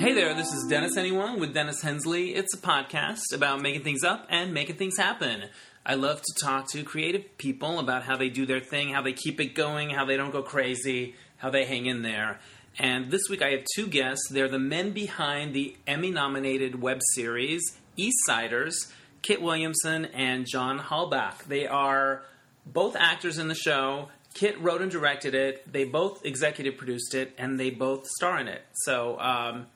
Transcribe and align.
Hey 0.00 0.14
there, 0.14 0.32
this 0.32 0.54
is 0.54 0.66
Dennis 0.66 0.96
Anyone 0.96 1.40
with 1.40 1.52
Dennis 1.52 1.82
Hensley. 1.82 2.34
It's 2.34 2.54
a 2.54 2.56
podcast 2.56 3.34
about 3.34 3.60
making 3.60 3.82
things 3.82 4.02
up 4.02 4.26
and 4.30 4.54
making 4.54 4.76
things 4.76 4.96
happen. 4.96 5.44
I 5.84 5.92
love 5.92 6.22
to 6.22 6.34
talk 6.42 6.70
to 6.70 6.82
creative 6.84 7.36
people 7.36 7.78
about 7.78 8.04
how 8.04 8.16
they 8.16 8.30
do 8.30 8.46
their 8.46 8.60
thing, 8.60 8.94
how 8.94 9.02
they 9.02 9.12
keep 9.12 9.38
it 9.42 9.54
going, 9.54 9.90
how 9.90 10.06
they 10.06 10.16
don't 10.16 10.30
go 10.30 10.42
crazy, 10.42 11.16
how 11.36 11.50
they 11.50 11.66
hang 11.66 11.84
in 11.84 12.00
there. 12.00 12.40
And 12.78 13.10
this 13.10 13.28
week 13.28 13.42
I 13.42 13.50
have 13.50 13.64
two 13.76 13.88
guests. 13.88 14.26
They're 14.30 14.48
the 14.48 14.58
men 14.58 14.92
behind 14.92 15.52
the 15.52 15.76
Emmy 15.86 16.10
nominated 16.10 16.80
web 16.80 17.00
series 17.12 17.60
East 17.94 18.16
Siders, 18.24 18.90
Kit 19.20 19.42
Williamson 19.42 20.06
and 20.06 20.46
John 20.46 20.78
Halbach. 20.78 21.44
They 21.44 21.66
are 21.66 22.22
both 22.64 22.96
actors 22.96 23.36
in 23.36 23.48
the 23.48 23.54
show. 23.54 24.08
Kit 24.32 24.58
wrote 24.62 24.80
and 24.80 24.90
directed 24.90 25.34
it. 25.34 25.70
They 25.70 25.84
both 25.84 26.24
executive 26.24 26.78
produced 26.78 27.14
it, 27.14 27.34
and 27.36 27.60
they 27.60 27.68
both 27.68 28.06
star 28.06 28.38
in 28.38 28.48
it. 28.48 28.62
So 28.72 29.20
um, 29.20 29.66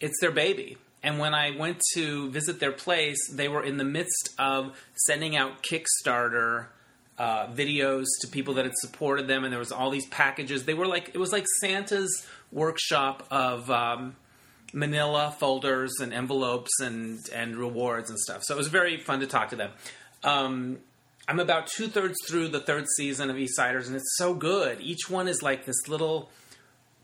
it's 0.00 0.18
their 0.20 0.30
baby. 0.30 0.76
And 1.02 1.18
when 1.18 1.34
I 1.34 1.56
went 1.56 1.80
to 1.94 2.30
visit 2.30 2.60
their 2.60 2.72
place, 2.72 3.18
they 3.32 3.48
were 3.48 3.62
in 3.62 3.78
the 3.78 3.84
midst 3.84 4.34
of 4.38 4.76
sending 4.94 5.34
out 5.36 5.62
Kickstarter 5.62 6.66
uh, 7.18 7.46
videos 7.48 8.06
to 8.22 8.28
people 8.28 8.54
that 8.54 8.64
had 8.64 8.74
supported 8.76 9.28
them, 9.28 9.44
and 9.44 9.52
there 9.52 9.58
was 9.58 9.72
all 9.72 9.90
these 9.90 10.06
packages. 10.06 10.64
They 10.64 10.74
were 10.74 10.86
like 10.86 11.10
it 11.14 11.18
was 11.18 11.32
like 11.32 11.44
Santa's 11.60 12.26
workshop 12.50 13.26
of 13.30 13.70
um, 13.70 14.16
Manila 14.72 15.34
folders 15.38 15.92
and 16.00 16.12
envelopes 16.12 16.80
and 16.80 17.18
and 17.34 17.56
rewards 17.56 18.08
and 18.10 18.18
stuff. 18.18 18.42
So 18.44 18.54
it 18.54 18.58
was 18.58 18.68
very 18.68 18.98
fun 18.98 19.20
to 19.20 19.26
talk 19.26 19.50
to 19.50 19.56
them. 19.56 19.70
Um, 20.24 20.78
I'm 21.28 21.40
about 21.40 21.66
two 21.66 21.88
thirds 21.88 22.16
through 22.26 22.48
the 22.48 22.60
third 22.60 22.86
season 22.96 23.30
of 23.30 23.38
East 23.38 23.54
Siders, 23.54 23.86
and 23.86 23.96
it's 23.96 24.16
so 24.16 24.34
good. 24.34 24.80
Each 24.80 25.08
one 25.08 25.28
is 25.28 25.42
like 25.42 25.64
this 25.64 25.88
little 25.88 26.30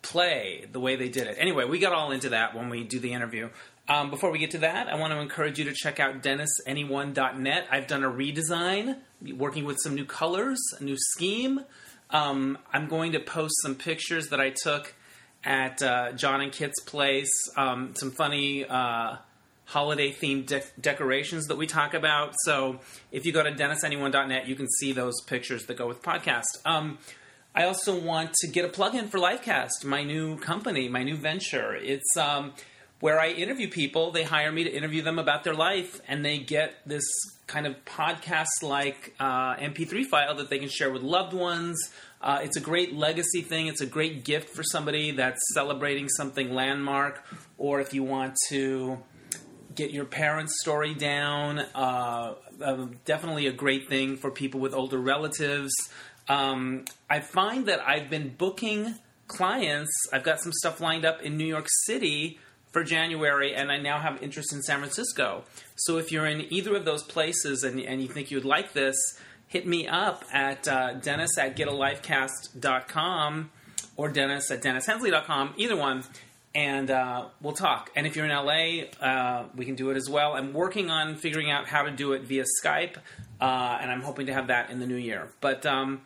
play, 0.07 0.65
the 0.71 0.79
way 0.79 0.97
they 0.97 1.09
did 1.09 1.27
it. 1.27 1.37
Anyway, 1.39 1.65
we 1.65 1.79
got 1.79 1.93
all 1.93 2.13
into 2.13 2.29
that 2.31 2.55
when 2.55 2.71
we 2.71 2.85
do 2.85 3.01
the 3.01 3.13
interview. 3.13 3.51
Um, 3.89 4.11
before 4.11 4.31
we 4.31 4.39
get 4.39 4.53
to 4.53 4.59
that, 4.59 4.89
I 4.89 4.97
want 4.97 5.13
to 5.13 5.19
encourage 5.21 5.59
you 5.59 5.65
to 5.67 5.73
check 5.73 6.01
out 6.01 6.23
DennisAnyone.net. 6.23 7.67
I've 7.71 7.87
done 7.87 8.05
a 8.05 8.11
redesign, 8.11 8.99
working 9.37 9.65
with 9.65 9.79
some 9.83 9.95
new 9.95 10.05
colors, 10.05 10.59
a 10.79 10.85
new 10.85 10.97
scheme. 10.97 11.61
Um, 12.11 12.59
I'm 12.73 12.89
going 12.89 13.13
to 13.13 13.21
post 13.21 13.55
some 13.63 13.75
pictures 13.75 14.29
that 14.29 14.41
I 14.41 14.51
took 14.51 14.95
at 15.45 15.83
uh, 15.83 16.13
John 16.13 16.41
and 16.41 16.53
Kit's 16.53 16.81
place, 16.81 17.31
um, 17.57 17.95
some 17.97 18.11
funny 18.13 18.65
uh, 18.65 19.17
holiday 19.67 20.13
themed 20.13 20.47
de- 20.47 20.63
decorations 20.81 21.47
that 21.47 21.57
we 21.57 21.67
talk 21.67 21.95
about. 21.95 22.35
So 22.45 22.81
if 23.13 23.27
you 23.27 23.33
go 23.33 23.43
to 23.43 23.53
DennisAnyone.net, 23.53 24.49
you 24.49 24.55
can 24.55 24.67
see 24.79 24.93
those 24.93 25.21
pictures 25.27 25.67
that 25.67 25.77
go 25.77 25.87
with 25.87 26.03
podcast. 26.03 26.45
I 27.57 27.65
also 27.65 27.99
want 27.99 28.35
to 28.41 28.49
get 28.49 28.67
a 28.67 28.69
plug 28.69 28.95
in 28.95 29.09
for 29.09 29.19
Lifecast, 29.19 29.83
my 29.83 30.05
new 30.05 30.37
company, 30.37 30.91
my 30.91 31.03
new 31.03 31.17
venture. 31.17 31.75
It's 31.75 32.15
um, 32.19 32.53
where 33.01 33.19
I 33.19 33.29
interview 33.29 33.71
people. 33.71 34.11
They 34.11 34.25
hire 34.25 34.53
me 34.53 34.65
to 34.65 34.71
interview 34.71 35.01
them 35.01 35.19
about 35.19 35.43
their 35.43 35.55
life, 35.55 35.99
and 36.07 36.23
they 36.23 36.37
get 36.37 36.75
this 36.85 37.03
kind 37.47 37.67
of 37.67 37.83
podcast 37.87 38.63
like 38.63 39.15
uh, 39.19 39.57
MP3 39.57 40.05
file 40.05 40.35
that 40.35 40.51
they 40.51 40.59
can 40.59 40.69
share 40.69 40.91
with 40.91 41.01
loved 41.01 41.33
ones. 41.33 41.79
Uh, 42.21 42.41
it's 42.43 42.59
a 42.59 42.61
great 42.61 42.95
legacy 42.95 43.41
thing. 43.41 43.69
It's 43.69 43.81
a 43.81 43.87
great 43.87 44.23
gift 44.23 44.51
for 44.51 44.63
somebody 44.63 45.13
that's 45.13 45.41
celebrating 45.55 46.11
something 46.11 46.53
landmark, 46.53 47.25
or 47.57 47.81
if 47.81 47.95
you 47.95 48.03
want 48.03 48.37
to 48.51 48.99
get 49.75 49.93
your 49.93 50.05
parents' 50.05 50.61
story 50.61 50.93
down. 50.93 51.61
Uh, 51.75 52.35
uh, 52.63 52.87
definitely 53.07 53.47
a 53.47 53.53
great 53.53 53.89
thing 53.89 54.19
for 54.19 54.31
people 54.31 54.61
with 54.61 54.75
older 54.75 54.99
relatives. 54.99 55.73
Um, 56.29 56.85
I 57.09 57.21
find 57.21 57.67
that 57.67 57.87
I've 57.87 58.11
been 58.11 58.35
booking 58.37 58.95
clients. 59.29 59.91
I've 60.13 60.23
got 60.23 60.41
some 60.41 60.53
stuff 60.53 60.81
lined 60.81 61.05
up 61.05 61.23
in 61.23 61.37
New 61.37 61.47
York 61.47 61.67
City 61.85 62.39
for 62.73 62.85
January, 62.85 63.55
and 63.55 63.73
I 63.73 63.79
now 63.79 63.99
have 63.99 64.23
interest 64.23 64.53
in 64.53 64.63
San 64.63 64.81
Francisco. 64.81 65.45
So 65.77 65.99
if 65.99 66.13
you're 66.13 66.27
in 66.27 66.53
either 66.53 66.77
of 66.77 66.85
those 66.85 67.03
places 67.03 67.65
and, 67.65 67.81
and 67.81 68.03
you 68.03 68.09
think 68.09 68.31
you'd 68.31 68.45
like 68.45 68.73
this, 68.73 68.97
hit 69.49 69.67
me 69.67 69.87
up 69.87 70.25
at 70.33 70.67
uh, 70.69 70.95
dennis 70.95 71.39
at 71.39 71.57
getalifecast.com 71.57 73.51
or 73.97 74.09
dennis 74.09 74.51
at 74.51 74.63
dennishensley.com, 74.63 75.55
either 75.57 75.77
one, 75.77 76.05
and 76.55 76.91
uh, 76.91 77.27
we'll 77.41 77.55
talk. 77.55 77.91
And 77.97 78.07
if 78.07 78.17
you're 78.17 78.27
in 78.27 78.31
LA, 78.31 78.85
uh, 79.01 79.47
we 79.55 79.65
can 79.65 79.75
do 79.75 79.91
it 79.91 79.97
as 79.97 80.09
well. 80.09 80.35
I'm 80.35 80.53
working 80.53 80.91
on 80.91 81.17
figuring 81.17 81.51
out 81.51 81.69
how 81.69 81.83
to 81.83 81.91
do 81.91 82.13
it 82.13 82.23
via 82.23 82.45
Skype, 82.63 82.97
uh, 83.41 83.79
and 83.81 83.91
I'm 83.91 84.03
hoping 84.03 84.27
to 84.27 84.35
have 84.35 84.49
that 84.49 84.71
in 84.71 84.81
the 84.81 84.87
new 84.87 84.97
year. 84.97 85.29
But 85.41 85.65
um, 85.65 86.03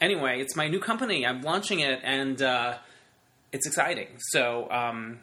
anyway, 0.00 0.40
it's 0.40 0.56
my 0.56 0.68
new 0.68 0.80
company. 0.80 1.26
I'm 1.26 1.42
launching 1.42 1.80
it, 1.80 2.00
and 2.02 2.40
uh, 2.40 2.78
it's 3.52 3.66
exciting. 3.66 4.08
So 4.30 4.70
um, 4.70 5.20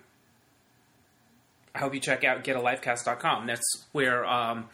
I 1.74 1.80
hope 1.80 1.94
you 1.94 2.00
check 2.00 2.24
out 2.24 2.44
getalifecast.com. 2.44 3.47
That's 3.47 3.85
where 3.91 4.25
um, 4.25 4.69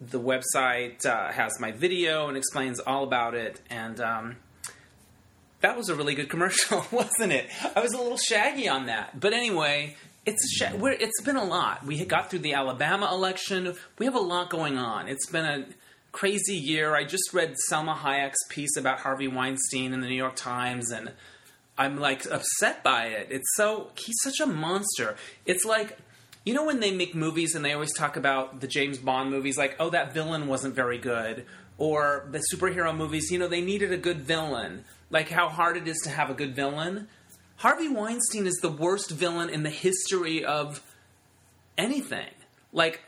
the 0.00 0.20
website 0.20 1.04
uh, 1.06 1.32
has 1.32 1.58
my 1.60 1.72
video 1.72 2.28
and 2.28 2.36
explains 2.36 2.80
all 2.80 3.04
about 3.04 3.34
it. 3.34 3.60
And 3.70 4.00
um, 4.00 4.36
that 5.60 5.76
was 5.76 5.88
a 5.88 5.94
really 5.94 6.14
good 6.14 6.28
commercial, 6.30 6.84
wasn't 6.90 7.32
it? 7.32 7.48
I 7.74 7.80
was 7.80 7.92
a 7.92 7.98
little 7.98 8.18
shaggy 8.18 8.68
on 8.68 8.86
that. 8.86 9.18
But 9.18 9.32
anyway, 9.32 9.96
it's 10.24 10.56
sh- 10.56 10.74
it's 10.74 11.22
been 11.22 11.36
a 11.36 11.44
lot. 11.44 11.84
We 11.86 12.04
got 12.04 12.30
through 12.30 12.40
the 12.40 12.54
Alabama 12.54 13.08
election. 13.12 13.74
We 13.98 14.06
have 14.06 14.14
a 14.14 14.20
lot 14.20 14.50
going 14.50 14.76
on. 14.76 15.08
It's 15.08 15.26
been 15.26 15.44
a 15.44 15.66
crazy 16.16 16.56
year. 16.56 16.94
I 16.94 17.04
just 17.04 17.34
read 17.34 17.56
Salma 17.70 17.94
Hayek's 17.94 18.42
piece 18.48 18.78
about 18.78 19.00
Harvey 19.00 19.28
Weinstein 19.28 19.92
in 19.92 20.00
the 20.00 20.08
New 20.08 20.14
York 20.14 20.34
Times, 20.34 20.90
and 20.90 21.12
I'm 21.76 22.00
like 22.00 22.24
upset 22.30 22.82
by 22.82 23.08
it. 23.08 23.28
It's 23.30 23.54
so 23.54 23.90
he's 23.98 24.16
such 24.22 24.40
a 24.40 24.46
monster. 24.46 25.16
It's 25.44 25.66
like 25.66 25.98
you 26.46 26.54
know 26.54 26.64
when 26.64 26.80
they 26.80 26.90
make 26.90 27.14
movies 27.14 27.54
and 27.54 27.62
they 27.62 27.74
always 27.74 27.92
talk 27.92 28.16
about 28.16 28.60
the 28.60 28.66
James 28.66 28.96
Bond 28.96 29.30
movies, 29.30 29.58
like 29.58 29.76
oh 29.78 29.90
that 29.90 30.14
villain 30.14 30.46
wasn't 30.46 30.74
very 30.74 30.96
good, 30.96 31.44
or 31.76 32.26
the 32.30 32.42
superhero 32.50 32.96
movies. 32.96 33.30
You 33.30 33.38
know 33.38 33.48
they 33.48 33.60
needed 33.60 33.92
a 33.92 33.98
good 33.98 34.22
villain. 34.22 34.84
Like 35.10 35.28
how 35.28 35.50
hard 35.50 35.76
it 35.76 35.86
is 35.86 35.98
to 36.04 36.10
have 36.10 36.30
a 36.30 36.34
good 36.34 36.56
villain. 36.56 37.08
Harvey 37.56 37.88
Weinstein 37.88 38.46
is 38.46 38.56
the 38.62 38.70
worst 38.70 39.10
villain 39.10 39.50
in 39.50 39.64
the 39.64 39.70
history 39.70 40.42
of 40.42 40.82
anything. 41.76 42.30
Like 42.76 43.00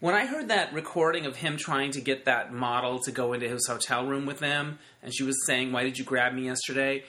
when 0.00 0.16
I 0.16 0.26
heard 0.26 0.48
that 0.48 0.74
recording 0.74 1.26
of 1.26 1.36
him 1.36 1.56
trying 1.56 1.92
to 1.92 2.00
get 2.00 2.24
that 2.24 2.52
model 2.52 2.98
to 3.04 3.12
go 3.12 3.32
into 3.34 3.48
his 3.48 3.68
hotel 3.68 4.04
room 4.04 4.26
with 4.26 4.40
them, 4.40 4.80
and 5.00 5.14
she 5.14 5.22
was 5.22 5.46
saying, 5.46 5.70
"Why 5.70 5.84
did 5.84 5.96
you 5.96 6.04
grab 6.04 6.34
me 6.34 6.46
yesterday?" 6.46 7.04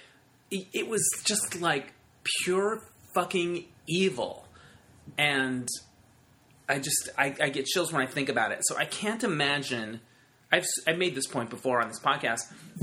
It 0.52 0.88
was 0.88 1.04
just 1.24 1.60
like 1.60 1.92
pure 2.44 2.84
fucking 3.16 3.66
evil, 3.88 4.48
and 5.18 5.68
I 6.70 6.78
just 6.78 7.10
I, 7.18 7.36
I 7.42 7.50
get 7.50 7.66
chills 7.66 7.92
when 7.92 8.04
I 8.04 8.06
think 8.06 8.30
about 8.30 8.52
it. 8.52 8.60
So 8.62 8.78
I 8.78 8.86
can't 8.86 9.24
imagine. 9.24 10.00
I've, 10.52 10.68
I've 10.86 11.00
made 11.00 11.16
this 11.16 11.26
point 11.26 11.50
before 11.50 11.82
on 11.82 11.88
this 11.88 12.00
podcast. 12.00 12.42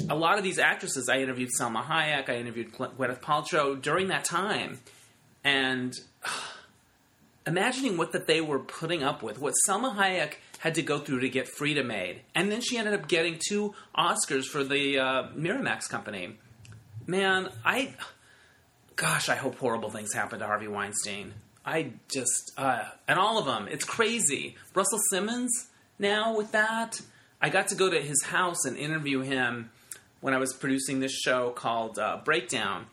A 0.09 0.17
lot 0.17 0.39
of 0.39 0.43
these 0.43 0.59
actresses, 0.59 1.09
I 1.09 1.19
interviewed 1.21 1.51
Salma 1.61 1.85
Hayek, 1.85 2.29
I 2.29 2.35
interviewed 2.39 2.73
Gwyneth 2.73 3.21
Paltrow 3.21 3.81
during 3.81 4.09
that 4.09 4.25
time, 4.25 4.81
and 5.45 5.95
imagining 7.51 7.97
what 7.97 8.13
that 8.13 8.29
they 8.29 8.41
were 8.41 8.61
putting 8.61 9.03
up 9.03 9.25
with, 9.25 9.41
what 9.41 9.55
Salma 9.67 9.97
Hayek 9.97 10.35
had 10.61 10.77
to 10.77 10.83
go 10.83 11.01
through 11.01 11.21
to 11.21 11.29
get 11.29 11.49
Frida 11.49 11.83
made, 11.83 12.21
and 12.33 12.51
then 12.51 12.61
she 12.61 12.79
ended 12.79 12.95
up 12.95 13.09
getting 13.09 13.41
two 13.49 13.75
Oscars 13.97 14.45
for 14.45 14.63
the 14.63 14.99
uh, 15.01 15.23
Miramax 15.37 15.89
company. 15.89 16.39
Man, 17.09 17.51
I, 17.65 17.97
gosh, 18.95 19.29
I 19.29 19.35
hope 19.35 19.57
horrible 19.57 19.91
things 19.91 20.15
happen 20.15 20.39
to 20.39 20.47
Harvey 20.47 20.69
Weinstein. 20.69 21.35
I 21.67 21.95
just, 22.09 22.53
uh, 22.57 22.85
and 23.09 23.19
all 23.19 23.39
of 23.39 23.47
them, 23.47 23.67
it's 23.69 23.85
crazy. 23.85 24.57
Russell 24.73 25.01
Simmons 25.11 25.51
now 25.99 26.37
with 26.37 26.53
that. 26.53 27.01
I 27.43 27.49
got 27.49 27.69
to 27.69 27.75
go 27.75 27.91
to 27.91 28.01
his 28.01 28.23
house 28.23 28.65
and 28.65 28.77
interview 28.77 29.23
him 29.23 29.71
when 30.21 30.35
I 30.35 30.39
was 30.39 30.53
producing 30.53 31.01
this 31.01 31.13
show 31.13 31.51
called 31.51 31.99
uh, 31.99 32.21
Breakdown. 32.25 32.87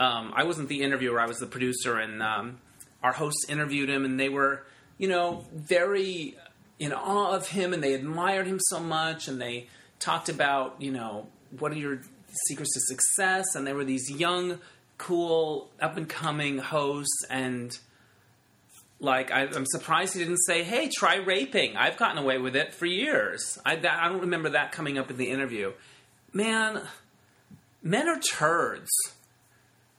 Um, 0.00 0.32
I 0.34 0.44
wasn't 0.44 0.68
the 0.68 0.82
interviewer; 0.82 1.20
I 1.20 1.26
was 1.26 1.38
the 1.38 1.46
producer, 1.46 1.98
and 1.98 2.22
um, 2.22 2.58
our 3.02 3.12
hosts 3.12 3.46
interviewed 3.48 3.88
him 3.88 4.04
and 4.04 4.18
they 4.18 4.28
were, 4.28 4.64
you 4.98 5.08
know, 5.08 5.44
very 5.54 6.36
in 6.78 6.92
awe 6.92 7.32
of 7.32 7.48
him 7.48 7.72
and 7.72 7.82
they 7.82 7.94
admired 7.94 8.46
him 8.46 8.58
so 8.58 8.80
much 8.80 9.28
and 9.28 9.40
they 9.40 9.66
talked 9.98 10.28
about, 10.28 10.76
you 10.80 10.90
know, 10.90 11.26
what 11.58 11.72
are 11.72 11.76
your 11.76 12.00
secrets 12.48 12.74
to 12.74 12.80
success? 12.80 13.54
And 13.54 13.66
there 13.66 13.74
were 13.74 13.84
these 13.84 14.10
young, 14.10 14.58
cool, 14.98 15.70
up 15.80 15.96
and 15.96 16.08
coming 16.08 16.58
hosts 16.58 17.24
and 17.28 17.78
like 19.00 19.30
I, 19.30 19.44
am 19.44 19.64
surprised 19.66 20.12
he 20.12 20.20
didn't 20.20 20.44
say, 20.46 20.62
"Hey, 20.62 20.90
try 20.94 21.16
raping." 21.16 21.76
I've 21.76 21.96
gotten 21.96 22.18
away 22.18 22.38
with 22.38 22.54
it 22.54 22.74
for 22.74 22.84
years. 22.84 23.58
I, 23.64 23.72
I 23.72 24.08
don't 24.08 24.20
remember 24.20 24.50
that 24.50 24.72
coming 24.72 24.98
up 24.98 25.10
in 25.10 25.16
the 25.16 25.30
interview. 25.30 25.72
Man, 26.32 26.82
men 27.82 28.08
are 28.08 28.20
turds. 28.20 28.90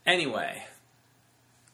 Anyway, 0.06 0.64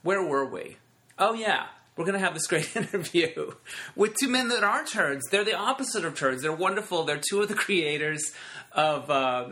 where 0.03 0.23
were 0.23 0.45
we? 0.45 0.77
Oh 1.19 1.33
yeah, 1.33 1.67
we're 1.95 2.05
going 2.05 2.19
to 2.19 2.23
have 2.23 2.33
this 2.33 2.47
great 2.47 2.75
interview 2.75 3.51
with 3.95 4.15
two 4.15 4.29
men 4.29 4.49
that 4.49 4.63
are 4.63 4.85
turds. 4.85 5.25
They're 5.29 5.43
the 5.43 5.57
opposite 5.57 6.05
of 6.05 6.15
turds. 6.15 6.41
They're 6.41 6.51
wonderful. 6.51 7.03
They're 7.03 7.21
two 7.21 7.41
of 7.41 7.47
the 7.47 7.55
creators 7.55 8.33
of 8.71 9.09
uh, 9.09 9.49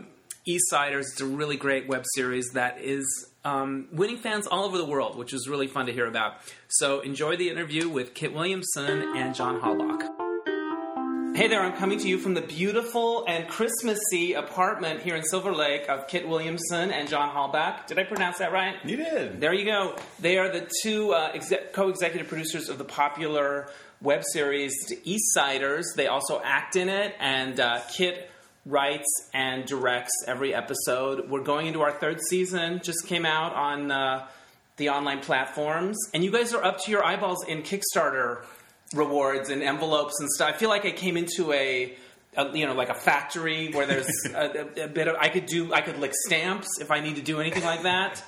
Eastsiders. 0.48 1.02
It's 1.12 1.20
a 1.20 1.26
really 1.26 1.56
great 1.56 1.88
web 1.88 2.04
series 2.14 2.50
that 2.54 2.80
is 2.80 3.04
um, 3.44 3.88
winning 3.92 4.18
fans 4.18 4.46
all 4.46 4.64
over 4.64 4.78
the 4.78 4.86
world, 4.86 5.16
which 5.16 5.32
is 5.32 5.48
really 5.48 5.66
fun 5.66 5.86
to 5.86 5.92
hear 5.92 6.06
about. 6.06 6.34
So 6.68 7.00
enjoy 7.00 7.36
the 7.36 7.50
interview 7.50 7.88
with 7.88 8.14
Kit 8.14 8.32
Williamson 8.32 9.16
and 9.16 9.34
John 9.34 9.60
Halbach. 9.60 10.25
Hey 11.36 11.48
there, 11.48 11.60
I'm 11.60 11.74
coming 11.74 11.98
to 11.98 12.08
you 12.08 12.16
from 12.16 12.32
the 12.32 12.40
beautiful 12.40 13.26
and 13.28 13.46
Christmassy 13.46 14.32
apartment 14.32 15.00
here 15.02 15.16
in 15.16 15.22
Silver 15.22 15.52
Lake 15.52 15.86
of 15.86 16.08
Kit 16.08 16.26
Williamson 16.26 16.90
and 16.90 17.10
John 17.10 17.28
Halbach. 17.28 17.86
Did 17.86 17.98
I 17.98 18.04
pronounce 18.04 18.38
that 18.38 18.52
right? 18.52 18.76
You 18.86 18.96
did. 18.96 19.38
There 19.38 19.52
you 19.52 19.66
go. 19.66 19.96
They 20.18 20.38
are 20.38 20.48
the 20.48 20.66
two 20.82 21.12
uh, 21.12 21.32
exec- 21.34 21.74
co 21.74 21.90
executive 21.90 22.28
producers 22.28 22.70
of 22.70 22.78
the 22.78 22.86
popular 22.86 23.68
web 24.00 24.24
series 24.32 24.72
Eastsiders. 25.04 25.84
They 25.94 26.06
also 26.06 26.40
act 26.42 26.74
in 26.74 26.88
it, 26.88 27.14
and 27.20 27.60
uh, 27.60 27.80
Kit 27.94 28.30
writes 28.64 29.28
and 29.34 29.66
directs 29.66 30.12
every 30.26 30.54
episode. 30.54 31.28
We're 31.28 31.42
going 31.44 31.66
into 31.66 31.82
our 31.82 31.92
third 31.92 32.18
season, 32.22 32.80
just 32.82 33.06
came 33.06 33.26
out 33.26 33.52
on 33.52 33.90
uh, 33.90 34.26
the 34.78 34.88
online 34.88 35.20
platforms, 35.20 35.98
and 36.14 36.24
you 36.24 36.30
guys 36.30 36.54
are 36.54 36.64
up 36.64 36.82
to 36.84 36.90
your 36.90 37.04
eyeballs 37.04 37.44
in 37.44 37.62
Kickstarter 37.62 38.42
rewards 38.94 39.50
and 39.50 39.62
envelopes 39.62 40.14
and 40.20 40.30
stuff. 40.30 40.48
I 40.48 40.52
feel 40.56 40.68
like 40.68 40.84
I 40.84 40.92
came 40.92 41.16
into 41.16 41.52
a, 41.52 41.94
a 42.36 42.56
you 42.56 42.66
know 42.66 42.74
like 42.74 42.88
a 42.88 42.94
factory 42.94 43.72
where 43.72 43.86
there's 43.86 44.08
a, 44.34 44.80
a, 44.80 44.84
a, 44.84 44.88
bit 44.88 45.08
of 45.08 45.16
I 45.18 45.28
could 45.28 45.46
do 45.46 45.72
I 45.72 45.80
could 45.80 45.98
lick 45.98 46.12
stamps 46.26 46.68
if 46.80 46.90
I 46.90 47.00
need 47.00 47.16
to 47.16 47.22
do 47.22 47.40
anything 47.40 47.64
like 47.64 47.82
that. 47.82 48.22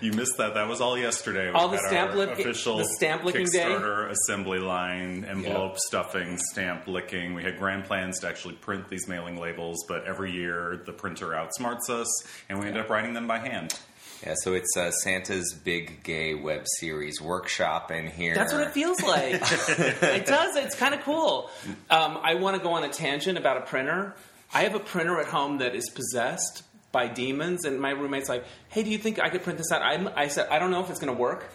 you 0.00 0.12
missed 0.12 0.38
that. 0.38 0.54
That 0.54 0.68
was 0.68 0.80
all 0.80 0.98
yesterday. 0.98 1.50
All 1.50 1.68
the 1.68 1.78
stamp 1.78 2.14
lick, 2.14 2.30
official 2.30 2.78
the 2.78 2.84
stamp 2.96 3.24
licking 3.24 3.46
Kickstarter 3.46 4.08
day. 4.08 4.12
assembly 4.12 4.58
line, 4.58 5.24
envelope 5.24 5.72
yep. 5.72 5.78
stuffing, 5.78 6.38
stamp 6.38 6.86
licking. 6.86 7.34
We 7.34 7.44
had 7.44 7.58
grand 7.58 7.84
plans 7.84 8.20
to 8.20 8.28
actually 8.28 8.54
print 8.54 8.88
these 8.88 9.06
mailing 9.08 9.38
labels, 9.38 9.84
but 9.86 10.04
every 10.04 10.32
year 10.32 10.82
the 10.84 10.92
printer 10.92 11.28
outsmarts 11.28 11.90
us, 11.90 12.26
and 12.48 12.58
we 12.58 12.66
end 12.66 12.76
up 12.76 12.88
writing 12.88 13.14
them 13.14 13.26
by 13.26 13.38
hand. 13.38 13.78
Yeah, 14.24 14.34
so 14.42 14.54
it's 14.54 14.76
uh, 14.76 14.92
Santa's 14.92 15.52
Big 15.52 16.04
Gay 16.04 16.34
web 16.34 16.64
series 16.78 17.20
workshop 17.20 17.90
in 17.90 18.06
here. 18.06 18.34
That's 18.34 18.52
what 18.52 18.62
it 18.62 18.72
feels 18.72 19.02
like. 19.02 19.34
it 19.34 20.26
does. 20.26 20.56
It's 20.56 20.76
kind 20.76 20.94
of 20.94 21.00
cool. 21.02 21.50
Um, 21.90 22.18
I 22.22 22.34
want 22.34 22.56
to 22.56 22.62
go 22.62 22.72
on 22.74 22.84
a 22.84 22.88
tangent 22.88 23.36
about 23.36 23.56
a 23.56 23.62
printer. 23.62 24.14
I 24.54 24.62
have 24.62 24.74
a 24.74 24.80
printer 24.80 25.18
at 25.18 25.26
home 25.26 25.58
that 25.58 25.74
is 25.74 25.90
possessed 25.90 26.62
by 26.92 27.08
demons, 27.08 27.64
and 27.64 27.80
my 27.80 27.90
roommate's 27.90 28.28
like, 28.28 28.44
"Hey, 28.68 28.82
do 28.84 28.90
you 28.90 28.98
think 28.98 29.18
I 29.18 29.28
could 29.28 29.42
print 29.42 29.58
this 29.58 29.72
out?" 29.72 29.82
I'm, 29.82 30.08
i 30.14 30.28
said, 30.28 30.48
"I 30.50 30.58
don't 30.58 30.70
know 30.70 30.84
if 30.84 30.90
it's 30.90 31.00
going 31.00 31.12
to 31.12 31.20
work." 31.20 31.50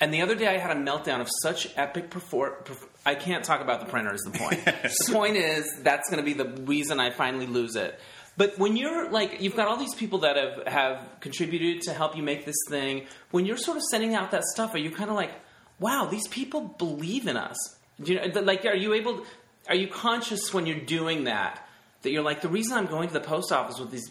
And 0.00 0.12
the 0.12 0.22
other 0.22 0.34
day, 0.34 0.48
I 0.48 0.58
had 0.58 0.76
a 0.76 0.80
meltdown 0.80 1.20
of 1.20 1.28
such 1.42 1.68
epic 1.76 2.10
perform. 2.10 2.54
I 3.06 3.14
can't 3.14 3.44
talk 3.44 3.60
about 3.60 3.80
the 3.80 3.86
printer. 3.86 4.12
Is 4.12 4.22
the 4.22 4.36
point? 4.36 4.64
the 4.64 5.12
point 5.12 5.36
is 5.36 5.64
that's 5.82 6.10
going 6.10 6.18
to 6.18 6.24
be 6.24 6.34
the 6.34 6.62
reason 6.64 7.00
I 7.00 7.10
finally 7.10 7.46
lose 7.46 7.76
it. 7.76 7.98
But 8.36 8.58
when 8.58 8.76
you're 8.76 9.10
like, 9.10 9.40
you've 9.40 9.56
got 9.56 9.68
all 9.68 9.76
these 9.76 9.94
people 9.94 10.20
that 10.20 10.36
have, 10.36 10.66
have 10.66 11.08
contributed 11.20 11.82
to 11.82 11.92
help 11.92 12.16
you 12.16 12.22
make 12.22 12.46
this 12.46 12.56
thing. 12.68 13.06
When 13.30 13.44
you're 13.44 13.58
sort 13.58 13.76
of 13.76 13.82
sending 13.90 14.14
out 14.14 14.30
that 14.30 14.44
stuff, 14.44 14.74
are 14.74 14.78
you 14.78 14.90
kind 14.90 15.10
of 15.10 15.16
like, 15.16 15.32
wow, 15.78 16.06
these 16.10 16.26
people 16.28 16.74
believe 16.78 17.26
in 17.26 17.36
us? 17.36 17.56
Do 18.02 18.14
you 18.14 18.20
know, 18.20 18.40
like, 18.40 18.64
are 18.64 18.74
you 18.74 18.94
able? 18.94 19.24
Are 19.68 19.74
you 19.74 19.86
conscious 19.86 20.52
when 20.52 20.66
you're 20.66 20.80
doing 20.80 21.24
that 21.24 21.66
that 22.02 22.10
you're 22.10 22.22
like, 22.22 22.40
the 22.40 22.48
reason 22.48 22.76
I'm 22.76 22.86
going 22.86 23.08
to 23.08 23.14
the 23.14 23.20
post 23.20 23.52
office 23.52 23.78
with 23.78 23.90
these 23.90 24.10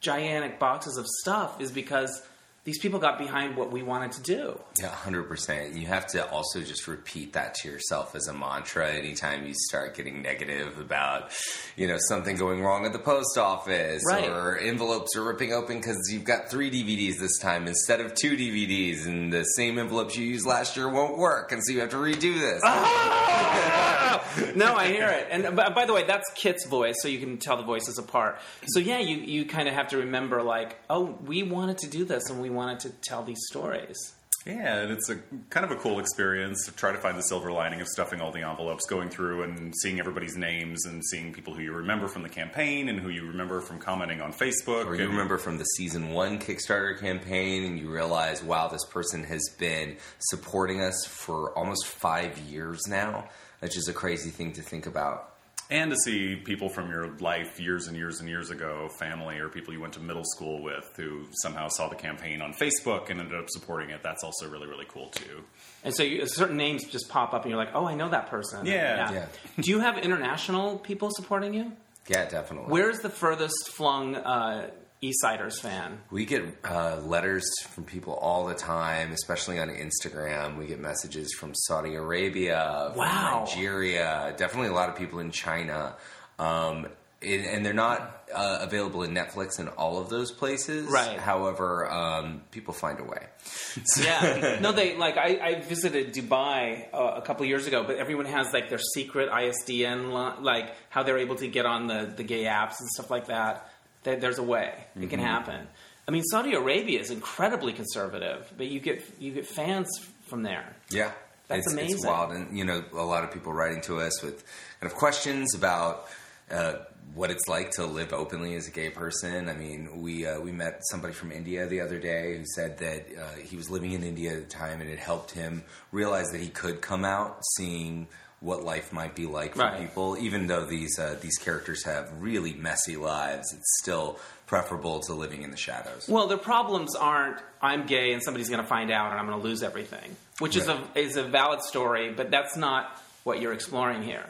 gigantic 0.00 0.58
boxes 0.58 0.96
of 0.96 1.06
stuff 1.06 1.60
is 1.60 1.72
because 1.72 2.22
these 2.68 2.78
people 2.78 2.98
got 2.98 3.16
behind 3.16 3.56
what 3.56 3.72
we 3.72 3.82
wanted 3.82 4.12
to 4.12 4.20
do. 4.20 4.60
Yeah, 4.78 4.90
100%. 4.90 5.74
You 5.74 5.86
have 5.86 6.06
to 6.08 6.30
also 6.30 6.60
just 6.60 6.86
repeat 6.86 7.32
that 7.32 7.54
to 7.54 7.68
yourself 7.70 8.14
as 8.14 8.28
a 8.28 8.34
mantra 8.34 8.92
anytime 8.92 9.46
you 9.46 9.54
start 9.54 9.96
getting 9.96 10.20
negative 10.20 10.78
about, 10.78 11.32
you 11.76 11.88
know, 11.88 11.96
something 12.10 12.36
going 12.36 12.62
wrong 12.62 12.84
at 12.84 12.92
the 12.92 12.98
post 12.98 13.38
office 13.38 14.02
right. 14.06 14.28
or 14.28 14.58
envelopes 14.58 15.16
are 15.16 15.24
ripping 15.24 15.54
open 15.54 15.78
because 15.78 15.96
you've 16.12 16.24
got 16.24 16.50
three 16.50 16.70
DVDs 16.70 17.18
this 17.18 17.38
time 17.38 17.66
instead 17.66 18.02
of 18.02 18.14
two 18.14 18.36
DVDs 18.36 19.06
and 19.06 19.32
the 19.32 19.44
same 19.44 19.78
envelopes 19.78 20.18
you 20.18 20.26
used 20.26 20.44
last 20.44 20.76
year 20.76 20.90
won't 20.90 21.16
work 21.16 21.52
and 21.52 21.64
so 21.64 21.72
you 21.72 21.80
have 21.80 21.88
to 21.88 21.96
redo 21.96 22.38
this. 22.38 22.60
Ah! 22.66 23.88
no, 24.54 24.74
I 24.74 24.88
hear 24.88 25.08
it. 25.08 25.28
And 25.30 25.56
by 25.56 25.84
the 25.84 25.92
way, 25.92 26.04
that's 26.04 26.30
Kit's 26.34 26.66
voice, 26.66 26.96
so 27.00 27.08
you 27.08 27.18
can 27.18 27.38
tell 27.38 27.56
the 27.56 27.62
voices 27.62 27.98
apart. 27.98 28.38
So 28.66 28.80
yeah, 28.80 28.98
you, 28.98 29.16
you 29.16 29.44
kind 29.44 29.68
of 29.68 29.74
have 29.74 29.88
to 29.88 29.98
remember 29.98 30.42
like, 30.42 30.78
oh, 30.90 31.18
we 31.24 31.42
wanted 31.42 31.78
to 31.78 31.88
do 31.88 32.04
this 32.04 32.30
and 32.30 32.40
we 32.40 32.50
wanted 32.58 32.80
to 32.80 32.90
tell 32.90 33.22
these 33.22 33.40
stories. 33.48 34.14
Yeah, 34.46 34.78
and 34.78 34.92
it's 34.92 35.10
a 35.10 35.16
kind 35.50 35.64
of 35.66 35.72
a 35.72 35.76
cool 35.76 35.98
experience 35.98 36.64
to 36.66 36.72
try 36.72 36.92
to 36.92 36.98
find 36.98 37.18
the 37.18 37.22
silver 37.22 37.52
lining 37.52 37.80
of 37.80 37.88
stuffing 37.88 38.20
all 38.20 38.32
the 38.32 38.48
envelopes, 38.48 38.86
going 38.86 39.10
through 39.10 39.42
and 39.42 39.74
seeing 39.82 40.00
everybody's 40.00 40.36
names 40.36 40.86
and 40.86 41.04
seeing 41.04 41.32
people 41.32 41.54
who 41.54 41.60
you 41.60 41.72
remember 41.72 42.08
from 42.08 42.22
the 42.22 42.28
campaign 42.28 42.88
and 42.88 42.98
who 42.98 43.10
you 43.10 43.26
remember 43.26 43.60
from 43.60 43.78
commenting 43.78 44.20
on 44.20 44.32
Facebook. 44.32 44.86
Or 44.86 44.94
you 44.94 45.02
and, 45.02 45.10
remember 45.10 45.38
from 45.38 45.58
the 45.58 45.64
season 45.64 46.10
one 46.10 46.38
Kickstarter 46.38 46.98
campaign 46.98 47.64
and 47.64 47.78
you 47.78 47.90
realize, 47.90 48.42
wow, 48.42 48.68
this 48.68 48.84
person 48.86 49.24
has 49.24 49.42
been 49.58 49.96
supporting 50.18 50.80
us 50.80 51.04
for 51.06 51.56
almost 51.58 51.86
five 51.86 52.38
years 52.38 52.80
now. 52.88 53.28
That's 53.60 53.74
just 53.74 53.88
a 53.88 53.92
crazy 53.92 54.30
thing 54.30 54.52
to 54.52 54.62
think 54.62 54.86
about 54.86 55.34
and 55.70 55.90
to 55.90 55.96
see 55.96 56.36
people 56.36 56.68
from 56.68 56.90
your 56.90 57.16
life 57.18 57.60
years 57.60 57.88
and 57.88 57.96
years 57.96 58.20
and 58.20 58.28
years 58.28 58.50
ago, 58.50 58.88
family 58.98 59.38
or 59.38 59.48
people 59.48 59.74
you 59.74 59.80
went 59.80 59.94
to 59.94 60.00
middle 60.00 60.24
school 60.24 60.62
with 60.62 60.90
who 60.96 61.26
somehow 61.42 61.68
saw 61.68 61.88
the 61.88 61.96
campaign 61.96 62.40
on 62.40 62.54
Facebook 62.54 63.10
and 63.10 63.20
ended 63.20 63.38
up 63.38 63.46
supporting 63.48 63.90
it. 63.90 64.02
That's 64.02 64.24
also 64.24 64.48
really 64.48 64.66
really 64.66 64.86
cool 64.88 65.08
too. 65.08 65.44
And 65.84 65.94
so 65.94 66.02
you, 66.02 66.26
certain 66.26 66.56
names 66.56 66.84
just 66.84 67.08
pop 67.08 67.34
up, 67.34 67.42
and 67.42 67.50
you're 67.50 67.58
like, 67.62 67.74
"Oh, 67.74 67.86
I 67.86 67.94
know 67.94 68.08
that 68.08 68.28
person." 68.28 68.66
Yeah. 68.66 69.12
yeah. 69.12 69.26
Do 69.60 69.70
you 69.70 69.80
have 69.80 69.98
international 69.98 70.78
people 70.78 71.10
supporting 71.12 71.54
you? 71.54 71.72
Yeah, 72.08 72.26
definitely. 72.28 72.70
Where's 72.70 73.00
the 73.00 73.10
furthest 73.10 73.68
flung 73.68 74.16
uh, 74.16 74.70
Eastsiders 75.02 75.60
fan? 75.60 76.00
We 76.10 76.24
get 76.24 76.44
uh, 76.64 77.00
letters 77.04 77.48
from 77.68 77.84
people 77.84 78.14
all 78.14 78.46
the 78.46 78.54
time, 78.54 79.12
especially 79.12 79.58
on 79.58 79.68
Instagram. 79.68 80.58
We 80.58 80.66
get 80.66 80.80
messages 80.80 81.32
from 81.38 81.54
Saudi 81.54 81.94
Arabia, 81.94 82.90
from 82.90 82.98
wow. 82.98 83.44
Nigeria, 83.46 84.34
definitely 84.36 84.70
a 84.70 84.74
lot 84.74 84.88
of 84.88 84.96
people 84.96 85.20
in 85.20 85.30
China. 85.30 85.94
Um, 86.38 86.88
it, 87.20 87.46
and 87.46 87.66
they're 87.66 87.72
not 87.72 88.26
uh, 88.32 88.58
available 88.60 89.02
in 89.02 89.12
Netflix 89.12 89.58
in 89.58 89.68
all 89.68 89.98
of 89.98 90.08
those 90.08 90.30
places. 90.30 90.88
Right. 90.88 91.18
However, 91.18 91.90
um, 91.90 92.42
people 92.50 92.74
find 92.74 93.00
a 93.00 93.04
way. 93.04 93.26
yeah. 94.00 94.58
No, 94.60 94.72
they 94.72 94.96
like 94.96 95.16
I, 95.16 95.38
I 95.42 95.60
visited 95.60 96.12
Dubai 96.14 96.86
uh, 96.92 97.14
a 97.16 97.22
couple 97.22 97.44
years 97.46 97.66
ago, 97.66 97.84
but 97.84 97.96
everyone 97.96 98.26
has 98.26 98.52
like 98.52 98.68
their 98.68 98.78
secret 98.78 99.30
ISDN, 99.30 100.42
like 100.42 100.74
how 100.90 101.02
they're 101.02 101.18
able 101.18 101.36
to 101.36 101.48
get 101.48 101.66
on 101.66 101.86
the 101.86 102.12
the 102.16 102.24
gay 102.24 102.44
apps 102.44 102.80
and 102.80 102.88
stuff 102.88 103.10
like 103.10 103.26
that 103.26 103.67
there's 104.16 104.38
a 104.38 104.42
way 104.42 104.72
it 104.94 104.98
mm-hmm. 104.98 105.08
can 105.08 105.20
happen. 105.20 105.66
I 106.06 106.10
mean, 106.10 106.22
Saudi 106.24 106.54
Arabia 106.54 107.00
is 107.00 107.10
incredibly 107.10 107.72
conservative, 107.72 108.52
but 108.56 108.66
you 108.66 108.80
get 108.80 109.04
you 109.18 109.32
get 109.32 109.46
fans 109.46 109.88
from 110.26 110.42
there. 110.42 110.74
Yeah, 110.90 111.12
that's 111.48 111.66
it's, 111.66 111.72
amazing. 111.72 111.96
It's 111.96 112.06
wild, 112.06 112.32
and 112.32 112.56
you 112.56 112.64
know, 112.64 112.82
a 112.92 113.04
lot 113.04 113.24
of 113.24 113.32
people 113.32 113.52
writing 113.52 113.82
to 113.82 114.00
us 114.00 114.22
with 114.22 114.44
kind 114.80 114.90
of 114.90 114.98
questions 114.98 115.54
about. 115.54 116.08
Uh, 116.50 116.78
what 117.14 117.30
it's 117.30 117.48
like 117.48 117.70
to 117.70 117.86
live 117.86 118.12
openly 118.12 118.54
as 118.54 118.68
a 118.68 118.70
gay 118.70 118.90
person. 118.90 119.48
I 119.48 119.54
mean, 119.54 120.02
we 120.02 120.26
uh, 120.26 120.40
we 120.40 120.52
met 120.52 120.80
somebody 120.90 121.14
from 121.14 121.32
India 121.32 121.66
the 121.66 121.80
other 121.80 121.98
day 121.98 122.36
who 122.36 122.44
said 122.54 122.78
that 122.78 123.06
uh, 123.18 123.40
he 123.42 123.56
was 123.56 123.70
living 123.70 123.92
in 123.92 124.02
India 124.02 124.32
at 124.32 124.48
the 124.48 124.48
time, 124.48 124.80
and 124.80 124.90
it 124.90 124.98
helped 124.98 125.30
him 125.30 125.64
realize 125.90 126.28
that 126.30 126.40
he 126.40 126.48
could 126.48 126.80
come 126.80 127.04
out, 127.04 127.40
seeing 127.56 128.08
what 128.40 128.62
life 128.62 128.92
might 128.92 129.14
be 129.14 129.26
like 129.26 129.54
for 129.54 129.62
right. 129.62 129.80
people. 129.80 130.16
Even 130.18 130.46
though 130.46 130.64
these 130.64 130.98
uh, 130.98 131.16
these 131.20 131.36
characters 131.38 131.84
have 131.84 132.10
really 132.20 132.54
messy 132.54 132.96
lives, 132.96 133.52
it's 133.52 133.78
still 133.80 134.18
preferable 134.46 135.00
to 135.00 135.14
living 135.14 135.42
in 135.42 135.50
the 135.50 135.56
shadows. 135.56 136.08
Well, 136.08 136.26
the 136.26 136.38
problems 136.38 136.94
aren't 136.94 137.40
I'm 137.60 137.86
gay 137.86 138.12
and 138.12 138.22
somebody's 138.22 138.48
going 138.48 138.62
to 138.62 138.68
find 138.68 138.90
out 138.90 139.10
and 139.10 139.20
I'm 139.20 139.26
going 139.26 139.40
to 139.40 139.44
lose 139.44 139.62
everything, 139.62 140.16
which 140.38 140.56
right. 140.56 140.62
is 140.62 140.68
a 140.68 140.82
is 140.94 141.16
a 141.16 141.24
valid 141.24 141.62
story, 141.62 142.12
but 142.12 142.30
that's 142.30 142.56
not 142.56 143.00
what 143.24 143.40
you're 143.40 143.52
exploring 143.52 144.02
here. 144.02 144.26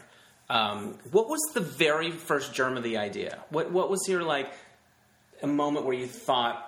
Um, 0.50 0.94
what 1.10 1.28
was 1.28 1.40
the 1.52 1.60
very 1.60 2.10
first 2.10 2.54
germ 2.54 2.76
of 2.76 2.82
the 2.82 2.96
idea? 2.96 3.38
What 3.50 3.70
what 3.70 3.90
was 3.90 4.06
your 4.08 4.22
like 4.22 4.50
a 5.42 5.46
moment 5.46 5.84
where 5.84 5.94
you 5.94 6.06
thought 6.06 6.64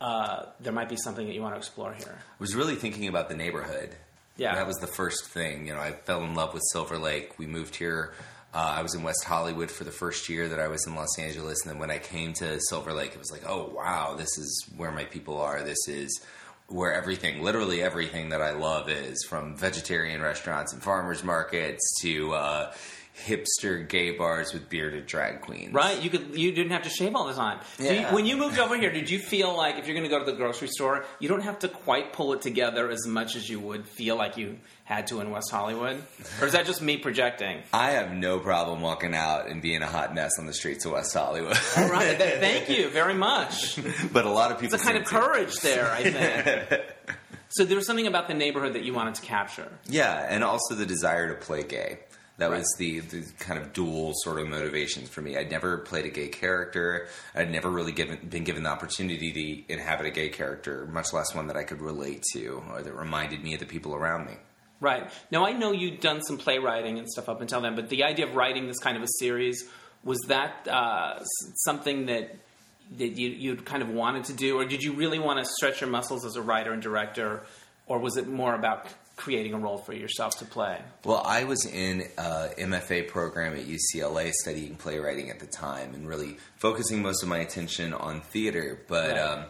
uh, 0.00 0.44
there 0.60 0.72
might 0.72 0.88
be 0.88 0.96
something 0.96 1.26
that 1.26 1.34
you 1.34 1.42
want 1.42 1.54
to 1.54 1.58
explore 1.58 1.92
here? 1.92 2.16
I 2.16 2.36
was 2.38 2.54
really 2.54 2.76
thinking 2.76 3.08
about 3.08 3.28
the 3.28 3.34
neighborhood 3.34 3.96
yeah, 4.36 4.54
that 4.54 4.66
was 4.66 4.76
the 4.76 4.86
first 4.86 5.26
thing. 5.26 5.66
You 5.66 5.74
know, 5.74 5.80
I 5.80 5.92
fell 5.92 6.22
in 6.24 6.34
love 6.34 6.54
with 6.54 6.62
Silver 6.72 6.98
Lake. 6.98 7.38
We 7.38 7.46
moved 7.46 7.76
here. 7.76 8.12
Uh, 8.54 8.74
I 8.78 8.82
was 8.82 8.94
in 8.94 9.02
West 9.02 9.24
Hollywood 9.24 9.70
for 9.70 9.84
the 9.84 9.90
first 9.90 10.28
year 10.28 10.48
that 10.48 10.60
I 10.60 10.68
was 10.68 10.86
in 10.86 10.94
Los 10.94 11.18
Angeles, 11.18 11.58
and 11.64 11.72
then 11.72 11.78
when 11.78 11.90
I 11.90 11.98
came 11.98 12.32
to 12.34 12.58
Silver 12.68 12.92
Lake, 12.92 13.12
it 13.12 13.18
was 13.18 13.30
like, 13.30 13.42
oh 13.46 13.70
wow, 13.74 14.14
this 14.14 14.38
is 14.38 14.66
where 14.76 14.90
my 14.90 15.04
people 15.04 15.40
are. 15.40 15.62
This 15.62 15.88
is 15.88 16.20
where 16.68 16.92
everything, 16.92 17.42
literally 17.42 17.82
everything 17.82 18.30
that 18.30 18.42
I 18.42 18.52
love 18.52 18.88
is, 18.88 19.24
from 19.28 19.56
vegetarian 19.56 20.20
restaurants 20.20 20.72
and 20.72 20.82
farmers 20.82 21.22
markets 21.22 21.82
to 22.02 22.32
uh, 22.34 22.72
hipster 23.24 23.88
gay 23.88 24.10
bars 24.10 24.52
with 24.52 24.68
bearded 24.68 25.06
drag 25.06 25.40
queens. 25.40 25.72
Right, 25.72 26.00
you 26.02 26.10
could 26.10 26.36
you 26.38 26.52
didn't 26.52 26.72
have 26.72 26.82
to 26.82 26.90
shave 26.90 27.14
all 27.14 27.26
the 27.26 27.32
time. 27.34 27.60
So 27.78 27.90
you- 27.90 28.02
when 28.08 28.26
you 28.26 28.36
moved 28.36 28.58
over 28.58 28.76
here, 28.76 28.90
did 28.92 29.08
you 29.08 29.18
feel 29.18 29.56
like 29.56 29.76
if 29.78 29.86
you're 29.86 29.94
going 29.96 30.08
to 30.08 30.10
go 30.10 30.18
to 30.18 30.24
the 30.30 30.36
grocery 30.36 30.68
store, 30.68 31.04
you 31.18 31.28
don't 31.28 31.40
have 31.42 31.60
to 31.60 31.68
quite 31.68 32.12
pull 32.12 32.32
it 32.34 32.42
together 32.42 32.90
as 32.90 33.06
much 33.06 33.34
as 33.36 33.48
you 33.48 33.58
would 33.60 33.86
feel 33.88 34.16
like 34.16 34.36
you 34.36 34.58
had 34.84 35.06
to 35.08 35.20
in 35.20 35.30
West 35.30 35.50
Hollywood, 35.50 36.00
or 36.40 36.46
is 36.46 36.52
that 36.52 36.66
just 36.66 36.80
me 36.82 36.96
projecting? 36.98 37.62
I 37.72 37.92
have 37.92 38.12
no 38.12 38.38
problem 38.38 38.80
walking 38.82 39.14
out 39.14 39.48
and 39.48 39.60
being 39.62 39.82
a 39.82 39.86
hot 39.86 40.14
mess 40.14 40.32
on 40.38 40.46
the 40.46 40.54
streets 40.54 40.84
of 40.84 40.92
West 40.92 41.12
Hollywood. 41.14 41.56
All 41.76 41.88
right, 41.88 42.16
th- 42.18 42.40
thank 42.40 42.68
you 42.68 42.88
very 42.90 43.14
much. 43.14 43.78
but 44.12 44.26
a 44.26 44.30
lot 44.30 44.52
of 44.52 44.60
people 44.60 44.74
It's 44.74 44.84
a 44.84 44.86
kind 44.86 44.98
of 44.98 45.04
to- 45.04 45.10
courage 45.10 45.56
there, 45.60 45.90
I 45.90 46.02
think. 46.10 46.82
so 47.48 47.64
there 47.64 47.76
was 47.76 47.86
something 47.86 48.06
about 48.06 48.28
the 48.28 48.34
neighborhood 48.34 48.74
that 48.74 48.84
you 48.84 48.92
wanted 48.94 49.14
to 49.16 49.22
capture. 49.22 49.68
Yeah, 49.88 50.26
and 50.28 50.44
also 50.44 50.74
the 50.74 50.86
desire 50.86 51.28
to 51.28 51.34
play 51.34 51.62
gay. 51.64 51.98
That 52.38 52.50
Right. 52.50 52.58
was 52.58 52.74
the, 52.78 53.00
the 53.00 53.24
kind 53.38 53.58
of 53.58 53.72
dual 53.72 54.12
sort 54.16 54.38
of 54.38 54.46
motivations 54.48 55.08
for 55.08 55.22
me. 55.22 55.38
I'd 55.38 55.50
never 55.50 55.78
played 55.78 56.04
a 56.04 56.10
gay 56.10 56.28
character. 56.28 57.08
I'd 57.34 57.50
never 57.50 57.70
really 57.70 57.92
given, 57.92 58.18
been 58.28 58.44
given 58.44 58.62
the 58.62 58.68
opportunity 58.68 59.32
to 59.66 59.72
inhabit 59.72 60.06
a 60.06 60.10
gay 60.10 60.28
character, 60.28 60.86
much 60.92 61.12
less 61.14 61.34
one 61.34 61.46
that 61.46 61.56
I 61.56 61.64
could 61.64 61.80
relate 61.80 62.22
to 62.34 62.62
or 62.70 62.82
that 62.82 62.92
reminded 62.94 63.42
me 63.42 63.54
of 63.54 63.60
the 63.60 63.66
people 63.66 63.94
around 63.94 64.26
me. 64.26 64.34
Right. 64.80 65.10
Now 65.30 65.46
I 65.46 65.52
know 65.52 65.72
you'd 65.72 66.00
done 66.00 66.20
some 66.20 66.36
playwriting 66.36 66.98
and 66.98 67.08
stuff 67.08 67.30
up 67.30 67.40
until 67.40 67.62
then, 67.62 67.74
but 67.74 67.88
the 67.88 68.04
idea 68.04 68.26
of 68.26 68.34
writing 68.34 68.66
this 68.66 68.78
kind 68.78 68.98
of 68.98 69.02
a 69.02 69.08
series 69.18 69.64
was 70.04 70.18
that 70.28 70.68
uh, 70.68 71.20
something 71.64 72.06
that 72.06 72.36
that 72.98 73.08
you 73.18 73.30
you'd 73.30 73.64
kind 73.64 73.82
of 73.82 73.88
wanted 73.88 74.24
to 74.24 74.32
do, 74.34 74.60
or 74.60 74.64
did 74.64 74.82
you 74.82 74.92
really 74.92 75.18
want 75.18 75.38
to 75.42 75.50
stretch 75.56 75.80
your 75.80 75.90
muscles 75.90 76.24
as 76.24 76.36
a 76.36 76.42
writer 76.42 76.72
and 76.72 76.82
director, 76.82 77.42
or 77.86 77.98
was 77.98 78.16
it 78.16 78.28
more 78.28 78.54
about 78.54 78.86
creating 79.16 79.54
a 79.54 79.58
role 79.58 79.78
for 79.78 79.92
yourself 79.94 80.38
to 80.38 80.44
play? 80.44 80.80
Well, 81.04 81.22
I 81.24 81.44
was 81.44 81.64
in 81.66 82.02
a 82.18 82.50
MFA 82.58 83.08
program 83.08 83.54
at 83.54 83.64
UCLA 83.66 84.32
studying 84.32 84.76
playwriting 84.76 85.30
at 85.30 85.40
the 85.40 85.46
time 85.46 85.94
and 85.94 86.06
really 86.06 86.36
focusing 86.56 87.02
most 87.02 87.22
of 87.22 87.28
my 87.28 87.38
attention 87.38 87.92
on 87.94 88.20
theater. 88.20 88.78
But 88.88 89.10
Right. 89.12 89.18
um, 89.18 89.44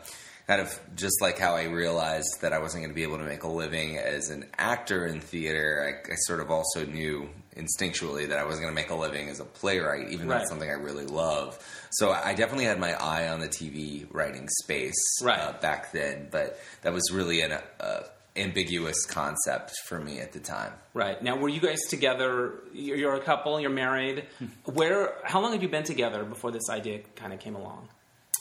kind 0.46 0.60
of 0.60 0.78
just 0.94 1.20
like 1.20 1.38
how 1.38 1.56
I 1.56 1.64
realized 1.64 2.40
that 2.42 2.52
I 2.52 2.58
wasn't 2.60 2.82
going 2.84 2.90
to 2.90 2.94
be 2.94 3.02
able 3.02 3.18
to 3.18 3.24
make 3.24 3.42
a 3.42 3.48
living 3.48 3.98
as 3.98 4.30
an 4.30 4.46
actor 4.56 5.04
in 5.06 5.20
theater, 5.20 6.00
I, 6.08 6.12
I 6.12 6.14
sort 6.26 6.38
of 6.40 6.50
also 6.52 6.86
knew 6.86 7.28
instinctually 7.56 8.28
that 8.28 8.38
I 8.38 8.44
wasn't 8.44 8.62
going 8.64 8.74
to 8.76 8.80
make 8.80 8.90
a 8.90 8.94
living 8.94 9.28
as 9.30 9.40
a 9.40 9.44
playwright, 9.44 10.10
even 10.10 10.28
though 10.28 10.36
it's 10.36 10.48
something 10.50 10.68
I 10.68 10.74
really 10.74 11.06
love. 11.06 11.58
So 11.90 12.12
I 12.12 12.34
definitely 12.34 12.66
had 12.66 12.78
my 12.78 12.92
eye 12.92 13.28
on 13.28 13.40
the 13.40 13.48
TV 13.48 14.06
writing 14.12 14.46
space 14.62 14.94
Right. 15.22 15.40
uh, 15.40 15.54
back 15.60 15.90
then, 15.90 16.28
but 16.30 16.60
that 16.82 16.92
was 16.92 17.10
really 17.10 17.40
an 17.40 17.52
uh, 17.80 18.00
ambiguous 18.38 19.04
concept 19.06 19.72
for 19.86 19.98
me 19.98 20.20
at 20.20 20.32
the 20.32 20.40
time. 20.40 20.72
Right. 20.94 21.20
Now, 21.22 21.36
were 21.36 21.48
you 21.48 21.60
guys 21.60 21.80
together? 21.88 22.54
You're, 22.72 22.96
you're 22.96 23.14
a 23.14 23.20
couple. 23.20 23.60
You're 23.60 23.70
married. 23.70 24.24
Where? 24.64 25.14
How 25.24 25.40
long 25.40 25.52
have 25.52 25.62
you 25.62 25.68
been 25.68 25.84
together 25.84 26.24
before 26.24 26.50
this 26.50 26.68
idea 26.70 27.00
kind 27.16 27.32
of 27.32 27.40
came 27.40 27.54
along? 27.54 27.88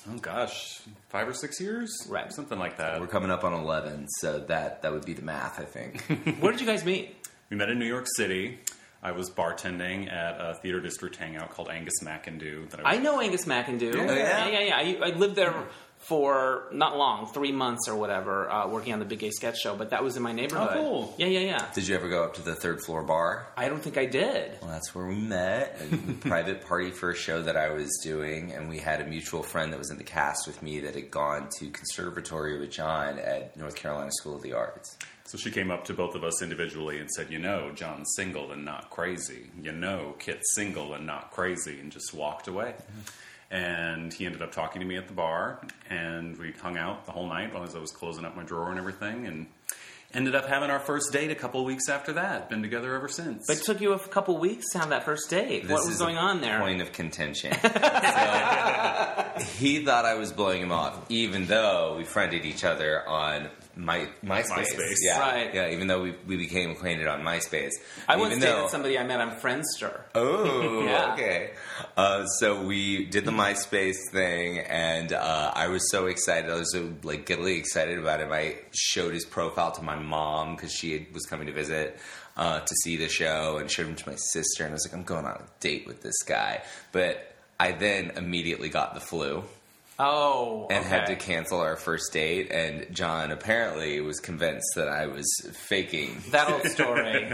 Oh 0.08 0.18
gosh, 0.20 0.82
five 1.10 1.28
or 1.28 1.34
six 1.34 1.60
years, 1.60 1.92
Right. 2.08 2.32
Something 2.32 2.60
like 2.60 2.78
that. 2.78 3.02
We're 3.02 3.08
coming 3.08 3.32
up 3.32 3.44
on 3.44 3.54
11, 3.54 4.08
so 4.20 4.40
that 4.40 4.84
that 4.84 4.92
would 4.92 5.04
be 5.06 5.14
the 5.14 5.24
math, 5.24 5.60
I 5.60 5.64
think. 5.64 6.02
Where 6.40 6.52
did 6.52 6.62
you 6.62 6.68
guys 6.68 6.86
meet? 6.86 7.16
We 7.50 7.58
met 7.58 7.70
in 7.70 7.80
New 7.80 7.88
York 7.88 8.06
City. 8.16 8.60
I 9.02 9.12
was 9.12 9.30
bartending 9.30 10.12
at 10.12 10.40
a 10.40 10.56
theater 10.62 10.80
district 10.80 11.16
hangout 11.16 11.52
called 11.52 11.70
Angus 11.70 11.94
McIndoo. 12.04 12.70
That 12.72 12.82
I 12.86 12.98
know 12.98 13.20
Angus 13.20 13.46
McIndoo. 13.46 13.96
Yeah. 13.96 14.14
yeah, 14.14 14.48
yeah. 14.48 14.82
yeah. 14.82 14.98
I, 15.04 15.08
I 15.08 15.10
lived 15.16 15.36
there 15.36 15.54
for 16.08 16.68
not 16.72 16.98
long, 16.98 17.26
three 17.34 17.52
months 17.52 17.88
or 17.88 17.96
whatever, 17.96 18.50
uh, 18.50 18.68
working 18.68 18.94
on 18.94 19.00
the 19.00 19.06
Big 19.06 19.20
Gay 19.20 19.32
Sketch 19.32 19.58
Show. 19.58 19.76
But 19.76 19.90
that 19.90 20.04
was 20.04 20.16
in 20.16 20.22
my 20.24 20.34
neighborhood. 20.34 20.70
Oh, 20.72 20.74
cool. 20.74 21.16
Yeah, 21.18 21.28
yeah, 21.28 21.40
yeah. 21.40 21.66
Did 21.74 21.88
you 21.88 21.96
ever 21.96 22.10
go 22.10 22.24
up 22.24 22.36
to 22.36 22.44
the 22.44 22.54
third 22.56 22.84
floor 22.84 23.02
bar? 23.02 23.48
I 23.58 23.70
don't 23.70 23.82
think 23.82 23.98
I 23.98 24.06
did. 24.06 24.52
Well, 24.62 24.70
that's 24.70 24.94
where 24.94 25.08
we 25.08 25.16
met. 25.16 25.82
A 25.82 26.14
private 26.28 26.66
party 26.66 26.92
for 26.92 27.10
a 27.10 27.16
show 27.16 27.42
that 27.42 27.58
I 27.58 27.72
was 27.72 27.90
doing, 28.04 28.52
and 28.52 28.70
we 28.70 28.78
had 28.78 29.02
a 29.02 29.06
mutual 29.06 29.42
friend 29.42 29.74
that 29.74 29.80
was 29.80 29.90
in 29.90 29.98
the 29.98 30.04
cast 30.04 30.46
with 30.46 30.62
me 30.62 30.80
that 30.82 30.94
had 30.94 31.10
gone 31.10 31.50
to 31.60 31.70
conservatory 31.72 32.60
with 32.60 32.70
John 32.72 33.18
at 33.18 33.58
North 33.58 33.76
Carolina 33.76 34.12
School 34.14 34.36
of 34.36 34.44
the 34.44 34.54
Arts. 34.54 34.98
So 35.24 35.40
she 35.40 35.50
came 35.50 35.72
up 35.72 35.86
to 35.86 35.94
both 35.96 36.14
of 36.14 36.24
us 36.24 36.44
individually 36.44 37.00
and 37.00 37.10
said, 37.10 37.32
"You 37.32 37.40
know, 37.40 37.72
John's 37.74 38.14
single 38.16 38.52
and 38.52 38.64
not 38.64 38.92
crazy. 38.92 39.50
You 39.60 39.72
know, 39.72 40.14
Kit's 40.20 40.54
single 40.54 40.94
and 40.94 41.08
not 41.08 41.32
crazy," 41.32 41.80
and 41.80 41.92
just 41.92 42.14
walked 42.14 42.48
away. 42.48 42.76
And 43.52 44.14
he 44.14 44.26
ended 44.26 44.42
up 44.42 44.52
talking 44.52 44.82
to 44.82 44.88
me 44.88 44.98
at 44.98 45.08
the 45.08 45.14
bar, 45.14 45.62
and 45.90 46.38
we 46.38 46.52
hung 46.52 46.78
out 46.78 47.06
the 47.06 47.12
whole 47.12 47.28
night 47.28 47.56
as 47.56 47.76
I 47.76 47.80
was 47.80 47.92
closing 47.92 48.26
up 48.26 48.36
my 48.36 48.44
drawer 48.44 48.70
and 48.70 48.80
everything, 48.80 49.28
and 49.28 49.46
ended 50.14 50.34
up 50.34 50.46
having 50.48 50.70
our 50.70 50.80
first 50.80 51.12
date 51.12 51.30
a 51.30 51.36
couple 51.36 51.60
of 51.60 51.66
weeks 51.68 51.88
after 51.90 52.14
that. 52.14 52.50
Been 52.50 52.62
together 52.64 52.96
ever 52.96 53.08
since. 53.08 53.44
But 53.48 53.58
it 53.58 53.64
took 53.64 53.82
you 53.82 53.94
a 53.94 54.00
couple 54.00 54.38
weeks 54.38 54.66
to 54.72 54.80
have 54.80 54.90
that 54.90 55.04
first 55.04 55.30
date. 55.30 55.64
This 55.64 55.72
what 55.72 55.86
was 55.86 55.96
is 55.96 56.00
going 56.00 56.18
a 56.18 56.20
on 56.20 56.42
there? 56.42 56.60
Point 56.60 56.82
of 56.82 56.92
contention. 56.92 57.54
So, 59.36 59.42
he 59.58 59.84
thought 59.84 60.06
I 60.06 60.16
was 60.16 60.32
blowing 60.32 60.62
him 60.62 60.72
off, 60.72 60.98
even 61.10 61.46
though 61.46 61.96
we 61.98 62.06
friended 62.06 62.46
each 62.46 62.64
other 62.64 63.06
on 63.08 63.50
my 63.76 64.08
MySpace. 64.24 64.48
MySpace. 64.50 64.96
Yeah, 65.04 65.20
Right. 65.20 65.54
Yeah, 65.54 65.70
even 65.70 65.88
though 65.88 66.02
we, 66.04 66.16
we 66.26 66.38
became 66.38 66.72
acquainted 66.72 67.08
on 67.08 67.22
MySpace. 67.22 67.72
I 68.08 68.16
once 68.16 68.32
even 68.32 68.42
dated 68.42 68.56
though, 68.64 68.68
somebody 68.68 68.98
I 68.98 69.04
met 69.06 69.20
on 69.22 69.32
Friendster. 69.40 70.02
Oh, 70.16 70.84
Yeah. 70.86 71.14
okay. 71.14 71.52
Uh, 71.98 72.26
so 72.26 72.62
we 72.64 73.06
did 73.06 73.26
the 73.26 73.32
MySpace 73.32 73.98
thing, 74.12 74.60
and 74.60 75.12
uh, 75.14 75.52
I 75.54 75.68
was 75.68 75.90
so 75.92 76.06
excited. 76.08 76.50
I 76.50 76.56
was 76.56 76.72
so 76.72 76.94
like 77.04 77.26
giddily 77.26 77.58
excited 77.58 78.00
about 78.00 78.22
him. 78.22 78.32
I 78.32 78.60
showed 78.74 79.14
his 79.14 79.26
profile 79.26 79.72
to 79.74 79.82
my 79.82 79.96
mom 79.98 80.56
because 80.56 80.72
she 80.72 80.94
had, 80.94 81.14
was 81.14 81.26
coming 81.26 81.48
to 81.48 81.54
visit 81.54 81.98
uh, 82.38 82.60
to 82.62 82.76
see 82.84 82.96
the 82.98 83.10
show, 83.10 83.58
and 83.58 83.70
showed 83.70 83.88
him 83.88 83.96
to 83.96 84.10
my 84.10 84.16
sister. 84.16 84.64
And 84.64 84.72
I 84.72 84.74
was 84.74 84.86
like, 84.88 84.94
I'm 84.98 85.04
going 85.04 85.26
on 85.26 85.34
a 85.36 85.46
date 85.60 85.86
with 85.88 86.02
this 86.02 86.22
guy, 86.24 86.64
but 86.92 87.34
I 87.60 87.72
then 87.74 88.12
immediately 88.18 88.70
got 88.70 88.94
the 88.94 89.00
flu 89.02 89.44
Oh, 89.98 90.68
and 90.70 90.84
had 90.84 91.06
to 91.06 91.16
cancel 91.16 91.60
our 91.60 91.76
first 91.76 92.12
date. 92.12 92.52
And 92.52 92.94
John 92.94 93.32
apparently 93.32 94.02
was 94.02 94.20
convinced 94.20 94.68
that 94.76 94.88
I 94.88 95.08
was 95.08 95.26
faking. 95.54 96.22
that 96.32 96.50
old 96.52 96.64
story. 96.66 97.34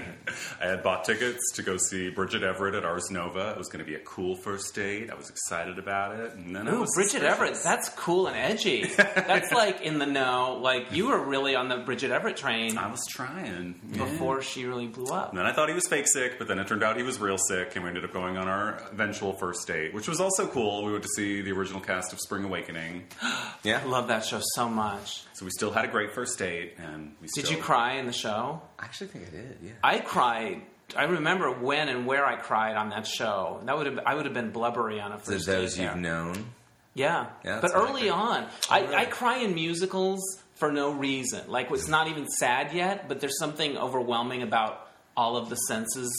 I 0.61 0.65
had 0.65 0.83
bought 0.83 1.05
tickets 1.05 1.39
to 1.55 1.63
go 1.63 1.77
see 1.77 2.09
Bridget 2.09 2.43
Everett 2.43 2.75
at 2.75 2.85
Ars 2.85 3.09
Nova. 3.09 3.51
It 3.51 3.57
was 3.57 3.67
going 3.67 3.83
to 3.83 3.89
be 3.89 3.95
a 3.95 3.99
cool 3.99 4.35
first 4.35 4.75
date. 4.75 5.09
I 5.09 5.15
was 5.15 5.29
excited 5.29 5.79
about 5.79 6.19
it, 6.19 6.33
and 6.35 6.55
then 6.55 6.67
I 6.67 6.73
Ooh, 6.73 6.81
was 6.81 6.91
Bridget 6.93 7.11
suspicious. 7.11 7.35
Everett. 7.35 7.63
That's 7.63 7.89
cool 7.89 8.27
and 8.27 8.37
edgy. 8.37 8.85
That's 8.95 9.51
like 9.51 9.81
in 9.81 9.97
the 9.97 10.05
know. 10.05 10.59
Like 10.61 10.91
you 10.91 11.07
were 11.07 11.19
really 11.19 11.55
on 11.55 11.67
the 11.69 11.77
Bridget 11.77 12.11
Everett 12.11 12.37
train 12.37 12.77
I 12.77 12.91
was 12.91 13.05
trying 13.09 13.79
yeah. 13.91 13.97
before 14.05 14.41
she 14.41 14.65
really 14.65 14.87
blew 14.87 15.11
up. 15.13 15.29
And 15.29 15.39
then 15.39 15.45
I 15.45 15.53
thought 15.53 15.69
he 15.69 15.75
was 15.75 15.87
fake 15.87 16.07
sick, 16.07 16.37
but 16.37 16.47
then 16.47 16.59
it 16.59 16.67
turned 16.67 16.83
out 16.83 16.97
he 16.97 17.03
was 17.03 17.19
real 17.19 17.37
sick, 17.37 17.75
and 17.75 17.83
we 17.83 17.89
ended 17.89 18.05
up 18.05 18.13
going 18.13 18.37
on 18.37 18.47
our 18.47 18.83
eventual 18.91 19.33
first 19.33 19.67
date, 19.67 19.93
which 19.93 20.07
was 20.07 20.19
also 20.19 20.47
cool. 20.47 20.85
We 20.85 20.91
went 20.91 21.03
to 21.03 21.09
see 21.15 21.41
the 21.41 21.51
original 21.51 21.81
cast 21.81 22.13
of 22.13 22.19
Spring 22.19 22.50
Awakening, 22.51 23.03
Yeah. 23.63 23.79
I 23.81 23.87
love 23.87 24.09
that 24.09 24.25
show 24.25 24.41
so 24.55 24.67
much. 24.67 25.23
so 25.33 25.45
we 25.45 25.51
still 25.51 25.71
had 25.71 25.85
a 25.85 25.87
great 25.87 26.13
first 26.13 26.37
date. 26.37 26.73
And 26.77 27.15
we 27.21 27.27
Did 27.33 27.45
still, 27.45 27.57
you 27.57 27.63
cry 27.63 27.93
in 27.93 28.07
the 28.07 28.11
show? 28.13 28.61
I 28.77 28.83
actually 28.85 29.07
think 29.07 29.27
I 29.27 29.31
did. 29.31 29.57
Yeah. 29.63 29.71
I 29.83 29.99
cried. 29.99 30.61
I 30.97 31.03
remember 31.05 31.49
when 31.51 31.87
and 31.87 32.05
where 32.05 32.25
I 32.25 32.35
cried 32.35 32.75
on 32.75 32.89
that 32.89 33.07
show. 33.07 33.61
That 33.65 33.77
would 33.77 33.85
have 33.85 33.99
I 34.05 34.15
would 34.15 34.25
have 34.25 34.33
been 34.33 34.51
blubbery 34.51 34.99
on 34.99 35.13
a 35.13 35.17
To 35.17 35.23
first 35.23 35.45
those 35.45 35.75
date. 35.75 35.83
you've 35.83 35.93
there. 35.93 36.01
known. 36.01 36.45
Yeah, 36.93 37.27
Yeah, 37.45 37.55
but 37.55 37.61
that's 37.61 37.73
what 37.73 37.87
I 37.87 37.89
early 37.89 38.09
on, 38.09 38.47
I, 38.69 38.85
I 38.93 39.05
cry 39.05 39.37
in 39.37 39.55
musicals 39.55 40.19
for 40.55 40.73
no 40.73 40.91
reason. 40.91 41.49
Like 41.49 41.71
it's 41.71 41.87
not 41.87 42.09
even 42.09 42.27
sad 42.27 42.73
yet, 42.73 43.07
but 43.07 43.21
there's 43.21 43.39
something 43.39 43.77
overwhelming 43.77 44.41
about 44.43 44.89
all 45.15 45.37
of 45.37 45.47
the 45.49 45.55
senses. 45.55 46.11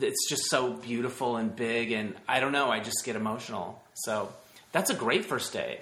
It's 0.00 0.28
just 0.28 0.44
so 0.48 0.74
beautiful 0.74 1.38
and 1.38 1.54
big, 1.56 1.90
and 1.90 2.14
I 2.28 2.38
don't 2.38 2.52
know. 2.52 2.70
I 2.70 2.78
just 2.78 3.04
get 3.04 3.16
emotional. 3.16 3.82
So 3.94 4.28
that's 4.72 4.90
a 4.90 4.94
great 4.94 5.24
first 5.24 5.52
date. 5.52 5.80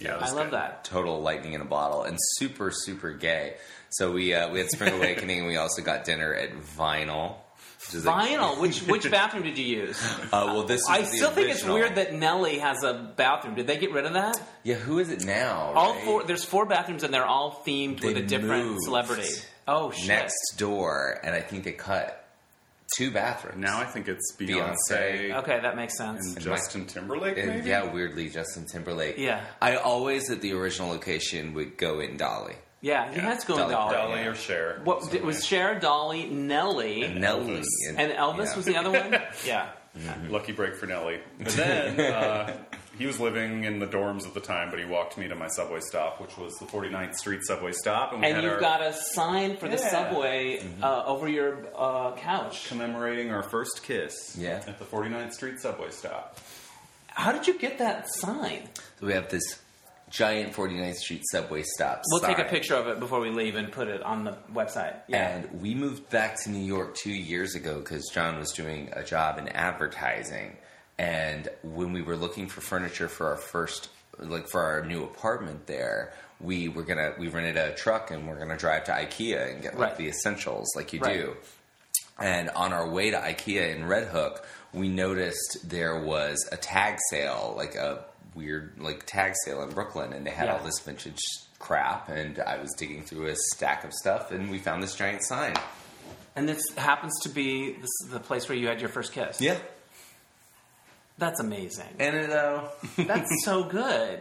Yeah, 0.00 0.16
I 0.16 0.32
love 0.32 0.46
good. 0.50 0.54
that. 0.54 0.84
total 0.84 1.20
lightning 1.22 1.52
in 1.52 1.60
a 1.60 1.64
bottle 1.64 2.02
and 2.02 2.16
super 2.38 2.70
super 2.72 3.12
gay. 3.12 3.54
So 3.90 4.12
we 4.12 4.34
uh, 4.34 4.50
we 4.50 4.58
had 4.58 4.68
Spring 4.70 4.94
Awakening 4.98 5.38
and 5.40 5.46
we 5.48 5.56
also 5.56 5.82
got 5.82 6.04
dinner 6.04 6.34
at 6.34 6.52
Vynl. 6.54 7.36
Which 7.86 7.94
is 7.94 8.04
a- 8.04 8.10
Vynl. 8.10 8.58
Which 8.60 8.80
which 8.80 9.08
bathroom 9.10 9.44
did 9.44 9.58
you 9.58 9.64
use? 9.64 10.02
Uh, 10.24 10.28
well, 10.46 10.64
this 10.64 10.88
I 10.88 11.04
still 11.04 11.30
think 11.30 11.50
it's 11.50 11.62
weird 11.64 11.94
that 11.96 12.12
Nelly 12.14 12.58
has 12.58 12.82
a 12.82 13.12
bathroom. 13.16 13.54
Did 13.54 13.68
they 13.68 13.76
get 13.78 13.92
rid 13.92 14.06
of 14.06 14.14
that? 14.14 14.40
yeah. 14.64 14.74
Who 14.74 14.98
is 14.98 15.10
it 15.10 15.24
now? 15.24 15.72
All 15.74 15.94
right? 15.94 16.04
four. 16.04 16.24
There's 16.24 16.44
four 16.44 16.66
bathrooms, 16.66 17.04
and 17.04 17.14
they're 17.14 17.24
all 17.26 17.62
themed 17.64 18.00
They 18.00 18.08
with 18.08 18.16
a 18.16 18.22
different 18.22 18.82
celebrity. 18.82 19.28
Oh 19.68 19.92
shit! 19.92 20.08
next 20.08 20.56
door, 20.56 21.20
and 21.22 21.32
I 21.34 21.40
think 21.40 21.62
they 21.64 21.72
cut 21.72 22.25
two 22.96 23.10
bathrooms. 23.10 23.58
Now 23.58 23.78
I 23.80 23.84
think 23.84 24.08
it's 24.08 24.34
Beyonce. 24.38 24.74
Beyonce, 24.90 25.34
Okay, 25.38 25.60
that 25.60 25.76
makes 25.76 25.96
sense. 25.96 26.26
and 26.26 26.36
And 26.36 26.44
Justin 26.44 26.86
Timberlake. 26.86 27.36
and 27.38 27.48
maybe? 27.48 27.68
yeah, 27.68 27.92
weirdly 27.92 28.28
Justin 28.28 28.66
Timberlake. 28.66 29.18
Yeah. 29.18 29.40
I 29.60 29.76
always 29.76 30.30
at 30.30 30.40
the 30.40 30.52
original 30.52 30.88
location 30.90 31.54
would 31.54 31.76
go 31.78 32.00
in 32.00 32.16
Dolly. 32.16 32.54
Yeah, 32.82 33.10
you 33.10 33.16
Yeah. 33.16 33.22
had 33.22 33.40
to 33.40 33.46
go 33.46 33.54
in 33.54 33.60
Dolly 33.60 33.74
Dolly. 33.74 33.94
Dolly 33.96 34.26
or 34.26 34.34
Cher. 34.34 34.80
What 34.84 35.02
So, 35.04 35.10
did- 35.10 35.24
was 35.24 35.36
yeah. 35.50 35.58
Cher, 35.58 35.80
Dolly, 35.80 36.26
Nelly, 36.26 37.02
And 37.04 37.20
Nelly 37.20 37.56
Elvis. 37.56 37.64
and 37.96 38.12
Elvis 38.12 38.46
yeah. 38.50 38.56
was 38.56 38.64
the 38.64 38.76
other 38.76 38.90
one? 38.90 39.20
yeah. 39.44 39.70
Lucky 40.28 40.52
break 40.52 40.76
for 40.76 40.86
Nelly. 40.86 41.20
But 41.38 41.52
then 41.54 42.00
uh, 42.00 42.56
he 42.98 43.06
was 43.06 43.20
living 43.20 43.64
in 43.64 43.78
the 43.78 43.86
dorms 43.86 44.26
at 44.26 44.34
the 44.34 44.40
time, 44.40 44.70
but 44.70 44.78
he 44.78 44.84
walked 44.84 45.18
me 45.18 45.28
to 45.28 45.34
my 45.34 45.48
subway 45.48 45.80
stop, 45.80 46.20
which 46.20 46.36
was 46.38 46.54
the 46.56 46.66
49th 46.66 47.14
Street 47.16 47.40
subway 47.44 47.72
stop, 47.72 48.12
and 48.12 48.20
we 48.22 48.26
And 48.26 48.36
had 48.36 48.44
you've 48.44 48.54
our 48.54 48.60
got 48.60 48.82
a 48.82 48.92
sign 48.92 49.56
for 49.56 49.68
the 49.68 49.76
Yeah. 49.76 49.90
subway 49.90 50.62
uh, 50.82 51.04
over 51.04 51.28
your 51.28 51.66
uh, 51.76 52.12
couch. 52.16 52.68
commemorating 52.68 53.30
our 53.30 53.42
first 53.42 53.82
kiss 53.82 54.36
Yeah. 54.38 54.62
at 54.66 54.78
the 54.78 54.84
49th 54.84 55.32
Street 55.34 55.60
subway 55.60 55.90
stop. 55.90 56.38
How 57.08 57.32
did 57.32 57.46
you 57.46 57.58
get 57.58 57.78
that 57.78 58.06
sign? 58.10 58.68
So 59.00 59.06
we 59.06 59.12
have 59.14 59.28
this 59.30 59.60
giant 60.10 60.52
49th 60.54 60.96
Street 60.96 61.22
subway 61.30 61.62
stop. 61.64 62.02
We'll 62.10 62.20
take 62.20 62.38
a 62.38 62.44
picture 62.44 62.74
of 62.76 62.86
it 62.86 63.00
before 63.00 63.20
we 63.20 63.30
leave 63.30 63.56
and 63.56 63.72
put 63.72 63.88
it 63.88 64.02
on 64.02 64.24
the 64.24 64.36
website. 64.54 64.94
Yeah. 65.08 65.28
And 65.28 65.60
we 65.60 65.74
moved 65.74 66.08
back 66.10 66.36
to 66.44 66.50
New 66.50 66.64
York 66.64 66.94
two 66.94 67.10
years 67.10 67.54
ago 67.54 67.78
because 67.80 68.08
John 68.14 68.38
was 68.38 68.52
doing 68.52 68.90
a 68.92 69.02
job 69.02 69.38
in 69.38 69.48
advertising. 69.48 70.56
And 70.98 71.48
when 71.62 71.92
we 71.92 72.02
were 72.02 72.16
looking 72.16 72.46
for 72.48 72.60
furniture 72.60 73.08
for 73.08 73.28
our 73.28 73.36
first, 73.36 73.88
like 74.18 74.48
for 74.48 74.62
our 74.62 74.84
new 74.84 75.04
apartment 75.04 75.66
there, 75.66 76.12
we 76.40 76.68
were 76.68 76.82
gonna 76.82 77.14
we 77.18 77.28
rented 77.28 77.56
a 77.56 77.74
truck 77.74 78.10
and 78.10 78.26
we're 78.28 78.38
gonna 78.38 78.56
drive 78.56 78.84
to 78.84 78.92
IKEA 78.92 79.52
and 79.52 79.62
get 79.62 79.78
like 79.78 79.90
Right. 79.90 79.96
the 79.98 80.08
essentials 80.08 80.72
like 80.76 80.92
you 80.92 81.00
Right. 81.00 81.18
do. 81.18 81.36
And 82.18 82.48
on 82.50 82.72
our 82.72 82.88
way 82.88 83.10
to 83.10 83.18
IKEA 83.18 83.74
in 83.76 83.86
Red 83.86 84.08
Hook, 84.08 84.46
we 84.72 84.88
noticed 84.88 85.58
there 85.68 85.98
was 86.00 86.46
a 86.50 86.56
tag 86.56 86.98
sale, 87.10 87.52
like 87.56 87.74
a 87.74 88.04
weird 88.34 88.72
like 88.78 89.04
tag 89.06 89.34
sale 89.44 89.62
in 89.62 89.70
Brooklyn, 89.70 90.12
and 90.14 90.26
they 90.26 90.30
had 90.30 90.46
Yeah. 90.46 90.56
all 90.56 90.64
this 90.64 90.78
vintage 90.80 91.18
crap. 91.58 92.08
And 92.08 92.38
I 92.38 92.56
was 92.58 92.72
digging 92.74 93.02
through 93.04 93.26
a 93.26 93.36
stack 93.54 93.84
of 93.84 93.92
stuff, 93.92 94.30
and 94.30 94.50
we 94.50 94.58
found 94.58 94.82
this 94.82 94.94
giant 94.94 95.24
sign. 95.24 95.54
And 96.34 96.46
this 96.48 96.62
happens 96.76 97.18
to 97.22 97.28
be 97.30 97.72
this 97.72 97.90
is 98.04 98.08
the 98.10 98.20
place 98.20 98.48
where 98.48 98.56
you 98.56 98.68
had 98.68 98.80
your 98.80 98.90
first 98.90 99.12
kiss. 99.12 99.40
Yeah, 99.40 99.56
That's 101.18 101.40
amazing. 101.40 101.88
and 101.98 102.14
it, 102.16 102.30
uh, 102.30 102.64
That's 102.98 103.30
so 103.44 103.64
good. 103.64 104.20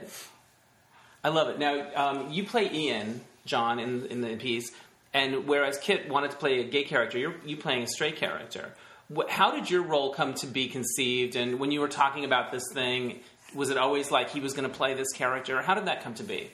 I 1.24 1.30
love 1.30 1.50
it. 1.50 1.60
Now, 1.60 1.92
um, 1.96 2.32
you 2.32 2.46
play 2.46 2.72
Ian, 2.72 3.22
John, 3.46 3.80
in, 3.80 4.06
in 4.08 4.22
the 4.22 4.36
piece, 4.38 4.72
and 5.14 5.48
whereas 5.48 5.78
Kit 5.80 6.08
wanted 6.10 6.32
to 6.32 6.38
play 6.38 6.60
a 6.62 6.64
gay 6.66 6.84
character, 6.84 7.18
you're 7.18 7.36
you 7.46 7.58
playing 7.58 7.84
a 7.84 7.88
straight 7.88 8.16
character. 8.18 8.74
Wh- 9.16 9.28
How 9.30 9.52
did 9.52 9.70
your 9.70 9.82
role 9.82 10.14
come 10.14 10.34
to 10.36 10.48
be 10.48 10.68
conceived? 10.68 11.36
And 11.36 11.60
when 11.60 11.72
you 11.72 11.80
were 11.82 11.88
talking 11.88 12.26
about 12.26 12.52
this 12.52 12.64
thing, 12.74 13.20
was 13.54 13.70
it 13.70 13.78
always 13.78 14.12
like 14.12 14.30
he 14.30 14.40
was 14.40 14.54
going 14.54 14.70
to 14.70 14.76
play 14.76 14.94
this 14.94 15.12
character? 15.14 15.62
How 15.62 15.74
did 15.74 15.86
that 15.86 16.04
come 16.04 16.14
to 16.16 16.24
be? 16.24 16.52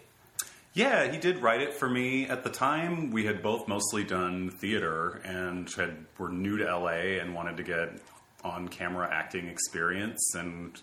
Yeah, 0.74 1.12
he 1.12 1.18
did 1.18 1.40
write 1.40 1.62
it 1.62 1.74
for 1.74 1.90
me. 1.90 2.28
At 2.28 2.44
the 2.46 2.50
time, 2.50 3.12
we 3.12 3.26
had 3.26 3.44
both 3.44 3.68
mostly 3.68 4.06
done 4.06 4.52
theater 4.52 5.22
and 5.26 5.70
had 5.74 6.06
were 6.18 6.30
new 6.30 6.58
to 6.60 6.64
LA 6.64 7.20
and 7.20 7.36
wanted 7.36 7.58
to 7.58 7.64
get 7.64 7.90
on 8.44 8.68
camera 8.68 9.10
acting 9.12 9.48
experience, 9.48 10.34
and 10.36 10.80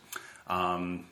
um, 0.47 1.07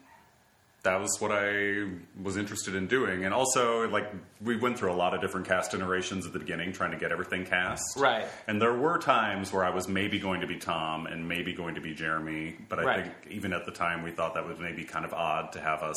that 0.82 1.00
was 1.00 1.16
what 1.20 1.32
I 1.32 1.84
was 2.22 2.36
interested 2.36 2.74
in 2.76 2.86
doing. 2.86 3.24
And 3.24 3.34
also, 3.34 3.88
like 3.88 4.10
we 4.40 4.56
went 4.56 4.78
through 4.78 4.92
a 4.92 4.94
lot 4.94 5.14
of 5.14 5.20
different 5.20 5.46
cast 5.48 5.74
iterations 5.74 6.26
at 6.26 6.32
the 6.32 6.38
beginning, 6.38 6.72
trying 6.72 6.92
to 6.92 6.96
get 6.96 7.10
everything 7.10 7.44
cast. 7.44 7.82
Right. 7.96 8.26
And 8.46 8.62
there 8.62 8.74
were 8.74 8.98
times 8.98 9.52
where 9.52 9.64
I 9.64 9.70
was 9.70 9.88
maybe 9.88 10.18
going 10.20 10.42
to 10.42 10.46
be 10.46 10.56
Tom 10.58 11.06
and 11.06 11.28
maybe 11.28 11.52
going 11.52 11.74
to 11.74 11.80
be 11.80 11.92
Jeremy, 11.94 12.56
but 12.68 12.78
I 12.78 12.82
Right. 12.84 13.04
think 13.04 13.14
even 13.32 13.52
at 13.52 13.66
the 13.66 13.72
time 13.72 14.02
we 14.04 14.12
thought 14.12 14.34
that 14.34 14.46
was 14.46 14.58
maybe 14.60 14.84
kind 14.84 15.04
of 15.04 15.12
odd 15.12 15.52
to 15.54 15.60
have 15.60 15.82
us 15.82 15.96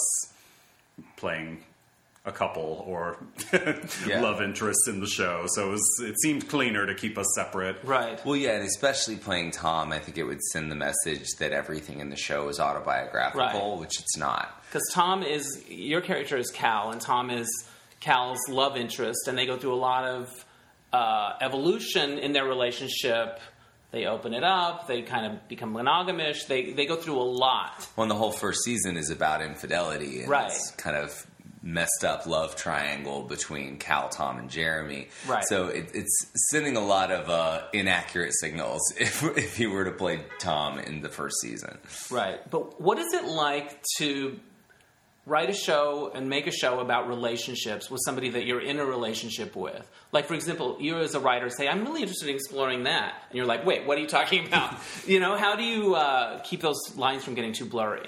playing 1.18 1.64
a 2.30 2.32
couple 2.32 2.84
or 2.88 3.18
Yeah. 3.52 4.22
love 4.22 4.42
interests 4.42 4.88
in 4.88 5.02
the 5.02 5.08
show. 5.08 5.46
So 5.48 5.68
it, 5.68 5.72
was, 5.72 6.02
it 6.04 6.16
seemed 6.22 6.48
cleaner 6.48 6.86
to 6.86 6.96
keep 6.96 7.18
us 7.18 7.26
separate. 7.36 7.78
Right. 7.84 8.24
well, 8.26 8.36
yeah, 8.38 8.52
and 8.52 8.64
especially 8.64 9.18
playing 9.18 9.52
Tom, 9.52 9.92
I 9.92 10.00
think 10.00 10.18
it 10.18 10.24
would 10.24 10.42
send 10.54 10.72
the 10.72 10.76
message 10.76 11.28
that 11.40 11.52
everything 11.52 12.00
in 12.00 12.10
the 12.10 12.16
show 12.16 12.48
is 12.48 12.60
autobiographical, 12.60 13.72
Right. 13.72 13.80
which 13.80 14.00
it's 14.00 14.16
not. 14.18 14.64
Because 14.70 14.88
Tom 14.94 15.24
is 15.24 15.64
your 15.68 16.00
character 16.02 16.38
is 16.38 16.50
Cal, 16.52 16.92
and 16.92 17.02
Tom 17.02 17.30
is 17.30 17.48
Cal's 18.00 18.40
love 18.48 18.78
interest, 18.78 19.28
and 19.28 19.38
they 19.38 19.46
go 19.46 19.58
through 19.58 19.74
a 19.74 19.82
lot 19.82 20.06
of 20.06 20.46
uh, 20.94 21.34
evolution 21.42 22.18
in 22.20 22.32
their 22.34 22.46
relationship. 22.46 23.40
They 23.92 24.06
open 24.06 24.36
it 24.36 24.44
up. 24.44 24.88
They 24.88 25.02
kind 25.02 25.26
of 25.34 25.48
become 25.48 25.74
monogamish. 25.74 26.46
They 26.48 26.74
they 26.74 26.86
go 26.86 26.96
through 26.96 27.18
a 27.20 27.26
lot. 27.26 27.88
Well, 27.96 28.04
and 28.04 28.12
the 28.12 28.16
whole 28.16 28.32
first 28.32 28.64
season 28.64 28.98
is 28.98 29.10
about 29.10 29.42
infidelity 29.42 30.22
and 30.22 30.30
Right. 30.30 30.50
this 30.50 30.72
kind 30.78 30.96
of 30.96 31.26
messed 31.62 32.06
up 32.06 32.26
love 32.26 32.56
triangle 32.56 33.24
between 33.24 33.78
Cal, 33.78 34.10
Tom, 34.10 34.38
and 34.38 34.50
Jeremy. 34.50 35.10
Right. 35.28 35.44
So 35.46 35.68
it, 35.68 35.92
it's 35.94 36.28
sending 36.52 36.78
a 36.78 36.86
lot 36.86 37.12
of 37.12 37.30
uh, 37.30 37.64
inaccurate 37.74 38.34
signals 38.40 38.82
if, 38.98 39.24
if 39.38 39.58
he 39.58 39.68
were 39.68 39.86
to 39.86 39.92
play 39.92 40.22
Tom 40.40 40.80
in 40.80 41.02
the 41.02 41.10
first 41.10 41.36
season. 41.42 41.78
Right. 42.10 42.40
But 42.50 42.80
what 42.80 42.98
is 42.98 43.14
it 43.14 43.26
like 43.26 43.82
to 43.98 44.40
write 45.26 45.50
a 45.50 45.54
show 45.54 46.12
and 46.14 46.28
make 46.28 46.48
a 46.48 46.52
show 46.52 46.80
about 46.80 47.08
relationships 47.08 47.92
with 47.92 48.02
somebody 48.04 48.30
that 48.32 48.46
you're 48.46 48.62
in 48.62 48.80
a 48.80 48.86
relationship 48.86 49.56
with? 49.56 49.90
Like, 50.12 50.26
for 50.26 50.34
example, 50.34 50.78
you 50.80 50.98
as 51.00 51.14
a 51.14 51.20
writer 51.20 51.50
say, 51.50 51.68
I'm 51.68 51.84
really 51.84 52.02
interested 52.02 52.30
in 52.30 52.36
exploring 52.36 52.84
that. 52.84 53.14
And 53.30 53.38
you're 53.38 53.46
like, 53.46 53.66
wait, 53.66 53.86
what 53.86 53.98
are 53.98 54.02
you 54.02 54.08
talking 54.08 54.48
about? 54.48 54.78
you 55.06 55.20
know, 55.20 55.36
how 55.36 55.56
do 55.56 55.64
you 55.64 55.96
uh, 55.96 56.40
keep 56.40 56.62
those 56.62 56.96
lines 56.96 57.24
from 57.24 57.36
getting 57.36 57.54
too 57.54 57.66
blurry? 57.66 58.08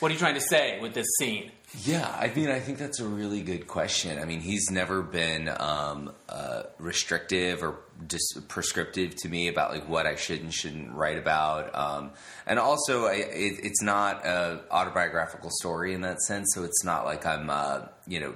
What 0.00 0.10
are 0.10 0.12
you 0.12 0.18
trying 0.18 0.34
to 0.34 0.40
say 0.40 0.80
with 0.80 0.92
this 0.92 1.06
scene? 1.18 1.52
Yeah, 1.82 2.08
I 2.08 2.32
mean, 2.34 2.50
I 2.50 2.60
think 2.60 2.78
that's 2.78 3.00
a 3.00 3.06
really 3.06 3.42
good 3.42 3.66
question. 3.66 4.18
I 4.20 4.24
mean, 4.24 4.40
he's 4.40 4.70
never 4.70 5.02
been 5.02 5.48
um, 5.58 6.12
uh, 6.28 6.64
restrictive 6.78 7.62
or 7.62 7.78
dis- 8.06 8.38
prescriptive 8.46 9.16
to 9.16 9.28
me 9.28 9.48
about 9.48 9.72
like 9.72 9.88
what 9.88 10.06
I 10.06 10.14
should 10.14 10.40
and 10.40 10.54
shouldn't 10.54 10.92
write 10.92 11.18
about. 11.18 11.74
Um, 11.74 12.12
and 12.46 12.60
also, 12.60 13.06
I, 13.06 13.14
it, 13.14 13.60
it's 13.64 13.82
not 13.82 14.24
a 14.24 14.60
autobiographical 14.70 15.50
story 15.50 15.94
in 15.94 16.02
that 16.02 16.20
sense. 16.22 16.52
So 16.54 16.62
it's 16.62 16.84
not 16.84 17.04
like 17.06 17.26
I'm, 17.26 17.50
uh, 17.50 17.80
you 18.06 18.20
know, 18.20 18.34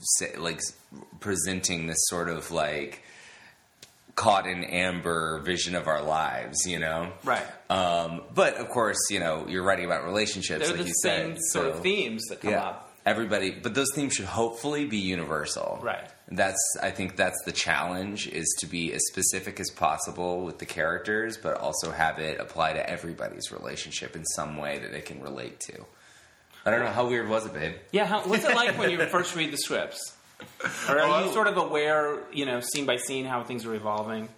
say, 0.00 0.36
like 0.36 0.60
presenting 1.20 1.86
this 1.86 1.98
sort 2.08 2.28
of 2.28 2.50
like 2.50 3.02
caught 4.14 4.46
in 4.46 4.62
amber 4.64 5.40
vision 5.40 5.74
of 5.74 5.86
our 5.88 6.02
lives. 6.02 6.66
You 6.66 6.78
know, 6.78 7.12
Right. 7.24 7.46
um, 7.70 8.22
but 8.34 8.56
of 8.56 8.68
course, 8.68 8.98
you 9.10 9.20
know, 9.20 9.46
you're 9.48 9.62
writing 9.62 9.84
about 9.86 10.04
relationships, 10.04 10.66
They're 10.68 10.76
like 10.76 10.82
the 10.84 10.88
you 10.88 10.94
same 11.02 11.32
said. 11.36 11.42
sort 11.50 11.64
so- 11.66 11.70
of 11.72 11.80
themes 11.82 12.24
that 12.28 12.40
come 12.40 12.50
yeah, 12.50 12.64
up. 12.64 12.92
everybody. 13.06 13.50
But 13.50 13.74
those 13.74 13.88
themes 13.94 14.14
should 14.14 14.26
hopefully 14.26 14.84
be 14.84 14.98
universal. 14.98 15.78
Right. 15.82 16.06
That's. 16.34 16.60
I 16.82 16.90
think 16.90 17.16
that's 17.16 17.36
the 17.44 17.52
challenge: 17.52 18.26
is 18.26 18.46
to 18.60 18.66
be 18.66 18.92
as 18.94 19.00
specific 19.10 19.60
as 19.60 19.70
possible 19.70 20.44
with 20.44 20.58
the 20.58 20.64
characters, 20.66 21.36
but 21.36 21.58
also 21.58 21.90
have 21.90 22.18
it 22.18 22.40
apply 22.40 22.72
to 22.72 22.88
everybody's 22.90 23.52
relationship 23.52 24.16
in 24.16 24.24
some 24.24 24.56
way 24.56 24.78
that 24.78 24.92
they 24.92 25.02
can 25.02 25.20
relate 25.20 25.60
to. 25.60 25.84
I 26.64 26.70
don't 26.70 26.80
know 26.80 26.90
how 26.92 27.06
weird 27.08 27.28
was 27.28 27.44
it, 27.44 27.52
babe. 27.52 27.74
Yeah, 27.90 28.06
how, 28.06 28.20
what's 28.22 28.44
it 28.44 28.54
like 28.54 28.78
when 28.78 28.88
you 28.90 29.04
first 29.08 29.34
read 29.36 29.52
the 29.52 29.58
scripts? 29.58 30.16
Or 30.88 30.98
are 31.00 31.24
you 31.24 31.32
sort 31.32 31.46
of 31.46 31.56
aware, 31.56 32.20
you 32.32 32.46
know, 32.46 32.60
scene 32.60 32.86
by 32.86 32.96
scene, 32.96 33.24
how 33.24 33.42
things 33.44 33.64
are 33.66 33.74
evolving? 33.74 34.28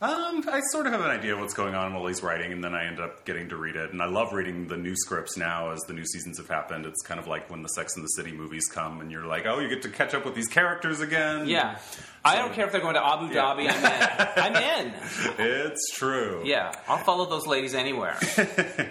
Um, 0.00 0.44
I 0.48 0.60
sort 0.70 0.86
of 0.86 0.92
have 0.92 1.00
an 1.00 1.10
idea 1.10 1.34
of 1.34 1.40
what's 1.40 1.54
going 1.54 1.74
on 1.74 1.92
while 1.92 2.06
he's 2.06 2.22
writing, 2.22 2.52
and 2.52 2.62
then 2.62 2.72
I 2.72 2.86
end 2.86 3.00
up 3.00 3.24
getting 3.24 3.48
to 3.48 3.56
read 3.56 3.74
it. 3.74 3.90
And 3.92 4.00
I 4.00 4.06
love 4.06 4.32
reading 4.32 4.68
the 4.68 4.76
new 4.76 4.94
scripts 4.94 5.36
now 5.36 5.72
as 5.72 5.80
the 5.88 5.92
new 5.92 6.04
seasons 6.06 6.38
have 6.38 6.46
happened. 6.46 6.86
It's 6.86 7.02
kind 7.02 7.18
of 7.18 7.26
like 7.26 7.50
when 7.50 7.62
the 7.62 7.68
Sex 7.70 7.96
and 7.96 8.04
the 8.04 8.08
City 8.10 8.30
movies 8.30 8.66
come, 8.72 9.00
and 9.00 9.10
you're 9.10 9.26
like, 9.26 9.44
oh, 9.46 9.58
you 9.58 9.68
get 9.68 9.82
to 9.82 9.88
catch 9.88 10.14
up 10.14 10.24
with 10.24 10.36
these 10.36 10.46
characters 10.46 11.00
again. 11.00 11.48
Yeah. 11.48 11.78
I 12.24 12.36
don't 12.36 12.52
care 12.52 12.64
if 12.66 12.70
they're 12.70 12.80
going 12.80 12.94
to 12.94 13.04
Abu 13.04 13.34
Yeah. 13.34 13.42
Dhabi, 13.42 14.36
I'm 14.40 14.54
in. 14.54 14.54
I'm 14.54 14.86
in. 14.86 14.94
It's 15.68 15.90
true. 15.94 16.42
Yeah, 16.44 16.72
I'll 16.86 16.98
follow 16.98 17.26
those 17.28 17.46
ladies 17.48 17.74
anywhere. 17.74 18.16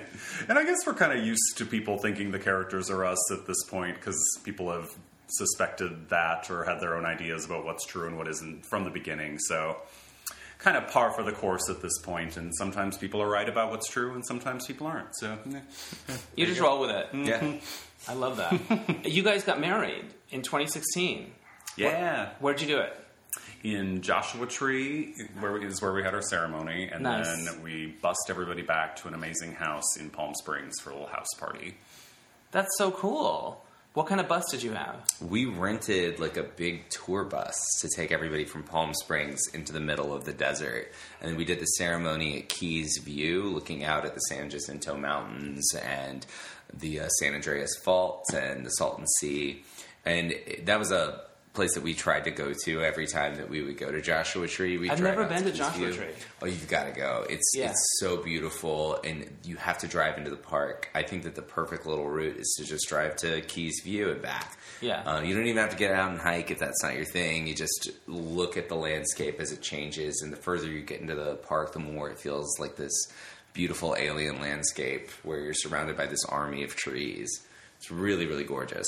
And 0.50 0.58
I 0.58 0.64
guess 0.64 0.78
we're 0.86 0.94
kind 0.94 1.18
of 1.18 1.26
used 1.26 1.58
to 1.58 1.66
people 1.66 1.98
thinking 1.98 2.32
the 2.32 2.40
characters 2.40 2.90
are 2.90 3.04
us 3.04 3.32
at 3.32 3.48
this 3.48 3.64
point 3.70 3.96
because 3.96 4.18
people 4.46 4.72
have 4.72 4.88
suspected 5.30 6.10
that 6.10 6.50
or 6.50 6.64
had 6.64 6.80
their 6.80 6.96
own 6.96 7.06
ideas 7.06 7.46
about 7.46 7.66
what's 7.66 7.86
true 7.86 8.08
and 8.08 8.18
what 8.18 8.28
isn't 8.28 8.66
from 8.66 8.84
the 8.84 8.90
beginning. 8.90 9.40
So, 9.40 9.78
kind 10.60 10.76
of 10.78 10.88
par 10.90 11.12
for 11.12 11.24
the 11.24 11.32
course 11.32 11.70
at 11.70 11.82
this 11.82 11.98
point. 12.00 12.38
And 12.38 12.54
sometimes 12.56 12.98
people 12.98 13.22
are 13.22 13.30
right 13.30 13.48
about 13.48 13.70
what's 13.72 13.88
true, 13.90 14.14
and 14.14 14.26
sometimes 14.26 14.66
people 14.66 14.88
aren't. 14.88 15.16
So. 15.18 15.38
You 16.36 16.46
just 16.46 16.60
roll 16.62 16.80
with 16.82 16.92
it. 16.92 17.08
Yeah. 17.14 17.54
I 18.08 18.14
love 18.14 18.38
that. 18.38 19.06
you 19.06 19.22
guys 19.24 19.44
got 19.44 19.60
married 19.60 20.06
in 20.30 20.42
2016. 20.42 21.32
yeah. 21.78 22.30
Where'd 22.40 22.62
you 22.62 22.68
do 22.68 22.80
it? 22.80 22.94
In 23.64 24.02
Joshua 24.02 24.46
Tree, 24.46 25.14
where 25.40 25.62
is 25.62 25.82
where 25.82 25.92
we 25.92 26.04
had 26.04 26.14
our 26.14 26.22
ceremony, 26.22 26.90
and 26.92 27.04
Nice. 27.04 27.26
then 27.26 27.62
we 27.64 27.88
bussed 28.02 28.28
everybody 28.30 28.62
back 28.62 28.96
to 28.98 29.08
an 29.08 29.14
amazing 29.14 29.54
house 29.54 29.98
in 30.00 30.10
Palm 30.10 30.34
Springs 30.36 30.80
for 30.80 30.92
a 30.92 30.94
little 30.94 31.10
house 31.10 31.28
party. 31.40 31.76
That's 32.52 32.70
so 32.78 32.92
cool. 32.92 33.66
What 33.98 34.06
kind 34.06 34.22
of 34.22 34.28
bus 34.28 34.46
did 34.52 34.62
you 34.62 34.74
have? 34.74 35.08
We 35.20 35.46
rented 35.46 36.20
like 36.20 36.38
a 36.38 36.44
big 36.44 36.88
tour 36.90 37.24
bus 37.24 37.60
to 37.82 37.90
take 37.96 38.12
everybody 38.12 38.46
from 38.46 38.62
Palm 38.62 38.94
Springs 38.94 39.42
into 39.56 39.74
the 39.74 39.80
middle 39.80 40.14
of 40.14 40.24
the 40.24 40.34
desert. 40.34 40.92
And 41.20 41.36
we 41.36 41.46
did 41.46 41.60
the 41.60 41.66
ceremony 41.66 42.38
at 42.38 42.48
Keys 42.48 43.00
View, 43.04 43.46
looking 43.46 43.84
out 43.84 44.06
at 44.06 44.14
the 44.14 44.20
San 44.30 44.52
Jacinto 44.52 44.96
Mountains 44.96 45.74
and 45.74 46.28
the 46.72 47.00
uh, 47.00 47.08
San 47.08 47.34
Andreas 47.34 47.76
Fault 47.84 48.24
and 48.36 48.64
the 48.64 48.70
Salton 48.70 49.08
Sea. 49.20 49.64
And 50.06 50.36
that 50.66 50.78
was 50.78 50.92
a 50.92 51.22
place 51.58 51.74
that 51.74 51.84
we 51.84 51.94
tried 51.94 52.24
to 52.24 52.32
go 52.32 52.54
to 52.66 52.82
every 52.84 53.06
time 53.08 53.36
that 53.36 53.50
we 53.50 53.62
would 53.62 53.78
go 53.78 53.92
to 53.92 54.02
Joshua 54.02 54.48
Tree. 54.48 54.78
We 54.78 54.90
I've 54.90 55.02
never 55.02 55.26
been 55.26 55.44
to 55.44 55.52
Joshua 55.52 55.92
Tree. 55.92 56.06
Oh, 56.42 56.46
you've 56.46 56.68
got 56.70 56.86
to 56.86 56.92
go. 56.92 57.26
It's 57.30 57.52
Yeah. 57.56 57.72
it's 57.72 57.98
so 58.00 58.18
beautiful, 58.24 59.00
and 59.04 59.30
you 59.44 59.58
have 59.58 59.80
to 59.80 59.88
drive 59.88 60.18
into 60.18 60.30
the 60.30 60.38
park. 60.38 60.90
I 60.96 61.04
think 61.04 61.24
that 61.24 61.36
the 61.36 61.42
perfect 61.42 61.86
little 61.86 62.08
route 62.08 62.38
is 62.38 62.56
to 62.60 62.64
just 62.64 62.88
drive 62.88 63.16
to 63.18 63.42
Keys 63.42 63.82
View 63.84 64.12
and 64.12 64.22
back. 64.22 64.58
Yeah. 64.80 65.02
uh, 65.02 65.22
you 65.22 65.34
don't 65.36 65.48
even 65.48 65.58
have 65.58 65.72
to 65.72 65.76
get 65.76 65.92
out 65.92 66.12
and 66.12 66.20
hike 66.22 66.52
if 66.52 66.60
that's 66.60 66.82
not 66.84 66.94
your 66.96 67.06
thing. 67.06 67.48
You 67.48 67.56
just 67.56 67.90
look 68.06 68.56
at 68.56 68.70
the 68.70 68.76
landscape 68.76 69.40
as 69.40 69.52
it 69.52 69.62
changes, 69.62 70.22
and 70.24 70.32
the 70.32 70.38
further 70.38 70.68
you 70.68 70.82
get 70.82 71.02
into 71.02 71.16
the 71.16 71.36
park, 71.36 71.74
the 71.74 71.80
more 71.80 72.10
it 72.12 72.20
feels 72.20 72.60
like 72.60 72.76
this 72.76 72.94
beautiful 73.54 73.96
alien 73.98 74.40
landscape 74.40 75.10
where 75.24 75.40
you're 75.40 75.56
surrounded 75.56 75.98
by 75.98 76.06
this 76.06 76.24
army 76.26 76.64
of 76.64 76.76
trees. 76.76 77.28
It's 77.78 77.90
really, 77.90 78.28
really 78.28 78.44
gorgeous. 78.44 78.88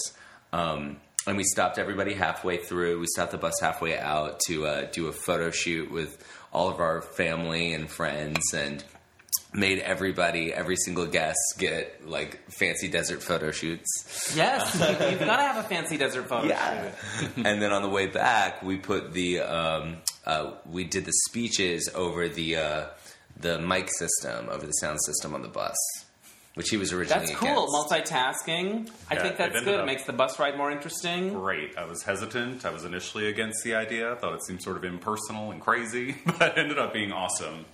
Um, 0.53 0.97
and 1.29 1.37
we 1.37 1.43
stopped 1.43 1.77
everybody 1.77 2.13
halfway 2.13 2.57
through. 2.57 2.99
We 2.99 3.07
stopped 3.07 3.31
the 3.31 3.37
bus 3.37 3.53
halfway 3.61 3.97
out 3.97 4.39
to 4.47 4.65
uh, 4.65 4.87
do 4.91 5.07
a 5.07 5.11
photo 5.13 5.51
shoot 5.51 5.91
with 5.91 6.17
all 6.51 6.69
of 6.69 6.79
our 6.79 7.01
family 7.01 7.73
and 7.73 7.89
friends, 7.89 8.39
and 8.53 8.83
made 9.53 9.79
everybody, 9.79 10.53
every 10.53 10.75
single 10.75 11.05
guest, 11.07 11.37
get 11.57 12.07
like 12.07 12.39
fancy 12.51 12.87
desert 12.87 13.21
photo 13.23 13.51
shoots. 13.51 14.33
Yes, 14.35 14.73
you've 15.09 15.19
got 15.19 15.37
to 15.37 15.41
have 15.43 15.63
a 15.63 15.67
fancy 15.67 15.97
desert 15.97 16.27
photo 16.27 16.47
Yeah. 16.47 16.91
shoot. 17.19 17.31
and 17.45 17.61
then 17.61 17.71
on 17.71 17.81
the 17.83 17.89
way 17.89 18.07
back, 18.07 18.61
we 18.63 18.77
put 18.77 19.13
the 19.13 19.39
um, 19.41 19.97
uh, 20.25 20.51
we 20.65 20.83
did 20.83 21.05
the 21.05 21.13
speeches 21.27 21.89
over 21.95 22.27
the 22.27 22.55
uh, 22.57 22.85
the 23.39 23.59
mic 23.59 23.89
system, 23.97 24.49
over 24.49 24.65
the 24.65 24.73
sound 24.73 24.99
system 25.05 25.33
on 25.33 25.41
the 25.41 25.47
bus, 25.47 25.75
which 26.55 26.69
he 26.69 26.77
was 26.77 26.91
originally 26.91 27.27
That's 27.27 27.37
cool. 27.39 27.65
against. 27.65 27.91
Multitasking. 28.11 28.89
I 29.09 29.15
Yeah, 29.15 29.21
think 29.21 29.33
it 29.33 29.37
that's 29.37 29.55
ended 29.55 29.63
good. 29.65 29.73
It 29.75 29.79
up- 29.81 29.85
makes 29.85 30.03
the 30.05 30.13
bus 30.13 30.39
ride 30.39 30.57
more 30.57 30.71
interesting. 30.71 31.33
Great. 31.33 31.77
I 31.77 31.85
was 31.85 32.03
hesitant. 32.03 32.65
I 32.65 32.71
was 32.71 32.83
initially 32.85 33.27
against 33.27 33.63
the 33.63 33.75
idea. 33.75 34.11
I 34.11 34.15
thought 34.15 34.33
it 34.33 34.43
seemed 34.43 34.61
sort 34.61 34.77
of 34.77 34.83
impersonal 34.83 35.51
and 35.51 35.61
crazy, 35.61 36.17
but 36.25 36.41
it 36.53 36.57
ended 36.57 36.77
up 36.79 36.93
being 36.93 37.11
awesome. 37.11 37.65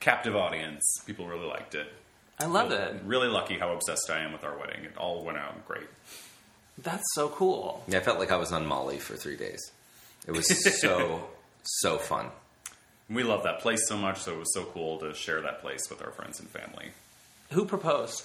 Captive 0.00 0.36
audience. 0.36 0.82
People 1.06 1.26
really 1.26 1.46
liked 1.46 1.74
it. 1.74 1.92
I 2.40 2.46
love 2.46 2.72
it. 2.72 3.02
Really 3.04 3.28
lucky 3.28 3.58
how 3.58 3.72
obsessed 3.72 4.10
I 4.10 4.20
am 4.20 4.32
with 4.32 4.42
our 4.44 4.56
wedding. 4.58 4.84
It 4.84 4.96
all 4.96 5.24
went 5.24 5.38
out 5.38 5.64
great. 5.66 5.86
That's 6.78 7.04
so 7.14 7.28
cool. 7.28 7.84
Yeah, 7.86 7.98
I 7.98 8.00
felt 8.00 8.18
like 8.18 8.32
I 8.32 8.36
was 8.36 8.50
on 8.50 8.66
Molly 8.66 8.98
for 8.98 9.14
three 9.16 9.36
days. 9.36 9.60
It 10.26 10.32
was 10.32 10.80
so 10.80 11.28
so 11.62 11.98
fun. 11.98 12.26
We 13.08 13.22
love 13.22 13.42
that 13.44 13.60
place 13.60 13.86
so 13.88 13.96
much, 13.96 14.20
so 14.20 14.32
it 14.32 14.38
was 14.38 14.52
so 14.54 14.64
cool 14.64 14.98
to 15.00 15.14
share 15.14 15.40
that 15.42 15.60
place 15.60 15.82
with 15.90 16.02
our 16.02 16.10
friends 16.12 16.40
and 16.40 16.48
family. 16.48 16.90
Who 17.52 17.64
proposed? 17.64 18.24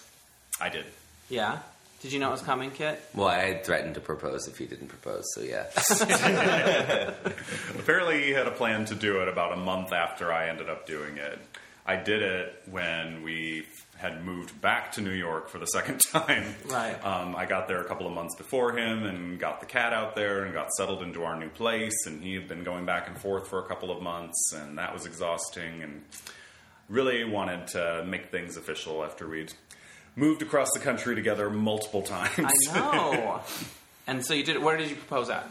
I 0.59 0.69
did. 0.69 0.85
Yeah. 1.29 1.59
Did 2.01 2.13
you 2.13 2.19
know 2.19 2.27
it 2.29 2.31
was 2.31 2.41
coming, 2.41 2.69
Kit? 2.71 3.01
Well, 3.15 3.27
I 3.27 3.39
had 3.39 3.65
threatened 3.65 3.95
to 3.95 4.01
propose 4.01 4.47
if 4.47 4.57
he 4.57 4.65
didn't 4.65 4.87
propose, 4.87 5.23
so 5.33 5.41
yeah. 5.41 5.65
Apparently, 7.79 8.23
he 8.23 8.31
had 8.31 8.47
a 8.47 8.51
plan 8.51 8.85
to 8.85 8.95
do 8.95 9.21
it 9.21 9.27
about 9.27 9.53
a 9.53 9.57
month 9.57 9.91
after 9.93 10.31
I 10.31 10.49
ended 10.49 10.69
up 10.69 10.85
doing 10.85 11.17
it. 11.17 11.39
I 11.85 11.95
did 11.95 12.21
it 12.21 12.53
when 12.69 13.23
we 13.23 13.65
had 13.97 14.23
moved 14.23 14.61
back 14.61 14.91
to 14.91 15.01
New 15.01 15.11
York 15.11 15.49
for 15.49 15.57
the 15.57 15.65
second 15.65 15.99
time. 16.11 16.53
Right. 16.67 16.93
Um, 17.03 17.35
I 17.35 17.45
got 17.45 17.67
there 17.67 17.81
a 17.81 17.85
couple 17.85 18.05
of 18.05 18.13
months 18.13 18.35
before 18.35 18.77
him 18.77 19.03
and 19.05 19.39
got 19.39 19.59
the 19.59 19.65
cat 19.65 19.91
out 19.93 20.13
there 20.15 20.43
and 20.43 20.53
got 20.53 20.69
settled 20.73 21.01
into 21.01 21.23
our 21.23 21.39
new 21.39 21.49
place. 21.49 22.05
And 22.05 22.21
he 22.21 22.35
had 22.35 22.47
been 22.47 22.63
going 22.63 22.85
back 22.85 23.07
and 23.07 23.17
forth 23.17 23.47
for 23.47 23.59
a 23.59 23.63
couple 23.67 23.89
of 23.89 24.03
months, 24.03 24.53
and 24.53 24.77
that 24.77 24.93
was 24.93 25.05
exhausting. 25.07 25.81
And 25.81 26.03
really 26.89 27.23
wanted 27.23 27.67
to 27.67 28.04
make 28.08 28.32
things 28.32 28.58
official 28.58 29.04
after 29.04 29.28
we'd 29.28 29.54
moved 30.15 30.41
across 30.41 30.71
the 30.73 30.80
country 30.80 31.15
together 31.15 31.50
multiple 31.50 32.02
times. 32.04 32.32
I 32.69 32.80
know. 32.80 33.41
and 34.08 34.26
so 34.26 34.34
you 34.34 34.43
did. 34.43 34.62
Where 34.62 34.78
did 34.78 34.89
you 34.89 34.95
propose 34.95 35.30
at? 35.30 35.50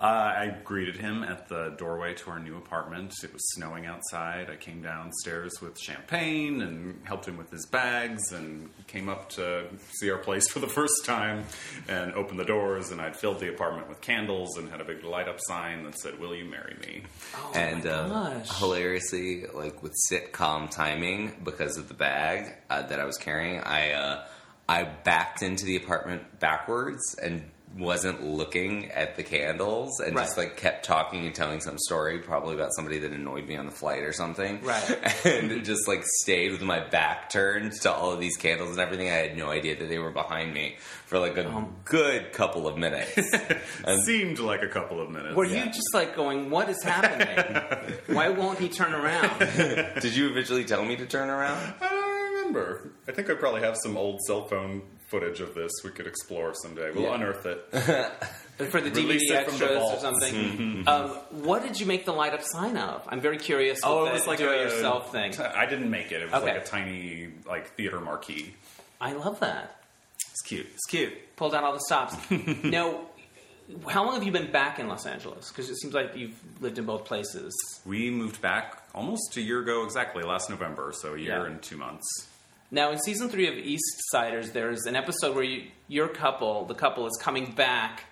Uh, 0.00 0.04
I 0.04 0.56
greeted 0.64 0.96
him 0.96 1.22
at 1.22 1.48
the 1.48 1.74
doorway 1.76 2.14
to 2.14 2.30
our 2.30 2.38
new 2.38 2.56
apartment. 2.56 3.12
It 3.22 3.34
was 3.34 3.42
snowing 3.52 3.84
outside. 3.84 4.48
I 4.48 4.56
came 4.56 4.80
downstairs 4.80 5.60
with 5.60 5.78
champagne 5.78 6.62
and 6.62 7.02
helped 7.04 7.28
him 7.28 7.36
with 7.36 7.50
his 7.50 7.66
bags 7.66 8.32
and 8.32 8.70
came 8.86 9.10
up 9.10 9.28
to 9.30 9.66
see 9.90 10.10
our 10.10 10.16
place 10.16 10.48
for 10.48 10.58
the 10.58 10.66
first 10.66 11.04
time 11.04 11.44
and 11.86 12.14
opened 12.14 12.40
the 12.40 12.46
doors. 12.46 12.90
And 12.90 12.98
I'd 12.98 13.14
filled 13.14 13.40
the 13.40 13.50
apartment 13.50 13.90
with 13.90 14.00
candles 14.00 14.56
and 14.56 14.70
had 14.70 14.80
a 14.80 14.84
big 14.84 15.04
light 15.04 15.28
up 15.28 15.38
sign 15.38 15.84
that 15.84 15.98
said, 15.98 16.18
Will 16.18 16.34
you 16.34 16.46
marry 16.46 16.78
me? 16.80 17.02
Oh 17.36 17.52
and 17.54 17.84
my 17.84 17.90
uh, 17.90 18.44
hilariously, 18.58 19.44
like 19.52 19.82
with 19.82 19.94
sitcom 20.10 20.70
timing, 20.70 21.36
because 21.44 21.76
of 21.76 21.88
the 21.88 21.94
bag 21.94 22.54
uh, 22.70 22.82
that 22.86 23.00
I 23.00 23.04
was 23.04 23.18
carrying, 23.18 23.60
I 23.60 23.92
uh, 23.92 24.24
I 24.66 24.84
backed 24.84 25.42
into 25.42 25.66
the 25.66 25.76
apartment 25.76 26.38
backwards 26.38 27.16
and 27.22 27.42
wasn't 27.78 28.22
looking 28.24 28.90
at 28.90 29.14
the 29.16 29.22
candles 29.22 30.00
and 30.00 30.16
just 30.16 30.36
like 30.36 30.56
kept 30.56 30.84
talking 30.84 31.24
and 31.24 31.34
telling 31.34 31.60
some 31.60 31.78
story, 31.78 32.18
probably 32.18 32.54
about 32.54 32.74
somebody 32.74 32.98
that 32.98 33.12
annoyed 33.12 33.46
me 33.46 33.56
on 33.56 33.64
the 33.66 33.70
flight 33.72 34.02
or 34.02 34.12
something. 34.12 34.60
Right. 34.62 34.98
And 35.24 35.64
just 35.64 35.86
like 35.86 36.02
stayed 36.04 36.50
with 36.52 36.62
my 36.62 36.80
back 36.80 37.30
turned 37.30 37.72
to 37.82 37.92
all 37.92 38.10
of 38.12 38.18
these 38.20 38.36
candles 38.36 38.70
and 38.70 38.80
everything. 38.80 39.08
I 39.08 39.14
had 39.14 39.36
no 39.36 39.50
idea 39.50 39.78
that 39.78 39.88
they 39.88 39.98
were 39.98 40.10
behind 40.10 40.52
me 40.52 40.76
for 41.06 41.18
like 41.20 41.36
a 41.36 41.48
Um. 41.48 41.76
good 41.84 42.32
couple 42.32 42.66
of 42.66 42.76
minutes. 42.76 43.16
And- 43.84 44.02
Seemed 44.04 44.40
like 44.40 44.62
a 44.62 44.68
couple 44.68 45.00
of 45.00 45.08
minutes. 45.10 45.36
Were 45.36 45.44
Yeah. 45.44 45.64
you 45.66 45.70
just 45.70 45.94
like 45.94 46.16
going, 46.16 46.50
"What 46.50 46.68
is 46.68 46.82
happening? 46.82 47.94
Why 48.16 48.30
won't 48.30 48.58
he 48.58 48.68
turn 48.68 48.92
around?" 48.94 49.38
Did 50.00 50.16
you 50.16 50.28
eventually 50.30 50.64
tell 50.64 50.84
me 50.84 50.96
to 50.96 51.06
turn 51.06 51.28
around? 51.30 51.74
I 51.80 51.88
don't 51.88 52.34
remember. 52.34 52.90
I 53.08 53.12
think 53.12 53.30
I 53.30 53.34
probably 53.34 53.60
have 53.62 53.76
some 53.76 53.96
old 53.96 54.20
cell 54.26 54.46
phone 54.48 54.82
footage 55.10 55.40
of 55.40 55.54
this 55.54 55.70
we 55.84 55.90
could 55.90 56.06
explore 56.06 56.54
someday. 56.54 56.90
We'll 56.92 57.04
Yeah. 57.04 57.14
unearth 57.14 57.46
it. 57.46 57.64
For 58.70 58.80
the 58.80 58.90
Release 58.90 59.30
DVD 59.32 59.36
extras 59.36 59.82
or 59.82 59.98
something. 60.00 60.84
um, 60.86 61.08
what 61.30 61.62
did 61.62 61.80
you 61.80 61.86
make 61.86 62.04
the 62.04 62.12
light 62.12 62.34
up 62.34 62.42
sign 62.42 62.76
of? 62.76 63.02
I'm 63.08 63.20
very 63.20 63.38
curious. 63.38 63.80
Oh, 63.82 64.04
it 64.06 64.12
was 64.12 64.26
like 64.26 64.38
do 64.38 64.50
a 64.50 64.54
yourself 64.56 65.10
thing. 65.12 65.34
I 65.40 65.64
didn't 65.66 65.90
make 65.90 66.12
it. 66.12 66.20
It 66.22 66.26
was 66.30 66.42
Okay. 66.42 66.52
like 66.54 66.62
a 66.62 66.66
tiny 66.66 67.28
like 67.46 67.74
theater 67.74 68.00
marquee. 68.00 68.54
I 69.00 69.12
love 69.12 69.40
that. 69.40 69.82
It's 70.30 70.42
cute. 70.42 70.66
It's 70.74 70.86
cute. 70.86 71.14
Pulled 71.36 71.54
out 71.54 71.64
all 71.64 71.72
the 71.72 71.80
stops. 71.80 72.14
now, 72.64 73.00
how 73.88 74.04
long 74.04 74.14
have 74.14 74.24
you 74.24 74.32
been 74.32 74.52
back 74.52 74.78
in 74.78 74.88
Los 74.88 75.06
Angeles? 75.06 75.48
Because 75.48 75.70
it 75.70 75.76
seems 75.76 75.94
like 75.94 76.14
you've 76.14 76.38
lived 76.60 76.78
in 76.78 76.84
both 76.84 77.06
places. 77.06 77.52
We 77.86 78.10
moved 78.10 78.42
back 78.42 78.82
almost 78.94 79.36
a 79.38 79.40
year 79.40 79.60
ago 79.62 79.84
exactly, 79.84 80.22
last 80.22 80.50
November, 80.50 80.92
so 80.94 81.14
a 81.14 81.18
year 81.18 81.38
Yeah. 81.40 81.46
and 81.46 81.62
two 81.62 81.78
months. 81.78 82.06
Now, 82.70 82.92
in 82.92 82.98
season 82.98 83.28
three 83.28 83.48
of 83.48 83.54
East 83.54 84.00
Siders, 84.10 84.52
there's 84.52 84.86
an 84.86 84.94
episode 84.94 85.34
where 85.34 85.44
you, 85.44 85.68
your 85.88 86.08
couple, 86.08 86.66
the 86.66 86.74
couple, 86.74 87.06
is 87.06 87.18
coming 87.20 87.52
back 87.52 88.04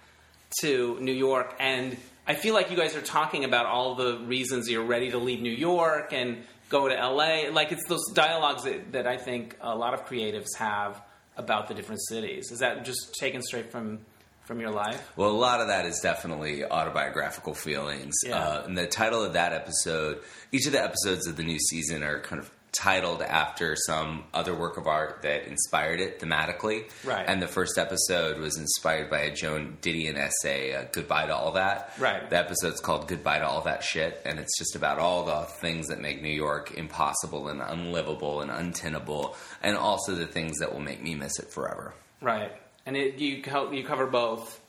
to 0.61 0.99
New 1.01 1.13
York, 1.13 1.55
and 1.61 1.97
I 2.27 2.35
feel 2.35 2.55
like 2.55 2.71
you 2.71 2.77
guys 2.77 2.97
are 2.97 3.01
talking 3.01 3.45
about 3.45 3.67
all 3.67 3.95
the 3.95 4.19
reasons 4.19 4.69
you're 4.69 4.85
ready 4.85 5.11
to 5.13 5.19
leave 5.19 5.41
New 5.41 5.53
York 5.53 6.13
and 6.13 6.45
go 6.69 6.89
to 6.89 6.95
LA. 6.95 7.51
Like 7.51 7.73
it's 7.73 7.87
those 7.87 8.05
dialogues 8.13 8.65
that, 8.65 8.93
that 8.93 9.07
I 9.07 9.17
think 9.17 9.57
a 9.61 9.75
lot 9.75 9.95
of 9.95 10.07
creatives 10.07 10.49
have 10.59 11.01
about 11.37 11.69
the 11.69 11.75
different 11.75 12.03
cities. 12.09 12.51
Is 12.51 12.59
that 12.59 12.85
just 12.85 13.15
taken 13.19 13.43
straight 13.43 13.71
from 13.71 14.01
from 14.45 14.61
your 14.61 14.71
life? 14.71 15.13
Well, 15.15 15.29
a 15.29 15.37
lot 15.37 15.61
of 15.61 15.69
that 15.69 15.85
is 15.85 16.01
definitely 16.01 16.65
autobiographical 16.65 17.53
feelings. 17.53 18.15
Yeah. 18.25 18.39
Uh, 18.39 18.63
and 18.65 18.79
the 18.79 18.87
title 18.87 19.23
of 19.23 19.35
that 19.35 19.53
episode, 19.53 20.23
each 20.53 20.67
of 20.67 20.73
the 20.73 20.83
episodes 20.83 21.27
of 21.27 21.37
the 21.37 21.43
new 21.43 21.59
season 21.59 22.03
are 22.03 22.21
kind 22.21 22.41
of 22.41 22.51
titled 22.73 23.23
after 23.23 23.75
some 23.77 24.25
other 24.35 24.55
work 24.55 24.77
of 24.77 24.87
art 24.87 25.23
that 25.23 25.47
inspired 25.47 26.01
it 26.01 26.21
thematically. 26.21 26.91
Right. 27.05 27.25
And 27.27 27.41
the 27.41 27.47
first 27.47 27.79
episode 27.79 28.39
was 28.39 28.59
inspired 28.59 29.11
by 29.11 29.21
a 29.21 29.35
Joan 29.35 29.79
Didion 29.81 30.17
essay, 30.17 30.75
uh, 30.75 30.85
Goodbye 30.93 31.27
to 31.27 31.35
All 31.35 31.53
That. 31.53 31.93
Right. 31.99 32.29
The 32.29 32.37
episode's 32.37 32.81
called 32.81 33.09
Goodbye 33.09 33.39
to 33.39 33.47
All 33.47 33.63
That 33.63 33.83
Shit, 33.83 34.21
and 34.25 34.39
it's 34.39 34.57
just 34.59 34.77
about 34.77 34.99
all 34.99 35.25
the 35.25 35.47
things 35.61 35.89
that 35.89 36.01
make 36.01 36.23
New 36.23 36.29
York 36.29 36.73
impossible 36.77 37.49
and 37.49 37.61
unlivable 37.61 38.43
and 38.43 38.51
untenable, 38.51 39.37
and 39.63 39.77
also 39.77 40.15
the 40.15 40.27
things 40.27 40.59
that 40.59 40.73
will 40.73 40.81
make 40.81 41.03
me 41.03 41.15
miss 41.15 41.39
it 41.39 41.51
forever. 41.51 41.95
Right, 42.21 42.53
and 42.85 42.97
it, 42.97 43.19
you 43.19 43.43
co- 43.43 43.71
you 43.73 43.85
cover 43.85 44.07
both. 44.07 44.61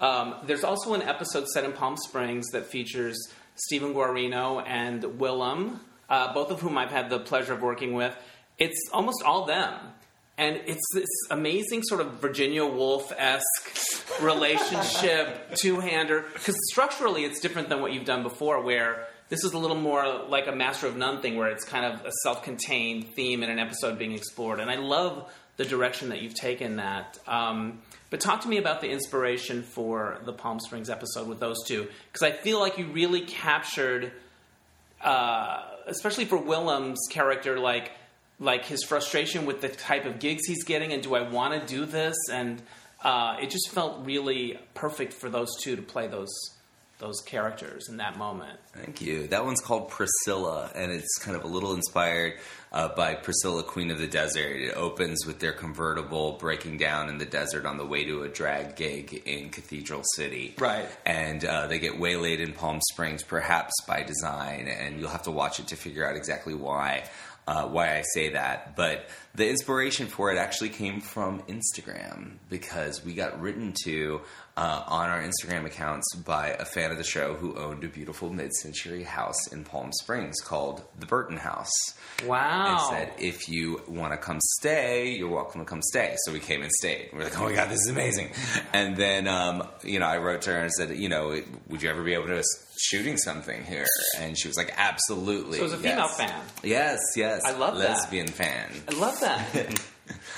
Um, 0.00 0.34
there's 0.44 0.64
also 0.64 0.94
an 0.94 1.02
episode 1.02 1.46
set 1.48 1.64
in 1.64 1.72
Palm 1.72 1.96
Springs 1.96 2.46
that 2.52 2.66
features 2.66 3.16
Stephen 3.54 3.94
Guarino 3.94 4.62
and 4.66 5.20
Willem, 5.20 5.80
uh, 6.14 6.32
both 6.32 6.52
of 6.52 6.60
whom 6.60 6.78
I've 6.78 6.92
had 6.92 7.10
the 7.10 7.18
pleasure 7.18 7.54
of 7.54 7.60
working 7.60 7.92
with. 7.92 8.16
It's 8.56 8.88
almost 8.92 9.24
all 9.24 9.46
them, 9.46 9.74
and 10.38 10.60
it's 10.66 10.86
this 10.94 11.08
amazing 11.28 11.82
sort 11.82 12.00
of 12.00 12.20
Virginia 12.20 12.64
Woolf 12.64 13.10
esque 13.16 14.20
relationship, 14.22 15.56
two 15.56 15.80
hander. 15.80 16.24
Because 16.32 16.56
structurally, 16.70 17.24
it's 17.24 17.40
different 17.40 17.68
than 17.68 17.80
what 17.80 17.92
you've 17.92 18.04
done 18.04 18.22
before, 18.22 18.62
where 18.62 19.08
this 19.28 19.42
is 19.42 19.54
a 19.54 19.58
little 19.58 19.76
more 19.76 20.24
like 20.28 20.46
a 20.46 20.54
Master 20.54 20.86
of 20.86 20.96
None 20.96 21.20
thing, 21.20 21.36
where 21.36 21.48
it's 21.48 21.64
kind 21.64 21.84
of 21.84 22.06
a 22.06 22.12
self 22.22 22.44
contained 22.44 23.08
theme 23.16 23.42
in 23.42 23.50
an 23.50 23.58
episode 23.58 23.98
being 23.98 24.12
explored. 24.12 24.60
And 24.60 24.70
I 24.70 24.76
love 24.76 25.28
the 25.56 25.64
direction 25.64 26.10
that 26.10 26.22
you've 26.22 26.34
taken 26.34 26.76
that. 26.76 27.18
Um, 27.26 27.80
but 28.10 28.20
talk 28.20 28.42
to 28.42 28.48
me 28.48 28.58
about 28.58 28.80
the 28.80 28.88
inspiration 28.88 29.64
for 29.64 30.20
the 30.24 30.32
Palm 30.32 30.60
Springs 30.60 30.88
episode 30.90 31.26
with 31.26 31.40
those 31.40 31.56
two, 31.66 31.88
because 32.12 32.22
I 32.22 32.30
feel 32.30 32.60
like 32.60 32.78
you 32.78 32.86
really 32.86 33.22
captured, 33.22 34.12
uh, 35.00 35.73
especially 35.86 36.24
for 36.24 36.38
Willem's 36.38 37.06
character, 37.10 37.58
like 37.58 37.92
like 38.40 38.64
his 38.64 38.82
frustration 38.82 39.46
with 39.46 39.60
the 39.60 39.68
type 39.68 40.06
of 40.06 40.18
gigs 40.18 40.46
he's 40.46 40.64
getting, 40.64 40.92
and 40.92 41.02
do 41.02 41.14
I 41.14 41.28
want 41.28 41.60
to 41.60 41.74
do 41.74 41.84
this? 41.84 42.16
And 42.32 42.60
uh, 43.02 43.36
it 43.40 43.50
just 43.50 43.70
felt 43.70 44.04
really 44.04 44.58
perfect 44.74 45.12
for 45.12 45.28
those 45.28 45.48
two 45.60 45.76
to 45.76 45.82
play 45.82 46.08
those 46.08 46.32
those 46.98 47.20
characters 47.20 47.88
in 47.88 47.96
that 47.98 48.16
moment. 48.16 48.58
Thank 48.72 49.00
you. 49.00 49.26
That 49.26 49.44
one's 49.44 49.60
called 49.60 49.88
Priscilla, 49.90 50.70
and 50.74 50.92
it's 50.92 51.18
kind 51.18 51.36
of 51.36 51.44
a 51.44 51.46
little 51.46 51.74
inspired 51.74 52.34
uh, 52.72 52.88
by 52.88 53.14
Priscilla, 53.14 53.62
Queen 53.62 53.90
of 53.90 53.98
the 53.98 54.06
Desert. 54.06 54.60
It 54.60 54.76
opens 54.76 55.26
with 55.26 55.38
their 55.38 55.52
convertible 55.52 56.32
breaking 56.32 56.78
down 56.78 57.08
in 57.08 57.18
the 57.18 57.24
desert 57.24 57.66
on 57.66 57.78
the 57.78 57.86
way 57.86 58.04
to 58.04 58.22
a 58.22 58.28
drag 58.28 58.76
gig 58.76 59.22
in 59.26 59.50
Cathedral 59.50 60.02
City. 60.14 60.54
Right. 60.58 60.86
And 61.04 61.44
uh, 61.44 61.66
they 61.66 61.78
get 61.78 61.98
waylaid 61.98 62.40
in 62.40 62.52
Palm 62.52 62.80
Springs, 62.92 63.22
perhaps 63.22 63.72
by 63.86 64.02
design, 64.02 64.68
and 64.68 64.98
you'll 64.98 65.10
have 65.10 65.22
to 65.24 65.30
watch 65.30 65.60
it 65.60 65.68
to 65.68 65.76
figure 65.76 66.08
out 66.08 66.16
exactly 66.16 66.54
why. 66.54 67.04
Uh, 67.46 67.66
why 67.66 67.94
I 67.98 68.02
say 68.14 68.30
that, 68.30 68.74
but 68.74 69.06
the 69.34 69.46
inspiration 69.46 70.06
for 70.06 70.32
it 70.32 70.38
actually 70.38 70.70
came 70.70 71.02
from 71.02 71.42
Instagram 71.42 72.36
because 72.48 73.04
we 73.04 73.12
got 73.12 73.38
written 73.38 73.74
to 73.84 74.22
uh, 74.56 74.84
on 74.86 75.10
our 75.10 75.22
Instagram 75.22 75.66
accounts 75.66 76.14
by 76.14 76.48
a 76.48 76.64
fan 76.64 76.90
of 76.90 76.98
the 76.98 77.04
show 77.04 77.34
who 77.34 77.56
owned 77.58 77.82
a 77.82 77.88
beautiful 77.88 78.30
mid-century 78.30 79.02
house 79.02 79.48
in 79.52 79.64
Palm 79.64 79.92
Springs 79.92 80.40
called 80.40 80.82
the 80.98 81.06
Burton 81.06 81.36
House. 81.36 81.72
Wow. 82.24 82.70
And 82.70 82.80
said, 82.80 83.12
if 83.18 83.48
you 83.48 83.82
want 83.88 84.12
to 84.12 84.16
come 84.16 84.38
stay, 84.40 85.10
you're 85.10 85.28
welcome 85.28 85.60
to 85.60 85.64
come 85.64 85.82
stay. 85.82 86.14
So 86.24 86.32
we 86.32 86.38
came 86.38 86.62
and 86.62 86.70
stayed. 86.70 87.10
We're 87.12 87.24
like, 87.24 87.38
oh 87.38 87.44
my 87.44 87.52
god, 87.52 87.68
this 87.68 87.80
is 87.80 87.88
amazing. 87.88 88.30
And 88.72 88.96
then, 88.96 89.26
um, 89.26 89.66
you 89.82 89.98
know, 89.98 90.06
I 90.06 90.18
wrote 90.18 90.42
to 90.42 90.52
her 90.52 90.58
and 90.58 90.72
said, 90.72 90.96
you 90.96 91.08
know, 91.08 91.40
would 91.68 91.82
you 91.82 91.90
ever 91.90 92.02
be 92.02 92.14
able 92.14 92.28
to 92.28 92.42
shooting 92.78 93.16
something 93.16 93.64
here? 93.64 93.86
And 94.18 94.38
she 94.38 94.46
was 94.46 94.56
like, 94.56 94.72
absolutely. 94.76 95.58
So 95.58 95.64
it 95.64 95.64
was 95.64 95.72
a 95.72 95.78
female 95.78 95.96
yes. 95.98 96.16
fan. 96.16 96.40
Yes, 96.62 97.00
yes. 97.16 97.42
I 97.44 97.52
love 97.52 97.78
that. 97.78 97.90
lesbian 97.90 98.28
fan. 98.28 98.70
I 98.88 98.98
love 98.98 99.18
that. 99.20 99.80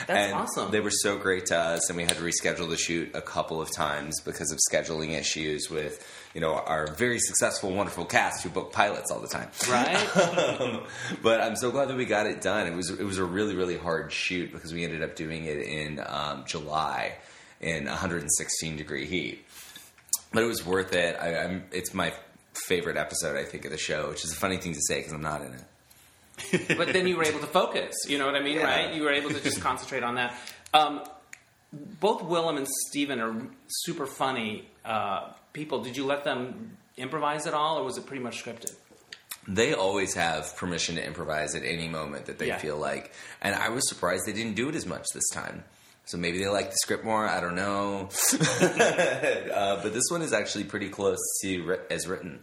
That's 0.06 0.32
and 0.32 0.34
awesome. 0.34 0.70
They 0.70 0.80
were 0.80 0.90
so 0.90 1.18
great 1.18 1.46
to 1.46 1.58
us, 1.58 1.88
and 1.88 1.96
we 1.96 2.04
had 2.04 2.16
to 2.16 2.22
reschedule 2.22 2.68
the 2.68 2.76
shoot 2.76 3.10
a 3.14 3.22
couple 3.22 3.60
of 3.60 3.72
times 3.74 4.20
because 4.20 4.52
of 4.52 4.58
scheduling 4.70 5.18
issues 5.18 5.68
with, 5.70 6.06
you 6.34 6.40
know, 6.40 6.54
our 6.54 6.94
very 6.94 7.18
successful, 7.18 7.72
wonderful 7.72 8.04
cast 8.04 8.42
who 8.42 8.50
book 8.50 8.72
pilots 8.72 9.10
all 9.10 9.20
the 9.20 9.28
time. 9.28 9.50
right? 9.70 9.96
Um, 10.56 10.84
but 11.22 11.40
I'm 11.40 11.56
so 11.56 11.70
glad 11.70 11.88
that 11.88 11.96
we 11.96 12.04
got 12.04 12.26
it 12.26 12.40
done. 12.40 12.66
It 12.66 12.74
was 12.74 12.90
it 12.90 13.04
was 13.04 13.18
a 13.18 13.24
really 13.24 13.54
really 13.54 13.76
hard 13.76 14.12
shoot 14.12 14.52
because 14.52 14.72
we 14.72 14.84
ended 14.84 15.02
up 15.02 15.16
doing 15.16 15.44
it 15.44 15.58
in 15.58 16.00
um, 16.06 16.44
July 16.46 17.16
in 17.60 17.84
116 17.84 18.76
degree 18.76 19.06
heat. 19.06 19.44
But 20.32 20.42
it 20.42 20.46
was 20.46 20.64
worth 20.64 20.94
it. 20.94 21.16
I, 21.20 21.44
I'm, 21.44 21.64
it's 21.72 21.94
my 21.94 22.12
favorite 22.52 22.96
episode, 22.96 23.36
I 23.36 23.44
think, 23.44 23.64
of 23.64 23.70
the 23.70 23.78
show, 23.78 24.10
which 24.10 24.24
is 24.24 24.32
a 24.32 24.36
funny 24.36 24.56
thing 24.56 24.72
to 24.72 24.80
say 24.80 24.98
because 24.98 25.12
I'm 25.12 25.22
not 25.22 25.42
in 25.42 25.52
it. 25.54 25.64
But 26.76 26.92
then 26.92 27.06
you 27.08 27.16
were 27.16 27.24
able 27.24 27.40
to 27.40 27.46
focus. 27.46 27.94
You 28.08 28.18
know 28.18 28.26
what 28.26 28.34
I 28.36 28.40
mean, 28.40 28.56
Yeah. 28.56 28.64
right? 28.64 28.94
You 28.94 29.02
were 29.02 29.12
able 29.12 29.30
to 29.30 29.40
just 29.42 29.60
concentrate 29.60 30.02
on 30.02 30.16
that. 30.16 30.34
Um, 30.74 31.02
both 31.72 32.22
Willem 32.22 32.56
and 32.56 32.66
Stephen 32.88 33.20
are 33.20 33.34
super 33.68 34.06
funny 34.06 34.68
uh, 34.84 35.32
people. 35.52 35.82
Did 35.82 35.96
you 35.96 36.04
let 36.06 36.24
them 36.24 36.76
improvise 36.96 37.46
at 37.46 37.54
all, 37.54 37.78
or 37.78 37.84
was 37.84 37.98
it 37.98 38.06
pretty 38.06 38.22
much 38.22 38.42
scripted? 38.44 38.74
They 39.48 39.74
always 39.74 40.14
have 40.14 40.56
permission 40.56 40.96
to 40.96 41.04
improvise 41.06 41.54
at 41.54 41.62
any 41.62 41.88
moment 41.88 42.26
that 42.26 42.38
they 42.38 42.48
Yeah. 42.48 42.58
feel 42.58 42.76
like. 42.78 43.12
And 43.40 43.54
I 43.54 43.68
was 43.70 43.88
surprised 43.88 44.26
they 44.26 44.32
didn't 44.32 44.54
do 44.54 44.68
it 44.68 44.74
as 44.74 44.86
much 44.86 45.06
this 45.14 45.28
time. 45.32 45.64
So 46.04 46.16
maybe 46.18 46.38
they 46.38 46.48
like 46.48 46.70
the 46.70 46.76
script 46.76 47.04
more. 47.04 47.26
I 47.26 47.40
don't 47.40 47.56
know. 47.56 48.08
uh, 48.60 49.82
but 49.82 49.92
this 49.92 50.04
one 50.10 50.22
is 50.22 50.32
actually 50.32 50.64
pretty 50.64 50.88
close 50.88 51.18
to 51.42 51.62
ri- 51.64 51.78
as 51.90 52.06
written. 52.06 52.42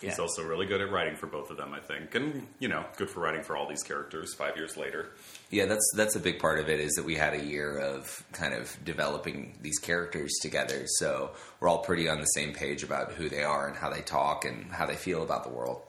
He's 0.00 0.16
Yeah. 0.16 0.22
also 0.22 0.44
really 0.44 0.66
good 0.66 0.80
at 0.80 0.92
writing 0.92 1.16
for 1.16 1.26
both 1.26 1.50
of 1.50 1.56
them, 1.56 1.72
I 1.74 1.80
think, 1.80 2.14
and 2.14 2.46
you 2.60 2.68
know, 2.68 2.84
good 2.96 3.10
for 3.10 3.18
writing 3.20 3.42
for 3.42 3.56
all 3.56 3.66
these 3.68 3.82
characters 3.82 4.32
five 4.34 4.56
years 4.56 4.76
later. 4.76 5.08
Yeah, 5.50 5.66
that's 5.66 5.84
that's 5.96 6.14
a 6.14 6.20
big 6.20 6.38
part 6.38 6.60
of 6.60 6.68
it 6.68 6.78
is 6.78 6.92
that 6.94 7.04
we 7.04 7.16
had 7.16 7.34
a 7.34 7.42
year 7.44 7.78
of 7.78 8.22
kind 8.32 8.54
of 8.54 8.76
developing 8.84 9.58
these 9.60 9.78
characters 9.78 10.32
together. 10.40 10.84
So 10.98 11.32
we're 11.58 11.68
all 11.68 11.78
pretty 11.82 12.08
on 12.08 12.20
the 12.20 12.26
same 12.26 12.52
page 12.54 12.84
about 12.84 13.12
who 13.12 13.28
they 13.28 13.42
are 13.42 13.66
and 13.66 13.76
how 13.76 13.90
they 13.90 14.02
talk 14.02 14.44
and 14.44 14.70
how 14.72 14.86
they 14.86 14.94
feel 14.94 15.22
about 15.24 15.42
the 15.42 15.50
world. 15.50 15.82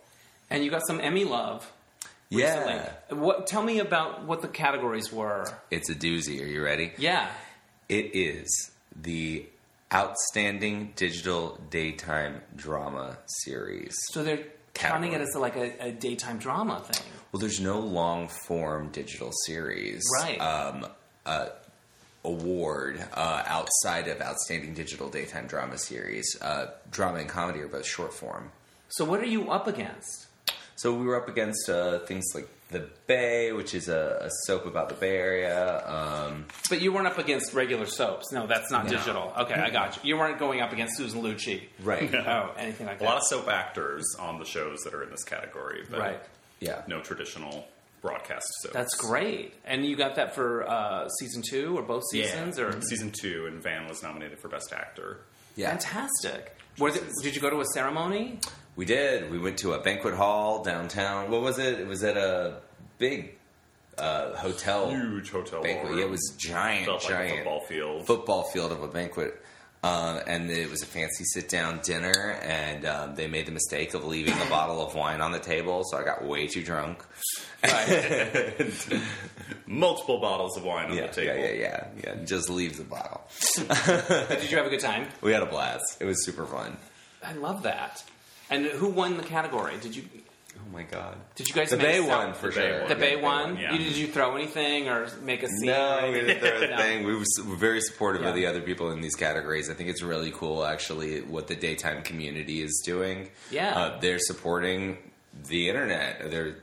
And 0.50 0.63
you 0.63 0.72
got 0.72 0.88
some 0.88 1.00
Emmy 1.00 1.24
love. 1.26 1.72
Recently. 2.32 2.74
Yeah, 2.74 2.91
What? 3.10 3.48
Tell 3.48 3.63
me 3.63 3.80
about 3.80 4.26
what 4.26 4.41
the 4.41 4.48
categories 4.48 5.12
were. 5.12 5.45
it's 5.72 5.89
a 5.89 5.95
doozy. 5.95 6.41
Are 6.41 6.45
you 6.48 6.63
ready? 6.63 6.93
Yeah. 6.98 7.28
It 7.89 8.15
is 8.15 8.72
the 8.95 9.45
outstanding 9.93 10.93
digital 10.95 11.60
daytime 11.69 12.41
drama 12.56 13.17
series. 13.43 13.95
So 14.12 14.23
they're 14.23 14.43
counting 14.73 15.13
it 15.13 15.21
as 15.21 15.36
like 15.36 15.56
a, 15.56 15.88
a 15.88 15.91
daytime 15.91 16.38
drama 16.38 16.80
thing. 16.82 17.06
Well, 17.32 17.39
there's 17.39 17.60
no 17.60 17.80
long 17.80 18.28
form 18.47 18.89
digital 18.89 19.32
series 19.45 20.04
Right. 20.21 20.39
um, 20.39 20.86
uh, 21.25 21.49
award 22.23 23.04
uh, 23.13 23.43
outside 23.45 24.08
of 24.08 24.21
outstanding 24.21 24.73
digital 24.73 25.10
daytime 25.10 25.47
drama 25.47 25.78
series. 25.78 26.36
Uh, 26.41 26.71
drama 26.91 27.19
and 27.19 27.30
comedy 27.30 27.60
are 27.62 27.67
both 27.67 27.86
short 27.86 28.13
form. 28.13 28.52
So 28.89 29.06
what 29.06 29.19
are 29.19 29.25
you 29.25 29.49
up 29.52 29.67
against? 29.67 30.28
So 30.82 30.94
we 30.94 31.06
were 31.06 31.15
up 31.22 31.28
against 31.28 31.70
uh, 31.70 32.00
things 32.00 32.26
like 32.34 32.48
The 32.70 32.88
Bay, 33.08 33.52
which 33.52 33.74
is 33.76 33.89
a, 33.89 34.20
a 34.22 34.30
soap 34.46 34.65
about 34.65 34.88
the 34.89 34.96
Bay 34.96 35.18
Area. 35.18 35.84
Um, 35.86 36.46
But 36.70 36.82
you 36.82 36.94
weren't 36.94 37.08
up 37.08 37.18
against 37.18 37.54
regular 37.54 37.86
soaps. 37.86 38.32
No, 38.32 38.48
that's 38.48 38.72
not 38.72 38.86
No. 38.86 38.92
digital. 38.92 39.34
Okay, 39.39 39.56
I 39.56 39.70
got 39.72 39.98
you. 39.98 40.10
You 40.10 40.18
weren't 40.18 40.39
going 40.39 40.62
up 40.62 40.72
against 40.72 40.96
Susan 40.96 41.22
Lucci. 41.22 41.63
right. 41.84 42.13
Oh, 42.28 42.52
anything 42.58 42.88
like 42.88 43.00
that. 43.00 43.04
A 43.04 43.08
that. 43.08 43.13
lot 43.13 43.18
of 43.18 43.24
soap 43.28 43.50
actors 43.50 44.06
on 44.20 44.39
the 44.39 44.46
shows 44.46 44.80
that 44.86 44.94
are 44.94 45.04
in 45.04 45.10
this 45.10 45.24
category, 45.26 45.84
but 45.89 46.00
right. 46.00 46.22
Yeah. 46.62 46.82
no 46.88 47.02
traditional 47.02 47.68
broadcast 48.02 48.48
soaps. 48.62 48.74
That's 48.74 48.96
great. 48.96 49.54
And 49.65 49.86
you 49.86 49.98
got 49.98 50.15
that 50.15 50.34
for 50.36 50.65
uh, 50.70 51.10
season 51.20 51.42
two 51.50 51.78
or 51.78 51.82
both 51.82 52.04
Yeah. 52.13 52.26
seasons 52.28 52.58
or 52.58 52.82
Season 52.84 53.12
two, 53.12 53.48
and 53.48 53.62
Van 53.62 53.86
was 53.89 54.02
nominated 54.02 54.39
for 54.39 54.48
Best 54.48 54.72
Actor. 54.72 55.18
Yeah. 55.58 55.72
fantastic. 55.72 56.56
Were 56.78 56.92
there, 56.92 57.04
did 57.22 57.36
you 57.36 57.42
go 57.42 57.50
to 57.50 57.60
a 57.60 57.65
ceremony? 57.74 58.39
We 58.80 58.86
did. 58.86 59.30
We 59.30 59.38
went 59.39 59.58
to 59.60 59.74
a 59.74 59.80
banquet 59.80 60.13
hall 60.13 60.63
downtown. 60.63 61.30
What 61.30 61.42
was 61.42 61.60
it? 61.60 61.82
It 61.82 61.86
was 61.86 62.02
at 62.02 62.15
a 62.15 62.62
big 62.98 63.36
uh, 63.98 64.34
hotel 64.38 64.89
Huge 64.89 65.30
hotel 65.32 65.62
banquet. 65.62 65.98
Yeah, 65.98 66.06
it 66.06 66.10
was 66.10 66.34
giant, 66.38 66.86
Felt 66.86 67.04
like 67.04 67.12
a 67.12 67.18
giant 67.18 67.36
football 67.39 67.60
field. 67.60 68.08
football 68.08 68.44
field 68.44 68.72
of 68.72 68.82
a 68.82 68.88
banquet. 68.88 69.44
Uh, 69.84 70.22
and 70.26 70.50
it 70.50 70.70
was 70.70 70.82
a 70.82 70.86
fancy 70.86 71.26
sit 71.26 71.50
down 71.50 71.82
dinner, 71.84 72.39
and 72.42 72.86
um, 72.86 73.15
they 73.15 73.28
made 73.28 73.48
the 73.48 73.52
mistake 73.52 73.94
of 73.96 74.06
leaving 74.06 74.34
a 74.34 74.50
bottle 74.50 74.82
of 74.86 74.96
wine 74.96 75.20
on 75.20 75.34
the 75.34 75.39
table, 75.39 75.84
so 75.84 75.98
I 75.98 76.06
got 76.06 76.24
way 76.24 76.48
too 76.48 76.63
drunk. 76.63 77.04
Multiple 79.68 80.20
bottles 80.22 80.56
of 80.56 80.63
wine 80.63 80.89
on 80.92 80.96
Yeah, 80.96 81.08
the 81.08 81.26
yeah, 81.26 81.36
yeah, 81.36 81.52
yeah, 81.52 81.88
yeah. 82.02 82.15
Just 82.24 82.50
leave 82.50 82.78
the 82.78 82.86
bottle. 82.86 83.28
did 84.30 84.50
you 84.50 84.56
have 84.58 84.68
a 84.68 84.70
good 84.70 84.80
time? 84.80 85.08
We 85.22 85.34
had 85.34 85.44
a 85.44 85.48
blast. 85.48 85.98
It 86.00 86.06
was 86.06 86.24
super 86.26 86.46
fun. 86.46 86.78
I 87.22 87.34
love 87.34 87.63
that. 87.63 88.02
And 88.50 88.66
who 88.66 88.88
won 88.90 89.18
the 89.18 89.24
category? 89.24 89.74
Did 89.82 89.96
you 89.96 90.04
Oh 90.58 90.72
my 90.74 90.84
god. 90.84 91.16
did 91.36 91.48
you 91.48 91.54
guys 91.56 91.70
The 91.72 91.78
make 91.78 91.86
Bay 91.86 91.98
a 92.00 92.02
sou- 92.04 92.34
for 92.34 92.50
The 92.50 92.56
Bay 92.60 92.68
sure. 92.70 92.80
one. 92.82 92.90
The 92.90 92.96
Bay 92.96 93.16
Yeah, 93.16 93.22
one? 93.24 93.58
yeah. 93.58 93.72
You, 93.74 93.80
did 93.80 93.96
you 93.96 94.08
throw 94.08 94.36
anything 94.36 94.88
or 94.88 95.08
make 95.24 95.42
a 95.42 95.48
scene? 95.48 95.68
No, 95.68 96.00
or 96.06 96.12
we 96.12 96.20
didn't 96.22 96.40
throw 96.40 96.62
a 96.74 96.78
thing. 96.78 97.06
We 97.06 97.16
were, 97.16 97.56
very 97.56 97.82
supportive 97.82 98.22
Yeah. 98.24 98.30
of 98.30 98.36
the 98.36 98.46
other 98.46 98.62
people 98.62 98.92
in 98.92 99.02
these 99.02 99.16
categories. 99.16 99.70
I 99.70 99.74
think 99.74 99.90
it's 99.90 100.04
really 100.04 100.32
cool, 100.32 100.64
actually, 100.66 101.22
what 101.22 101.48
the 101.48 101.56
daytime 101.56 102.04
community 102.04 102.62
is 102.62 102.82
doing. 102.86 103.30
Yeah. 103.50 103.76
uh, 103.80 104.00
they're 104.00 104.20
supporting 104.20 104.98
the 105.48 105.70
internet. 105.70 106.30
They're 106.30 106.56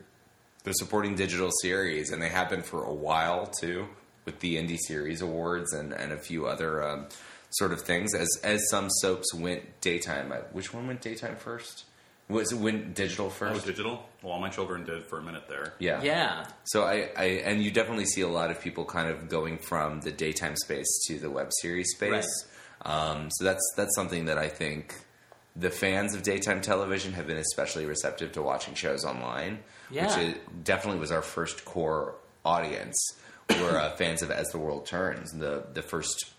they're 0.65 0.75
supporting 0.75 1.15
digital 1.15 1.51
series, 1.63 2.11
and 2.11 2.21
they 2.21 2.29
have 2.29 2.51
been 2.51 2.63
for 2.63 2.83
a 2.85 2.93
while 2.93 3.47
too, 3.47 3.87
with 4.25 4.41
the 4.41 4.57
indie 4.57 4.79
series 4.79 5.23
awards 5.23 5.73
and 5.73 5.93
and 5.93 6.13
a 6.13 6.17
few 6.19 6.47
other 6.47 6.83
um, 6.87 7.07
sort 7.59 7.73
of 7.73 7.81
things. 7.83 8.15
As 8.15 8.29
as 8.43 8.69
some 8.71 8.89
soaps 8.91 9.33
went 9.35 9.81
daytime. 9.81 10.33
Which 10.53 10.73
one 10.75 10.87
went 10.87 11.01
daytime 11.01 11.37
first? 11.37 11.85
Was 12.29 12.51
it 12.51 12.59
went 12.59 12.95
digital 12.95 13.27
Oh, 13.27 13.31
first? 13.31 13.67
digital? 13.67 14.05
Well, 14.21 14.33
all 14.33 14.41
my 14.41 14.49
children 14.49 14.85
did 14.85 15.05
for 15.05 15.19
a 15.21 15.23
minute 15.23 15.45
there. 15.49 15.75
yeah, 15.79 16.03
Yeah. 16.03 16.47
so 16.65 16.83
I, 16.83 17.09
I 17.17 17.25
and 17.45 17.63
you 17.63 17.71
definitely 17.71 18.07
see 18.07 18.23
a 18.23 18.29
lot 18.29 18.51
of 18.51 18.61
people 18.61 18.85
kind 18.85 19.09
of 19.09 19.29
going 19.29 19.59
from 19.59 20.01
the 20.01 20.11
daytime 20.11 20.57
space 20.57 20.89
to 21.07 21.19
the 21.21 21.31
web 21.31 21.51
series 21.63 21.91
space. 21.95 22.27
Um, 22.83 23.29
so 23.31 23.45
that's 23.45 23.63
that's 23.77 23.95
something 23.95 24.25
that 24.25 24.39
I 24.39 24.49
think 24.49 24.95
the 25.55 25.71
fans 25.71 26.15
of 26.15 26.23
daytime 26.25 26.61
television 26.61 27.13
have 27.13 27.27
been 27.29 27.37
especially 27.39 27.87
receptive 27.87 28.33
to 28.33 28.43
watching 28.43 28.75
shows 28.75 29.05
online. 29.05 29.61
Yeah. 29.91 30.07
Which 30.09 30.27
it 30.35 30.65
definitely 30.65 30.99
was 31.01 31.13
our 31.13 31.23
first 31.23 31.65
core 31.65 32.17
audience. 32.45 32.99
Were 33.51 33.79
uh, 33.79 33.95
fans 33.95 34.23
of 34.23 34.33
As 34.33 34.49
the 34.49 34.59
World 34.59 34.87
Turns. 34.87 35.31
The 35.31 35.65
the 35.73 35.83
first 35.83 36.33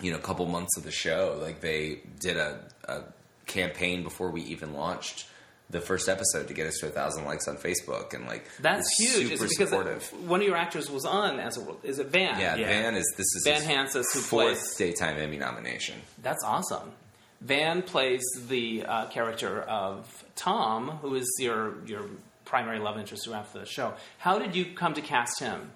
you 0.00 0.10
know 0.10 0.18
a 0.18 0.22
couple 0.22 0.46
months 0.46 0.76
of 0.76 0.84
the 0.84 0.90
show, 0.90 1.38
like 1.42 1.60
they 1.60 2.00
did 2.20 2.36
a, 2.36 2.60
a 2.88 3.02
campaign 3.46 4.02
before 4.02 4.30
we 4.30 4.42
even 4.42 4.74
launched 4.74 5.26
the 5.70 5.80
first 5.80 6.08
episode 6.08 6.46
to 6.48 6.54
get 6.54 6.66
us 6.66 6.76
to 6.80 6.86
a 6.86 6.90
thousand 6.90 7.24
likes 7.24 7.48
on 7.48 7.56
Facebook, 7.56 8.12
and 8.14 8.26
like 8.26 8.44
That's 8.60 8.80
was 8.80 8.90
huge. 8.98 9.30
Super 9.30 9.44
It's 9.44 9.56
because 9.56 9.70
supportive. 9.70 10.28
one 10.28 10.40
of 10.40 10.46
your 10.46 10.56
actors 10.56 10.90
was 10.90 11.04
on 11.04 11.40
as 11.40 11.56
a 11.56 11.60
world. 11.62 11.80
Is 11.82 11.98
it 11.98 12.08
Van? 12.08 12.38
Yeah, 12.38 12.56
Yeah. 12.56 12.66
Van 12.68 12.94
is 12.94 13.12
this 13.16 13.26
is 13.34 13.42
Van 13.44 13.62
his 13.62 13.66
Hansis, 13.66 14.04
who 14.12 14.20
fourth 14.20 14.46
plays. 14.58 14.76
daytime 14.76 15.16
Emmy 15.18 15.36
nomination. 15.38 15.96
That's 16.22 16.44
awesome. 16.44 16.92
Van 17.40 17.82
plays 17.82 18.22
the 18.48 18.84
uh, 18.86 19.06
character 19.06 19.62
of 19.62 20.24
Tom, 20.36 20.88
who 21.02 21.14
is 21.14 21.26
your 21.40 21.74
your 21.86 22.04
primary 22.44 22.78
love 22.78 22.98
interest 22.98 23.24
throughout 23.24 23.52
the 23.54 23.64
show. 23.64 23.94
How 24.18 24.38
did 24.38 24.54
you 24.54 24.66
come 24.66 24.92
to 24.94 25.00
cast 25.00 25.40
him? 25.40 25.70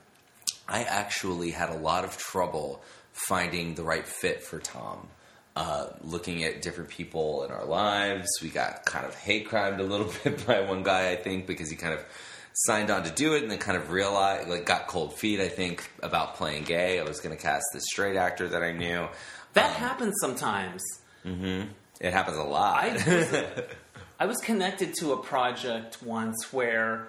I 0.69 0.83
actually 0.83 1.51
had 1.53 1.71
a 1.71 1.77
lot 1.77 2.05
of 2.05 2.19
trouble 2.19 2.83
finding 3.27 3.75
the 3.75 3.83
right 3.83 4.07
fit 4.07 4.43
for 4.43 4.59
Tom. 4.59 5.09
uh, 5.57 5.93
looking 6.03 6.45
at 6.45 6.63
different 6.63 6.89
people 6.89 7.43
in 7.43 7.51
our 7.51 7.65
lives. 7.65 8.29
We 8.41 8.49
got 8.49 8.85
kind 8.85 9.05
of 9.05 9.15
hate 9.17 9.49
crimed 9.49 9.81
a 9.81 9.83
little 9.83 10.13
bit 10.25 10.47
by 10.47 10.61
one 10.61 10.85
guy, 10.85 11.11
I 11.11 11.17
think, 11.17 11.49
because 11.49 11.69
he 11.69 11.75
kind 11.75 11.95
of 11.95 12.05
signed 12.53 12.91
on 12.91 13.03
to 13.03 13.11
do 13.11 13.35
it 13.35 13.43
and 13.43 13.51
then 13.51 13.59
kind 13.59 13.77
of 13.77 13.91
realized, 13.91 14.49
like, 14.49 14.65
got 14.65 14.87
cold 14.87 15.19
feet, 15.19 15.41
I 15.41 15.49
think, 15.49 15.91
about 16.01 16.37
playing 16.37 16.63
gay. 16.63 17.01
I 17.01 17.03
was 17.03 17.19
going 17.21 17.37
to 17.37 17.43
cast 17.43 17.65
this 17.73 17.83
straight 17.91 18.15
actor 18.17 18.47
that 18.49 18.63
I 18.63 18.71
knew. 18.71 19.09
That 19.55 19.73
happens 19.75 20.15
sometimes. 20.21 20.81
It 22.01 22.13
happens 22.13 22.37
a 22.37 22.45
lot. 22.45 22.85
I 22.85 22.93
was, 22.93 23.45
I 24.21 24.27
was 24.27 24.37
connected 24.39 24.95
to 25.01 25.13
a 25.13 25.17
project 25.23 26.03
once 26.05 26.53
where 26.53 27.09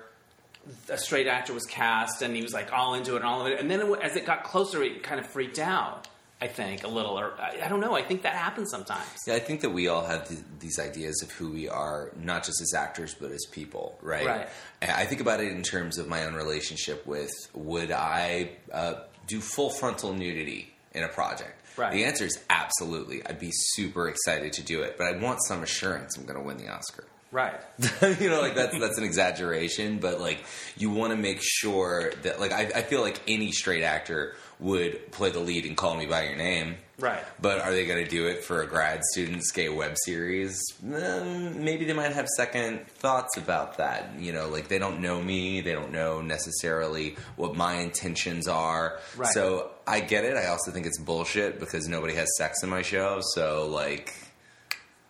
a 0.89 0.97
straight 0.97 1.27
actor 1.27 1.53
was 1.53 1.65
cast 1.65 2.21
and 2.21 2.35
he 2.35 2.41
was 2.41 2.53
like 2.53 2.71
all 2.71 2.93
into 2.95 3.13
it 3.13 3.17
and 3.17 3.25
all 3.25 3.41
of 3.41 3.47
it. 3.47 3.59
And 3.59 3.69
then 3.69 3.81
it, 3.81 3.99
as 4.01 4.15
it 4.15 4.25
got 4.25 4.43
closer, 4.43 4.81
he 4.83 4.91
kind 4.99 5.19
of 5.19 5.27
freaked 5.27 5.59
out. 5.59 6.07
I 6.41 6.47
think 6.47 6.85
a 6.85 6.87
little, 6.87 7.19
or 7.19 7.33
I, 7.37 7.59
I 7.65 7.67
don't 7.67 7.81
know. 7.81 7.95
I 7.95 8.01
think 8.01 8.21
that 8.21 8.33
happens 8.33 8.71
sometimes. 8.71 9.05
Yeah, 9.27 9.33
I 9.33 9.39
think 9.39 9.59
that 9.59 9.71
we 9.71 9.89
all 9.89 10.05
have 10.05 10.29
th- 10.29 10.39
these 10.59 10.79
ideas 10.79 11.21
of 11.21 11.31
who 11.31 11.51
we 11.51 11.67
are, 11.67 12.11
not 12.17 12.45
just 12.45 12.61
as 12.61 12.73
actors, 12.73 13.13
but 13.13 13.31
as 13.31 13.45
people, 13.51 13.99
right? 14.01 14.25
Right. 14.25 14.49
I 14.81 15.03
think 15.03 15.19
about 15.19 15.41
it 15.41 15.51
in 15.51 15.63
terms 15.63 15.97
of 15.97 16.07
my 16.07 16.23
own 16.23 16.35
relationship 16.35 17.05
with 17.05 17.31
would 17.53 17.91
I 17.91 18.51
uh, 18.71 18.93
do 19.27 19.41
full 19.41 19.69
frontal 19.69 20.13
nudity 20.13 20.73
in 20.93 21.03
a 21.03 21.09
project? 21.09 21.61
Right. 21.75 21.91
The 21.91 22.05
answer 22.05 22.23
is 22.23 22.39
absolutely. 22.49 23.25
I'd 23.25 23.39
be 23.39 23.51
super 23.51 24.07
excited 24.07 24.53
to 24.53 24.61
do 24.61 24.81
it, 24.81 24.97
but 24.97 25.07
I 25.07 25.17
want 25.17 25.39
some 25.45 25.61
assurance 25.61 26.17
I'm 26.17 26.23
going 26.23 26.39
to 26.39 26.45
win 26.45 26.55
the 26.55 26.69
Oscar. 26.69 27.03
Right. 27.31 27.59
you 28.19 28.29
know, 28.29 28.41
like 28.41 28.55
that's 28.55 28.77
that's 28.79 28.97
an 28.97 29.03
exaggeration, 29.03 29.99
but 29.99 30.19
like 30.19 30.43
you 30.77 30.89
want 30.89 31.11
to 31.11 31.17
make 31.17 31.39
sure 31.41 32.11
that 32.23 32.39
like 32.39 32.51
I, 32.51 32.71
I 32.75 32.81
feel 32.81 33.01
like 33.01 33.21
any 33.27 33.51
straight 33.51 33.83
actor 33.83 34.35
would 34.59 35.11
play 35.11 35.29
the 35.29 35.39
lead 35.39 35.65
and 35.65 35.77
call 35.77 35.95
me 35.95 36.05
by 36.05 36.25
your 36.25 36.35
name. 36.35 36.75
Right. 36.99 37.23
But 37.41 37.59
are 37.59 37.71
they 37.71 37.85
going 37.85 38.03
to 38.03 38.09
do 38.09 38.27
it 38.27 38.43
for 38.43 38.61
a 38.61 38.67
grad 38.67 39.03
student's 39.11 39.51
gay 39.51 39.69
web 39.69 39.95
series? 40.03 40.59
Um, 40.83 41.63
maybe 41.63 41.85
they 41.85 41.93
might 41.93 42.11
have 42.11 42.27
second 42.35 42.85
thoughts 42.87 43.37
about 43.37 43.77
that. 43.77 44.19
You 44.19 44.33
know, 44.33 44.49
like 44.49 44.67
they 44.67 44.79
don't 44.79 44.99
know 44.99 45.21
me, 45.21 45.61
they 45.61 45.71
don't 45.71 45.91
know 45.91 46.21
necessarily 46.21 47.15
what 47.37 47.55
my 47.55 47.75
intentions 47.75 48.47
are. 48.47 48.99
Right. 49.15 49.31
So 49.31 49.71
I 49.87 50.01
get 50.01 50.25
it. 50.25 50.35
I 50.35 50.47
also 50.47 50.71
think 50.71 50.85
it's 50.85 50.99
bullshit 50.99 51.59
because 51.59 51.87
nobody 51.87 52.15
has 52.15 52.27
sex 52.37 52.63
in 52.63 52.69
my 52.69 52.81
show. 52.81 53.21
So 53.33 53.67
like. 53.67 54.13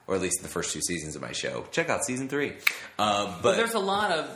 Or 0.09 0.15
at 0.15 0.21
least 0.21 0.41
the 0.41 0.47
first 0.47 0.73
two 0.73 0.81
seasons 0.81 1.15
of 1.15 1.21
my 1.21 1.33
show. 1.33 1.67
Check 1.69 1.87
out 1.87 2.03
season 2.03 2.27
three. 2.27 2.53
Uh, 2.97 3.31
but 3.43 3.55
there's 3.57 3.75
a 3.75 3.79
lot 3.79 4.09
of 4.11 4.27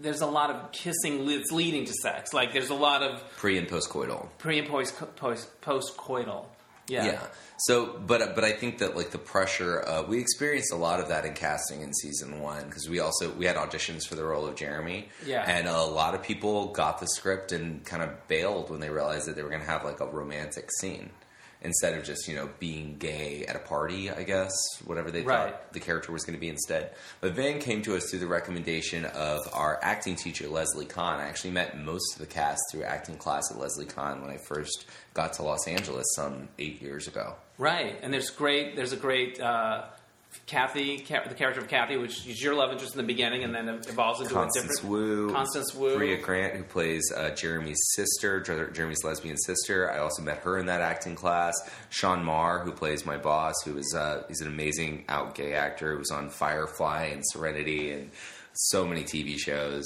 there's 0.00 0.22
a 0.22 0.26
lot 0.26 0.48
of 0.48 0.72
kissing 0.72 1.26
that's 1.26 1.52
leading 1.52 1.84
to 1.84 1.92
sex. 1.92 2.32
Like 2.32 2.54
there's 2.54 2.70
a 2.70 2.74
lot 2.74 3.02
of 3.02 3.22
pre 3.36 3.58
and 3.58 3.68
post 3.68 3.90
coital. 3.90 4.28
pre 4.38 4.58
and 4.58 4.66
post 4.66 4.94
post 5.16 5.60
post 5.60 5.98
coital. 5.98 6.46
Yeah. 6.88 7.04
Yeah. 7.04 7.22
So, 7.58 7.98
but 8.06 8.34
but 8.34 8.44
I 8.44 8.52
think 8.52 8.78
that 8.78 8.96
like 8.96 9.10
the 9.10 9.18
pressure, 9.18 9.86
uh, 9.86 10.04
we 10.04 10.18
experienced 10.20 10.72
a 10.72 10.76
lot 10.76 11.00
of 11.00 11.08
that 11.08 11.26
in 11.26 11.34
casting 11.34 11.82
in 11.82 11.92
season 11.92 12.40
one 12.40 12.64
because 12.64 12.88
we 12.88 13.00
also 13.00 13.30
we 13.32 13.44
had 13.44 13.56
auditions 13.56 14.06
for 14.06 14.14
the 14.14 14.24
role 14.24 14.46
of 14.46 14.56
Jeremy. 14.56 15.10
Yeah. 15.26 15.44
And 15.46 15.68
a 15.68 15.82
lot 15.82 16.14
of 16.14 16.22
people 16.22 16.68
got 16.68 16.98
the 16.98 17.08
script 17.08 17.52
and 17.52 17.84
kind 17.84 18.02
of 18.02 18.26
bailed 18.26 18.70
when 18.70 18.80
they 18.80 18.88
realized 18.88 19.26
that 19.26 19.36
they 19.36 19.42
were 19.42 19.50
going 19.50 19.60
to 19.60 19.68
have 19.68 19.84
like 19.84 20.00
a 20.00 20.06
romantic 20.06 20.70
scene 20.80 21.10
instead 21.66 21.98
of 21.98 22.04
just 22.04 22.26
you 22.28 22.34
know 22.34 22.48
being 22.58 22.96
gay 22.96 23.44
at 23.46 23.56
a 23.56 23.58
party. 23.58 24.10
I 24.10 24.22
guess 24.22 24.52
whatever 24.84 25.10
they 25.10 25.20
Right. 25.22 25.50
thought 25.52 25.72
the 25.74 25.80
character 25.80 26.12
was 26.12 26.24
going 26.24 26.34
to 26.36 26.40
be 26.40 26.48
instead. 26.48 26.92
But 27.20 27.32
Van 27.32 27.58
came 27.58 27.82
to 27.82 27.94
us 27.96 28.08
through 28.08 28.20
the 28.20 28.26
recommendation 28.26 29.04
of 29.04 29.40
our 29.52 29.78
acting 29.82 30.16
teacher 30.16 30.48
Leslie 30.48 30.86
Kahn. 30.86 31.20
I 31.20 31.28
actually 31.28 31.50
met 31.50 31.78
most 31.78 32.14
of 32.14 32.20
the 32.20 32.26
cast 32.32 32.60
through 32.70 32.84
acting 32.84 33.16
class 33.18 33.50
at 33.50 33.58
Leslie 33.58 33.84
Kahn 33.86 34.22
when 34.22 34.30
I 34.30 34.38
first 34.38 34.86
got 35.12 35.34
to 35.34 35.42
Los 35.42 35.66
Angeles 35.68 36.06
some 36.14 36.48
eight 36.58 36.80
years 36.80 37.06
ago. 37.08 37.34
Right. 37.58 37.98
And 38.02 38.12
there's 38.14 38.30
great. 38.30 38.76
There's 38.76 38.92
a 38.92 38.96
great. 38.96 39.40
Uh, 39.40 39.82
Kathy, 40.46 40.98
the 40.98 41.34
character 41.34 41.60
of 41.60 41.68
Kathy, 41.68 41.96
which 41.96 42.26
is 42.26 42.42
your 42.42 42.54
love 42.54 42.70
interest 42.72 42.94
in 42.94 42.98
the 43.00 43.06
beginning, 43.06 43.42
and 43.44 43.54
then 43.54 43.68
it 43.68 43.88
evolves 43.88 44.20
into 44.20 44.32
Constance 44.34 44.64
a 44.64 44.68
different. 44.82 44.84
Constance 44.84 44.84
Wu, 44.84 45.32
Constance 45.32 45.74
Wu. 45.74 45.96
Bria 45.96 46.20
Grant, 46.20 46.54
who 46.54 46.62
plays 46.64 47.10
uh, 47.16 47.30
Jeremy's 47.30 47.78
sister, 47.94 48.40
Jeremy's 48.40 49.02
lesbian 49.04 49.36
sister. 49.38 49.90
I 49.90 49.98
also 49.98 50.22
met 50.22 50.38
her 50.38 50.58
in 50.58 50.66
that 50.66 50.80
acting 50.80 51.14
class. 51.14 51.54
Sean 51.90 52.22
Maher, 52.24 52.60
who 52.60 52.72
plays 52.72 53.06
my 53.06 53.16
boss, 53.16 53.54
who 53.64 53.76
is 53.78 53.94
uh, 53.96 54.24
he's 54.28 54.40
an 54.40 54.48
amazing 54.48 55.04
out 55.08 55.34
gay 55.34 55.54
actor 55.54 55.92
who 55.92 55.98
was 55.98 56.10
on 56.10 56.28
Firefly 56.30 57.06
and 57.06 57.22
Serenity 57.26 57.92
and 57.92 58.10
so 58.52 58.86
many 58.86 59.02
TV 59.04 59.38
shows. 59.38 59.84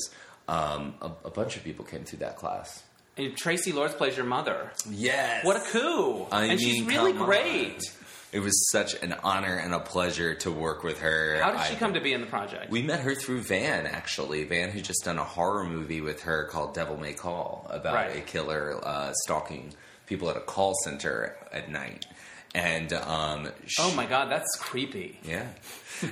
Um, 0.49 0.95
a, 1.01 1.11
a 1.27 1.31
bunch 1.31 1.57
of 1.57 1.65
people 1.65 1.85
came 1.85 2.05
through 2.05 2.19
that 2.21 2.37
class. 2.37 2.83
And 3.17 3.37
Traci 3.37 3.75
Lords 3.75 3.93
plays 3.95 4.17
your 4.17 4.25
mother. 4.27 4.71
Yes, 4.89 5.45
What 5.45 5.57
a 5.57 5.61
coup! 5.71 6.27
I 6.33 6.45
and 6.47 6.61
she's 6.61 6.83
really 6.85 7.13
great. 7.13 7.75
on. 7.77 8.00
It 8.33 8.41
was 8.41 8.71
such 8.71 8.95
an 9.03 9.13
honor 9.25 9.57
and 9.57 9.75
a 9.75 9.81
pleasure 9.81 10.35
to 10.37 10.51
work 10.53 10.85
with 10.85 11.01
her. 11.01 11.41
How 11.43 11.51
did 11.51 11.63
she 11.67 11.75
I- 11.75 11.79
come 11.79 11.95
to 11.95 12.01
be 12.01 12.13
in 12.13 12.21
the 12.21 12.27
project? 12.29 12.71
We 12.71 12.81
met 12.83 13.01
her 13.01 13.15
through 13.15 13.43
Van, 13.43 13.87
actually. 13.87 14.45
Van, 14.45 14.71
who 14.71 14.81
just 14.81 15.05
done 15.05 15.19
a 15.19 15.25
horror 15.25 15.65
movie 15.65 16.01
with 16.01 16.23
her 16.23 16.45
called 16.45 16.75
Devil 16.75 16.97
May 16.97 17.13
Call 17.13 17.67
about 17.71 17.95
Right. 17.95 18.17
a 18.17 18.21
killer 18.21 18.79
uh, 18.83 19.13
stalking 19.25 19.75
people 20.07 20.31
at 20.31 20.37
a 20.37 20.41
call 20.41 20.75
center 20.85 21.37
at 21.53 21.71
night. 21.71 22.07
And 22.55 22.93
um, 22.93 23.49
she, 23.67 23.81
oh 23.83 23.93
my 23.95 24.07
god, 24.07 24.31
that's 24.31 24.57
creepy. 24.59 25.19
yeah, 25.25 25.47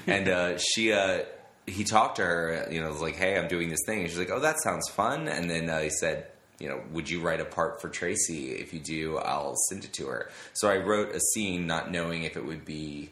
and 0.06 0.28
uh, 0.28 0.58
she. 0.58 0.92
Uh, 0.92 1.20
he 1.66 1.84
talked 1.84 2.16
to 2.16 2.22
her, 2.24 2.66
you 2.70 2.80
know, 2.80 2.88
was 2.88 3.02
like, 3.02 3.16
"Hey, 3.16 3.36
I'm 3.36 3.46
doing 3.48 3.68
this 3.68 3.80
thing." 3.86 4.00
And 4.00 4.08
she's 4.08 4.18
like, 4.18 4.30
"Oh, 4.30 4.40
that 4.40 4.56
sounds 4.62 4.88
fun." 4.88 5.28
And 5.28 5.50
then 5.50 5.68
uh, 5.68 5.80
he 5.80 5.90
said, 5.90 6.28
"You 6.58 6.68
know, 6.68 6.80
would 6.92 7.08
you 7.08 7.20
write 7.20 7.40
a 7.40 7.44
part 7.44 7.80
for 7.80 7.88
Traci? 7.88 8.58
If 8.60 8.72
you 8.74 8.80
do, 8.80 9.18
I'll 9.18 9.56
send 9.68 9.84
it 9.84 9.92
to 9.94 10.06
her." 10.06 10.30
So 10.54 10.68
I 10.68 10.76
wrote 10.78 11.14
a 11.14 11.20
scene, 11.20 11.66
not 11.66 11.90
knowing 11.90 12.24
if 12.24 12.36
it 12.36 12.44
would 12.44 12.64
be 12.64 13.10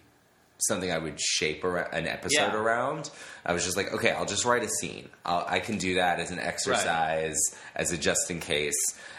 something 0.58 0.90
I 0.90 0.96
would 0.98 1.20
shape 1.20 1.64
an 1.64 2.06
episode 2.06 2.38
Yeah. 2.52 2.54
around. 2.56 3.10
I 3.44 3.52
was 3.52 3.62
just 3.64 3.76
like, 3.76 3.92
"Okay, 3.92 4.10
I'll 4.12 4.24
just 4.24 4.44
write 4.46 4.62
a 4.64 4.68
scene. 4.80 5.10
I'll, 5.24 5.44
I 5.46 5.60
can 5.60 5.76
do 5.76 5.96
that 5.96 6.18
as 6.18 6.30
an 6.30 6.38
exercise, 6.38 7.36
as 7.74 7.92
a 7.92 7.98
just 7.98 8.30
in 8.30 8.40
case." 8.40 8.74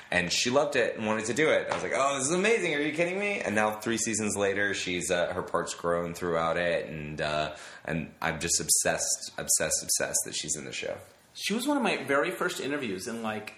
And 0.09 0.31
she 0.31 0.49
loved 0.49 0.77
it 0.77 0.95
and 0.97 1.05
wanted 1.05 1.25
to 1.25 1.33
do 1.33 1.49
it. 1.49 1.67
I 1.69 1.73
was 1.75 1.83
like, 1.83 1.91
"Oh, 1.93 2.17
this 2.17 2.27
is 2.27 2.33
amazing! 2.33 2.73
Are 2.73 2.79
you 2.79 2.93
kidding 2.93 3.19
me?" 3.19 3.41
And 3.41 3.53
now, 3.55 3.71
three 3.71 3.97
seasons 3.97 4.35
later, 4.37 4.73
she's 4.73 5.11
uh, 5.11 5.33
her 5.33 5.41
part's 5.43 5.73
grown 5.73 6.13
throughout 6.13 6.55
it, 6.57 6.87
and 6.87 7.19
uh, 7.21 7.53
and 7.85 8.09
I'm 8.21 8.39
just 8.39 8.59
obsessed, 8.61 9.31
obsessed, 9.37 9.83
obsessed 9.83 10.19
that 10.25 10.33
she's 10.33 10.55
in 10.55 10.63
the 10.65 10.71
show. 10.71 10.95
She 11.33 11.53
was 11.53 11.67
one 11.67 11.75
of 11.77 11.83
my 11.83 11.97
very 12.03 12.31
first 12.31 12.61
interviews 12.61 13.05
in 13.07 13.21
like 13.21 13.53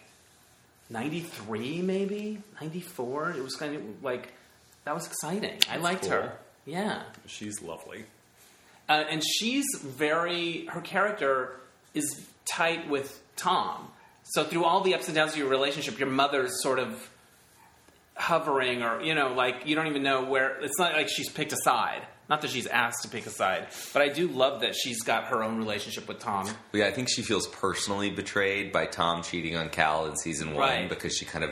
'93, 0.89 1.81
maybe 1.81 2.41
'94. 2.61 3.31
It 3.31 3.43
was 3.43 3.55
kind 3.55 3.75
of 3.75 4.03
like 4.03 4.33
that 4.85 4.93
was 4.95 5.05
exciting. 5.07 5.57
I 5.69 5.77
liked 5.77 6.03
cool. 6.03 6.11
her. 6.11 6.33
Yeah, 6.65 7.01
She's 7.25 7.61
lovely. 7.61 8.05
uh, 8.87 9.03
and 9.09 9.23
she's 9.25 9.65
very. 9.81 10.65
Her 10.67 10.81
character 10.81 11.59
is 11.93 12.25
tight 12.45 12.89
with 12.89 13.21
Tom. 13.35 13.87
So 14.23 14.43
through 14.43 14.63
all 14.65 14.81
the 14.81 14.93
ups 14.93 15.07
and 15.07 15.15
downs 15.15 15.31
of 15.31 15.37
your 15.39 15.47
relationship, 15.49 15.97
your 15.97 16.09
mother's 16.09 16.61
sort 16.61 16.77
of 16.79 17.09
hovering, 18.15 18.83
or 18.83 19.01
you 19.01 19.15
know, 19.15 19.33
like 19.33 19.65
you 19.65 19.75
don't 19.75 19.87
even 19.87 20.03
know 20.03 20.23
where. 20.25 20.59
It's 20.61 20.77
not 20.77 20.93
like 20.93 21.09
she's 21.09 21.29
picked 21.29 21.53
a 21.53 21.57
side. 21.63 22.01
Not 22.29 22.41
that 22.41 22.51
she's 22.51 22.67
asked 22.67 23.01
to 23.03 23.07
pick 23.09 23.25
a 23.25 23.31
side, 23.31 23.67
but 23.91 24.01
I 24.03 24.09
do 24.09 24.27
love 24.27 24.61
that 24.61 24.75
she's 24.75 25.01
got 25.01 25.25
her 25.25 25.43
own 25.43 25.57
relationship 25.57 26.07
with 26.07 26.19
Tom. 26.19 26.47
Yeah, 26.73 26.85
I 26.85 26.91
think 26.91 27.09
she 27.09 27.23
feels 27.23 27.47
personally 27.47 28.11
betrayed 28.11 28.71
by 28.71 28.85
Tom 28.85 29.23
cheating 29.23 29.55
on 29.55 29.69
Cal 29.69 30.05
in 30.05 30.15
season 30.15 30.53
one 30.53 30.59
Right. 30.69 30.89
because 30.89 31.15
she 31.17 31.25
kind 31.25 31.43
of 31.43 31.51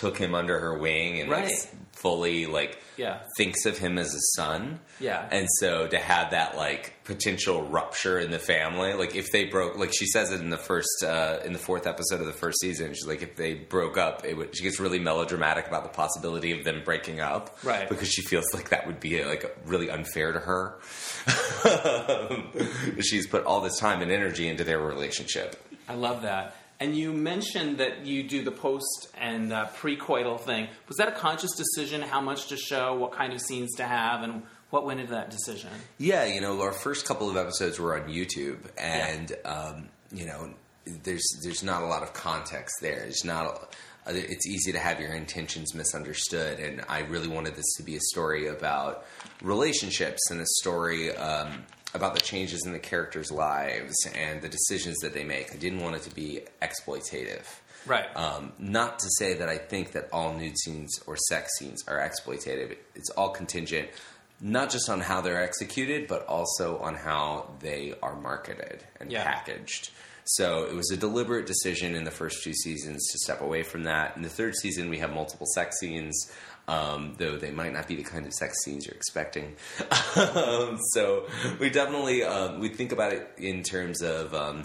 took 0.00 0.16
him 0.18 0.34
under 0.34 0.58
her 0.58 0.78
wing 0.78 1.20
and 1.20 1.30
like, 1.30 1.44
Right. 1.44 1.52
s- 1.52 1.68
fully 1.92 2.46
like 2.46 2.78
Yeah. 2.96 3.18
thinks 3.36 3.66
of 3.66 3.76
him 3.76 3.98
as 3.98 4.14
a 4.14 4.20
son. 4.36 4.78
Yeah. 5.00 5.26
and 5.30 5.46
so 5.60 5.86
to 5.88 5.98
have 5.98 6.30
that 6.32 6.56
like 6.56 6.94
potential 7.04 7.62
rupture 7.62 8.18
in 8.18 8.30
the 8.30 8.38
family, 8.38 8.92
like 8.94 9.14
if 9.16 9.30
they 9.32 9.44
broke, 9.46 9.76
like 9.76 9.92
she 9.92 10.06
says 10.06 10.30
it 10.30 10.40
in 10.40 10.50
the 10.50 10.56
first 10.58 11.02
uh, 11.04 11.38
in 11.44 11.52
the 11.52 11.58
fourth 11.58 11.86
episode 11.86 12.20
of 12.20 12.26
the 12.26 12.32
first 12.32 12.58
season, 12.60 12.94
she's 12.94 13.06
like 13.06 13.22
if 13.22 13.34
they 13.36 13.54
broke 13.54 13.96
up, 13.98 14.24
it 14.24 14.36
would. 14.36 14.56
She 14.56 14.62
gets 14.64 14.78
really 14.78 14.98
melodramatic 15.00 15.66
about 15.68 15.82
the 15.84 15.88
possibility 15.90 16.52
of 16.52 16.64
them 16.64 16.82
breaking 16.84 17.20
up, 17.20 17.56
Right. 17.64 17.88
Because 17.88 18.08
she 18.08 18.22
feels 18.22 18.46
like 18.54 18.68
that 18.70 18.86
would 18.86 19.00
be 19.00 19.24
like 19.24 19.56
really 19.66 19.90
unfair 19.90 20.32
to 20.32 20.38
her. 20.40 20.78
She's 23.00 23.26
put 23.26 23.44
all 23.44 23.60
this 23.60 23.78
time 23.78 24.02
and 24.02 24.10
energy 24.10 24.48
into 24.48 24.64
their 24.64 24.78
relationship. 24.78 25.56
I 25.88 25.94
love 25.94 26.22
that. 26.22 26.54
And 26.80 26.96
you 26.96 27.12
mentioned 27.12 27.78
that 27.78 28.06
you 28.06 28.22
do 28.22 28.42
the 28.44 28.52
post 28.52 29.08
and 29.20 29.52
uh, 29.52 29.66
pre-coital 29.66 30.38
thing. 30.38 30.68
Was 30.86 30.96
that 30.98 31.08
a 31.08 31.12
conscious 31.12 31.50
decision? 31.56 32.02
How 32.02 32.20
much 32.20 32.48
to 32.48 32.56
show? 32.56 32.94
What 32.94 33.12
kind 33.12 33.32
of 33.32 33.40
scenes 33.40 33.74
to 33.76 33.84
have? 33.84 34.22
And 34.22 34.42
what 34.70 34.84
went 34.84 35.00
into 35.00 35.12
that 35.12 35.30
decision? 35.30 35.70
Yeah, 35.98 36.24
you 36.26 36.40
know, 36.40 36.60
our 36.60 36.72
first 36.72 37.06
couple 37.06 37.28
of 37.28 37.36
episodes 37.36 37.80
were 37.80 38.00
on 38.00 38.08
YouTube, 38.08 38.58
and 38.76 39.32
um, 39.44 39.88
you 40.12 40.26
know, 40.26 40.54
there's 41.02 41.26
there's 41.42 41.62
not 41.62 41.82
a 41.82 41.86
lot 41.86 42.02
of 42.02 42.12
context 42.12 42.76
there. 42.80 43.04
It's 43.04 43.24
not. 43.24 43.74
it's 44.06 44.46
easy 44.46 44.72
to 44.72 44.78
have 44.78 45.00
your 45.00 45.14
intentions 45.14 45.74
misunderstood. 45.74 46.60
And 46.60 46.82
I 46.88 47.00
really 47.00 47.28
wanted 47.28 47.56
this 47.56 47.74
to 47.76 47.82
be 47.82 47.96
a 47.96 48.00
story 48.00 48.46
about 48.46 49.04
relationships 49.42 50.30
and 50.30 50.40
a 50.40 50.46
story 50.60 51.14
um, 51.16 51.64
about 51.94 52.14
the 52.14 52.20
changes 52.20 52.64
in 52.66 52.72
the 52.72 52.78
characters' 52.78 53.30
lives 53.30 53.94
and 54.14 54.42
the 54.42 54.48
decisions 54.48 54.96
that 54.98 55.14
they 55.14 55.24
make. 55.24 55.52
I 55.52 55.56
didn't 55.56 55.80
want 55.80 55.96
it 55.96 56.02
to 56.02 56.14
be 56.14 56.40
exploitative. 56.60 57.44
Right. 57.86 58.04
Um, 58.16 58.52
not 58.58 58.98
to 58.98 59.06
say 59.18 59.34
that 59.34 59.48
I 59.48 59.56
think 59.56 59.92
that 59.92 60.08
all 60.12 60.34
nude 60.34 60.58
scenes 60.58 60.90
or 61.06 61.16
sex 61.28 61.48
scenes 61.58 61.82
are 61.88 61.96
exploitative. 61.98 62.76
It's 62.94 63.08
all 63.10 63.30
contingent, 63.30 63.88
not 64.40 64.68
just 64.70 64.90
on 64.90 65.00
how 65.00 65.20
they're 65.22 65.42
executed, 65.42 66.06
but 66.08 66.26
also 66.26 66.78
on 66.78 66.94
how 66.94 67.50
they 67.60 67.94
are 68.02 68.14
marketed 68.14 68.84
and 69.00 69.10
Yeah. 69.10 69.24
packaged. 69.24 69.90
So 70.32 70.64
it 70.64 70.74
was 70.74 70.90
a 70.90 70.96
deliberate 70.96 71.46
decision 71.46 71.94
in 71.94 72.04
the 72.04 72.10
first 72.10 72.42
two 72.44 72.52
seasons 72.54 73.06
to 73.12 73.18
step 73.18 73.40
away 73.40 73.62
from 73.62 73.84
that. 73.84 74.16
In 74.16 74.22
the 74.22 74.28
third 74.28 74.54
season, 74.56 74.90
we 74.90 74.98
have 74.98 75.12
multiple 75.12 75.46
sex 75.54 75.78
scenes, 75.80 76.30
um, 76.68 77.14
though 77.18 77.36
they 77.36 77.50
might 77.50 77.72
not 77.72 77.88
be 77.88 77.96
the 77.96 78.02
kind 78.02 78.26
of 78.26 78.32
sex 78.34 78.62
scenes 78.64 78.86
you're 78.86 78.94
expecting. 78.94 79.56
um, 80.16 80.78
so 80.92 81.26
we 81.58 81.70
definitely 81.70 82.22
um, 82.24 82.60
we 82.60 82.68
think 82.68 82.92
about 82.92 83.12
it 83.12 83.28
in 83.38 83.62
terms 83.62 84.02
of. 84.02 84.34
Um, 84.34 84.64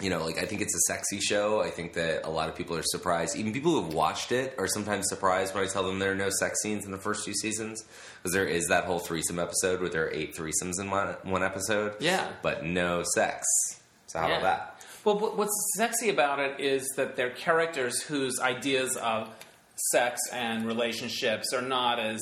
you 0.00 0.10
know, 0.10 0.24
like 0.24 0.38
I 0.38 0.46
think 0.46 0.62
it's 0.62 0.74
a 0.74 0.80
sexy 0.92 1.20
show. 1.20 1.60
I 1.62 1.70
think 1.70 1.92
that 1.92 2.26
a 2.26 2.30
lot 2.30 2.48
of 2.48 2.56
people 2.56 2.74
are 2.76 2.82
surprised. 2.82 3.36
Even 3.36 3.52
people 3.52 3.70
who 3.72 3.84
have 3.84 3.94
watched 3.94 4.32
it 4.32 4.52
are 4.58 4.66
sometimes 4.66 5.06
surprised 5.08 5.54
when 5.54 5.62
I 5.62 5.68
tell 5.68 5.84
them 5.84 6.00
there 6.00 6.10
are 6.10 6.16
no 6.16 6.30
sex 6.40 6.60
scenes 6.62 6.84
in 6.86 6.90
the 6.90 6.98
first 6.98 7.24
two 7.24 7.34
seasons 7.34 7.84
because 8.20 8.32
there 8.32 8.46
is 8.46 8.66
that 8.66 8.84
whole 8.84 8.98
threesome 8.98 9.38
episode 9.38 9.80
where 9.80 9.90
there 9.90 10.06
are 10.06 10.10
eight 10.10 10.34
threesomes 10.34 10.80
in 10.80 10.90
one, 10.90 11.14
one 11.22 11.44
episode. 11.44 11.94
Yeah. 12.00 12.26
but 12.42 12.64
no 12.64 13.04
sex. 13.14 13.46
So 14.08 14.18
how 14.18 14.26
Yeah. 14.28 14.38
about 14.38 14.42
that? 14.42 14.71
Well, 15.04 15.18
what's 15.18 15.74
sexy 15.76 16.10
about 16.10 16.38
it 16.38 16.60
is 16.60 16.86
that 16.96 17.16
they're 17.16 17.30
characters 17.30 18.02
whose 18.02 18.38
ideas 18.38 18.96
of 18.96 19.28
sex 19.90 20.20
and 20.32 20.64
relationships 20.64 21.52
are 21.52 21.62
not 21.62 21.98
as 21.98 22.20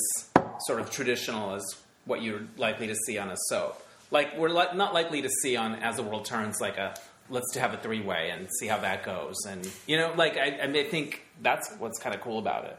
sort 0.61 0.81
of 0.81 0.91
traditional 0.91 1.55
as 1.55 1.62
what 2.07 2.22
you're 2.22 2.43
likely 2.57 2.87
to 2.87 2.95
see 3.07 3.18
on 3.18 3.31
a 3.31 3.37
soap. 3.49 3.83
Like 4.11 4.37
we're 4.39 4.49
li- 4.49 4.74
not 4.74 4.95
likely 4.95 5.20
to 5.22 5.28
see 5.43 5.57
on 5.57 5.74
As 5.76 5.97
the 5.97 6.03
World 6.03 6.24
Turns, 6.24 6.61
like 6.61 6.78
a 6.78 6.95
let's 7.28 7.55
have 7.57 7.74
a 7.74 7.76
three 7.76 8.01
way 8.01 8.31
and 8.33 8.49
see 8.59 8.66
how 8.66 8.78
that 8.78 9.05
goes, 9.05 9.37
and 9.47 9.68
you 9.87 9.97
know, 9.97 10.12
like 10.16 10.37
I, 10.37 10.61
I 10.62 10.66
mean, 10.66 10.85
I 10.85 10.89
think 10.89 11.22
that's 11.41 11.70
what's 11.78 11.99
kind 12.01 12.14
of 12.14 12.20
cool 12.20 12.39
about 12.39 12.64
it. 12.64 12.78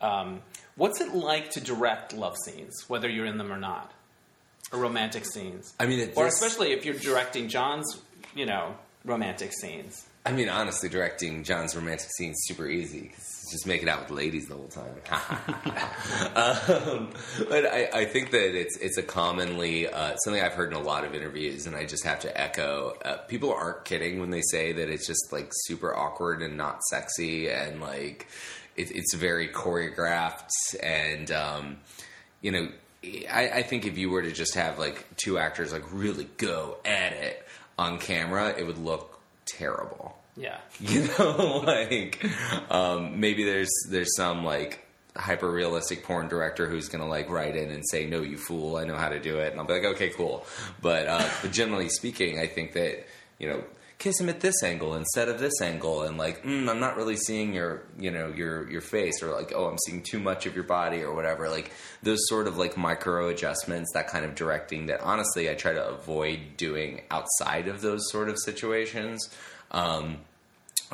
Um, 0.00 0.40
what's 0.76 1.00
it 1.00 1.14
like 1.14 1.50
to 1.52 1.60
direct 1.60 2.12
love 2.12 2.36
scenes, 2.44 2.72
whether 2.88 3.08
you're 3.08 3.26
in 3.26 3.38
them 3.38 3.52
or 3.52 3.58
not, 3.58 3.92
or 4.72 4.80
romantic 4.80 5.24
scenes? 5.24 5.74
I 5.78 5.86
mean, 5.86 6.10
or 6.16 6.26
especially 6.26 6.72
if 6.72 6.84
you're 6.84 6.94
directing 6.94 7.48
John's, 7.48 8.00
you 8.34 8.46
know, 8.46 8.74
romantic 9.04 9.52
scenes. 9.52 10.06
I 10.24 10.30
mean, 10.30 10.48
honestly, 10.48 10.88
directing 10.88 11.42
John's 11.42 11.74
romantic 11.74 12.08
scenes 12.16 12.36
super 12.46 12.68
easy. 12.68 13.12
Just 13.50 13.66
make 13.66 13.82
it 13.82 13.88
out 13.88 14.02
with 14.02 14.10
ladies 14.10 14.46
the 14.46 14.54
whole 14.54 14.68
time. 14.68 14.94
um, 16.36 17.10
but 17.48 17.66
I, 17.66 17.90
I 17.92 18.04
think 18.04 18.30
that 18.30 18.56
it's 18.56 18.76
it's 18.78 18.98
a 18.98 19.02
commonly 19.02 19.88
uh, 19.88 20.14
something 20.16 20.40
I've 20.40 20.52
heard 20.52 20.72
in 20.72 20.78
a 20.78 20.82
lot 20.82 21.04
of 21.04 21.14
interviews, 21.14 21.66
and 21.66 21.74
I 21.74 21.84
just 21.84 22.04
have 22.04 22.20
to 22.20 22.40
echo. 22.40 22.96
Uh, 23.04 23.16
people 23.26 23.52
aren't 23.52 23.84
kidding 23.84 24.20
when 24.20 24.30
they 24.30 24.42
say 24.42 24.72
that 24.72 24.88
it's 24.88 25.06
just 25.06 25.32
like 25.32 25.50
super 25.52 25.94
awkward 25.94 26.40
and 26.40 26.56
not 26.56 26.82
sexy, 26.84 27.50
and 27.50 27.80
like 27.80 28.28
it, 28.76 28.92
it's 28.92 29.14
very 29.14 29.48
choreographed, 29.48 30.50
and 30.82 31.30
um, 31.32 31.78
you 32.40 32.52
know. 32.52 32.68
I, 33.28 33.48
I 33.48 33.62
think 33.64 33.84
if 33.84 33.98
you 33.98 34.10
were 34.10 34.22
to 34.22 34.30
just 34.30 34.54
have 34.54 34.78
like 34.78 35.04
two 35.16 35.36
actors 35.36 35.72
like 35.72 35.82
really 35.90 36.28
go 36.36 36.76
at 36.84 37.12
it 37.12 37.44
on 37.78 37.98
camera, 37.98 38.54
it 38.56 38.66
would 38.66 38.78
look 38.78 39.20
terrible. 39.46 40.16
Yeah. 40.36 40.58
You 40.80 41.08
know, 41.18 41.62
like 41.66 42.24
um, 42.70 43.20
maybe 43.20 43.44
there's 43.44 43.70
there's 43.90 44.16
some 44.16 44.44
like 44.44 44.84
hyper 45.14 45.50
realistic 45.50 46.04
porn 46.04 46.28
director 46.28 46.68
who's 46.68 46.88
gonna 46.88 47.08
like 47.08 47.28
write 47.28 47.54
in 47.54 47.70
and 47.70 47.82
say, 47.88 48.06
"No, 48.06 48.22
you 48.22 48.36
fool! 48.38 48.76
I 48.76 48.84
know 48.84 48.96
how 48.96 49.10
to 49.10 49.20
do 49.20 49.38
it," 49.38 49.52
and 49.52 49.60
I'll 49.60 49.66
be 49.66 49.74
like, 49.74 49.84
"Okay, 49.84 50.08
cool." 50.10 50.46
But 50.80 51.06
uh, 51.06 51.28
but 51.42 51.52
generally 51.52 51.88
speaking, 51.88 52.40
I 52.40 52.46
think 52.46 52.72
that 52.72 53.06
you 53.38 53.48
know. 53.48 53.62
Kiss 54.02 54.18
him 54.18 54.28
at 54.28 54.40
this 54.40 54.64
angle 54.64 54.96
instead 54.96 55.28
of 55.28 55.38
this 55.38 55.60
angle, 55.60 56.02
and 56.02 56.18
like 56.18 56.42
mm, 56.42 56.68
I'm 56.68 56.80
not 56.80 56.96
really 56.96 57.14
seeing 57.14 57.54
your, 57.54 57.84
you 57.96 58.10
know, 58.10 58.32
your 58.34 58.68
your 58.68 58.80
face, 58.80 59.22
or 59.22 59.30
like 59.30 59.52
oh 59.54 59.66
I'm 59.66 59.78
seeing 59.86 60.02
too 60.02 60.18
much 60.18 60.44
of 60.44 60.56
your 60.56 60.64
body, 60.64 61.02
or 61.02 61.14
whatever. 61.14 61.48
Like 61.48 61.70
those 62.02 62.18
sort 62.26 62.48
of 62.48 62.58
like 62.58 62.76
micro 62.76 63.28
adjustments, 63.28 63.92
that 63.94 64.08
kind 64.08 64.24
of 64.24 64.34
directing 64.34 64.86
that 64.86 65.02
honestly 65.02 65.48
I 65.48 65.54
try 65.54 65.72
to 65.74 65.88
avoid 65.88 66.56
doing 66.56 67.02
outside 67.12 67.68
of 67.68 67.80
those 67.80 68.10
sort 68.10 68.28
of 68.28 68.40
situations. 68.40 69.28
Um, 69.70 70.18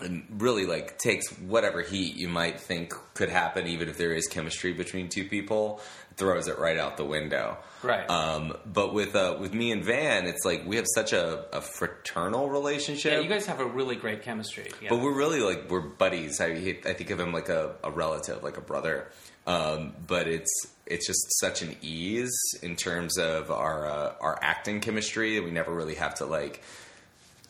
and 0.02 0.24
really 0.38 0.66
like 0.66 0.98
takes 0.98 1.28
whatever 1.38 1.80
heat 1.80 2.14
you 2.14 2.28
might 2.28 2.61
think 2.61 2.92
could 3.14 3.30
happen, 3.30 3.66
even 3.66 3.88
if 3.88 3.96
there 3.96 4.12
is 4.12 4.26
chemistry 4.26 4.74
between 4.74 5.09
two 5.09 5.24
people, 5.24 5.80
throws 6.16 6.46
it 6.46 6.59
right 6.59 6.76
out 6.76 6.98
the 6.98 7.06
window. 7.06 7.56
Right. 7.83 8.09
Um, 8.11 8.57
but 8.66 8.93
with 8.93 9.14
uh, 9.14 9.37
with 9.39 9.55
me 9.55 9.70
and 9.70 9.85
Van, 9.85 10.26
it's 10.26 10.45
like 10.45 10.66
we 10.66 10.76
have 10.76 10.87
such 10.95 11.12
a, 11.12 11.45
a 11.57 11.61
fraternal 11.61 12.49
relationship. 12.51 13.12
Yeah, 13.12 13.20
you 13.20 13.29
guys 13.29 13.47
have 13.47 13.61
a 13.61 13.66
really 13.66 13.95
great 13.97 14.22
chemistry. 14.22 14.70
Yeah. 14.83 14.89
But 14.91 15.01
we're 15.01 15.16
really 15.16 15.41
like 15.41 15.70
we're 15.70 15.81
buddies. 15.81 16.41
I 16.41 16.47
I 16.85 16.93
think 16.95 17.11
of 17.11 17.20
him 17.20 17.33
like 17.33 17.49
a, 17.49 17.76
a 17.85 17.91
relative, 17.91 18.43
like 18.43 18.57
a 18.57 18.61
brother. 18.61 19.07
Um, 19.47 19.95
but 20.07 20.26
it's 20.26 20.51
it's 20.87 21.07
just 21.07 21.39
such 21.41 21.62
an 21.62 21.76
ease 21.81 22.37
in 22.62 22.74
terms 22.76 23.16
of 23.16 23.51
our 23.51 23.87
uh, 23.87 24.14
our 24.20 24.39
acting 24.43 24.81
chemistry 24.81 25.37
that 25.37 25.45
we 25.45 25.51
never 25.53 25.72
really 25.72 25.95
have 25.95 26.16
to 26.16 26.26
like 26.26 26.62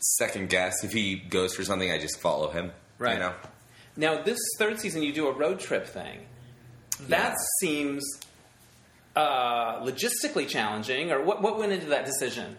second 0.01 0.49
guess. 0.51 0.85
If 0.85 0.93
he 0.93 1.17
goes 1.17 1.55
for 1.55 1.65
something, 1.65 1.91
I 1.91 1.99
just 1.99 2.21
follow 2.21 2.51
him. 2.51 2.73
Right. 2.99 3.15
You 3.15 3.19
know. 3.21 3.33
now, 3.97 4.23
this 4.23 4.39
third 4.59 4.79
season, 4.79 5.03
you 5.03 5.13
do 5.13 5.29
a 5.29 5.33
road 5.33 5.59
trip 5.61 5.87
thing. 5.87 6.21
That 7.09 7.31
Yeah. 7.31 7.35
seems 7.61 8.05
uh, 9.19 9.85
logistically 9.85 10.47
challenging, 10.47 11.11
or 11.11 11.23
what, 11.23 11.43
what 11.43 11.59
went 11.59 11.73
into 11.73 11.87
that 11.87 12.05
decision? 12.07 12.57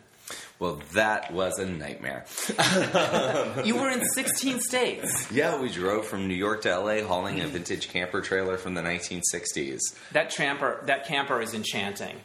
Well, 0.59 0.81
that 0.93 1.31
was 1.31 1.57
a 1.57 1.65
nightmare. 1.65 2.25
You 3.65 3.75
were 3.75 3.89
in 3.89 4.01
16 4.13 4.59
states. 4.61 5.31
yeah, 5.31 5.59
we 5.59 5.69
drove 5.69 6.05
from 6.05 6.27
New 6.27 6.35
York 6.35 6.61
to 6.63 6.77
LA 6.77 7.01
hauling 7.01 7.39
a 7.41 7.47
vintage 7.47 7.89
camper 7.89 8.21
trailer 8.21 8.57
from 8.57 8.73
the 8.73 8.81
1960s. 8.81 9.79
That 10.11 10.31
camper, 10.31 10.81
that 10.85 11.05
camper 11.07 11.41
is 11.41 11.53
enchanting. 11.53 12.17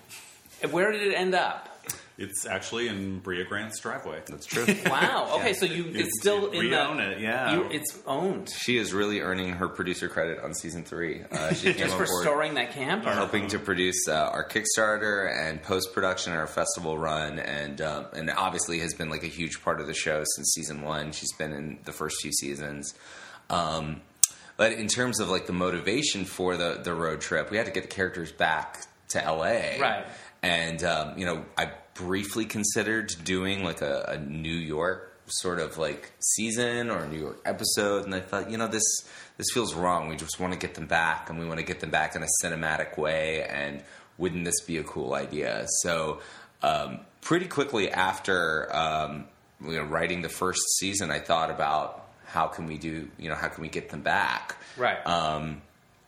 Where 0.70 0.90
did 0.92 1.02
it 1.02 1.14
end 1.14 1.34
up? 1.34 1.68
It's 2.16 2.46
actually 2.46 2.86
in 2.86 3.18
Bria 3.18 3.44
Grant's 3.44 3.80
driveway. 3.80 4.22
That's 4.26 4.46
true. 4.46 4.64
Wow. 4.86 5.36
Okay, 5.40 5.52
so 5.52 5.66
you 5.66 5.86
it's 5.88 6.20
still 6.20 6.46
in 6.52 6.58
we 6.60 6.68
the 6.68 6.80
own 6.86 7.00
it, 7.00 7.18
yeah. 7.20 7.54
You, 7.54 7.64
it's 7.70 7.98
owned 8.06 8.48
she 8.50 8.76
is 8.76 8.92
really 8.92 9.20
earning 9.20 9.54
her 9.54 9.66
producer 9.68 10.08
credit 10.08 10.38
on 10.38 10.54
season 10.54 10.84
three. 10.84 11.22
Uh, 11.30 11.52
she 11.52 11.72
came 11.74 11.88
just 11.88 11.96
for 11.96 12.06
storing 12.06 12.54
that 12.54 12.72
camper. 12.72 13.10
helping 13.10 13.48
to 13.48 13.58
produce 13.58 14.06
uh, 14.06 14.12
our 14.32 14.48
Kickstarter 14.48 15.28
and 15.36 15.60
post 15.62 15.92
production 15.92 16.32
and 16.32 16.40
our 16.40 16.46
festival 16.46 16.96
run, 16.96 17.40
and 17.40 17.80
um, 17.80 18.06
and 18.12 18.30
obviously 18.30 18.78
has 18.78 18.94
been 18.94 19.10
like 19.10 19.24
a 19.24 19.28
huge 19.28 19.62
part 19.64 19.80
of 19.80 19.86
the 19.88 19.94
show 19.94 20.22
since 20.36 20.52
season 20.54 20.82
one. 20.82 21.10
She's 21.10 21.32
been 21.32 21.52
in 21.52 21.78
the 21.84 21.92
first 21.92 22.16
two 22.22 22.30
seasons. 22.32 22.94
Um, 23.50 24.02
but 24.56 24.72
in 24.72 24.86
terms 24.86 25.18
of 25.18 25.28
like 25.30 25.46
the 25.46 25.52
motivation 25.52 26.24
for 26.24 26.56
the 26.56 26.80
the 26.82 26.94
road 26.94 27.20
trip, 27.20 27.50
we 27.50 27.56
had 27.56 27.66
to 27.66 27.72
get 27.72 27.82
the 27.82 27.88
characters 27.88 28.30
back 28.30 28.82
to 29.08 29.18
LA, 29.18 29.80
Right. 29.80 30.06
And 30.42 30.82
um, 30.84 31.18
you 31.18 31.26
know, 31.26 31.44
I 31.58 31.72
briefly 31.94 32.44
considered 32.44 33.12
doing 33.24 33.64
like 33.64 33.80
a, 33.80 34.04
a 34.08 34.18
New 34.18 34.54
York 34.54 35.10
sort 35.26 35.58
of 35.58 35.78
like 35.78 36.12
season 36.20 36.90
or 36.90 37.04
a 37.04 37.08
New 37.08 37.18
York 37.18 37.40
episode, 37.44 38.04
and 38.04 38.14
I 38.14 38.20
thought, 38.20 38.50
you 38.50 38.58
know, 38.58 38.68
this 38.68 38.84
this 39.36 39.46
feels 39.52 39.74
wrong. 39.74 40.08
We 40.08 40.16
just 40.16 40.38
want 40.38 40.52
to 40.52 40.58
get 40.58 40.74
them 40.74 40.86
back, 40.86 41.30
and 41.30 41.38
we 41.38 41.46
want 41.46 41.58
to 41.60 41.66
get 41.66 41.80
them 41.80 41.90
back 41.90 42.14
in 42.14 42.22
a 42.22 42.28
cinematic 42.42 42.98
way. 42.98 43.44
And 43.44 43.82
wouldn't 44.18 44.44
this 44.44 44.60
be 44.60 44.76
a 44.76 44.84
cool 44.84 45.14
idea? 45.14 45.66
So, 45.82 46.20
um, 46.62 47.00
pretty 47.20 47.46
quickly 47.46 47.90
after 47.90 48.74
um, 48.74 49.26
you 49.62 49.76
know 49.76 49.84
writing 49.84 50.22
the 50.22 50.28
first 50.28 50.60
season, 50.78 51.10
I 51.10 51.20
thought 51.20 51.50
about 51.50 52.04
how 52.26 52.48
can 52.48 52.66
we 52.66 52.78
do, 52.78 53.08
you 53.18 53.28
know, 53.28 53.36
how 53.36 53.48
can 53.48 53.62
we 53.62 53.68
get 53.68 53.90
them 53.90 54.02
back? 54.02 54.56
Right. 54.76 55.04
Um, 55.06 55.62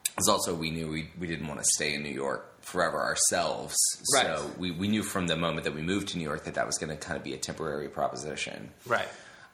because 0.05 0.29
also 0.29 0.55
we 0.55 0.71
knew 0.71 0.89
we, 0.89 1.11
we 1.21 1.27
didn't 1.27 1.47
want 1.47 1.61
to 1.61 1.67
stay 1.75 1.93
in 1.93 2.03
New 2.03 2.09
York 2.09 2.56
forever 2.67 3.01
ourselves. 3.01 3.77
Right. 4.13 4.27
So 4.27 4.51
we, 4.59 4.73
we 4.73 4.89
knew 4.89 5.03
from 5.03 5.29
the 5.29 5.37
moment 5.37 5.65
that 5.65 5.75
we 5.75 5.83
moved 5.83 6.09
to 6.09 6.19
New 6.19 6.25
York 6.25 6.45
that 6.45 6.55
that 6.55 6.67
was 6.67 6.79
going 6.79 6.91
to 6.91 6.97
kind 6.97 7.17
of 7.17 7.23
be 7.23 7.33
a 7.33 7.39
temporary 7.39 7.89
proposition. 7.89 8.71
right. 8.87 9.09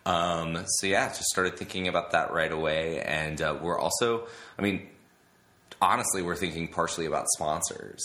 Um, 0.04 0.64
so 0.66 0.88
yeah, 0.88 1.08
just 1.08 1.26
started 1.26 1.56
thinking 1.56 1.86
about 1.86 2.10
that 2.10 2.32
right 2.32 2.50
away. 2.50 3.00
And 3.02 3.40
uh, 3.40 3.56
we're 3.60 3.78
also, 3.78 4.26
I 4.58 4.62
mean, 4.62 4.88
honestly, 5.80 6.22
we're 6.22 6.36
thinking 6.36 6.66
partially 6.68 7.06
about 7.06 7.26
sponsors. 7.36 8.02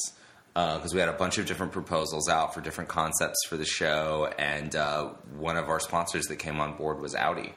Because 0.53 0.91
we 0.91 0.99
had 0.99 1.09
a 1.09 1.13
bunch 1.13 1.37
of 1.37 1.45
different 1.45 1.71
proposals 1.71 2.27
out 2.27 2.55
for 2.55 2.61
different 2.61 2.89
concepts 2.89 3.45
for 3.47 3.57
the 3.57 3.65
show, 3.65 4.27
and 4.39 4.75
uh, 4.75 5.09
one 5.37 5.55
of 5.55 5.69
our 5.69 5.79
sponsors 5.79 6.25
that 6.25 6.37
came 6.37 6.59
on 6.59 6.75
board 6.75 6.99
was 6.99 7.13
Audi. 7.13 7.53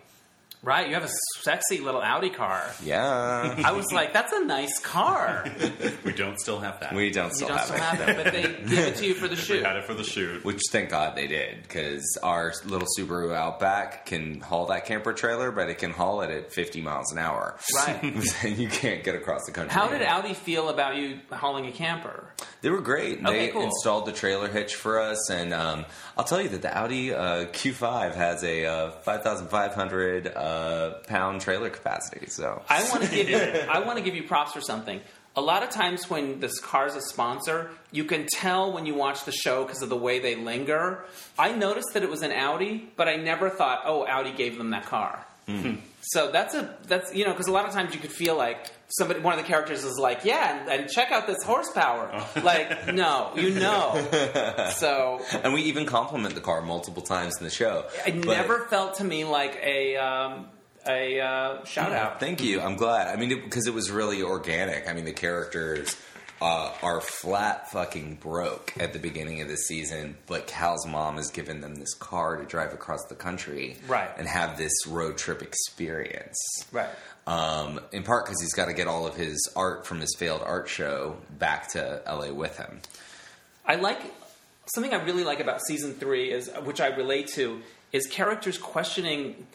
Right, 0.63 0.89
you 0.89 0.95
have 0.95 1.05
a 1.05 1.11
sexy 1.41 1.79
little 1.79 2.03
Audi 2.03 2.29
car. 2.29 2.63
Yeah. 2.85 3.63
I 3.65 3.73
was 3.73 3.91
like, 3.93 4.13
that's 4.13 4.33
a 4.35 4.45
nice 4.45 4.79
car. 4.81 5.47
We 6.05 6.13
don't 6.13 6.39
still 6.41 6.59
have 6.61 6.81
that. 6.81 6.95
we 6.95 7.11
don't 7.11 7.29
You 7.29 7.35
still 7.35 7.49
don't 7.49 7.59
have 7.59 7.67
still 7.67 7.77
it. 7.77 7.83
have 7.83 8.01
it, 8.19 8.25
but 8.25 8.33
they 8.33 8.43
give 8.69 8.79
it 8.87 8.97
to 8.97 9.07
you 9.07 9.15
for 9.15 9.29
the 9.29 9.35
We 9.37 9.41
shoot. 9.41 9.65
had 9.65 9.77
it 9.77 9.85
for 9.85 9.95
the 9.95 10.03
shoot. 10.05 10.45
Which 10.45 10.61
thank 10.71 10.91
God 10.91 11.15
they 11.17 11.27
did, 11.27 11.63
because 11.63 12.05
our 12.23 12.53
little 12.65 12.89
Subaru 12.99 13.35
Outback 13.35 14.07
can 14.07 14.41
haul 14.41 14.67
that 14.67 14.87
camper 14.87 15.13
trailer, 15.13 15.51
but 15.51 15.69
it 15.71 15.79
can 15.79 15.93
haul 15.93 16.21
it 16.23 16.31
at 16.31 16.53
50 16.53 16.81
miles 16.81 17.13
an 17.13 17.19
hour. 17.19 17.57
Right. 17.77 18.03
and 18.45 18.59
you 18.59 18.69
can't 18.69 19.05
get 19.05 19.15
across 19.15 19.45
the 19.47 19.53
country. 19.53 19.73
How 19.73 19.89
did 19.89 20.03
Audi 20.03 20.35
feel 20.35 20.69
about 20.69 20.97
you 20.97 21.21
hauling 21.33 21.67
a 21.67 21.73
camper? 21.73 22.33
They 22.63 22.71
were 22.71 22.81
great. 22.83 23.21
Okay, 23.25 23.47
they 23.47 23.53
cool. 23.53 23.63
installed 23.65 24.07
the 24.07 24.13
trailer 24.13 24.49
hitch 24.49 24.75
for 24.75 25.01
us, 25.01 25.31
and 25.31 25.55
um, 25.55 25.87
I'll 26.19 26.25
tell 26.25 26.41
you 26.43 26.49
that 26.51 26.63
the 26.63 26.77
Audi 26.77 27.15
uh, 27.15 27.47
Q5 27.47 28.15
has 28.15 28.43
a 28.45 28.67
uh, 28.67 28.91
5,500 28.91 30.27
uh, 30.27 30.50
Uh, 30.51 30.91
pound 31.07 31.41
trailer 31.41 31.71
capacity. 31.71 32.27
So 32.27 32.63
I 32.69 32.83
want 32.91 33.05
to 33.05 33.11
give 33.11 33.29
you 33.31 33.37
I 33.37 33.79
want 33.81 33.99
to 33.99 34.05
give 34.05 34.17
you 34.17 34.25
props 34.25 34.53
for 34.53 34.61
something. 34.61 35.01
A 35.37 35.41
lot 35.41 35.63
of 35.63 35.71
times 35.71 36.11
when 36.11 36.41
this 36.41 36.59
car's 36.59 36.97
a 36.97 37.01
sponsor, 37.01 37.71
you 37.93 38.05
can 38.05 38.27
tell 38.27 38.73
when 38.73 38.85
you 38.85 38.95
watch 38.95 39.25
the 39.25 39.33
show 39.33 39.65
because 39.65 39.81
of 39.81 39.89
the 39.89 39.97
way 39.97 40.19
they 40.19 40.35
linger. 40.35 41.05
I 41.39 41.53
noticed 41.53 41.91
that 41.95 42.03
it 42.03 42.11
was 42.11 42.23
an 42.23 42.33
Audi, 42.33 42.91
but 42.97 43.07
I 43.07 43.15
never 43.15 43.49
thought, 43.49 43.83
"Oh, 43.85 44.05
Audi 44.07 44.33
gave 44.33 44.59
them 44.59 44.71
that 44.71 44.87
car." 44.87 45.25
Mm-hmm. 45.47 45.77
So 46.01 46.33
that's 46.33 46.55
a 46.55 46.75
that's 46.89 47.15
you 47.15 47.25
know 47.25 47.33
because 47.33 47.47
a 47.47 47.53
lot 47.53 47.67
of 47.67 47.73
times 47.73 47.95
you 47.95 48.01
could 48.01 48.13
feel 48.13 48.37
like 48.37 48.73
somebody 48.91 49.21
one 49.21 49.33
of 49.39 49.41
the 49.41 49.47
characters 49.47 49.85
is 49.85 49.99
like, 49.99 50.25
"Yeah, 50.25 50.61
and, 50.61 50.69
and 50.83 50.91
check 50.91 51.11
out 51.13 51.27
this 51.27 51.43
horsepower." 51.45 52.25
like, 52.43 52.93
no, 52.93 53.33
you 53.37 53.51
know. 53.51 53.97
So 54.75 55.21
and 55.43 55.53
we 55.53 55.63
even 55.63 55.87
compliment 55.87 56.35
the 56.35 56.41
car 56.41 56.63
multiple 56.63 57.03
times 57.03 57.37
in 57.39 57.45
the 57.45 57.51
show. 57.51 57.87
it 58.07 58.21
But- 58.25 58.29
never 58.29 58.67
felt 58.67 58.97
to 58.97 59.05
me 59.05 59.25
like 59.25 59.59
a 59.63 59.97
um, 59.97 60.47
a 60.87 61.21
uh, 61.21 61.65
shout 61.65 61.93
out. 61.93 62.21
Thank 62.21 62.43
you. 62.43 62.61
I'm 62.61 62.77
glad. 62.77 63.09
I 63.09 63.17
mean, 63.21 63.29
because 63.45 63.67
it, 63.67 63.75
was 63.75 63.91
really 63.91 64.23
organic. 64.23 64.89
I 64.89 64.95
mean, 64.95 65.05
the 65.05 65.13
characters 65.13 65.95
uh, 66.41 66.73
are 66.83 67.03
flat 67.03 67.71
fucking 67.71 68.15
broke 68.15 68.73
at 68.81 68.95
the 68.95 68.99
beginning 68.99 69.43
of 69.43 69.49
the 69.49 69.57
season, 69.59 70.17
but 70.27 70.47
Cal's 70.47 70.87
mom 70.87 71.17
has 71.17 71.31
given 71.31 71.61
them 71.61 71.75
this 71.75 71.93
car 71.93 72.37
to 72.37 72.45
drive 72.47 72.73
across 72.73 73.05
the 73.11 73.15
country, 73.15 73.77
Right. 73.87 74.09
and 74.17 74.27
have 74.27 74.57
this 74.57 74.73
road 74.87 75.19
trip 75.19 75.43
experience. 75.43 76.39
Right. 76.73 76.89
Um, 77.27 77.81
in 77.93 78.03
part 78.03 78.25
because 78.25 78.41
he's 78.41 78.55
got 78.55 78.67
to 78.67 78.73
get 78.73 78.89
all 78.89 79.07
of 79.07 79.15
his 79.15 79.53
art 79.55 79.87
from 79.87 80.01
his 80.01 80.15
failed 80.19 80.43
art 80.45 80.69
show 80.69 81.17
back 81.39 81.69
to 81.73 82.03
LA 82.07 82.33
with 82.33 82.57
him. 82.57 82.81
I 83.67 83.77
like 83.77 84.01
something 84.75 84.93
I 84.93 85.03
really 85.05 85.23
like 85.23 85.39
about 85.39 85.61
season 85.67 85.95
three 85.95 86.33
is 86.33 86.51
which 86.65 86.81
I 86.81 86.89
relate 86.89 87.29
to 87.35 87.61
is 87.93 88.07
characters 88.07 88.59
questioning 88.59 89.47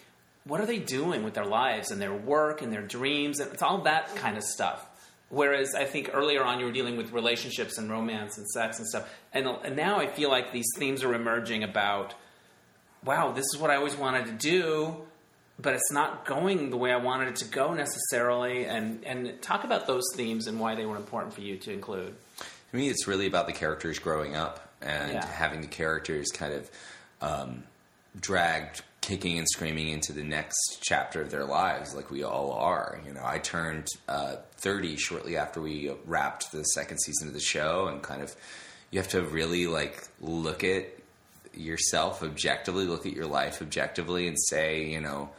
what 0.45 0.61
are 0.61 0.65
they 0.65 0.77
doing 0.77 1.23
with 1.23 1.33
their 1.33 1.45
lives 1.45 1.91
and 1.91 2.01
their 2.01 2.13
work 2.13 2.61
and 2.61 2.71
their 2.71 2.81
dreams 2.81 3.39
and 3.39 3.51
it's 3.51 3.61
all 3.61 3.79
that 3.79 4.15
kind 4.15 4.37
of 4.37 4.43
stuff. 4.43 4.87
Whereas 5.29 5.73
I 5.73 5.85
think 5.85 6.11
earlier 6.13 6.43
on 6.43 6.59
you 6.59 6.65
were 6.65 6.71
dealing 6.71 6.97
with 6.97 7.11
relationships 7.11 7.77
and 7.77 7.89
romance 7.89 8.37
and 8.37 8.47
sex 8.47 8.77
and 8.77 8.87
stuff, 8.87 9.11
and, 9.33 9.47
and 9.47 9.75
now 9.75 9.99
I 9.99 10.07
feel 10.07 10.29
like 10.29 10.51
these 10.51 10.67
themes 10.77 11.03
are 11.03 11.13
emerging 11.15 11.63
about, 11.63 12.13
wow, 13.03 13.31
this 13.31 13.45
is 13.53 13.59
what 13.59 13.71
I 13.71 13.75
always 13.75 13.95
wanted 13.95 14.27
to 14.27 14.31
do, 14.33 14.95
but 15.59 15.73
it's 15.73 15.91
not 15.91 16.25
going 16.25 16.69
the 16.69 16.77
way 16.77 16.91
I 16.91 16.97
wanted 16.97 17.29
it 17.29 17.35
to 17.37 17.45
go 17.45 17.73
necessarily. 17.73 18.65
And 18.65 19.03
and 19.05 19.41
talk 19.41 19.63
about 19.63 19.87
those 19.87 20.03
themes 20.15 20.47
and 20.47 20.59
why 20.59 20.75
they 20.75 20.85
were 20.85 20.97
important 20.97 21.33
for 21.33 21.41
you 21.41 21.57
to 21.57 21.71
include. 21.71 22.15
To 22.71 22.77
me, 22.77 22.89
it's 22.89 23.07
really 23.07 23.27
about 23.27 23.47
the 23.47 23.53
characters 23.53 23.99
growing 23.99 24.35
up 24.35 24.69
and 24.81 25.13
Yeah. 25.13 25.25
having 25.25 25.61
the 25.61 25.67
characters 25.67 26.27
kind 26.33 26.53
of 26.53 26.69
um, 27.21 27.63
dragged 28.19 28.81
kicking 29.01 29.37
and 29.37 29.47
screaming 29.47 29.89
into 29.89 30.11
the 30.13 30.23
next 30.23 30.79
chapter 30.81 31.21
of 31.21 31.29
their 31.29 31.45
lives, 31.45 31.93
like 31.93 32.09
we 32.09 32.23
all 32.23 32.51
are. 32.53 32.99
You 33.05 33.13
know, 33.13 33.21
I 33.23 33.37
turned 33.37 33.87
uh, 34.09 34.37
30 34.57 34.97
shortly 34.97 35.37
after 35.37 35.61
we 35.61 35.91
wrapped 36.05 36.51
the 36.51 36.63
second 36.63 36.97
season 36.99 37.27
of 37.27 37.33
the 37.35 37.39
show, 37.39 37.87
and 37.87 38.01
kind 38.01 38.21
of 38.23 38.35
you 38.91 38.99
have 38.99 39.09
to 39.09 39.21
really 39.21 39.67
like 39.67 40.07
look 40.19 40.63
at 40.63 40.87
yourself 41.53 42.23
objectively, 42.23 42.85
look 42.85 43.05
at 43.05 43.13
your 43.13 43.27
life 43.27 43.61
objectively, 43.61 44.27
and 44.27 44.37
say, 44.49 44.85
you 44.85 44.99
know, 44.99 45.29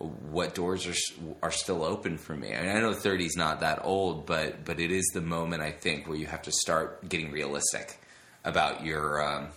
what 0.00 0.54
doors 0.54 0.86
are 0.86 0.94
are 1.42 1.50
still 1.50 1.84
open 1.84 2.16
for 2.16 2.34
me. 2.34 2.54
I, 2.54 2.60
mean, 2.62 2.76
I 2.76 2.80
know 2.80 2.94
30 2.94 3.26
is 3.26 3.36
not 3.36 3.60
that 3.60 3.80
old, 3.84 4.26
but 4.26 4.64
but 4.64 4.80
it 4.80 4.90
is 4.90 5.06
the 5.14 5.20
moment 5.20 5.62
I 5.62 5.70
think 5.70 6.08
where 6.08 6.16
you 6.16 6.26
have 6.26 6.42
to 6.42 6.52
start 6.52 7.08
getting 7.08 7.30
realistic 7.30 7.98
about 8.44 8.84
your 8.84 9.22
um, 9.22 9.48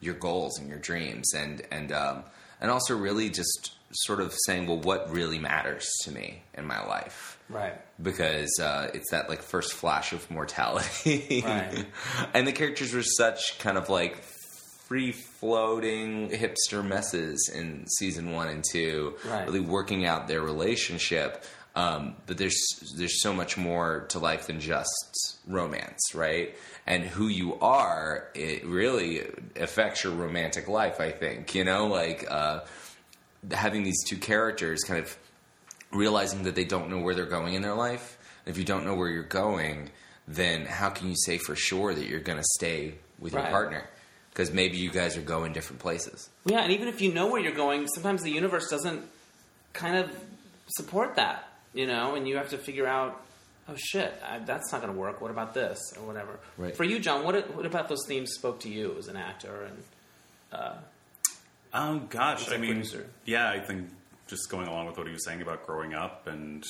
your 0.00 0.14
goals 0.14 0.58
and 0.58 0.68
your 0.68 0.78
dreams, 0.78 1.34
and 1.34 1.62
and 1.72 1.90
um, 1.92 2.22
and 2.60 2.70
also 2.70 2.96
really 2.96 3.28
just 3.28 3.72
sort 3.92 4.20
of 4.20 4.34
saying, 4.46 4.66
well, 4.66 4.78
what 4.78 5.10
really 5.10 5.38
matters 5.38 5.88
to 6.04 6.12
me 6.12 6.42
in 6.54 6.66
my 6.66 6.84
life 6.86 7.38
Right. 7.48 7.72
because 8.02 8.60
uh, 8.60 8.90
it's 8.92 9.10
that 9.12 9.30
like 9.30 9.40
first 9.40 9.72
flash 9.72 10.12
of 10.12 10.30
mortality. 10.30 11.42
Right. 11.44 11.86
and 12.34 12.46
the 12.46 12.52
characters 12.52 12.92
were 12.92 13.02
such 13.02 13.58
kind 13.58 13.78
of 13.78 13.88
like 13.88 14.22
free 14.88 15.12
floating 15.12 16.30
hipster 16.30 16.84
messes 16.84 17.50
in 17.54 17.86
season 17.98 18.32
one 18.32 18.48
and 18.48 18.64
two, 18.72 19.14
Right. 19.26 19.46
really 19.46 19.60
working 19.60 20.06
out 20.06 20.26
their 20.28 20.40
relationship. 20.42 21.44
Um, 21.76 22.16
but 22.26 22.38
there's 22.38 22.58
there's 22.96 23.22
so 23.22 23.32
much 23.32 23.56
more 23.56 24.06
to 24.08 24.18
life 24.18 24.46
than 24.48 24.58
just 24.60 25.36
romance, 25.46 26.12
right? 26.14 26.56
And 26.86 27.04
who 27.04 27.28
you 27.28 27.56
are, 27.60 28.28
it 28.34 28.64
really 28.64 29.24
affects 29.54 30.02
your 30.02 30.14
romantic 30.14 30.66
life. 30.68 31.00
I 31.00 31.10
think 31.12 31.54
you 31.54 31.62
know, 31.64 31.86
like 31.86 32.26
uh, 32.28 32.60
having 33.52 33.84
these 33.84 34.02
two 34.08 34.16
characters 34.16 34.82
kind 34.84 34.98
of 34.98 35.16
realizing 35.92 36.42
that 36.44 36.54
they 36.54 36.64
don't 36.64 36.90
know 36.90 36.98
where 36.98 37.14
they're 37.14 37.26
going 37.26 37.54
in 37.54 37.62
their 37.62 37.74
life. 37.74 38.18
And 38.44 38.52
if 38.52 38.58
you 38.58 38.64
don't 38.64 38.84
know 38.84 38.94
where 38.94 39.08
you're 39.08 39.22
going, 39.22 39.90
then 40.26 40.64
how 40.66 40.90
can 40.90 41.08
you 41.08 41.16
say 41.16 41.38
for 41.38 41.54
sure 41.54 41.94
that 41.94 42.06
you're 42.06 42.20
going 42.20 42.38
to 42.38 42.44
stay 42.58 42.94
with 43.18 43.34
Right. 43.34 43.42
your 43.42 43.50
partner? 43.50 43.88
Because 44.38 44.54
maybe 44.54 44.76
you 44.76 44.88
guys 44.92 45.16
are 45.16 45.20
going 45.20 45.52
different 45.52 45.80
places. 45.80 46.30
Yeah, 46.46 46.60
and 46.60 46.70
even 46.70 46.86
if 46.86 47.00
you 47.00 47.12
know 47.12 47.26
where 47.26 47.40
you're 47.40 47.50
going, 47.50 47.88
sometimes 47.88 48.22
the 48.22 48.30
universe 48.30 48.70
doesn't 48.70 49.04
kind 49.72 49.96
of 49.96 50.08
support 50.68 51.16
that, 51.16 51.48
you 51.74 51.88
know, 51.88 52.14
and 52.14 52.28
you 52.28 52.36
have 52.36 52.50
to 52.50 52.56
figure 52.56 52.86
out, 52.86 53.20
oh 53.68 53.74
shit, 53.74 54.14
I, 54.24 54.38
that's 54.38 54.70
not 54.70 54.80
going 54.80 54.94
to 54.94 54.98
work. 54.98 55.20
What 55.20 55.32
about 55.32 55.54
this 55.54 55.80
or 55.98 56.06
whatever? 56.06 56.38
Right. 56.56 56.76
For 56.76 56.84
you, 56.84 57.00
John, 57.00 57.24
what 57.24 57.52
what 57.52 57.66
about 57.66 57.88
those 57.88 58.06
themes 58.06 58.30
spoke 58.30 58.60
to 58.60 58.68
you 58.68 58.94
as 58.96 59.08
an 59.08 59.16
actor? 59.16 59.64
And 60.52 60.72
Oh 61.74 61.98
gosh, 62.08 62.48
I 62.48 62.58
mean, 62.58 62.74
producer. 62.74 63.08
yeah, 63.24 63.50
I 63.50 63.58
think 63.58 63.88
just 64.28 64.48
going 64.50 64.68
along 64.68 64.86
with 64.86 64.98
what 64.98 65.08
he 65.08 65.12
was 65.12 65.24
saying 65.24 65.42
about 65.42 65.66
growing 65.66 65.94
up 65.94 66.28
and 66.28 66.62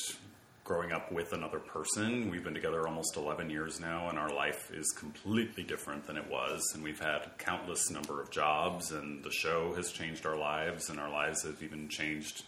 growing 0.69 0.93
up 0.93 1.11
with 1.11 1.33
another 1.33 1.59
person. 1.59 2.31
We've 2.31 2.45
been 2.45 2.53
together 2.53 2.87
almost 2.87 3.17
11 3.17 3.49
years 3.49 3.81
now, 3.81 4.11
and 4.11 4.19
our 4.19 4.29
life 4.29 4.71
is 4.71 4.93
completely 4.93 5.63
different 5.63 6.07
than 6.07 6.19
it 6.19 6.31
was. 6.31 6.63
And 6.75 6.85
we've 6.85 7.01
had 7.01 7.23
countless 7.39 7.91
number 7.91 8.21
of 8.21 8.31
jobs, 8.31 8.93
and 8.93 9.25
the 9.25 9.31
show 9.31 9.73
has 9.77 9.91
changed 9.91 10.27
our 10.27 10.37
lives, 10.37 10.91
and 10.91 11.01
our 11.01 11.09
lives 11.09 11.43
have 11.45 11.63
even 11.63 11.89
changed 11.89 12.45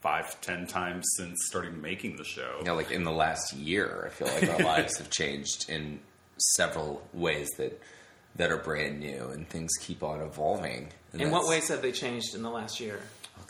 five, 0.00 0.40
ten 0.40 0.66
times 0.66 1.06
since 1.16 1.38
starting 1.46 1.80
making 1.80 2.16
the 2.16 2.24
show. 2.24 2.62
Yeah, 2.64 2.72
like 2.72 2.90
in 2.90 3.04
the 3.04 3.12
last 3.12 3.52
year, 3.52 4.06
I 4.06 4.08
feel 4.08 4.26
like 4.26 4.50
our 4.50 4.66
lives 4.76 4.98
have 4.98 5.10
changed 5.10 5.70
in 5.70 6.00
several 6.56 7.00
ways 7.12 7.48
that 7.58 7.80
that 8.34 8.50
are 8.50 8.56
brand 8.56 8.98
new, 8.98 9.28
and 9.28 9.48
things 9.48 9.70
keep 9.80 10.02
on 10.02 10.20
evolving. 10.20 10.88
And 11.12 11.22
in 11.22 11.30
what 11.30 11.46
ways 11.46 11.68
have 11.68 11.80
they 11.80 11.92
changed 11.92 12.34
in 12.34 12.42
the 12.42 12.50
last 12.50 12.80
year? 12.80 13.00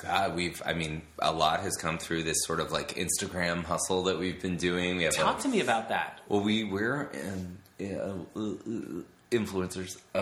God, 0.03 0.35
we've. 0.35 0.63
I 0.65 0.73
mean, 0.75 1.03
a 1.19 1.33
lot 1.33 1.61
has 1.61 1.77
come 1.77 1.99
through 1.99 2.23
this 2.23 2.37
sort 2.47 2.61
of 2.61 2.73
like 2.73 2.95
Instagram 2.97 3.65
hustle 3.65 4.05
that 4.05 4.19
we've 4.19 4.41
been 4.41 4.57
doing. 4.57 4.97
We 4.97 5.05
have 5.05 5.15
Talk 5.15 5.39
a, 5.41 5.43
to 5.43 5.49
me 5.49 5.61
about 5.61 5.89
that. 5.91 6.21
Well, 6.29 6.41
we 6.41 6.65
we're 6.65 7.11
um, 7.15 7.59
yeah, 7.79 7.97
uh, 7.97 8.15
uh, 8.37 8.41
uh, 8.41 9.03
influencers. 9.31 9.99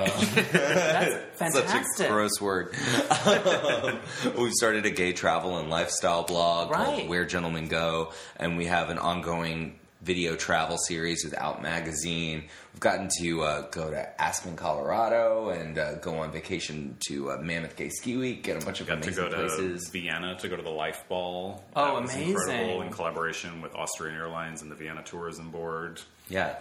Uh, 1.41 1.51
That's 1.53 1.55
such 1.97 2.07
a 2.07 2.09
gross 2.09 2.41
word. 2.41 2.75
we 4.37 4.51
started 4.53 4.87
a 4.87 4.91
gay 4.91 5.13
travel 5.13 5.57
and 5.59 5.71
lifestyle 5.71 6.25
blog 6.25 6.71
Right. 6.71 6.85
called 6.85 7.09
Where 7.09 7.25
Gentlemen 7.25 7.69
Go, 7.69 8.13
and 8.37 8.57
we 8.57 8.67
have 8.67 8.91
an 8.91 8.99
ongoing 8.99 9.78
video 10.03 10.37
travel 10.37 10.79
series 10.79 11.25
with 11.25 11.37
Out 11.37 11.63
Magazine. 11.63 12.45
We've 12.73 12.81
gotten 12.81 13.09
to 13.21 13.43
uh, 13.43 13.69
go 13.71 13.91
to 13.91 14.21
Aspen, 14.23 14.57
Colorado, 14.57 15.51
and 15.51 15.79
uh, 15.79 15.95
go 15.97 16.19
on 16.19 16.31
vacation 16.31 16.97
to 17.09 17.33
uh, 17.33 17.37
Mammoth 17.39 17.77
Gay 17.77 17.89
Ski 17.89 18.17
Week. 18.17 18.43
Get 18.43 18.63
a 18.63 18.65
bunch 18.65 18.81
of 18.81 18.87
Got 18.87 19.03
to 19.03 19.09
amazing 19.09 19.25
go 19.25 19.31
to 19.31 19.37
places. 19.37 19.89
Vienna 19.91 20.37
to 20.39 20.49
go 20.49 20.57
to 20.57 20.63
the 20.63 20.71
Life 20.71 21.05
Ball. 21.09 21.65
Oh, 21.75 21.85
that 21.85 22.01
was 22.03 22.15
amazing. 22.15 22.31
Incredible 22.31 22.83
in 22.83 22.91
collaboration 22.91 23.61
with 23.61 23.75
Austrian 23.75 24.15
Airlines 24.17 24.63
and 24.63 24.71
the 24.71 24.77
Vienna 24.77 25.03
Tourism 25.03 25.51
Board. 25.51 26.01
Yeah. 26.29 26.57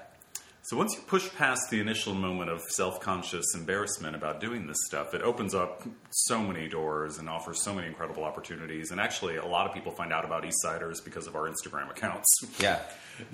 So 0.69 0.75
once 0.75 0.93
you 0.95 0.99
push 1.07 1.33
past 1.35 1.69
the 1.69 1.79
initial 1.79 2.13
moment 2.13 2.49
of 2.49 2.61
self-conscious 2.61 3.55
embarrassment 3.55 4.17
about 4.17 4.41
doing 4.41 4.67
this 4.67 4.75
stuff, 4.85 5.13
it 5.13 5.21
opens 5.21 5.55
up 5.55 5.83
so 6.09 6.41
many 6.41 6.67
doors 6.67 7.19
and 7.19 7.29
offers 7.29 7.63
so 7.63 7.73
many 7.73 7.87
incredible 7.87 8.25
opportunities. 8.25 8.91
And 8.91 8.99
actually, 8.99 9.37
a 9.37 9.45
lot 9.45 9.65
of 9.65 9.73
people 9.73 9.93
find 9.93 10.11
out 10.11 10.25
about 10.25 10.43
Eastsiders 10.43 11.01
because 11.01 11.25
of 11.25 11.35
our 11.37 11.49
Instagram 11.49 11.89
accounts. 11.89 12.27
Yeah, 12.59 12.81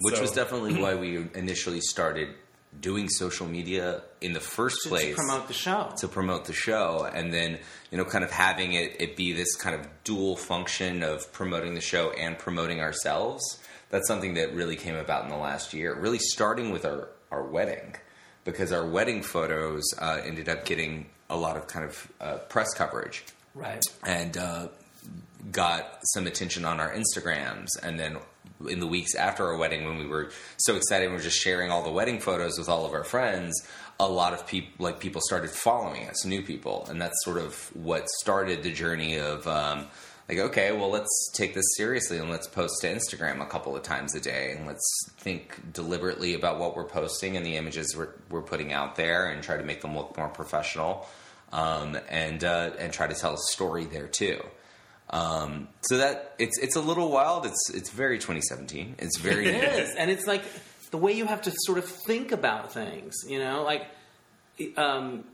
which 0.01 0.15
So- 0.15 0.21
was 0.21 0.31
definitely 0.31 0.75
why 0.81 0.93
we 0.93 1.27
initially 1.33 1.81
started 1.81 2.35
doing 2.79 3.09
social 3.09 3.47
media 3.47 4.03
in 4.21 4.33
the 4.33 4.39
first 4.39 4.83
To- 4.83 4.89
place 4.89 5.09
to 5.09 5.15
promote 5.15 5.47
the 5.47 5.53
show. 5.55 5.91
to 5.97 6.07
promote 6.07 6.45
the 6.45 6.53
show 6.53 7.07
and 7.13 7.31
then 7.33 7.59
you 7.91 7.97
know 7.99 8.05
kind 8.05 8.23
of 8.23 8.31
having 8.31 8.73
it, 8.73 8.95
it 8.99 9.15
be 9.15 9.31
this 9.31 9.55
kind 9.55 9.75
of 9.79 9.87
dual 10.03 10.35
function 10.35 11.03
of 11.03 11.31
promoting 11.33 11.75
the 11.75 11.81
show 11.81 12.09
and 12.11 12.35
promoting 12.39 12.79
ourselves 12.79 13.59
that's 13.91 14.07
something 14.07 14.33
that 14.33 14.55
really 14.55 14.75
came 14.75 14.95
about 14.95 15.23
in 15.23 15.29
the 15.29 15.37
last 15.37 15.71
year 15.75 15.93
really 15.93 16.17
starting 16.17 16.71
with 16.71 16.83
our, 16.83 17.09
our 17.33 17.43
wedding 17.43 17.95
because 18.45 18.71
our 18.71 18.85
wedding 18.85 19.23
photos 19.23 19.83
uh, 19.97 20.21
ended 20.23 20.47
up 20.47 20.65
getting 20.65 21.07
a 21.29 21.37
lot 21.37 21.57
of 21.57 21.67
kind 21.67 21.85
of 21.85 22.11
uh, 22.21 22.37
press 22.49 22.73
coverage 22.73 23.23
right. 23.55 23.81
and 24.05 24.37
uh, 24.37 24.67
got 25.51 25.99
some 26.13 26.27
attention 26.27 26.65
on 26.65 26.79
our 26.79 26.93
Instagrams. 26.93 27.67
And 27.81 27.99
then 27.99 28.17
in 28.69 28.79
the 28.79 28.87
weeks 28.87 29.15
after 29.15 29.45
our 29.47 29.57
wedding, 29.57 29.85
when 29.85 29.97
we 29.97 30.07
were 30.07 30.31
so 30.57 30.75
excited, 30.75 31.05
and 31.05 31.13
we 31.13 31.17
were 31.17 31.23
just 31.23 31.39
sharing 31.39 31.71
all 31.71 31.83
the 31.83 31.91
wedding 31.91 32.19
photos 32.19 32.57
with 32.57 32.69
all 32.69 32.85
of 32.85 32.93
our 32.93 33.03
friends. 33.03 33.53
A 33.99 34.07
lot 34.07 34.33
of 34.33 34.47
people, 34.47 34.85
like 34.85 34.99
people, 34.99 35.21
started 35.23 35.49
following 35.51 36.07
us, 36.09 36.25
new 36.25 36.41
people, 36.41 36.85
and 36.89 37.01
that's 37.01 37.15
sort 37.23 37.37
of 37.37 37.55
what 37.75 38.07
started 38.21 38.63
the 38.63 38.71
journey 38.71 39.17
of. 39.17 39.47
Um, 39.47 39.87
like, 40.29 40.37
okay, 40.37 40.71
well, 40.71 40.89
let's 40.89 41.31
take 41.33 41.53
this 41.53 41.65
seriously 41.75 42.17
and 42.17 42.29
let's 42.29 42.47
post 42.47 42.75
to 42.81 42.87
Instagram 42.87 43.41
a 43.41 43.45
couple 43.45 43.75
of 43.75 43.83
times 43.83 44.15
a 44.15 44.21
day 44.21 44.53
and 44.55 44.65
let's 44.65 45.09
think 45.17 45.73
deliberately 45.73 46.33
about 46.33 46.59
what 46.59 46.75
we're 46.75 46.85
posting 46.85 47.35
and 47.35 47.45
the 47.45 47.57
images 47.57 47.95
we're, 47.95 48.09
we're 48.29 48.41
putting 48.41 48.71
out 48.71 48.95
there 48.95 49.27
and 49.27 49.43
try 49.43 49.57
to 49.57 49.63
make 49.63 49.81
them 49.81 49.95
look 49.95 50.17
more 50.17 50.29
professional 50.29 51.05
um, 51.53 51.97
and 52.09 52.43
uh, 52.43 52.71
and 52.79 52.91
try 52.91 53.07
to 53.07 53.13
tell 53.13 53.35
a 53.35 53.37
story 53.51 53.85
there 53.85 54.07
too. 54.07 54.41
Um, 55.09 55.67
so 55.81 55.97
that 55.97 56.33
it's 56.39 56.57
it's 56.59 56.75
a 56.75 56.81
little 56.81 57.11
wild. 57.11 57.45
It's 57.45 57.69
it's 57.73 57.91
very 57.91 58.17
2017. 58.17 58.95
It's 58.97 59.19
very 59.19 59.47
It 59.47 59.63
is, 59.63 59.95
and 59.95 60.09
it's 60.09 60.25
like 60.25 60.43
the 60.91 60.97
way 60.97 61.13
you 61.13 61.25
have 61.25 61.43
to 61.43 61.53
sort 61.65 61.77
of 61.77 61.85
think 61.85 62.31
about 62.31 62.73
things. 62.73 63.13
You 63.27 63.39
know, 63.39 63.63
like 63.63 63.85
um, 64.77 65.25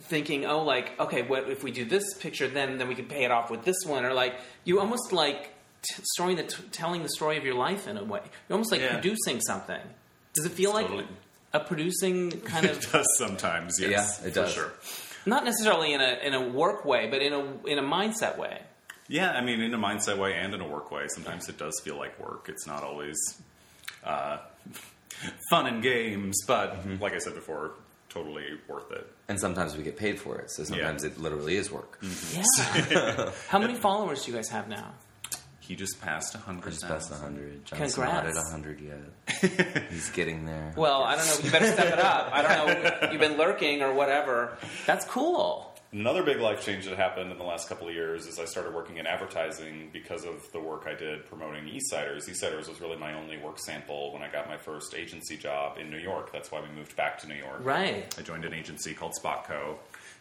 thinking, 0.00 0.44
oh, 0.46 0.62
like 0.64 0.98
okay, 1.00 1.22
what 1.22 1.48
if 1.50 1.62
we 1.62 1.70
do 1.70 1.84
this 1.84 2.14
picture, 2.14 2.48
then 2.48 2.78
then 2.78 2.88
we 2.88 2.94
can 2.94 3.06
pay 3.06 3.24
it 3.24 3.30
off 3.30 3.50
with 3.50 3.64
this 3.64 3.76
one, 3.86 4.04
or 4.04 4.12
like 4.14 4.34
you 4.64 4.80
almost 4.80 5.12
like 5.12 5.54
t- 5.82 6.02
story 6.14 6.34
the 6.34 6.44
t- 6.44 6.62
telling 6.72 7.02
the 7.02 7.08
story 7.08 7.36
of 7.36 7.44
your 7.44 7.54
life 7.54 7.86
in 7.88 7.96
a 7.96 8.04
way. 8.04 8.20
You're 8.48 8.54
almost 8.56 8.72
like 8.72 8.80
Yeah. 8.80 8.92
producing 8.92 9.40
something. 9.40 9.80
Does 10.34 10.44
it 10.46 10.52
feel 10.52 10.72
Totally. 10.72 10.98
like 10.98 11.06
a 11.52 11.60
producing 11.60 12.30
kind 12.42 12.64
It 12.70 12.76
of 12.84 12.92
does 12.92 13.06
sometimes, 13.18 13.78
yes. 13.80 14.20
Yeah, 14.22 14.28
it 14.28 14.34
for 14.34 14.40
does. 14.42 14.52
sure. 14.52 14.72
not 15.26 15.44
necessarily 15.44 15.92
in 15.92 16.00
a 16.00 16.18
in 16.24 16.34
a 16.34 16.48
work 16.48 16.84
way, 16.84 17.08
but 17.10 17.20
in 17.22 17.32
a 17.32 17.40
in 17.66 17.78
a 17.78 17.82
mindset 17.82 18.38
way? 18.38 18.62
Yeah, 19.08 19.32
I 19.32 19.40
mean, 19.40 19.60
in 19.60 19.74
a 19.74 19.78
mindset 19.78 20.18
way 20.18 20.34
and 20.34 20.54
in 20.54 20.60
a 20.60 20.68
work 20.68 20.92
way. 20.92 21.06
Sometimes 21.08 21.48
it 21.48 21.58
does 21.58 21.80
feel 21.82 21.96
like 21.98 22.18
work. 22.20 22.46
It's 22.48 22.64
not 22.66 22.84
always 22.84 23.16
uh, 24.04 24.38
fun 25.50 25.66
and 25.66 25.82
games, 25.82 26.36
but 26.46 26.76
Mm-hmm. 26.76 27.02
like 27.02 27.12
I 27.14 27.18
said 27.18 27.34
before, 27.34 27.72
totally 28.10 28.44
worth 28.68 28.90
it. 28.92 29.06
and 29.28 29.38
sometimes 29.40 29.76
we 29.76 29.82
get 29.82 29.96
paid 29.96 30.20
for 30.20 30.36
it. 30.38 30.50
So 30.50 30.64
sometimes 30.64 31.04
it 31.04 31.18
literally 31.18 31.56
is 31.56 31.70
work. 31.70 32.00
Mm-hmm. 32.02 32.92
Yeah. 32.92 33.30
How 33.48 33.58
many 33.58 33.74
followers 33.74 34.24
do 34.24 34.30
you 34.32 34.36
guys 34.36 34.48
have 34.50 34.68
now? 34.68 34.92
He 35.60 35.76
just 35.76 36.00
passed 36.00 36.34
100 36.34 36.70
Just 36.70 36.88
past 36.88 37.10
100. 37.12 37.64
John's 37.64 37.94
Congrats. 37.94 38.24
not 38.24 38.26
at 38.26 38.34
100 38.34 38.80
yet. 38.80 39.86
He's 39.90 40.10
getting 40.10 40.44
there. 40.44 40.74
Well, 40.76 41.04
I 41.04 41.14
don't 41.14 41.26
know. 41.26 41.44
You 41.44 41.50
better 41.52 41.70
step 41.70 41.92
it 41.92 41.98
up. 42.00 42.30
I 42.32 42.42
don't 42.42 42.82
know. 42.82 43.10
You've 43.12 43.20
been 43.20 43.38
lurking 43.38 43.80
or 43.82 43.92
whatever. 43.94 44.58
That's 44.86 45.04
cool. 45.04 45.69
Another 45.92 46.22
big 46.22 46.38
life 46.38 46.64
change 46.64 46.84
that 46.84 46.96
happened 46.96 47.32
in 47.32 47.38
the 47.38 47.44
last 47.44 47.68
couple 47.68 47.88
of 47.88 47.94
years 47.94 48.26
is 48.28 48.38
I 48.38 48.44
started 48.44 48.72
working 48.72 48.98
in 48.98 49.08
advertising 49.08 49.90
because 49.92 50.24
of 50.24 50.50
the 50.52 50.60
work 50.60 50.86
I 50.86 50.94
did 50.94 51.26
promoting 51.26 51.64
Eastsiders. 51.64 52.28
Eastsiders 52.28 52.68
was 52.68 52.80
really 52.80 52.96
my 52.96 53.14
only 53.14 53.38
work 53.38 53.58
sample 53.58 54.12
when 54.12 54.22
I 54.22 54.30
got 54.30 54.48
my 54.48 54.56
first 54.56 54.94
agency 54.94 55.36
job 55.36 55.78
in 55.78 55.90
New 55.90 55.98
York. 55.98 56.30
That's 56.32 56.52
why 56.52 56.60
we 56.60 56.68
moved 56.76 56.94
back 56.94 57.18
to 57.22 57.26
New 57.26 57.34
York. 57.34 57.64
Right. 57.64 58.14
I 58.16 58.22
joined 58.22 58.44
an 58.44 58.54
agency 58.54 58.94
called 58.94 59.14
Spotco 59.20 59.78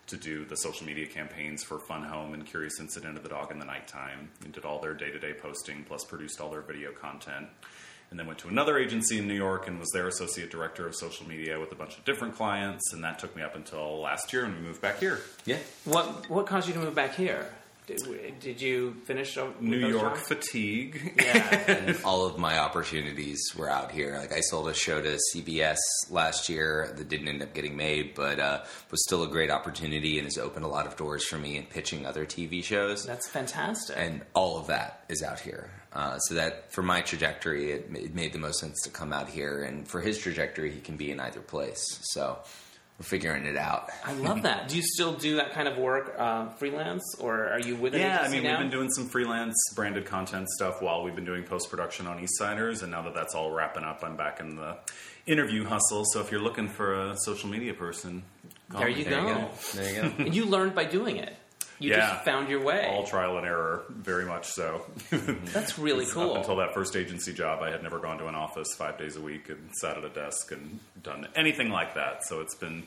to 0.08 0.18
do 0.18 0.44
the 0.44 0.56
social 0.56 0.88
media 0.88 1.06
campaigns 1.06 1.64
for 1.64 1.78
Fun 1.78 2.04
Home 2.04 2.34
and 2.34 2.48
Curious 2.48 2.80
Incident 2.80 3.16
of 3.16 3.22
the 3.22 3.30
Dog 3.30 3.52
in 3.52 3.60
the 3.60 3.66
Nighttime 3.66 4.32
and 4.44 4.52
did 4.52 4.66
all 4.66 4.82
their 4.82 4.96
day 4.96 5.12
to 5.12 5.20
day 5.20 5.34
posting 5.34 5.84
plus 5.84 6.04
produced 6.04 6.42
all 6.42 6.50
their 6.50 6.62
video 6.62 6.92
content. 6.94 7.46
And 8.12 8.20
then 8.20 8.26
went 8.26 8.40
to 8.40 8.48
another 8.48 8.78
agency 8.80 9.20
in 9.20 9.28
New 9.28 9.36
York 9.36 9.68
and 9.68 9.80
was 9.80 9.90
their 9.94 10.08
associate 10.08 10.50
director 10.50 10.88
of 10.88 10.96
social 10.96 11.28
media 11.28 11.60
with 11.60 11.72
a 11.72 11.76
bunch 11.76 11.96
of 11.98 12.04
different 12.06 12.36
clients. 12.36 12.92
And 12.92 13.04
that 13.04 13.20
took 13.20 13.36
me 13.36 13.44
up 13.44 13.56
until 13.56 14.00
last 14.02 14.34
year 14.34 14.44
when 14.44 14.56
we 14.56 14.62
moved 14.62 14.82
back 14.82 15.00
here. 15.00 15.20
yeah. 15.46 15.58
What 15.86 16.28
What 16.30 16.48
caused 16.48 16.68
you 16.68 16.74
to 16.74 16.80
move 16.80 16.96
back 16.96 17.14
here? 17.16 17.46
Did, 17.86 18.40
did 18.40 18.62
you 18.62 18.94
finish 19.06 19.36
o- 19.38 19.48
with 19.48 19.62
New 19.62 19.82
those 19.82 19.92
York 19.92 20.14
jobs? 20.16 20.28
fatigue. 20.28 21.14
Yeah. 21.18 21.72
and 21.72 21.98
all 22.04 22.26
of 22.26 22.38
my 22.38 22.60
opportunities 22.60 23.40
were 23.58 23.68
out 23.70 23.92
here. 23.92 24.16
Like 24.18 24.32
I 24.32 24.42
sold 24.42 24.68
a 24.70 24.74
show 24.76 25.02
to 25.02 25.18
CBS 25.36 25.78
last 26.12 26.50
year 26.50 26.94
that 26.98 27.10
didn't 27.10 27.28
end 27.28 27.42
up 27.42 27.54
getting 27.56 27.76
made, 27.76 28.14
but 28.16 28.40
uh, 28.40 28.64
was 28.92 29.04
still 29.04 29.24
a 29.24 29.28
great 29.28 29.50
opportunity 29.52 30.18
and 30.20 30.26
has 30.26 30.38
opened 30.38 30.66
a 30.66 30.68
lot 30.68 30.86
of 30.86 30.98
doors 30.98 31.26
for 31.26 31.38
me 31.40 31.58
in 31.58 31.64
pitching 31.66 32.06
other 32.06 32.26
TV 32.26 32.64
shows. 32.64 33.06
That's 33.06 33.28
fantastic. 33.28 33.96
and 33.98 34.22
all 34.36 34.60
of 34.60 34.68
that 34.68 35.04
is 35.10 35.24
out 35.24 35.40
here. 35.40 35.70
Uh, 35.92 36.20
so 36.20 36.36
that 36.36 36.72
for 36.72 36.84
my 36.84 37.02
trajectory, 37.02 37.72
it, 37.72 37.90
it 37.96 38.14
made 38.14 38.32
the 38.32 38.38
most 38.40 38.60
sense 38.60 38.80
to 38.84 38.90
come 38.92 39.12
out 39.12 39.28
here, 39.28 39.64
and 39.64 39.88
for 39.88 40.02
his 40.02 40.20
trajectory, 40.20 40.72
he 40.72 40.80
can 40.80 40.98
be 40.98 41.10
in 41.12 41.20
either 41.20 41.40
place. 41.42 41.84
So 42.14 42.38
we're 43.00 43.06
figuring 43.06 43.46
it 43.46 43.58
out. 43.58 43.90
I 44.06 44.14
love 44.14 44.44
that. 44.44 44.68
Do 44.68 44.76
you 44.76 44.84
still 44.84 45.14
do 45.14 45.38
that 45.38 45.52
kind 45.54 45.68
of 45.68 45.78
work 45.78 46.20
um, 46.20 46.52
freelance, 46.52 47.04
or 47.20 47.48
are 47.50 47.60
you 47.60 47.76
with 47.76 47.96
Yeah, 47.96 48.20
I 48.22 48.28
mean, 48.30 48.44
now? 48.44 48.50
we've 48.52 48.60
been 48.60 48.70
doing 48.70 48.92
some 48.92 49.10
freelance 49.10 49.56
branded 49.76 50.06
content 50.06 50.48
stuff 50.50 50.80
while 50.80 51.04
we've 51.04 51.16
been 51.16 51.26
doing 51.26 51.44
post 51.44 51.72
production 51.72 52.06
on 52.06 52.24
Eastsiders, 52.24 52.84
and 52.84 52.92
now 52.92 53.02
that 53.02 53.16
that's 53.16 53.34
all 53.34 53.50
wrapping 53.52 53.84
up, 53.84 54.04
I'm 54.04 54.16
back 54.16 54.40
in 54.40 54.58
the 54.58 54.78
interview 55.26 55.64
hustle. 55.66 56.04
So 56.06 56.20
if 56.22 56.30
you're 56.32 56.42
looking 56.42 56.68
for 56.68 56.94
a 57.10 57.18
social 57.18 57.50
media 57.50 57.74
person, 57.74 58.22
call 58.70 58.82
There 58.82 58.90
you 58.90 59.06
There 59.06 59.22
you 59.22 59.28
go. 59.28 59.34
go. 59.34 59.50
There 59.74 59.94
you 59.96 60.02
go. 60.02 60.14
And 60.26 60.36
you 60.36 60.46
learned 60.46 60.76
by 60.76 60.84
doing 60.86 61.18
it. 61.18 61.36
You 61.80 61.92
Yeah. 61.92 62.10
just 62.12 62.26
found 62.26 62.50
your 62.50 62.62
way. 62.62 62.88
All 62.94 63.06
trial 63.06 63.38
and 63.38 63.48
error, 63.48 63.84
very 63.90 64.26
much 64.26 64.48
so. 64.48 64.86
That's 65.12 65.80
really 65.80 66.06
cool. 66.06 66.32
Up 66.32 66.38
until 66.38 66.58
that 66.58 66.74
first 66.74 66.96
agency 66.96 67.34
job, 67.34 67.62
I 67.64 67.72
had 67.72 67.82
never 67.84 68.00
gone 68.00 68.18
to 68.20 68.28
an 68.28 68.36
office 68.36 68.68
five 68.78 68.98
days 68.98 69.16
a 69.16 69.22
week 69.22 69.50
and 69.50 69.70
sat 69.80 69.98
at 69.98 70.04
a 70.04 70.10
desk 70.10 70.52
and 70.52 70.80
done 71.02 71.28
anything 71.36 71.70
like 71.70 71.96
that. 71.96 72.26
So 72.28 72.42
it's 72.42 72.56
been 72.56 72.84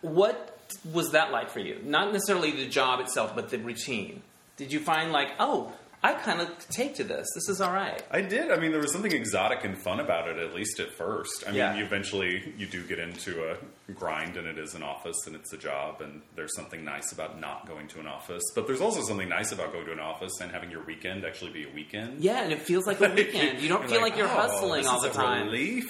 What 0.00 0.54
was 0.92 1.12
that 1.12 1.32
like 1.32 1.50
for 1.50 1.60
you? 1.60 1.80
Not 1.84 2.12
necessarily 2.12 2.52
the 2.52 2.66
job 2.68 3.00
itself, 3.00 3.34
but 3.34 3.50
the 3.50 3.58
routine. 3.58 4.22
Did 4.56 4.72
you 4.72 4.80
find 4.80 5.12
like, 5.12 5.28
oh, 5.38 5.72
I 6.00 6.12
kind 6.14 6.40
of 6.40 6.48
take 6.68 6.94
to 6.96 7.04
this. 7.04 7.26
This 7.34 7.48
is 7.48 7.60
all 7.60 7.72
right. 7.72 8.00
I 8.10 8.20
did. 8.20 8.52
I 8.52 8.56
mean, 8.60 8.70
there 8.70 8.80
was 8.80 8.92
something 8.92 9.10
exotic 9.10 9.64
and 9.64 9.76
fun 9.76 9.98
about 9.98 10.28
it, 10.28 10.38
at 10.38 10.54
least 10.54 10.78
at 10.78 10.92
first. 10.92 11.42
I 11.44 11.50
mean, 11.50 11.56
Yeah. 11.58 11.74
you 11.76 11.84
eventually 11.84 12.54
you 12.56 12.66
do 12.66 12.84
get 12.84 13.00
into 13.00 13.50
a 13.50 13.56
grind, 13.94 14.36
and 14.36 14.46
it 14.46 14.58
is 14.58 14.74
an 14.74 14.84
office, 14.84 15.16
and 15.26 15.34
it's 15.34 15.52
a 15.52 15.56
job, 15.56 16.00
and 16.00 16.22
there's 16.36 16.54
something 16.54 16.84
nice 16.84 17.10
about 17.10 17.40
not 17.40 17.66
going 17.66 17.88
to 17.88 17.98
an 18.00 18.06
office. 18.06 18.44
But 18.54 18.68
there's 18.68 18.80
also 18.80 19.02
something 19.02 19.28
nice 19.28 19.50
about 19.50 19.72
going 19.72 19.86
to 19.86 19.92
an 19.92 19.98
office 19.98 20.38
and 20.40 20.52
having 20.52 20.70
your 20.70 20.84
weekend 20.84 21.24
actually 21.24 21.50
be 21.50 21.64
a 21.64 21.74
weekend. 21.74 22.22
Yeah, 22.22 22.42
and 22.44 22.52
it 22.52 22.60
feels 22.60 22.86
like 22.86 23.00
a 23.00 23.08
weekend. 23.14 23.60
You 23.60 23.68
don't 23.68 23.88
feel 23.88 24.00
like, 24.00 24.16
you're 24.16 24.26
"Oh, 24.26 24.30
hustling 24.30 24.86
all 24.86 25.00
the 25.00 25.10
time. 25.10 25.46
Relief. 25.46 25.88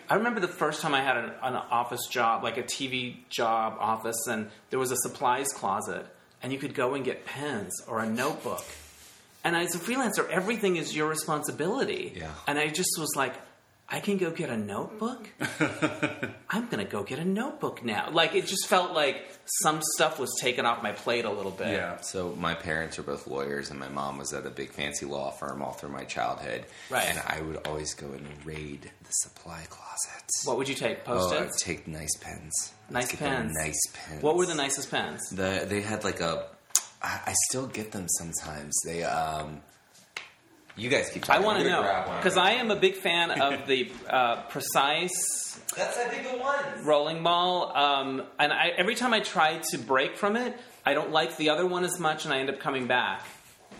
I 0.10 0.14
remember 0.16 0.40
the 0.40 0.48
first 0.48 0.82
time 0.82 0.92
I 0.92 1.00
had 1.00 1.16
an, 1.16 1.30
an 1.42 1.54
office 1.54 2.06
job, 2.10 2.42
like 2.42 2.58
a 2.58 2.62
TV 2.64 3.16
job 3.30 3.76
office, 3.80 4.26
and 4.28 4.50
there 4.68 4.78
was 4.78 4.90
a 4.90 4.96
supplies 4.96 5.48
closet, 5.54 6.04
and 6.42 6.52
you 6.52 6.58
could 6.58 6.74
go 6.74 6.92
and 6.94 7.02
get 7.02 7.24
pens 7.24 7.72
or 7.88 8.00
a 8.00 8.06
notebook. 8.06 8.64
And 9.44 9.56
as 9.56 9.74
a 9.74 9.78
freelancer, 9.78 10.28
everything 10.28 10.76
is 10.76 10.94
your 10.94 11.08
responsibility. 11.08 12.12
Yeah. 12.16 12.30
And 12.46 12.58
I 12.58 12.68
just 12.68 12.90
was 12.98 13.14
like, 13.16 13.34
I 13.92 13.98
can 13.98 14.18
go 14.18 14.30
get 14.30 14.50
a 14.50 14.56
notebook. 14.56 15.28
I'm 16.48 16.68
gonna 16.68 16.84
go 16.84 17.02
get 17.02 17.18
a 17.18 17.24
notebook 17.24 17.84
now. 17.84 18.10
Like 18.12 18.36
it 18.36 18.46
just 18.46 18.68
felt 18.68 18.92
like 18.92 19.24
some 19.62 19.80
stuff 19.94 20.20
was 20.20 20.30
taken 20.40 20.64
off 20.64 20.80
my 20.80 20.92
plate 20.92 21.24
a 21.24 21.30
little 21.30 21.50
bit. 21.50 21.68
yeah. 21.72 22.00
So 22.00 22.36
my 22.38 22.54
parents 22.54 23.00
are 23.00 23.02
both 23.02 23.26
lawyers, 23.26 23.70
and 23.70 23.80
my 23.80 23.88
mom 23.88 24.18
was 24.18 24.32
at 24.32 24.46
a 24.46 24.50
big 24.50 24.70
fancy 24.70 25.06
law 25.06 25.32
firm 25.32 25.60
all 25.60 25.72
through 25.72 25.88
my 25.88 26.04
childhood. 26.04 26.66
Right. 26.88 27.06
And 27.08 27.18
I 27.26 27.40
would 27.40 27.66
always 27.66 27.94
go 27.94 28.06
and 28.12 28.26
raid 28.44 28.82
the 29.02 29.10
supply 29.10 29.64
closets. 29.68 30.46
What 30.46 30.56
would 30.58 30.68
you 30.68 30.76
take? 30.76 30.98
Oh, 31.08 31.36
I'd 31.36 31.50
take 31.58 31.88
nice 31.88 32.14
pens. 32.20 32.72
Nice 32.90 33.02
Let's 33.04 33.10
get 33.10 33.20
pens. 33.20 33.52
Nice 33.58 33.80
pens. 33.92 34.22
what 34.22 34.36
were 34.36 34.46
the 34.46 34.54
nicest 34.54 34.88
pens? 34.90 35.20
The, 35.30 35.64
they 35.68 35.80
had 35.80 36.04
like 36.04 36.20
a. 36.20 36.46
I, 37.02 37.20
I 37.26 37.34
still 37.48 37.66
get 37.66 37.92
them 37.92 38.06
sometimes. 38.08 38.74
They 38.84 39.04
um. 39.04 39.60
You 40.76 40.88
guys 40.88 41.10
keep. 41.10 41.24
I 41.24 41.34
talking. 41.34 41.44
want 41.44 41.58
to 41.58 41.64
know 41.68 42.04
because 42.18 42.38
I 42.38 42.52
am 42.52 42.70
a 42.70 42.76
big 42.76 42.94
fan 42.94 43.30
of 43.32 43.66
the 43.66 43.90
uh, 44.08 44.42
precise 44.42 45.60
That's 45.76 45.98
I 45.98 46.04
think 46.04 46.30
the 46.30 46.38
ones. 46.38 46.84
rolling 46.84 47.22
ball. 47.22 47.76
Um, 47.76 48.22
and 48.38 48.52
I, 48.52 48.68
every 48.76 48.94
time 48.94 49.12
I 49.12 49.20
try 49.20 49.58
to 49.70 49.78
break 49.78 50.16
from 50.16 50.36
it, 50.36 50.56
I 50.86 50.94
don't 50.94 51.10
like 51.10 51.36
the 51.36 51.50
other 51.50 51.66
one 51.66 51.84
as 51.84 51.98
much, 51.98 52.24
and 52.24 52.32
I 52.32 52.38
end 52.38 52.48
up 52.50 52.60
coming 52.60 52.86
back. 52.86 53.26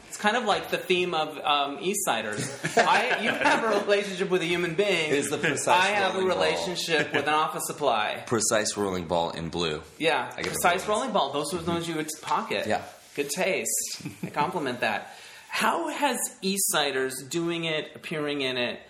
It's 0.08 0.16
kind 0.16 0.36
of 0.36 0.44
like 0.44 0.70
the 0.70 0.76
theme 0.76 1.14
of 1.14 1.38
um, 1.38 1.78
Eastsiders. 1.78 2.76
I, 2.76 3.22
you 3.22 3.30
have 3.30 3.62
a 3.62 3.80
relationship 3.80 4.28
with 4.28 4.42
a 4.42 4.46
human 4.46 4.74
being. 4.74 5.10
Is 5.12 5.30
the 5.30 5.38
precise 5.38 5.68
I 5.68 5.86
have 5.90 6.16
a 6.16 6.18
rolling 6.18 6.28
ball. 6.34 6.44
relationship 6.44 7.12
with 7.14 7.28
an 7.28 7.34
office 7.34 7.62
supply. 7.68 8.24
Precise 8.26 8.76
rolling 8.76 9.06
ball 9.06 9.30
in 9.30 9.48
blue. 9.50 9.80
Yeah, 9.98 10.32
I 10.36 10.42
precise 10.42 10.86
rolling 10.88 11.12
ball. 11.12 11.32
Those 11.32 11.54
are 11.54 11.58
the 11.58 11.70
ones 11.70 11.88
you 11.88 11.94
would 11.94 12.08
pocket. 12.22 12.66
Yeah. 12.66 12.82
Good 13.14 13.30
taste. 13.30 14.02
I 14.22 14.30
compliment 14.30 14.80
that. 14.80 15.14
How 15.48 15.88
has 15.88 16.18
Eastsiders 16.42 17.28
doing 17.28 17.64
it, 17.64 17.90
appearing 17.94 18.40
in 18.40 18.56
it, 18.56 18.80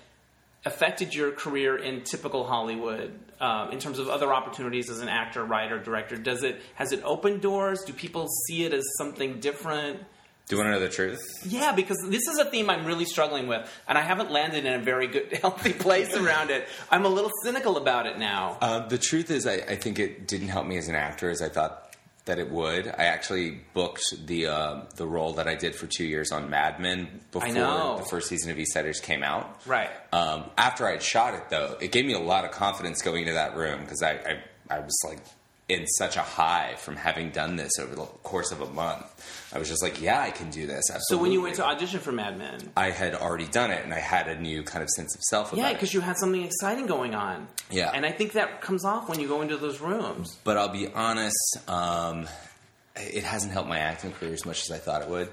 affected 0.65 1.15
your 1.15 1.33
career 1.33 1.77
in 1.77 2.03
typical 2.03 2.47
Hollywood 2.47 3.19
um, 3.41 3.71
in 3.71 3.79
terms 3.79 3.99
of 3.99 4.09
other 4.09 4.33
opportunities 4.33 4.91
as 4.91 5.01
an 5.01 5.09
actor, 5.09 5.43
writer, 5.45 5.79
director? 5.79 6.17
Does 6.17 6.43
it 6.43 6.61
has 6.75 6.93
it 6.93 7.03
opened 7.03 7.41
doors? 7.41 7.83
Do 7.85 7.93
people 7.93 8.29
see 8.47 8.65
it 8.65 8.75
as 8.75 8.85
something 8.99 9.41
different? 9.41 10.01
Do 10.49 10.57
you 10.57 10.63
want 10.63 10.75
to 10.75 10.81
know 10.81 10.81
the 10.81 10.93
truth? 10.93 11.21
Yeah, 11.47 11.73
because 11.73 11.99
this 12.09 12.27
is 12.27 12.39
a 12.39 12.45
theme 12.45 12.69
I'm 12.71 12.85
really 12.85 13.05
struggling 13.05 13.47
with, 13.47 13.71
and 13.87 13.97
I 13.97 14.01
haven't 14.01 14.33
landed 14.33 14.65
in 14.65 14.73
a 14.73 14.83
very 14.83 15.07
good, 15.07 15.33
healthy 15.41 15.73
place 15.73 16.15
around 16.17 16.51
it. 16.51 16.67
I'm 16.91 17.05
a 17.05 17.09
little 17.09 17.31
cynical 17.45 17.77
about 17.77 18.07
it 18.07 18.19
now. 18.19 18.59
Uh, 18.61 18.87
the 18.89 18.99
truth 18.99 19.31
is, 19.31 19.47
I, 19.47 19.55
I 19.55 19.77
think 19.77 20.01
it 20.01 20.27
didn't 20.27 20.49
help 20.49 20.67
me 20.67 20.77
as 20.77 20.89
an 20.89 20.97
actor 20.97 21.31
as 21.31 21.41
I 21.41 21.49
thought 21.49 21.90
that 22.27 22.39
it 22.39 22.51
would. 22.51 22.87
I 22.87 23.05
actually 23.05 23.61
booked 23.75 24.27
the 24.27 24.47
uh, 24.47 24.81
the 24.97 25.07
role 25.07 25.35
that 25.35 25.47
I 25.49 25.55
did 25.55 25.75
for 25.75 25.87
two 25.87 26.05
years 26.05 26.33
on 26.33 26.51
Mad 26.51 26.81
Men 26.81 27.21
before 27.33 27.51
the 27.51 28.07
first 28.09 28.29
season 28.29 28.51
of 28.51 28.57
EastSiders 28.57 29.03
came 29.03 29.23
out. 29.23 29.61
Right. 29.67 29.91
Um, 30.13 30.45
after 30.57 30.87
I 30.87 30.93
had 30.93 31.03
shot 31.03 31.35
it, 31.35 31.49
though, 31.51 31.77
it 31.81 31.93
gave 31.93 32.05
me 32.05 32.13
a 32.13 32.21
lot 32.21 32.45
of 32.45 32.51
confidence 32.51 33.03
going 33.03 33.23
into 33.23 33.33
that 33.33 33.57
room 33.57 33.81
because 33.81 34.03
I, 34.03 34.13
I 34.13 34.77
I 34.77 34.81
was 34.81 34.99
like 35.09 35.19
in 35.71 35.87
such 35.87 36.17
a 36.17 36.21
high 36.23 36.75
from 36.79 36.97
having 36.97 37.31
done 37.31 37.55
this 37.57 37.79
over 37.79 37.95
the 37.95 38.03
course 38.05 38.51
of 38.51 38.61
a 38.61 38.67
month. 38.71 39.07
I 39.55 39.59
was 39.59 39.69
just 39.69 39.83
like, 39.83 40.01
yeah, 40.03 40.21
I 40.21 40.31
can 40.31 40.51
do 40.51 40.67
this. 40.67 40.91
Absolutely. 40.91 41.01
So 41.09 41.23
when 41.23 41.33
you 41.33 41.41
went 41.43 41.57
to 41.57 41.65
audition 41.65 42.01
for 42.01 42.13
Mad 42.13 42.37
Men, 42.37 42.59
I 42.77 42.91
had 42.91 43.15
already 43.15 43.47
done 43.47 43.71
it, 43.71 43.85
and 43.85 43.95
I 43.95 44.01
had 44.01 44.29
a 44.29 44.41
new 44.41 44.63
kind 44.63 44.83
of 44.83 44.91
sense 44.91 45.15
of 45.15 45.23
self. 45.23 45.53
yeah, 45.55 45.73
because 45.73 45.95
you 45.95 46.01
had 46.01 46.17
something 46.19 46.43
exciting 46.43 46.87
going 46.87 47.15
on. 47.15 47.47
Yeah. 47.71 47.91
and 47.95 48.05
I 48.05 48.11
think 48.11 48.33
that 48.33 48.61
comes 48.61 48.85
off 48.85 49.09
when 49.09 49.21
you 49.21 49.29
go 49.29 49.43
into 49.43 49.57
those 49.57 49.81
rooms. 49.81 50.37
but 50.45 50.57
I'll 50.57 50.69
be 50.69 50.89
honest, 50.89 51.57
um, 51.69 52.27
it 52.97 53.23
hasn't 53.25 53.53
helped 53.53 53.69
my 53.69 53.79
acting 53.79 54.13
career 54.13 54.33
as 54.33 54.45
much 54.45 54.63
as 54.63 54.71
I 54.73 54.79
thought 54.79 55.03
it 55.03 55.09
would. 55.09 55.29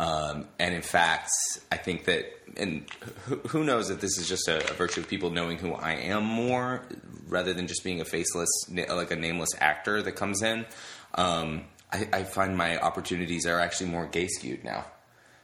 Um, 0.00 0.46
and 0.58 0.74
in 0.74 0.80
fact, 0.80 1.28
I 1.70 1.76
think 1.76 2.06
that, 2.06 2.24
and 2.56 2.86
who, 3.26 3.36
who 3.48 3.64
knows 3.64 3.90
if 3.90 4.00
this 4.00 4.16
is 4.16 4.26
just 4.26 4.48
a, 4.48 4.70
a 4.70 4.72
virtue 4.72 5.00
of 5.00 5.08
people 5.08 5.28
knowing 5.28 5.58
who 5.58 5.74
I 5.74 5.92
am 5.92 6.24
more, 6.24 6.82
rather 7.28 7.52
than 7.52 7.66
just 7.66 7.84
being 7.84 8.00
a 8.00 8.06
faceless, 8.06 8.48
like 8.70 9.10
a 9.10 9.16
nameless 9.16 9.50
actor 9.60 10.00
that 10.00 10.12
comes 10.12 10.40
in. 10.40 10.64
Um, 11.16 11.64
I, 11.92 12.08
I 12.14 12.22
find 12.24 12.56
my 12.56 12.78
opportunities 12.78 13.44
are 13.44 13.60
actually 13.60 13.90
more 13.90 14.06
gay 14.06 14.26
skewed 14.28 14.64
now. 14.64 14.86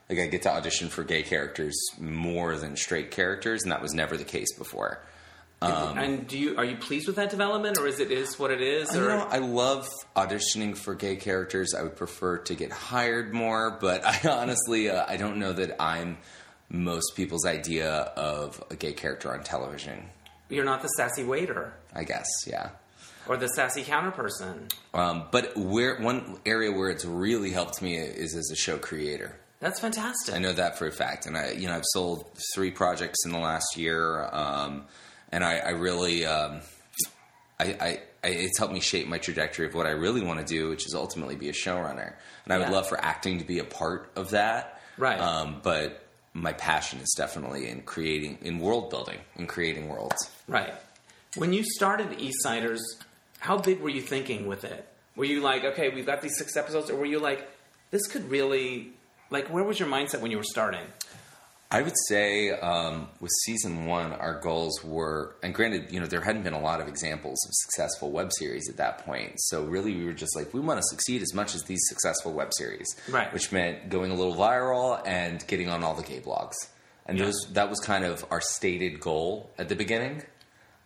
Like 0.09 0.21
I 0.21 0.27
get 0.27 0.41
to 0.43 0.51
audition 0.51 0.89
for 0.89 1.05
gay 1.05 1.23
characters 1.23 1.77
more 2.01 2.57
than 2.57 2.77
straight 2.77 3.11
characters, 3.11 3.63
and 3.63 3.73
that 3.73 3.83
was 3.83 3.93
never 3.93 4.17
the 4.17 4.25
case 4.25 4.57
before. 4.57 5.03
Um, 5.63 5.97
and 5.97 6.27
do 6.27 6.39
you 6.39 6.57
are 6.59 6.65
you 6.65 6.77
pleased 6.77 7.07
with 7.07 7.17
that 7.17 7.31
development, 7.31 7.79
or 7.79 7.87
is 7.87 7.99
it 7.99 8.11
is 8.11 8.39
what 8.39 8.51
it 8.51 8.61
is? 8.61 8.95
Or 8.95 9.09
know, 9.09 9.27
I 9.31 9.39
love 9.39 9.89
auditioning 10.15 10.77
for 10.77 10.95
gay 10.95 11.17
characters. 11.17 11.75
I 11.75 11.83
would 11.83 11.97
prefer 11.97 12.39
to 12.39 12.55
get 12.55 12.71
hired 12.71 13.33
more, 13.33 13.79
but 13.81 14.05
I 14.05 14.21
honestly, 14.31 14.91
uh, 14.91 15.07
I 15.09 15.17
don't 15.17 15.39
know 15.39 15.55
that 15.55 15.81
I'm 15.81 16.19
most 16.69 17.15
people's 17.17 17.47
idea 17.47 17.91
of 17.91 18.63
a 18.71 18.77
gay 18.77 18.93
character 18.93 19.33
on 19.33 19.43
television. 19.45 20.05
you're 20.49 20.65
not 20.65 20.83
the 20.83 20.89
sassy 20.89 21.25
waiter 21.25 21.73
I 21.95 22.05
guess, 22.05 22.27
yeah. 22.47 22.71
or 23.27 23.37
the 23.37 23.49
sassy 23.49 23.83
counter 23.83 24.11
person. 24.11 24.69
Um, 24.93 25.29
but 25.31 25.57
where 25.57 25.99
one 26.01 26.39
area 26.45 26.71
where 26.71 26.91
it's 26.91 27.05
really 27.05 27.51
helped 27.51 27.81
me 27.81 27.97
is 27.97 28.35
as 28.35 28.51
a 28.51 28.57
show 28.57 28.77
creator. 28.77 29.37
That's 29.61 29.81
fantastic. 29.81 30.35
I 30.35 30.39
know 30.39 30.53
that 30.53 30.79
for 30.79 30.87
a 30.87 30.93
fact, 30.93 31.25
and 31.25 31.37
I, 31.37 31.53
you 31.53 31.67
know, 31.67 31.75
I've 31.75 31.85
sold 31.87 32.27
three 32.55 32.71
projects 32.71 33.25
in 33.25 33.33
the 33.33 33.39
last 33.39 33.77
year, 33.77 34.29
um, 34.31 34.85
and 35.33 35.45
I, 35.45 35.59
I 35.59 35.71
really, 35.71 36.25
um, 36.27 36.61
I, 37.59 37.65
I, 37.65 38.01
I, 38.25 38.29
it's 38.29 38.59
helped 38.59 38.75
me 38.75 38.81
shape 38.81 39.07
my 39.09 39.19
trajectory 39.19 39.67
of 39.67 39.75
what 39.75 39.87
I 39.87 39.91
really 39.91 40.23
want 40.23 40.41
to 40.41 40.47
do, 40.47 40.69
which 40.69 40.87
is 40.87 40.95
ultimately 40.95 41.37
be 41.37 41.49
a 41.49 41.53
showrunner. 41.53 42.15
And 42.45 42.53
I 42.53 42.59
would 42.59 42.71
love 42.71 42.89
for 42.89 43.03
acting 43.03 43.39
to 43.39 43.45
be 43.45 43.59
a 43.59 43.65
part 43.65 44.11
of 44.17 44.31
that, 44.31 44.77
Right. 44.99 45.21
Um, 45.21 45.61
but 45.63 46.03
my 46.33 46.53
passion 46.53 47.01
is 47.01 47.15
definitely 47.17 47.69
in 47.69 47.83
creating, 47.83 48.39
in 48.43 48.59
world 48.59 48.91
building, 48.91 49.19
in 49.37 49.47
creating 49.47 49.89
worlds. 49.89 50.31
Right. 50.49 50.75
When 51.37 51.53
you 51.53 51.65
started 51.65 52.19
Eastsiders, 52.19 52.81
how 53.39 53.59
big 53.59 53.81
were 53.81 53.91
you 53.91 54.01
thinking 54.01 54.47
with 54.47 54.65
it? 54.65 54.89
Were 55.15 55.25
you 55.25 55.41
like, 55.41 55.65
okay, 55.65 55.89
we've 55.91 56.07
got 56.07 56.23
these 56.23 56.37
six 56.37 56.57
episodes, 56.57 56.91
or 56.91 56.97
were 56.97 57.07
you 57.07 57.19
like, 57.19 57.49
this 57.91 58.07
could 58.07 58.31
really, 58.31 58.93
like, 59.31 59.49
where 59.49 59.65
was 59.65 59.79
your 59.79 59.89
mindset 59.89 60.21
when 60.21 60.31
you 60.31 60.37
were 60.37 60.45
starting? 60.45 60.85
I 61.69 61.83
would 61.83 61.95
say 62.09 62.51
um, 62.51 63.09
with 63.21 63.33
season 63.45 63.87
one, 63.87 64.13
our 64.13 64.41
goals 64.41 64.85
were, 64.85 65.35
and 65.43 65.53
granted, 65.53 65.91
you 65.91 65.99
know, 65.99 66.07
there 66.07 66.21
hadn't 66.21 66.45
been 66.45 66.53
a 66.53 66.61
lot 66.61 66.81
of 66.81 66.87
examples 66.87 67.45
of 67.49 67.51
successful 67.55 68.13
web 68.13 68.31
series 68.39 68.69
at 68.71 68.77
that 68.77 69.05
point. 69.05 69.33
So 69.37 69.65
really, 69.65 69.95
we 69.97 70.05
were 70.05 70.13
just 70.13 70.37
like, 70.37 70.55
we 70.55 70.61
want 70.61 70.79
to 70.79 70.85
succeed 70.89 71.23
as 71.23 71.35
much 71.35 71.57
as 71.57 71.63
these 71.65 71.81
successful 71.89 72.33
web 72.33 72.53
series, 72.57 72.87
Right. 73.09 73.33
Which 73.33 73.51
meant 73.51 73.89
going 73.89 74.13
a 74.13 74.15
little 74.15 74.37
viral 74.37 75.03
and 75.05 75.45
getting 75.49 75.69
on 75.69 75.83
all 75.83 75.95
the 75.95 76.05
gay 76.05 76.21
blogs, 76.21 76.55
and 77.05 77.19
Yeah. 77.19 77.25
those 77.27 77.49
that 77.55 77.69
was 77.69 77.81
kind 77.81 78.05
of 78.05 78.25
our 78.31 78.41
stated 78.41 79.01
goal 79.01 79.51
at 79.59 79.69
the 79.69 79.75
beginning. 79.77 80.23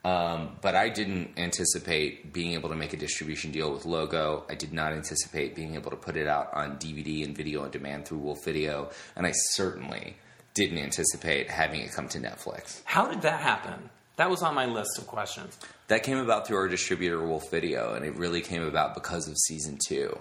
Um, 0.02 0.56
but 0.62 0.74
I 0.74 0.88
didn't 0.88 1.38
anticipate 1.38 2.32
being 2.32 2.54
able 2.54 2.70
to 2.70 2.74
make 2.74 2.94
a 2.94 2.96
distribution 2.96 3.50
deal 3.52 3.70
with 3.70 3.84
Logo. 3.84 4.46
I 4.48 4.54
did 4.54 4.72
not 4.72 4.94
anticipate 4.94 5.54
being 5.54 5.74
able 5.74 5.90
to 5.90 5.96
put 5.98 6.16
it 6.16 6.26
out 6.26 6.48
on 6.54 6.78
DVD 6.78 7.22
and 7.22 7.36
video 7.36 7.64
on 7.64 7.70
demand 7.70 8.06
through 8.06 8.20
Wolfe 8.20 8.42
Video, 8.46 8.88
and 9.14 9.26
I 9.26 9.32
certainly 9.52 10.16
didn't 10.60 10.78
anticipate 10.78 11.48
having 11.48 11.80
it 11.80 11.90
come 11.92 12.06
to 12.08 12.18
Netflix. 12.18 12.82
How 12.84 13.06
did 13.08 13.22
that 13.22 13.40
happen? 13.40 13.88
That 14.16 14.28
was 14.28 14.42
on 14.42 14.54
my 14.54 14.66
list 14.66 14.98
of 14.98 15.06
questions. 15.06 15.58
That 15.88 16.02
came 16.02 16.18
about 16.18 16.46
through 16.46 16.58
our 16.58 16.68
distributor 16.68 17.24
Wolfe 17.26 17.50
Video, 17.50 17.94
and 17.94 18.04
it 18.04 18.14
really 18.16 18.42
came 18.42 18.62
about 18.62 18.94
because 18.94 19.26
of 19.26 19.36
season 19.38 19.78
two. 19.88 20.18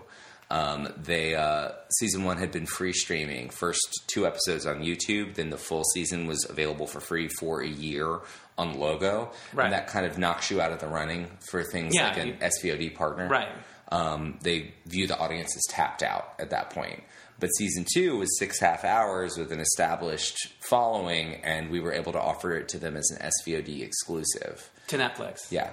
Um, 0.51 0.87
they 0.97 1.35
uh, 1.35 1.71
season 1.99 2.23
one 2.23 2.37
had 2.37 2.51
been 2.51 2.65
free 2.65 2.93
streaming, 2.93 3.49
first 3.49 3.81
two 4.07 4.25
episodes 4.25 4.65
on 4.65 4.79
YouTube, 4.79 5.35
then 5.35 5.49
the 5.49 5.57
full 5.57 5.83
season 5.93 6.25
was 6.25 6.43
available 6.49 6.87
for 6.87 6.99
free 7.01 7.27
for 7.39 7.61
a 7.61 7.67
year 7.67 8.19
on 8.57 8.79
Logo, 8.79 9.31
Right. 9.53 9.65
and 9.65 9.73
that 9.73 9.87
kind 9.87 10.05
of 10.05 10.17
knocks 10.17 10.49
you 10.49 10.59
out 10.61 10.71
of 10.71 10.79
the 10.79 10.87
running 10.87 11.27
for 11.51 11.63
things 11.63 11.93
Yeah, 11.93 12.07
like 12.07 12.17
an 12.17 12.27
you- 12.29 12.33
SVOD 12.41 12.95
partner. 12.95 13.27
Right. 13.27 13.49
Um, 13.91 14.39
they 14.41 14.73
view 14.85 15.05
the 15.07 15.17
audience 15.17 15.55
as 15.55 15.63
tapped 15.69 16.01
out 16.03 16.33
at 16.39 16.49
that 16.51 16.69
point. 16.71 17.03
But 17.39 17.49
season 17.57 17.85
two 17.93 18.17
was 18.17 18.37
six 18.37 18.59
half 18.59 18.83
hours 18.83 19.37
with 19.37 19.51
an 19.51 19.59
established 19.61 20.37
following, 20.61 21.35
and 21.43 21.69
we 21.69 21.79
were 21.79 21.93
able 21.93 22.11
to 22.11 22.19
offer 22.21 22.51
it 22.57 22.67
to 22.69 22.79
them 22.79 22.97
as 22.97 23.09
an 23.11 23.29
SVOD 23.45 23.81
exclusive. 23.81 24.69
To 24.87 24.97
Netflix. 24.97 25.49
Yeah, 25.51 25.71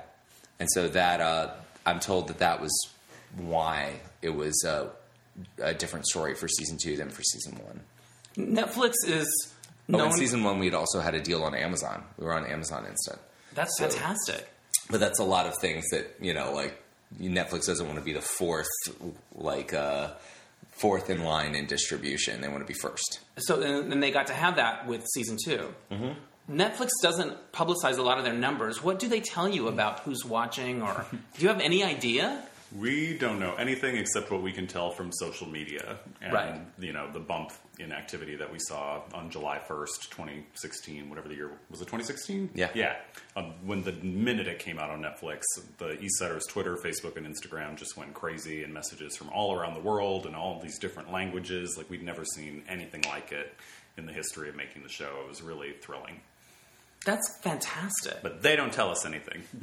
and 0.61 0.69
so 0.73 0.89
that 0.89 1.21
uh, 1.21 1.51
I'm 1.85 1.99
told 2.01 2.29
that 2.29 2.39
that 2.39 2.61
was 2.61 2.73
why 3.37 3.95
it 4.23 4.31
was 4.31 4.65
uh, 4.65 4.89
a 5.61 5.75
different 5.75 6.07
story 6.07 6.35
for 6.35 6.47
season 6.49 6.79
two 6.81 6.97
than 6.97 7.11
for 7.11 7.23
season 7.23 7.59
one. 7.65 7.81
Netflix 8.37 8.93
is 9.07 9.27
Oh, 9.89 9.99
known. 9.99 10.07
in 10.09 10.13
season 10.15 10.43
one, 10.43 10.59
we 10.59 10.67
had 10.67 10.75
also 10.75 11.01
had 11.01 11.15
a 11.15 11.21
deal 11.21 11.45
on 11.45 11.55
Amazon. 11.55 12.03
We 12.19 12.27
were 12.27 12.35
on 12.35 12.45
Amazon 12.47 12.87
Instant, 12.87 13.19
that's 13.55 13.77
so- 13.79 13.89
fantastic. 13.89 14.49
but 14.91 14.99
that's 15.01 15.19
a 15.21 15.25
lot 15.25 15.47
of 15.47 15.57
things 15.61 15.85
that 15.91 16.17
you 16.21 16.35
know, 16.35 16.53
like 16.53 16.81
Netflix 17.21 17.67
doesn't 17.67 17.87
want 17.87 17.99
to 17.99 18.05
be 18.05 18.13
the 18.13 18.21
fourth, 18.21 18.67
like 19.35 19.73
uh, 19.75 20.11
fourth 20.77 21.11
in 21.11 21.25
line 21.25 21.55
in 21.55 21.67
distribution. 21.67 22.41
They 22.41 22.49
want 22.49 22.61
to 22.61 22.67
be 22.67 22.79
first. 22.79 23.21
So 23.39 23.61
and, 23.63 24.03
they 24.03 24.11
got 24.11 24.27
to 24.29 24.35
have 24.35 24.57
that 24.57 24.87
with 24.87 25.07
season 25.15 25.37
2 25.43 25.75
Mm-hmm. 25.91 26.13
Netflix 26.49 26.91
doesn't 27.03 27.51
publicize 27.51 27.99
a 27.99 28.03
lot 28.03 28.19
of 28.19 28.25
their 28.25 28.33
numbers. 28.33 28.81
What 28.81 29.01
do 29.01 29.09
they 29.09 29.21
tell 29.21 29.49
you 29.49 29.67
about 29.67 30.01
who's 30.01 30.25
watching, 30.25 30.81
or 30.81 31.05
do 31.11 31.43
you 31.43 31.49
have 31.49 31.61
any 31.61 31.83
idea? 31.83 32.41
We 32.77 33.17
don't 33.17 33.39
know 33.41 33.55
anything 33.55 33.97
except 33.97 34.31
what 34.31 34.43
we 34.43 34.53
can 34.53 34.67
tell 34.67 34.91
from 34.91 35.11
social 35.13 35.49
media 35.49 35.99
and 36.21 36.33
Right. 36.33 36.61
you 36.79 36.93
know 36.93 37.11
the 37.13 37.21
bump 37.21 37.53
in 37.79 37.93
activity 37.93 38.37
that 38.37 38.51
we 38.51 38.59
saw 38.59 39.03
on 39.15 39.31
July 39.31 39.59
1st, 39.59 40.11
2016, 40.11 41.09
whatever 41.09 41.29
the 41.29 41.35
year 41.35 41.51
was 41.71 41.81
it 41.81 41.85
2016? 41.85 42.51
Yeah. 42.55 42.71
Yeah. 42.75 42.97
Um, 43.37 43.55
when 43.65 43.83
the 43.83 43.93
minute 43.93 44.47
it 44.49 44.59
came 44.59 44.79
out 44.79 44.91
on 44.91 45.01
Netflix, 45.03 45.43
the 45.79 45.97
Eastsiders 45.97 46.47
Twitter, 46.49 46.77
Facebook 46.77 47.17
and 47.17 47.27
Instagram 47.27 47.77
just 47.77 47.97
went 47.97 48.15
crazy 48.15 48.63
and 48.65 48.73
messages 48.75 49.17
from 49.17 49.29
all 49.31 49.55
around 49.59 49.75
the 49.75 49.81
world 49.81 50.27
and 50.27 50.35
all 50.35 50.61
these 50.61 50.79
different 50.79 51.13
languages 51.13 51.77
like 51.77 51.89
we'd 51.91 52.03
never 52.03 52.25
seen 52.25 52.63
anything 52.69 53.03
like 53.09 53.33
it 53.33 53.55
in 53.97 54.07
the 54.07 54.13
history 54.13 54.49
of 54.49 54.57
making 54.57 54.83
the 54.83 54.89
show. 54.89 55.21
It 55.23 55.29
was 55.29 55.41
really 55.43 55.73
thrilling. 55.81 56.21
That's 57.07 57.39
fantastic. 57.41 58.19
But 58.23 58.43
they 58.43 58.55
don't 58.57 58.73
tell 58.73 58.91
us 58.91 59.07
anything. 59.07 59.43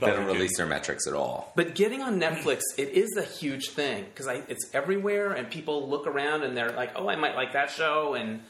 They 0.00 0.06
don't 0.06 0.26
release 0.26 0.56
their 0.56 0.66
metrics 0.66 1.06
at 1.06 1.14
all. 1.14 1.52
But 1.56 1.74
getting 1.74 2.00
on 2.02 2.20
Netflix, 2.20 2.60
it 2.78 2.90
is 2.90 3.16
a 3.18 3.22
huge 3.22 3.70
thing 3.70 4.04
because 4.04 4.26
it's 4.48 4.70
everywhere, 4.72 5.32
and 5.32 5.50
people 5.50 5.88
look 5.90 6.06
around 6.06 6.42
and 6.42 6.56
they're 6.56 6.72
like, 6.72 6.92
"Oh, 6.96 7.08
I 7.08 7.16
might 7.16 7.34
like 7.34 7.52
that 7.54 7.70
show," 7.70 8.14
and 8.14 8.40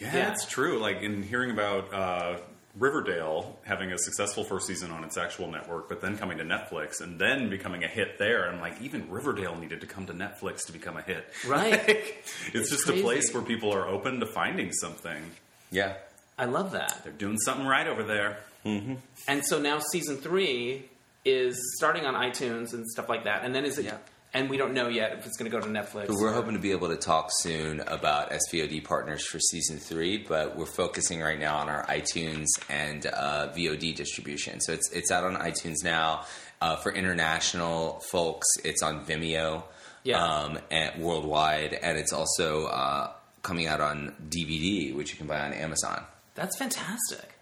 Yeah, 0.00 0.14
Yeah. 0.16 0.32
it's 0.32 0.46
true. 0.46 0.78
Like 0.78 1.02
in 1.02 1.22
hearing 1.22 1.50
about 1.50 1.92
uh, 1.94 2.38
Riverdale 2.78 3.58
having 3.64 3.92
a 3.92 3.98
successful 3.98 4.44
first 4.44 4.66
season 4.66 4.90
on 4.90 5.04
its 5.04 5.16
actual 5.18 5.50
network, 5.50 5.88
but 5.88 6.00
then 6.00 6.16
coming 6.16 6.38
to 6.38 6.44
Netflix 6.44 7.00
and 7.02 7.18
then 7.18 7.50
becoming 7.50 7.84
a 7.84 7.88
hit 7.88 8.18
there, 8.18 8.48
I'm 8.50 8.60
like, 8.60 8.80
even 8.80 9.10
Riverdale 9.10 9.56
needed 9.56 9.80
to 9.82 9.86
come 9.86 10.06
to 10.06 10.12
Netflix 10.14 10.64
to 10.66 10.72
become 10.72 10.96
a 10.96 11.02
hit. 11.02 11.24
Right. 11.46 11.72
Like, 11.88 12.24
it's, 12.46 12.54
It's 12.54 12.70
just 12.70 12.84
crazy. 12.86 13.00
a 13.00 13.04
place 13.04 13.32
where 13.34 13.42
people 13.42 13.72
are 13.74 13.86
open 13.86 14.20
to 14.20 14.26
finding 14.26 14.72
something. 14.72 15.22
Yeah. 15.70 15.94
I 16.40 16.46
love 16.46 16.72
that. 16.72 17.00
They're 17.04 17.12
doing 17.12 17.38
something 17.38 17.66
right 17.66 17.86
over 17.86 18.02
there. 18.02 18.38
And 18.64 19.44
so 19.46 19.60
now 19.60 19.78
season 19.92 20.16
three 20.18 20.88
is 21.24 21.56
starting 21.76 22.04
on 22.06 22.14
iTunes 22.14 22.72
and 22.72 22.86
stuff 22.88 23.08
like 23.08 23.24
that. 23.24 23.44
And 23.44 23.54
then 23.54 23.64
is 23.64 23.78
it? 23.78 23.84
Yeah. 23.86 23.96
and 24.32 24.48
we 24.48 24.56
don't 24.56 24.74
know 24.74 24.88
yet 24.88 25.12
if 25.18 25.26
it's 25.26 25.36
going 25.36 25.50
to 25.50 25.56
go 25.56 25.62
to 25.64 25.68
Netflix. 25.70 26.06
But 26.06 26.16
we're 26.16 26.30
or- 26.30 26.32
hoping 26.34 26.52
to 26.54 26.58
be 26.60 26.70
able 26.72 26.88
to 26.88 26.96
talk 26.96 27.30
soon 27.32 27.80
about 27.80 28.30
SVOD 28.30 28.84
partners 28.84 29.26
for 29.26 29.38
season 29.40 29.78
three, 29.78 30.18
but 30.18 30.56
we're 30.56 30.66
focusing 30.66 31.20
right 31.20 31.38
now 31.38 31.56
on 31.56 31.68
our 31.68 31.84
iTunes 31.86 32.46
and 32.68 33.06
uh, 33.06 33.48
VOD 33.56 33.94
distribution. 33.96 34.60
So 34.60 34.72
it's 34.72 34.90
it's 34.92 35.10
out 35.10 35.24
on 35.24 35.36
iTunes 35.36 35.82
now. 35.84 36.24
Uh, 36.62 36.76
for 36.76 36.92
international 36.92 38.00
folks, 38.10 38.46
it's 38.64 38.82
on 38.82 39.04
Vimeo, 39.06 39.62
Yeah. 40.04 40.22
um, 40.22 40.58
and 40.70 41.02
worldwide, 41.02 41.72
and 41.72 41.96
it's 41.98 42.12
also 42.12 42.66
uh, 42.66 43.10
coming 43.42 43.66
out 43.66 43.80
on 43.80 44.14
DVD, 44.28 44.94
which 44.94 45.10
you 45.12 45.16
can 45.16 45.26
buy 45.26 45.40
on 45.40 45.54
Amazon. 45.54 46.04
That's 46.34 46.56
fantastic. 46.58 47.34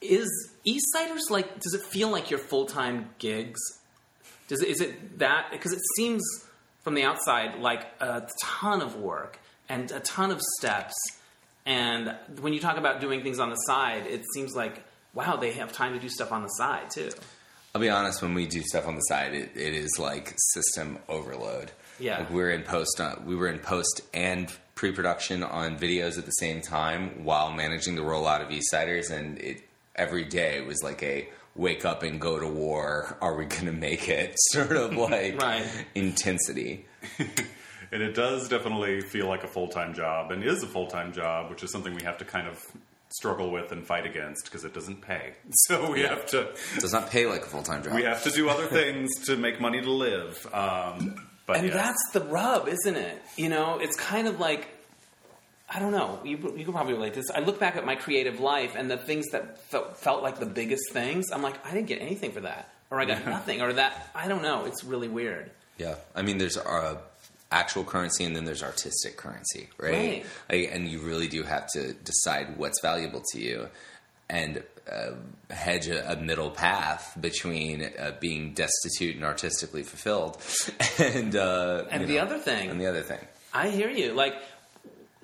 Is 0.00 0.28
Eastsiders 0.66 1.30
like? 1.30 1.60
Does 1.60 1.74
it 1.74 1.82
feel 1.82 2.10
like 2.10 2.30
your 2.30 2.38
full 2.38 2.66
time 2.66 3.10
gigs? 3.18 3.60
Does 4.48 4.62
it, 4.62 4.68
is 4.68 4.80
it 4.80 5.18
that? 5.18 5.48
Because 5.50 5.72
it 5.72 5.80
seems 5.96 6.22
from 6.82 6.94
the 6.94 7.04
outside 7.04 7.60
like 7.60 7.86
a 8.00 8.28
ton 8.42 8.82
of 8.82 8.96
work 8.96 9.38
and 9.68 9.90
a 9.90 10.00
ton 10.00 10.30
of 10.30 10.40
steps. 10.58 10.94
And 11.64 12.14
when 12.40 12.52
you 12.52 12.60
talk 12.60 12.76
about 12.76 13.00
doing 13.00 13.22
things 13.22 13.38
on 13.38 13.48
the 13.48 13.56
side, 13.56 14.06
it 14.06 14.22
seems 14.34 14.54
like 14.54 14.84
wow, 15.14 15.36
they 15.36 15.52
have 15.52 15.72
time 15.72 15.94
to 15.94 16.00
do 16.00 16.08
stuff 16.08 16.32
on 16.32 16.42
the 16.42 16.48
side 16.48 16.90
too. 16.90 17.10
I'll 17.74 17.80
be 17.80 17.88
honest, 17.88 18.22
when 18.22 18.34
we 18.34 18.46
do 18.46 18.62
stuff 18.62 18.86
on 18.86 18.94
the 18.94 19.00
side, 19.02 19.34
it, 19.34 19.50
it 19.56 19.74
is 19.74 19.98
like 19.98 20.34
system 20.36 20.98
overload. 21.08 21.72
Yeah. 21.98 22.18
Like 22.18 22.30
we're 22.30 22.50
in 22.50 22.62
post, 22.62 23.00
uh, 23.00 23.16
we 23.24 23.34
were 23.34 23.48
in 23.48 23.58
post 23.58 24.02
and 24.12 24.52
pre-production 24.88 25.42
on 25.42 25.78
videos 25.78 26.18
at 26.18 26.26
the 26.26 26.30
same 26.32 26.60
time 26.60 27.24
while 27.24 27.50
managing 27.50 27.94
the 27.94 28.02
rollout 28.02 28.42
of 28.42 28.48
Eastsiders, 28.50 29.10
and 29.10 29.38
it 29.38 29.62
every 29.96 30.24
day 30.24 30.60
was 30.60 30.82
like 30.82 31.02
a 31.02 31.26
wake 31.56 31.86
up 31.86 32.02
and 32.02 32.20
go 32.20 32.38
to 32.38 32.46
war. 32.46 33.16
Are 33.22 33.34
we 33.34 33.46
going 33.46 33.64
to 33.64 33.72
make 33.72 34.10
it? 34.10 34.34
Sort 34.52 34.72
of 34.72 34.92
like 34.94 35.40
Right. 35.40 35.64
intensity. 35.94 36.84
And 37.92 38.02
it 38.02 38.14
does 38.16 38.48
definitely 38.48 39.02
feel 39.02 39.28
like 39.28 39.44
a 39.44 39.46
full 39.46 39.68
time 39.68 39.94
job, 39.94 40.32
and 40.32 40.42
is 40.42 40.64
a 40.64 40.66
full 40.66 40.88
time 40.88 41.12
job, 41.12 41.48
which 41.48 41.62
is 41.62 41.70
something 41.70 41.94
we 41.94 42.02
have 42.02 42.18
to 42.18 42.24
kind 42.24 42.48
of 42.48 42.58
struggle 43.10 43.52
with 43.52 43.70
and 43.70 43.86
fight 43.86 44.04
against 44.04 44.46
because 44.46 44.64
it 44.64 44.74
doesn't 44.74 45.00
pay. 45.00 45.34
So 45.68 45.92
we 45.92 46.00
have 46.00 46.26
to 46.26 46.40
It 46.76 46.80
does 46.80 46.92
not 46.92 47.08
pay 47.10 47.26
like 47.26 47.42
a 47.42 47.46
full 47.46 47.62
time 47.62 47.84
job. 47.84 47.94
we 47.94 48.02
have 48.02 48.22
to 48.24 48.30
do 48.30 48.48
other 48.50 48.66
things 48.66 49.10
to 49.26 49.36
make 49.36 49.60
money 49.60 49.80
to 49.80 49.90
live. 49.92 50.44
Um, 50.52 51.24
but 51.46 51.58
And 51.58 51.66
yes. 51.68 51.74
that's 51.76 52.10
the 52.14 52.22
rub, 52.32 52.66
isn't 52.68 52.96
it? 52.96 53.22
You 53.36 53.50
know, 53.50 53.78
it's 53.78 53.94
kind 53.96 54.26
of 54.26 54.40
like 54.40 54.66
I 55.68 55.78
don't 55.78 55.92
know. 55.92 56.20
You, 56.24 56.36
you 56.56 56.64
can 56.64 56.72
probably 56.72 56.92
relate 56.92 57.14
to 57.14 57.20
this. 57.20 57.30
I 57.30 57.40
look 57.40 57.58
back 57.58 57.76
at 57.76 57.86
my 57.86 57.94
creative 57.94 58.38
life 58.38 58.74
and 58.76 58.90
the 58.90 58.98
things 58.98 59.26
that 59.32 59.58
felt, 59.70 59.96
felt 59.96 60.22
like 60.22 60.38
the 60.38 60.46
biggest 60.46 60.92
things. 60.92 61.26
I'm 61.32 61.42
like, 61.42 61.64
I 61.66 61.72
didn't 61.72 61.86
get 61.86 62.00
anything 62.02 62.32
for 62.32 62.40
that, 62.40 62.68
or 62.90 63.00
I 63.00 63.06
got 63.06 63.24
nothing, 63.26 63.62
or 63.62 63.72
that. 63.72 64.10
I 64.14 64.28
don't 64.28 64.42
know. 64.42 64.66
It's 64.66 64.84
really 64.84 65.08
weird. 65.08 65.50
Yeah, 65.78 65.96
I 66.14 66.22
mean, 66.22 66.38
there's 66.38 66.56
uh, 66.56 66.98
actual 67.50 67.84
currency 67.84 68.24
and 68.24 68.36
then 68.36 68.44
there's 68.44 68.62
artistic 68.62 69.16
currency, 69.16 69.68
right? 69.78 69.92
Right. 69.92 70.26
Like, 70.50 70.70
and 70.72 70.86
you 70.86 71.00
really 71.00 71.28
do 71.28 71.42
have 71.44 71.66
to 71.72 71.92
decide 71.94 72.56
what's 72.56 72.80
valuable 72.80 73.22
to 73.32 73.40
you 73.40 73.68
and 74.28 74.62
uh, 74.90 75.12
hedge 75.50 75.88
a, 75.88 76.12
a 76.12 76.16
middle 76.16 76.50
path 76.50 77.16
between 77.20 77.82
uh, 77.98 78.12
being 78.20 78.52
destitute 78.52 79.16
and 79.16 79.24
artistically 79.24 79.82
fulfilled, 79.82 80.40
and 80.98 81.34
uh, 81.36 81.84
And 81.90 82.06
the 82.08 82.16
know, 82.16 82.22
other 82.22 82.38
thing, 82.38 82.70
and 82.70 82.80
the 82.80 82.86
other 82.86 83.02
thing. 83.02 83.20
I 83.52 83.70
hear 83.70 83.88
you. 83.88 84.12
Like, 84.12 84.34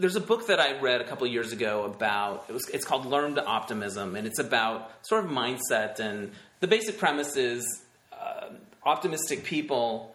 there's 0.01 0.17
a 0.17 0.21
book 0.21 0.47
that 0.47 0.59
I 0.59 0.81
read 0.81 1.03
a 1.03 1.05
couple 1.05 1.27
years 1.27 1.53
ago 1.53 1.85
about 1.85 2.47
it 2.49 2.53
was 2.53 2.69
it's 2.71 2.87
called 2.87 3.05
Learned 3.05 3.39
Optimism, 3.39 4.17
and 4.17 4.27
it's 4.27 4.39
about 4.39 4.91
sort 5.03 5.25
of 5.25 5.31
mindset. 5.31 6.01
And 6.01 6.33
the 6.61 6.67
basic 6.67 6.99
premise 6.99 7.37
is 7.37 7.83
uh, 8.13 8.47
optimistic 8.85 9.45
people, 9.45 10.15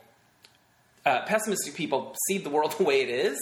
uh, 1.05 1.21
pessimistic 1.21 1.75
people 1.75 2.15
see 2.27 2.39
the 2.39 2.49
world 2.49 2.71
the 2.77 2.83
way 2.83 3.01
it 3.01 3.09
is. 3.09 3.37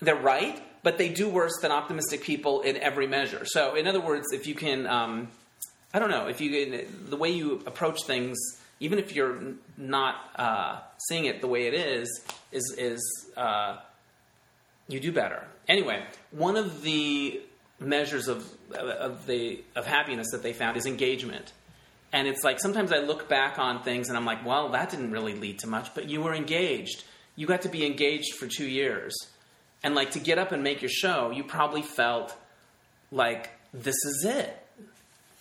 They're 0.00 0.16
right, 0.16 0.60
but 0.82 0.98
they 0.98 1.08
do 1.08 1.28
worse 1.28 1.56
than 1.62 1.70
optimistic 1.70 2.22
people 2.22 2.62
in 2.62 2.76
every 2.78 3.06
measure. 3.06 3.44
So, 3.44 3.76
in 3.76 3.86
other 3.86 4.00
words, 4.00 4.26
if 4.32 4.46
you 4.46 4.54
can, 4.54 4.86
um, 4.86 5.28
I 5.94 6.00
don't 6.00 6.10
know, 6.10 6.26
if 6.26 6.40
you 6.40 6.50
can, 6.50 7.08
the 7.08 7.16
way 7.16 7.30
you 7.30 7.62
approach 7.64 8.02
things, 8.06 8.36
even 8.80 8.98
if 8.98 9.14
you're 9.14 9.40
not 9.78 10.16
uh, 10.34 10.80
seeing 11.08 11.26
it 11.26 11.40
the 11.40 11.46
way 11.46 11.68
it 11.68 11.74
is, 11.74 12.22
is 12.50 12.74
is 12.76 13.30
uh, 13.36 13.76
you 14.88 14.98
do 14.98 15.12
better. 15.12 15.44
Anyway, 15.68 16.02
one 16.30 16.56
of 16.56 16.82
the 16.82 17.40
measures 17.78 18.28
of 18.28 18.50
of 18.72 19.26
the 19.26 19.62
of 19.74 19.86
happiness 19.86 20.28
that 20.32 20.42
they 20.42 20.52
found 20.52 20.76
is 20.76 20.86
engagement. 20.86 21.52
And 22.12 22.28
it's 22.28 22.44
like 22.44 22.60
sometimes 22.60 22.92
I 22.92 22.98
look 22.98 23.28
back 23.28 23.58
on 23.58 23.82
things 23.82 24.08
and 24.08 24.16
I'm 24.16 24.24
like, 24.24 24.46
well, 24.46 24.70
that 24.70 24.90
didn't 24.90 25.10
really 25.10 25.34
lead 25.34 25.58
to 25.60 25.66
much, 25.66 25.94
but 25.94 26.08
you 26.08 26.22
were 26.22 26.34
engaged. 26.34 27.04
You 27.34 27.46
got 27.46 27.62
to 27.62 27.68
be 27.68 27.84
engaged 27.84 28.34
for 28.34 28.46
2 28.46 28.64
years. 28.64 29.14
And 29.82 29.94
like 29.94 30.12
to 30.12 30.20
get 30.20 30.38
up 30.38 30.52
and 30.52 30.62
make 30.62 30.80
your 30.80 30.90
show, 30.90 31.30
you 31.30 31.44
probably 31.44 31.82
felt 31.82 32.34
like 33.10 33.50
this 33.74 33.94
is 33.94 34.24
it. 34.24 34.66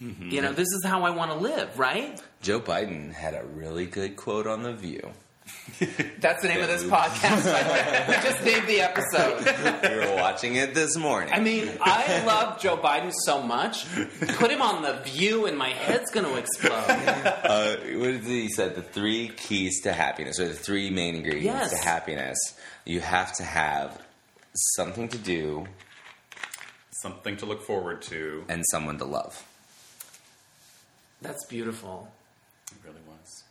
Mm-hmm. 0.02 0.30
You 0.30 0.42
know, 0.42 0.52
this 0.52 0.68
is 0.68 0.84
how 0.84 1.04
I 1.04 1.12
want 1.12 1.32
to 1.32 1.38
live, 1.38 1.80
right? 1.80 2.22
Joe 2.42 2.60
Biden 2.60 3.14
had 3.14 3.34
a 3.34 3.46
really 3.46 3.86
good 3.86 4.18
quote 4.18 4.46
on 4.46 4.64
the 4.64 4.74
View. 4.74 5.12
That's 6.20 6.42
the 6.42 6.48
name 6.48 6.62
of 6.62 6.68
this 6.68 6.84
podcast. 6.84 7.44
by 7.52 7.64
the 7.64 7.70
way. 7.72 8.06
We 8.08 8.14
just 8.16 8.44
named 8.44 8.68
the 8.68 8.82
episode. 8.82 9.80
we 10.02 10.06
were 10.08 10.16
watching 10.16 10.56
it 10.56 10.74
this 10.74 10.96
morning. 10.98 11.34
I 11.34 11.40
mean, 11.40 11.70
I 11.82 12.24
love 12.26 12.60
Joe 12.60 12.78
Biden 12.78 13.12
so 13.26 13.42
much. 13.44 13.86
Put 14.38 14.50
him 14.52 14.62
on 14.62 14.82
the 14.82 14.94
view, 15.04 15.46
and 15.46 15.58
my 15.58 15.70
head's 15.70 16.10
going 16.12 16.26
to 16.26 16.36
explode. 16.38 16.72
Uh, 17.46 17.76
what 17.78 18.06
did 18.08 18.24
he 18.24 18.50
said? 18.50 18.76
The 18.76 18.82
three 18.82 19.30
keys 19.30 19.82
to 19.82 19.94
happiness, 19.94 20.40
or 20.40 20.48
the 20.48 20.54
three 20.54 20.90
main 20.90 21.16
ingredients 21.16 21.72
Yes. 21.72 21.72
to 21.72 21.78
happiness. 21.88 22.38
You 22.86 23.02
have 23.02 23.34
to 23.34 23.44
have 23.44 24.02
something 24.76 25.08
to 25.10 25.18
do 25.18 25.66
something 26.92 27.38
to 27.38 27.46
look 27.46 27.62
forward 27.62 28.02
to. 28.04 28.46
and 28.50 28.64
someone 28.72 28.98
to 28.98 29.06
love. 29.06 29.44
That's 31.22 31.46
beautiful. 31.46 32.12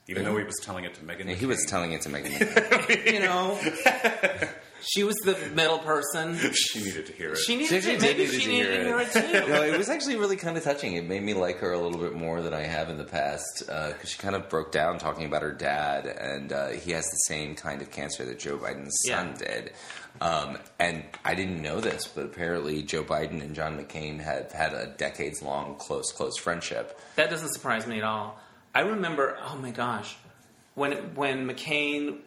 It 0.07 0.17
really 0.17 0.23
was. 0.23 0.29
Even 0.29 0.33
though 0.35 0.39
he 0.39 0.45
was 0.45 0.57
telling 0.63 0.85
it 0.85 0.95
to 0.95 1.01
Meghan. 1.03 1.21
And 1.23 1.31
he 1.31 1.47
was 1.47 1.65
telling 1.67 1.93
it 1.93 2.03
to 2.03 2.09
Meghan. 2.11 3.13
You 3.15 3.21
know, 3.21 3.59
she 4.83 5.03
was 5.03 5.15
the 5.25 5.35
middle 5.55 5.79
person. 5.79 6.37
she 6.53 6.83
needed 6.83 7.07
to 7.07 7.13
hear 7.13 7.33
it. 7.33 7.39
She 7.39 7.57
needed 7.57 7.83
She 7.83 7.93
to, 7.93 7.99
did 7.99 8.03
maybe 8.03 8.25
need 8.25 8.31
she 8.33 8.41
to 8.45 8.49
needed 8.51 8.67
hear 8.67 8.79
to 8.79 8.85
hear 8.85 8.99
it. 9.01 9.17
it 9.17 9.47
too. 9.47 9.49
no, 9.53 9.63
it 9.63 9.79
was 9.79 9.89
actually 9.89 10.17
really 10.17 10.37
kind 10.37 10.57
of 10.57 10.63
touching. 10.65 10.95
It 10.95 11.07
made 11.07 11.23
me 11.23 11.33
like 11.35 11.59
her 11.59 11.73
a 11.73 11.79
little 11.79 11.99
bit 11.99 12.15
more 12.15 12.43
than 12.43 12.53
I 12.53 12.61
have 12.63 12.91
in 12.91 12.99
the 12.99 13.05
past 13.05 13.63
because 13.67 14.11
she 14.11 14.19
kind 14.19 14.35
of 14.35 14.49
broke 14.51 14.73
down 14.73 14.99
talking 14.99 15.25
about 15.27 15.43
her 15.43 15.53
dad, 15.53 16.07
and 16.07 16.53
uh, 16.53 16.69
he 16.69 16.91
has 16.93 17.05
the 17.05 17.17
same 17.29 17.55
kind 17.55 17.81
of 17.81 17.91
cancer 17.91 18.25
that 18.27 18.39
Joe 18.39 18.59
Biden's 18.59 18.95
son 19.07 19.37
Yeah. 19.41 19.47
did. 19.47 19.73
Um, 20.21 20.59
and 20.79 21.03
I 21.25 21.35
didn't 21.35 21.61
know 21.61 21.81
this, 21.81 22.07
but 22.07 22.25
apparently 22.27 22.83
Joe 22.83 23.03
Biden 23.03 23.41
and 23.43 23.55
John 23.55 23.79
McCain 23.83 24.21
have 24.21 24.53
had 24.53 24.73
a 24.75 24.87
decades 24.97 25.43
long 25.43 25.75
close, 25.77 26.13
close 26.13 26.37
friendship. 26.39 27.01
That 27.17 27.31
doesn't 27.31 27.49
surprise 27.55 27.87
me 27.87 27.99
at 27.99 28.05
all. 28.05 28.39
I 28.75 28.81
remember, 28.81 29.37
oh 29.43 29.57
my 29.57 29.71
gosh, 29.71 30.17
when 30.75 30.93
when 31.15 31.47
McCain's 31.49 32.21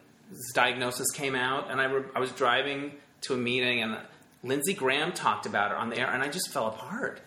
diagnosis 0.54 1.10
came 1.12 1.34
out, 1.34 1.70
and 1.70 1.80
I, 1.80 1.84
re- 1.84 2.04
I 2.14 2.20
was 2.20 2.30
driving 2.32 2.92
to 3.22 3.34
a 3.34 3.36
meeting, 3.36 3.82
and 3.82 3.98
Lindsey 4.42 4.72
Graham 4.74 5.12
talked 5.12 5.46
about 5.46 5.72
it 5.72 5.76
on 5.78 5.90
the 5.90 5.98
air, 5.98 6.10
and 6.10 6.22
I 6.22 6.28
just 6.28 6.48
fell 6.50 6.68
apart. 6.68 7.20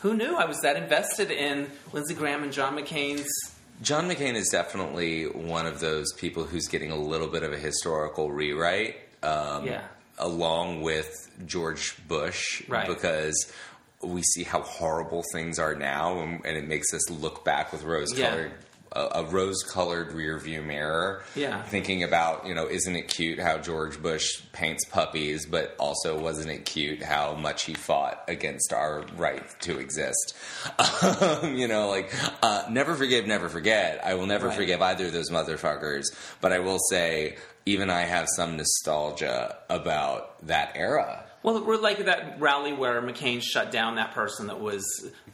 Who 0.00 0.14
knew 0.14 0.34
I 0.36 0.46
was 0.46 0.58
that 0.60 0.76
invested 0.76 1.30
in 1.30 1.70
Lindsey 1.92 2.14
Graham 2.14 2.42
and 2.42 2.52
John 2.52 2.76
McCain's? 2.76 3.28
John 3.82 4.08
McCain 4.08 4.34
is 4.34 4.48
definitely 4.50 5.24
one 5.24 5.64
of 5.66 5.80
those 5.80 6.12
people 6.14 6.44
who's 6.44 6.66
getting 6.66 6.90
a 6.90 6.96
little 6.96 7.28
bit 7.28 7.42
of 7.44 7.52
a 7.52 7.56
historical 7.58 8.30
rewrite. 8.30 8.96
Um, 9.22 9.66
Yeah. 9.66 9.82
Along 10.18 10.82
with 10.82 11.30
George 11.46 11.96
Bush, 12.06 12.62
Right. 12.68 12.86
because 12.86 13.34
we 14.02 14.22
see 14.22 14.44
how 14.44 14.62
horrible 14.62 15.22
things 15.32 15.58
are 15.58 15.74
now, 15.74 16.20
and, 16.20 16.44
and 16.44 16.56
it 16.56 16.66
makes 16.66 16.92
us 16.94 17.10
look 17.10 17.44
back 17.44 17.70
with 17.72 17.82
rose-colored, 17.82 18.52
a, 18.92 19.00
a 19.16 19.24
rose-colored 19.24 20.12
rear 20.12 20.38
view 20.38 20.62
mirror. 20.62 21.22
Yeah. 21.36 21.62
thinking 21.64 22.02
about 22.02 22.46
you 22.46 22.54
know, 22.54 22.66
isn't 22.66 22.96
it 22.96 23.08
cute 23.08 23.38
how 23.38 23.58
George 23.58 24.00
Bush 24.02 24.42
paints 24.52 24.84
puppies, 24.86 25.46
but 25.46 25.76
also 25.78 26.18
wasn't 26.18 26.50
it 26.50 26.64
cute 26.64 27.02
how 27.02 27.34
much 27.34 27.64
he 27.66 27.74
fought 27.74 28.24
against 28.26 28.72
our 28.72 29.04
right 29.16 29.44
to 29.60 29.78
exist? 29.78 30.34
Um, 31.02 31.56
you 31.56 31.68
know, 31.68 31.88
like 31.88 32.12
uh, 32.42 32.64
never 32.70 32.94
forgive, 32.94 33.26
never 33.26 33.48
forget. 33.48 34.00
I 34.04 34.14
will 34.14 34.26
never 34.26 34.48
Right. 34.48 34.56
forgive 34.56 34.82
either 34.82 35.06
of 35.06 35.12
those 35.12 35.30
motherfuckers. 35.30 36.04
But 36.40 36.52
I 36.52 36.58
will 36.58 36.78
say, 36.90 37.36
even 37.66 37.90
I 37.90 38.00
have 38.02 38.28
some 38.28 38.56
nostalgia 38.56 39.56
about 39.68 40.46
that 40.46 40.72
era. 40.74 41.24
Well, 41.42 41.64
we're 41.64 41.78
like 41.80 42.04
that 42.04 42.38
rally 42.40 42.72
where 42.74 43.00
McCain 43.00 43.40
shut 43.42 43.70
down 43.72 43.94
that 43.96 44.12
person 44.12 44.48
that 44.48 44.60
was 44.60 44.84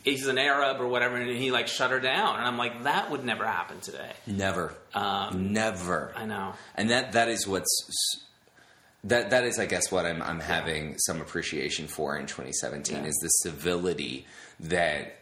he's 0.05 0.27
an 0.29 0.39
Arab 0.39 0.81
or 0.81 0.87
whatever, 0.87 1.17
and 1.17 1.29
he 1.31 1.51
like 1.51 1.67
shut 1.67 1.91
her 1.91 1.99
down, 2.01 2.37
and 2.37 2.45
I'm 2.45 2.57
like, 2.59 2.85
that 2.85 3.11
would 3.11 3.25
never 3.25 3.45
happen 3.45 3.81
today. 3.81 4.13
Never, 4.27 4.73
Um, 4.95 5.53
never. 5.53 6.13
I 6.17 6.25
know. 6.27 6.55
and 6.77 6.91
that 6.91 7.13
that 7.13 7.29
is 7.29 7.47
what's 7.47 8.23
that 9.05 9.31
that 9.31 9.45
is 9.45 9.59
I 9.59 9.67
guess 9.67 9.91
what 9.91 10.07
I'm 10.07 10.23
I'm 10.23 10.41
having 10.41 10.97
some 10.99 11.21
appreciation 11.21 11.87
for 11.89 12.17
in 12.17 12.27
2017 12.27 12.97
Yeah. 12.97 13.05
is 13.05 13.17
the 13.23 13.29
civility 13.29 14.27
that 14.61 15.17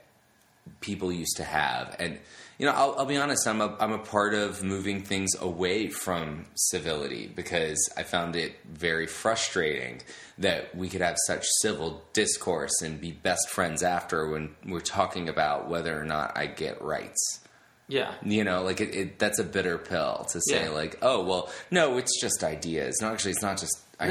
people 0.80 1.12
used 1.12 1.37
to 1.39 1.45
have. 1.45 1.97
And 1.99 2.18
you 2.59 2.66
know, 2.66 2.72
I'll, 2.72 2.94
I'll 2.98 3.07
be 3.07 3.16
honest. 3.16 3.46
I'm 3.46 3.61
a 3.61 3.76
I'm 3.80 3.92
a 3.92 3.98
part 3.98 4.34
of 4.34 4.62
moving 4.62 5.02
things 5.02 5.30
away 5.40 5.88
from 5.88 6.46
civility 6.55 7.26
because 7.34 7.78
I 7.96 8.02
found 8.05 8.36
it 8.36 8.55
very 8.64 9.07
frustrating 9.07 10.02
that 10.38 10.74
we 10.76 10.88
could 10.88 11.00
have 11.00 11.16
such 11.26 11.44
civil 11.62 12.02
discourse 12.12 12.80
and 12.82 13.00
be 13.00 13.12
best 13.12 13.48
friends 13.50 13.82
after 13.82 14.28
when 14.28 14.55
we're 14.66 14.80
talking 14.80 15.28
about 15.28 15.68
whether 15.68 16.00
or 16.00 16.05
not 16.05 16.36
I 16.36 16.46
get 16.46 16.80
rights. 16.82 17.40
Yeah. 17.86 18.14
You 18.22 18.44
know, 18.44 18.62
like 18.62 18.80
it, 18.80 18.94
it 18.94 19.18
that's 19.18 19.38
a 19.38 19.44
bitter 19.44 19.76
pill 19.76 20.26
to 20.30 20.40
say 20.48 20.64
Yeah. 20.64 20.70
like, 20.70 20.98
oh 21.02 21.22
well, 21.24 21.50
no, 21.70 21.98
it's 21.98 22.20
just 22.20 22.42
ideas. 22.42 22.96
No, 23.02 23.12
actually, 23.12 23.32
it's 23.32 23.42
not 23.42 23.59
just 23.59 23.76
No. 24.00 24.07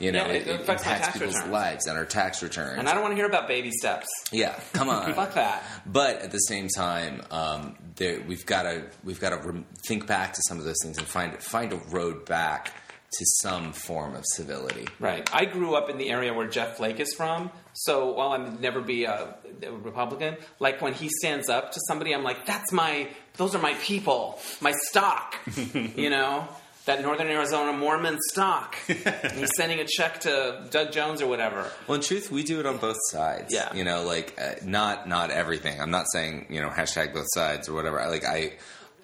You 0.00 0.12
know, 0.12 0.26
Yeah, 0.26 0.32
it 0.32 0.46
it, 0.46 0.60
affects 0.60 0.84
my 0.86 0.92
impacts 0.92 1.06
tax 1.08 1.18
people's 1.18 1.34
returns. 1.36 1.52
lives 1.52 1.86
and 1.86 1.98
our 1.98 2.04
tax 2.04 2.42
returns. 2.42 2.78
And 2.78 2.88
I 2.88 2.92
don't 2.94 3.02
want 3.02 3.12
to 3.12 3.16
hear 3.16 3.26
about 3.26 3.48
baby 3.48 3.70
steps. 3.72 4.06
yeah, 4.30 4.54
come 4.72 4.88
on. 4.88 5.12
Fuck 5.14 5.34
that. 5.34 5.62
But 5.86 6.22
at 6.22 6.30
the 6.30 6.38
same 6.38 6.68
time, 6.68 7.22
um, 7.30 7.76
there, 7.96 8.20
we've 8.26 8.46
got 8.46 8.62
to 8.62 8.84
we've 9.02 9.18
got 9.20 9.30
to 9.30 9.36
rem- 9.38 9.66
think 9.86 10.06
back 10.06 10.34
to 10.34 10.40
some 10.48 10.58
of 10.58 10.64
those 10.64 10.76
things 10.82 10.98
and 10.98 11.06
find 11.06 11.42
find 11.42 11.72
a 11.72 11.76
road 11.90 12.24
back 12.26 12.70
to 13.10 13.24
some 13.40 13.72
form 13.72 14.14
of 14.14 14.22
civility. 14.36 14.86
Right. 15.00 15.28
I 15.34 15.46
grew 15.46 15.74
up 15.74 15.88
in 15.88 15.96
the 15.96 16.10
area 16.10 16.34
where 16.34 16.46
Jeff 16.46 16.76
Flake 16.76 17.00
is 17.00 17.14
from. 17.16 17.50
So 17.72 18.12
while 18.12 18.32
I'd 18.32 18.60
never 18.60 18.82
be 18.82 19.04
a, 19.04 19.34
a 19.62 19.72
Republican, 19.72 20.36
like 20.60 20.82
when 20.82 20.92
he 20.92 21.08
stands 21.08 21.48
up 21.48 21.72
to 21.72 21.80
somebody, 21.88 22.12
I'm 22.14 22.22
like, 22.22 22.44
that's 22.44 22.70
my, 22.70 23.08
those 23.38 23.54
are 23.54 23.62
my 23.62 23.72
people, 23.74 24.38
my 24.60 24.72
stock, 24.90 25.36
you 25.96 26.10
know? 26.10 26.46
That 26.88 27.02
Northern 27.02 27.26
Arizona 27.26 27.74
Mormon 27.74 28.18
stock. 28.30 28.74
He's 28.86 29.50
sending 29.58 29.78
a 29.78 29.84
check 29.86 30.20
to 30.20 30.64
Doug 30.70 30.90
Jones 30.90 31.20
or 31.20 31.26
whatever. 31.28 31.70
Well, 31.86 31.96
in 31.96 32.00
truth, 32.00 32.30
we 32.30 32.42
do 32.42 32.60
it 32.60 32.64
on 32.66 32.78
both 32.78 32.96
sides. 33.10 33.52
Yeah. 33.52 33.74
you 33.74 33.84
know, 33.84 34.04
like 34.04 34.40
uh, 34.40 34.54
not 34.64 35.06
not 35.06 35.30
everything. 35.30 35.78
I'm 35.82 35.90
not 35.90 36.06
saying 36.10 36.46
you 36.48 36.62
know 36.62 36.70
hashtag 36.70 37.12
both 37.12 37.26
sides 37.34 37.68
or 37.68 37.74
whatever. 37.74 38.00
I, 38.00 38.06
like 38.08 38.24
I, 38.24 38.54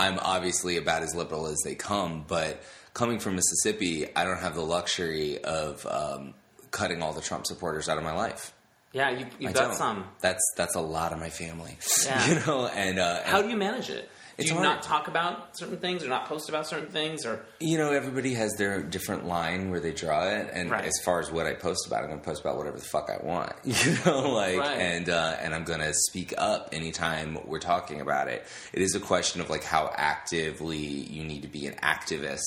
I'm 0.00 0.18
obviously 0.18 0.78
about 0.78 1.02
as 1.02 1.14
liberal 1.14 1.46
as 1.46 1.58
they 1.62 1.74
come, 1.74 2.24
but 2.26 2.62
coming 2.94 3.18
from 3.18 3.34
Mississippi, 3.36 4.06
I 4.16 4.24
don't 4.24 4.40
have 4.40 4.54
the 4.54 4.64
luxury 4.64 5.44
of 5.44 5.86
um, 5.86 6.32
cutting 6.70 7.02
all 7.02 7.12
the 7.12 7.20
Trump 7.20 7.46
supporters 7.46 7.90
out 7.90 7.98
of 7.98 8.04
my 8.04 8.14
life. 8.14 8.54
Yeah, 8.94 9.10
you, 9.10 9.26
you've 9.38 9.50
I 9.50 9.52
got 9.52 9.68
don't. 9.68 9.76
some. 9.76 10.04
That's 10.22 10.40
that's 10.56 10.74
a 10.74 10.80
lot 10.80 11.12
of 11.12 11.18
my 11.18 11.28
family. 11.28 11.76
Yeah. 12.06 12.28
you 12.28 12.34
know, 12.46 12.66
and, 12.66 12.98
uh, 12.98 13.20
and 13.24 13.28
How 13.30 13.42
do 13.42 13.50
you 13.50 13.58
manage 13.58 13.90
it? 13.90 14.08
Do 14.38 14.46
you 14.46 14.52
hard. 14.54 14.64
not 14.64 14.82
talk 14.82 15.06
about 15.08 15.56
certain 15.56 15.76
things 15.78 16.02
or 16.04 16.08
not 16.08 16.26
post 16.26 16.48
about 16.48 16.66
certain 16.66 16.88
things 16.88 17.24
or 17.24 17.44
You 17.60 17.78
know, 17.78 17.92
everybody 17.92 18.34
has 18.34 18.52
their 18.54 18.82
different 18.82 19.26
line 19.26 19.70
where 19.70 19.80
they 19.80 19.92
draw 19.92 20.24
it, 20.26 20.50
and 20.52 20.70
Right. 20.70 20.84
as 20.84 20.92
far 21.04 21.20
as 21.20 21.30
what 21.30 21.46
I 21.46 21.54
post 21.54 21.86
about, 21.86 22.02
I'm 22.02 22.08
going 22.08 22.18
to 22.20 22.24
post 22.24 22.40
about 22.40 22.56
whatever 22.56 22.78
the 22.78 22.84
fuck 22.84 23.10
I 23.10 23.24
want. 23.24 23.52
You 23.64 23.96
know, 24.04 24.30
like, 24.32 24.58
Right. 24.58 24.78
and 24.78 25.08
uh, 25.08 25.36
and 25.40 25.54
I'm 25.54 25.64
going 25.64 25.80
to 25.80 25.92
speak 25.94 26.34
up 26.36 26.70
anytime 26.72 27.38
we're 27.46 27.58
talking 27.60 28.00
about 28.00 28.28
it. 28.28 28.44
It 28.72 28.82
is 28.82 28.94
a 28.94 29.00
question 29.00 29.40
of 29.40 29.50
like 29.50 29.62
how 29.64 29.92
actively 29.94 30.78
you 30.78 31.22
need 31.24 31.42
to 31.42 31.48
be 31.48 31.66
an 31.66 31.74
activist 31.74 32.40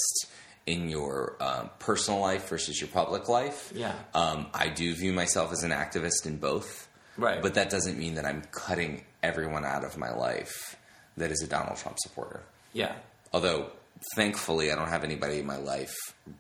in 0.66 0.90
your 0.90 1.38
um, 1.40 1.70
personal 1.80 2.20
life 2.20 2.50
versus 2.50 2.82
your 2.82 2.90
public 2.90 3.30
life. 3.30 3.72
Yeah. 3.74 3.94
um, 4.14 4.48
I 4.54 4.68
do 4.70 4.94
view 4.94 5.14
myself 5.14 5.54
as 5.54 5.64
an 5.64 5.72
activist 5.72 6.26
in 6.26 6.38
both. 6.38 6.84
Right. 7.20 7.42
but 7.42 7.56
that 7.56 7.72
doesn't 7.72 7.98
mean 7.98 8.14
that 8.16 8.26
I'm 8.26 8.44
cutting 8.52 9.04
everyone 9.24 9.66
out 9.66 9.84
of 9.84 9.98
my 9.98 10.12
life 10.14 10.76
that 11.18 11.32
is 11.32 11.42
a 11.44 11.48
Donald 11.48 11.78
Trump 11.78 11.98
supporter. 12.00 12.42
yeah. 12.74 12.94
Although, 13.34 13.72
thankfully, 14.16 14.72
I 14.72 14.76
don't 14.76 14.88
have 14.88 15.04
anybody 15.04 15.40
in 15.40 15.46
my 15.46 15.58
life 15.58 15.94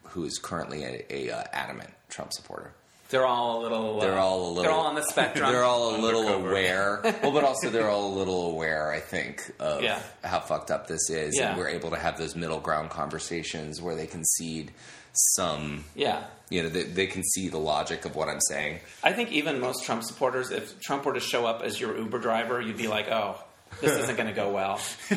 who 0.03 0.23
is 0.23 0.37
currently 0.37 0.83
a, 0.85 1.05
a 1.09 1.31
uh, 1.31 1.43
adamant 1.51 1.89
Trump 2.09 2.31
supporter. 2.33 2.71
They're 3.09 3.25
all 3.25 3.59
a 3.59 3.63
little. 3.63 3.97
uh, 3.97 4.01
They're 4.05 4.17
all 4.17 4.39
a 4.39 4.47
little. 4.49 4.63
They're 4.63 4.71
all 4.71 4.87
on 4.87 4.95
the 4.95 5.03
spectrum. 5.03 5.51
They're 5.51 5.63
all 5.63 5.95
a 5.95 5.97
little 5.97 6.21
Undercover. 6.21 6.49
aware. 6.49 7.01
Well, 7.21 7.31
but 7.33 7.43
also 7.43 7.69
they're 7.69 7.89
all 7.89 8.13
a 8.13 8.15
little 8.17 8.51
aware. 8.51 8.91
I 8.91 8.99
think 8.99 9.51
of 9.59 9.81
Yeah. 9.81 9.99
how 10.23 10.39
fucked 10.39 10.71
up 10.71 10.87
this 10.87 11.09
is, 11.09 11.37
Yeah. 11.37 11.49
and 11.49 11.57
we're 11.57 11.69
able 11.69 11.89
to 11.91 11.97
have 11.97 12.17
those 12.17 12.35
middle 12.35 12.59
ground 12.59 12.89
conversations 12.89 13.81
where 13.81 13.95
they 13.95 14.07
concede 14.07 14.71
some. 15.13 15.83
yeah. 15.95 16.23
You 16.49 16.63
know, 16.63 16.69
they, 16.69 16.83
they 16.83 17.07
can 17.07 17.23
see 17.23 17.49
the 17.49 17.57
logic 17.57 18.05
of 18.05 18.15
what 18.15 18.29
I'm 18.29 18.39
saying. 18.47 18.79
I 19.03 19.11
think 19.11 19.31
even 19.33 19.59
most 19.59 19.83
Trump 19.83 20.03
supporters, 20.03 20.49
if 20.51 20.79
Trump 20.79 21.03
were 21.05 21.13
to 21.13 21.19
show 21.19 21.45
up 21.45 21.61
as 21.63 21.77
your 21.79 21.97
Uber 21.97 22.19
driver, 22.19 22.61
you'd 22.61 22.77
be 22.77 22.87
like, 22.87 23.09
oh, 23.09 23.41
this 23.81 23.97
isn't 24.03 24.15
going 24.15 24.27
to 24.27 24.33
go 24.33 24.51
well. 24.51 24.77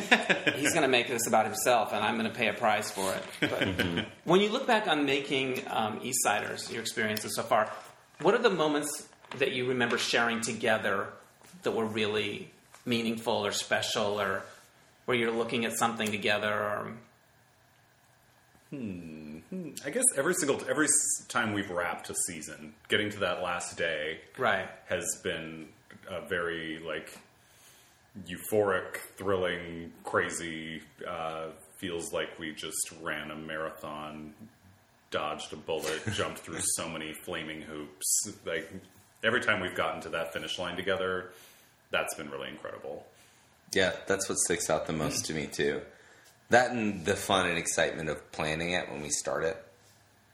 He's 0.55 0.71
going 0.73 0.83
to 0.83 0.87
make 0.87 1.07
this 1.07 1.27
about 1.27 1.45
himself, 1.45 1.93
and 1.93 2.03
I'm 2.03 2.17
going 2.17 2.29
to 2.29 2.35
pay 2.35 2.47
a 2.47 2.53
price 2.53 2.91
for 2.91 3.13
it. 3.13 3.23
But 3.39 4.05
when 4.23 4.41
you 4.41 4.49
look 4.49 4.67
back 4.67 4.87
on 4.87 5.05
making 5.05 5.63
um, 5.67 5.99
Eastsiders, 6.01 6.71
your 6.71 6.81
experiences 6.81 7.35
so 7.35 7.43
far, 7.43 7.71
what 8.21 8.33
are 8.33 8.41
the 8.41 8.49
moments 8.49 9.07
that 9.37 9.51
you 9.53 9.67
remember 9.67 9.97
sharing 9.97 10.41
together 10.41 11.07
that 11.63 11.71
were 11.71 11.85
really 11.85 12.51
meaningful 12.85 13.45
or 13.45 13.51
special, 13.51 14.19
or 14.19 14.43
where 15.05 15.17
you're 15.17 15.31
looking 15.31 15.65
at 15.65 15.73
something 15.73 16.11
together? 16.11 16.51
Or 16.53 16.91
I 18.73 19.89
guess 19.89 20.05
every 20.15 20.33
single 20.33 20.61
every 20.69 20.87
time 21.27 21.53
we've 21.53 21.69
wrapped 21.69 22.09
a 22.09 22.15
season, 22.27 22.73
getting 22.87 23.09
to 23.09 23.19
that 23.19 23.41
last 23.41 23.77
day 23.77 24.19
right, 24.37 24.69
has 24.87 25.05
been 25.23 25.67
a 26.07 26.21
very 26.21 26.79
like 26.85 27.17
euphoric, 28.27 28.97
thrilling, 29.17 29.91
crazy. 30.03 30.81
Uh, 31.07 31.47
feels 31.77 32.13
like 32.13 32.37
we 32.37 32.53
just 32.53 32.91
ran 33.01 33.31
a 33.31 33.35
marathon, 33.35 34.33
dodged 35.09 35.51
a 35.53 35.55
bullet, 35.55 36.01
jumped 36.13 36.39
through 36.39 36.59
so 36.75 36.87
many 36.87 37.13
flaming 37.13 37.61
hoops. 37.61 38.31
Like 38.45 38.71
every 39.23 39.41
time 39.41 39.61
we've 39.61 39.75
gotten 39.75 40.01
to 40.01 40.09
that 40.09 40.33
finish 40.33 40.59
line 40.59 40.75
together, 40.75 41.31
that's 41.89 42.15
been 42.15 42.29
really 42.29 42.49
incredible. 42.49 43.05
Yeah, 43.73 43.93
that's 44.07 44.27
what 44.27 44.37
sticks 44.37 44.69
out 44.69 44.87
the 44.87 44.93
most 44.93 45.25
to 45.25 45.33
me 45.33 45.47
too. 45.47 45.81
That 46.49 46.71
and 46.71 47.05
the 47.05 47.15
fun 47.15 47.47
and 47.47 47.57
excitement 47.57 48.09
of 48.09 48.31
planning 48.33 48.71
it 48.71 48.91
when 48.91 49.01
we 49.01 49.09
start 49.09 49.45
it. 49.45 49.57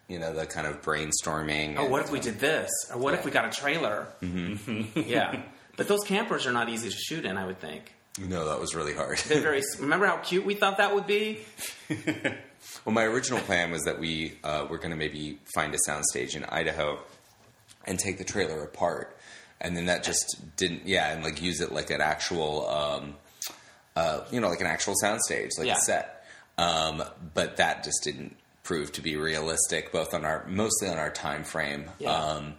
You 0.08 0.20
know, 0.20 0.34
the 0.34 0.46
kind 0.46 0.66
of 0.66 0.82
brainstorming. 0.82 1.76
oh, 1.78 1.86
what 1.86 2.02
if 2.02 2.12
we 2.12 2.20
did 2.20 2.40
this? 2.40 2.70
Or 2.92 2.98
what 2.98 3.14
if 3.14 3.26
we 3.26 3.32
got 3.32 3.46
a 3.46 3.50
trailer? 3.50 4.08
Mm-hmm. 4.22 5.02
yeah. 5.06 5.42
But 5.78 5.88
those 5.88 6.04
campers 6.06 6.46
are 6.46 6.52
not 6.52 6.68
easy 6.70 6.90
to 6.90 6.96
shoot 6.96 7.24
in, 7.26 7.38
I 7.38 7.46
would 7.46 7.60
think. 7.60 7.94
No, 8.20 8.46
that 8.50 8.60
was 8.60 8.76
really 8.76 8.94
hard. 8.96 9.20
They're 9.20 9.40
very. 9.42 9.62
Remember 9.80 10.08
how 10.08 10.18
cute 10.18 10.44
we 10.46 10.56
thought 10.56 10.78
that 10.78 10.94
would 10.96 11.06
be? 11.08 11.40
well, 12.86 12.94
my 12.94 13.04
original 13.04 13.40
plan 13.42 13.72
was 13.72 13.84
that 13.84 14.00
we 14.00 14.40
uh, 14.44 14.66
were 14.70 14.78
going 14.78 14.90
to 14.90 14.96
maybe 14.98 15.40
find 15.54 15.74
a 15.74 15.78
soundstage 15.88 16.36
in 16.36 16.44
Idaho 16.46 17.00
and 17.86 18.00
take 18.00 18.18
the 18.18 18.24
trailer 18.24 18.64
apart, 18.64 19.16
and 19.62 19.78
then 19.78 19.86
that 19.86 20.04
just 20.04 20.36
didn't. 20.58 20.88
Yeah, 20.88 21.12
and 21.14 21.24
like 21.24 21.42
use 21.42 21.62
it 21.62 21.72
like 21.72 21.92
an 21.92 22.02
actual, 22.02 22.68
um, 22.68 23.16
uh, 23.96 24.22
you 24.32 24.42
know, 24.42 24.50
like 24.50 24.62
an 24.62 24.68
actual 24.68 24.96
soundstage, 25.02 25.52
like 25.60 25.68
Yeah. 25.68 25.76
a 25.78 25.82
set. 25.82 26.26
Um, 26.58 27.04
but 27.36 27.58
that 27.58 27.84
just 27.84 28.04
didn't 28.04 28.36
prove 28.64 28.92
to 28.94 29.02
be 29.02 29.16
realistic, 29.16 29.92
both 29.92 30.16
on 30.16 30.26
our 30.26 30.44
mostly 30.48 30.90
on 30.90 30.98
our 30.98 31.12
time 31.12 31.44
frame. 31.44 31.86
Yeah. 32.00 32.12
Um, 32.12 32.56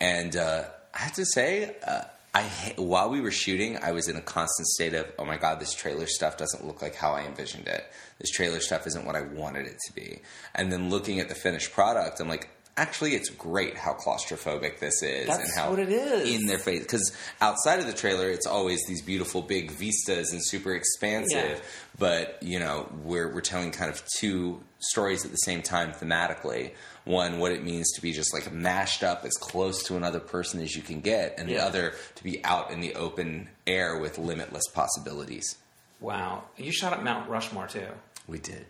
and 0.00 0.36
uh, 0.36 0.64
I 0.94 0.98
have 0.98 1.14
to 1.14 1.24
say, 1.26 1.74
uh, 1.84 2.02
I 2.34 2.44
while 2.76 3.10
we 3.10 3.20
were 3.20 3.30
shooting, 3.30 3.78
I 3.82 3.92
was 3.92 4.08
in 4.08 4.16
a 4.16 4.22
constant 4.22 4.66
state 4.68 4.94
of, 4.94 5.06
oh 5.18 5.24
my 5.24 5.36
god, 5.36 5.60
this 5.60 5.74
trailer 5.74 6.06
stuff 6.06 6.38
doesn't 6.38 6.66
look 6.66 6.80
like 6.80 6.94
how 6.94 7.12
I 7.12 7.22
envisioned 7.26 7.68
it. 7.68 7.84
This 8.18 8.30
trailer 8.30 8.60
stuff 8.60 8.86
isn't 8.86 9.04
what 9.04 9.16
I 9.16 9.20
wanted 9.20 9.66
it 9.66 9.78
to 9.86 9.94
be. 9.94 10.20
And 10.54 10.72
then 10.72 10.88
looking 10.88 11.20
at 11.20 11.28
the 11.28 11.34
finished 11.34 11.72
product, 11.72 12.20
I'm 12.20 12.28
like, 12.28 12.48
actually, 12.76 13.14
it's 13.14 13.28
great 13.30 13.76
how 13.76 13.94
claustrophobic 13.94 14.78
this 14.78 15.02
is 15.02 15.26
That's 15.26 15.40
and 15.40 15.50
how 15.56 15.70
what 15.70 15.78
it 15.78 15.88
is. 15.90 16.28
in 16.40 16.46
their 16.46 16.58
face. 16.58 16.82
Because 16.82 17.16
outside 17.40 17.78
of 17.80 17.86
the 17.86 17.92
trailer, 17.92 18.28
it's 18.30 18.46
always 18.46 18.80
these 18.86 19.02
beautiful 19.02 19.42
big 19.42 19.70
vistas 19.70 20.32
and 20.32 20.40
super 20.44 20.74
expansive. 20.74 21.58
Yeah. 21.58 21.58
But 21.98 22.38
you 22.42 22.58
know, 22.58 22.88
we're 23.04 23.32
we're 23.32 23.40
telling 23.40 23.70
kind 23.70 23.90
of 23.90 24.02
two 24.18 24.60
stories 24.78 25.24
at 25.24 25.30
the 25.30 25.36
same 25.36 25.62
time 25.62 25.92
thematically. 25.92 26.72
One, 27.04 27.38
what 27.38 27.52
it 27.52 27.64
means 27.64 27.90
to 27.92 28.00
be 28.02 28.12
just 28.12 28.32
like 28.32 28.52
mashed 28.52 29.02
up 29.02 29.24
as 29.24 29.32
close 29.32 29.82
to 29.84 29.96
another 29.96 30.20
person 30.20 30.60
as 30.60 30.76
you 30.76 30.82
can 30.82 31.00
get, 31.00 31.34
and 31.38 31.48
the 31.48 31.58
other 31.58 31.94
to 32.14 32.24
be 32.24 32.44
out 32.44 32.70
in 32.70 32.80
the 32.80 32.94
open 32.94 33.48
air 33.66 33.98
with 33.98 34.18
limitless 34.18 34.64
possibilities. 34.72 35.56
Wow. 36.00 36.44
You 36.56 36.72
shot 36.72 36.92
at 36.92 37.02
Mount 37.04 37.28
Rushmore 37.28 37.66
too. 37.66 37.86
We 38.26 38.38
did. 38.38 38.66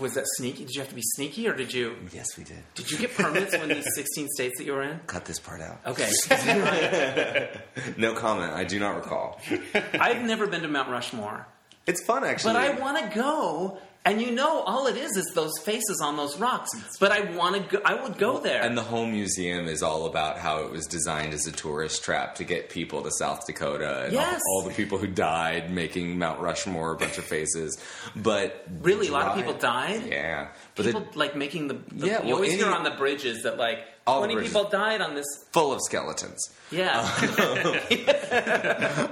Was 0.00 0.14
that 0.14 0.24
sneaky? 0.36 0.64
Did 0.64 0.74
you 0.74 0.80
have 0.80 0.88
to 0.88 0.94
be 0.94 1.02
sneaky, 1.14 1.46
or 1.48 1.54
did 1.54 1.72
you 1.72 1.96
Yes, 2.12 2.36
we 2.36 2.44
did. 2.44 2.62
did 2.74 2.90
you 2.90 2.98
get 2.98 3.14
permits 3.14 3.52
when 3.56 3.68
these 3.68 3.86
16 3.94 4.28
states 4.34 4.58
that 4.58 4.64
you 4.64 4.72
were 4.72 4.82
in? 4.82 4.98
Cut 5.06 5.24
this 5.24 5.38
part 5.38 5.60
out. 5.60 5.80
Okay. 5.86 6.10
No 7.96 8.14
comment. 8.14 8.52
I 8.52 8.64
do 8.64 8.78
not 8.78 8.96
recall. 8.96 9.40
I've 10.00 10.22
never 10.22 10.46
been 10.46 10.62
to 10.62 10.68
Mount 10.68 10.88
Rushmore, 10.90 11.46
It's 11.86 12.02
fun, 12.04 12.24
actually. 12.24 12.54
but 12.54 12.62
I 12.62 12.80
want 12.80 12.98
to 13.10 13.14
go. 13.16 13.78
And 14.06 14.20
you 14.20 14.32
know, 14.32 14.60
all 14.60 14.86
it 14.86 14.98
is 14.98 15.16
is 15.16 15.32
those 15.34 15.52
faces 15.64 16.00
on 16.02 16.18
those 16.18 16.38
rocks. 16.38 16.68
But 17.00 17.10
I 17.10 17.20
want 17.34 17.54
to 17.56 17.62
go. 17.78 17.82
I 17.86 17.94
would 17.94 18.18
go 18.18 18.38
there. 18.38 18.60
And 18.62 18.76
the 18.76 18.82
whole 18.82 19.06
museum 19.06 19.66
is 19.66 19.82
all 19.82 20.04
about 20.04 20.36
how 20.36 20.58
it 20.64 20.70
was 20.70 20.86
designed 20.86 21.32
as 21.32 21.46
a 21.46 21.52
tourist 21.52 22.04
trap 22.04 22.34
to 22.34 22.44
get 22.44 22.68
people 22.68 23.02
to 23.02 23.10
South 23.18 23.46
Dakota 23.46 24.04
and 24.04 24.12
Yes. 24.12 24.42
all, 24.50 24.60
all 24.62 24.68
the 24.68 24.74
people 24.74 24.98
who 24.98 25.06
died 25.06 25.70
making 25.72 26.18
Mount 26.18 26.38
Rushmore 26.40 26.92
a 26.92 26.96
bunch 26.96 27.16
of 27.16 27.24
faces. 27.24 27.78
But 28.14 28.66
Really? 28.82 29.08
A 29.08 29.12
lot 29.12 29.28
of 29.28 29.36
people 29.36 29.54
died? 29.54 30.04
Yeah, 30.06 30.48
But 30.74 30.84
people 30.86 31.06
like 31.14 31.34
making 31.34 31.68
the, 31.68 31.78
the 31.90 32.06
Yeah, 32.06 32.18
you 32.20 32.26
well, 32.26 32.34
always 32.36 32.52
any- 32.52 32.62
hear 32.62 32.70
on 32.70 32.84
the 32.84 32.90
bridges 32.90 33.44
that 33.44 33.56
like 33.56 33.78
All 34.06 34.20
the 34.20 34.28
20 34.28 34.46
people 34.46 34.68
died 34.68 35.00
on 35.00 35.14
this 35.14 35.24
full 35.52 35.72
of 35.72 35.80
skeletons. 35.86 36.50
yeah 36.70 37.00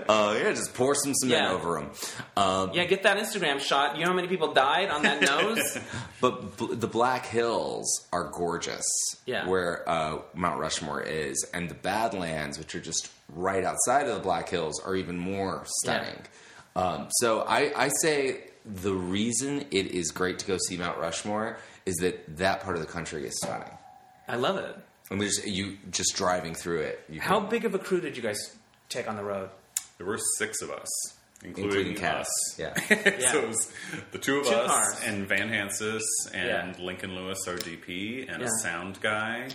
Uh, 0.08 0.36
yeah, 0.38 0.52
just 0.52 0.74
pour 0.74 0.94
some 0.94 1.14
cement 1.14 1.42
Yeah. 1.44 1.52
over 1.52 1.74
them. 1.74 1.90
Um, 2.36 2.70
yeah 2.74 2.84
get 2.84 3.02
that 3.04 3.16
instagram 3.18 3.60
shot 3.60 3.96
you 3.96 4.02
know 4.02 4.10
how 4.10 4.14
many 4.16 4.28
people 4.28 4.52
died 4.52 4.90
on 4.90 5.02
that 5.02 5.20
nose 5.30 5.78
But 6.20 6.56
bl- 6.56 6.74
the 6.74 6.86
Black 6.86 7.26
Hills 7.26 8.06
are 8.12 8.30
gorgeous. 8.30 8.84
Yeah. 9.26 9.48
Where 9.48 9.88
uh, 9.88 10.18
Mount 10.34 10.60
Rushmore 10.60 11.02
is, 11.02 11.44
and 11.52 11.68
the 11.68 11.74
Badlands, 11.74 12.58
which 12.58 12.74
are 12.74 12.80
just 12.80 13.10
right 13.34 13.64
outside 13.64 14.06
of 14.08 14.14
the 14.14 14.20
Black 14.20 14.48
Hills, 14.48 14.80
are 14.84 14.94
even 14.94 15.18
more 15.18 15.64
stunning. 15.82 16.20
Um, 16.76 17.08
so 17.20 17.40
I, 17.40 17.72
I 17.76 17.88
say 18.02 18.44
the 18.64 18.92
reason 18.94 19.66
it 19.70 19.86
is 19.86 20.10
great 20.12 20.38
to 20.40 20.46
go 20.46 20.58
see 20.68 20.76
Mount 20.76 20.98
Rushmore 20.98 21.56
is 21.86 21.96
that 21.96 22.36
that 22.38 22.60
part 22.62 22.76
of 22.76 22.82
the 22.82 22.88
country 22.92 23.26
is 23.26 23.36
stunning. 23.42 23.70
I 24.28 24.36
love 24.36 24.56
it 24.56 24.76
And 25.10 25.20
there's 25.20 25.44
you 25.46 25.76
just 25.90 26.14
driving 26.16 26.54
through 26.54 26.80
it. 26.80 27.04
You 27.08 27.20
how 27.20 27.40
can- 27.40 27.50
big 27.50 27.64
of 27.64 27.74
a 27.74 27.78
crew 27.78 28.00
did 28.00 28.16
you 28.16 28.22
guys 28.22 28.38
take 28.88 29.08
on 29.08 29.16
the 29.16 29.24
road 29.24 29.50
There 29.98 30.06
were 30.06 30.18
six 30.38 30.62
of 30.62 30.70
us, 30.70 30.88
including, 31.44 31.64
including 31.70 31.94
Cass. 31.96 32.26
us. 32.26 32.58
Yeah. 32.58 32.74
Yeah. 33.20 33.32
so 33.32 33.38
it 33.42 33.48
was 33.48 33.72
the 34.12 34.18
two 34.18 34.38
of 34.38 34.46
Two 34.46 34.52
us 34.54 34.70
cars. 34.70 35.02
and 35.06 35.26
Van 35.28 35.48
Hansis 35.50 36.02
and 36.32 36.76
Yeah. 36.76 36.84
Lincoln 36.84 37.14
Lewis, 37.14 37.38
our 37.48 37.56
DP, 37.56 38.28
and 38.28 38.40
Yeah. 38.42 38.46
a 38.48 38.62
sound 38.62 39.00
guy, 39.00 39.48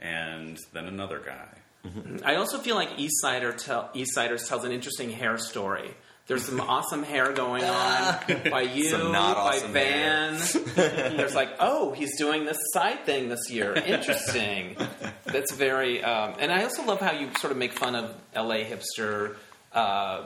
and 0.00 0.58
then 0.72 0.86
another 0.86 1.18
guy. 1.20 1.48
Mm-hmm. 1.86 2.18
I 2.26 2.36
also 2.36 2.58
feel 2.58 2.74
like 2.76 2.90
Eastsider 2.98 3.56
tell, 3.56 3.90
Eastsiders 3.94 4.46
tells 4.48 4.64
an 4.64 4.72
interesting 4.72 5.10
hair 5.10 5.38
story. 5.38 5.94
There's 6.26 6.44
some 6.44 6.60
awesome 6.60 7.02
hair 7.02 7.32
going 7.32 7.64
on 7.64 8.18
by 8.50 8.62
you, 8.62 8.84
Some 8.84 9.10
not 9.10 9.36
by 9.36 9.56
awesome 9.56 9.72
Van. 9.72 10.36
There's 11.16 11.34
like, 11.34 11.50
oh, 11.58 11.92
he's 11.92 12.16
doing 12.18 12.44
this 12.44 12.58
side 12.72 13.04
thing 13.04 13.28
this 13.28 13.50
year. 13.50 13.74
Interesting. 13.74 14.76
That's 15.24 15.52
very. 15.52 16.04
Um, 16.04 16.34
and 16.38 16.52
I 16.52 16.62
also 16.62 16.84
love 16.84 17.00
how 17.00 17.12
you 17.12 17.30
sort 17.40 17.50
of 17.50 17.56
make 17.56 17.72
fun 17.72 17.96
of 17.96 18.14
LA 18.34 18.58
hipster. 18.58 19.36
Uh, 19.72 20.22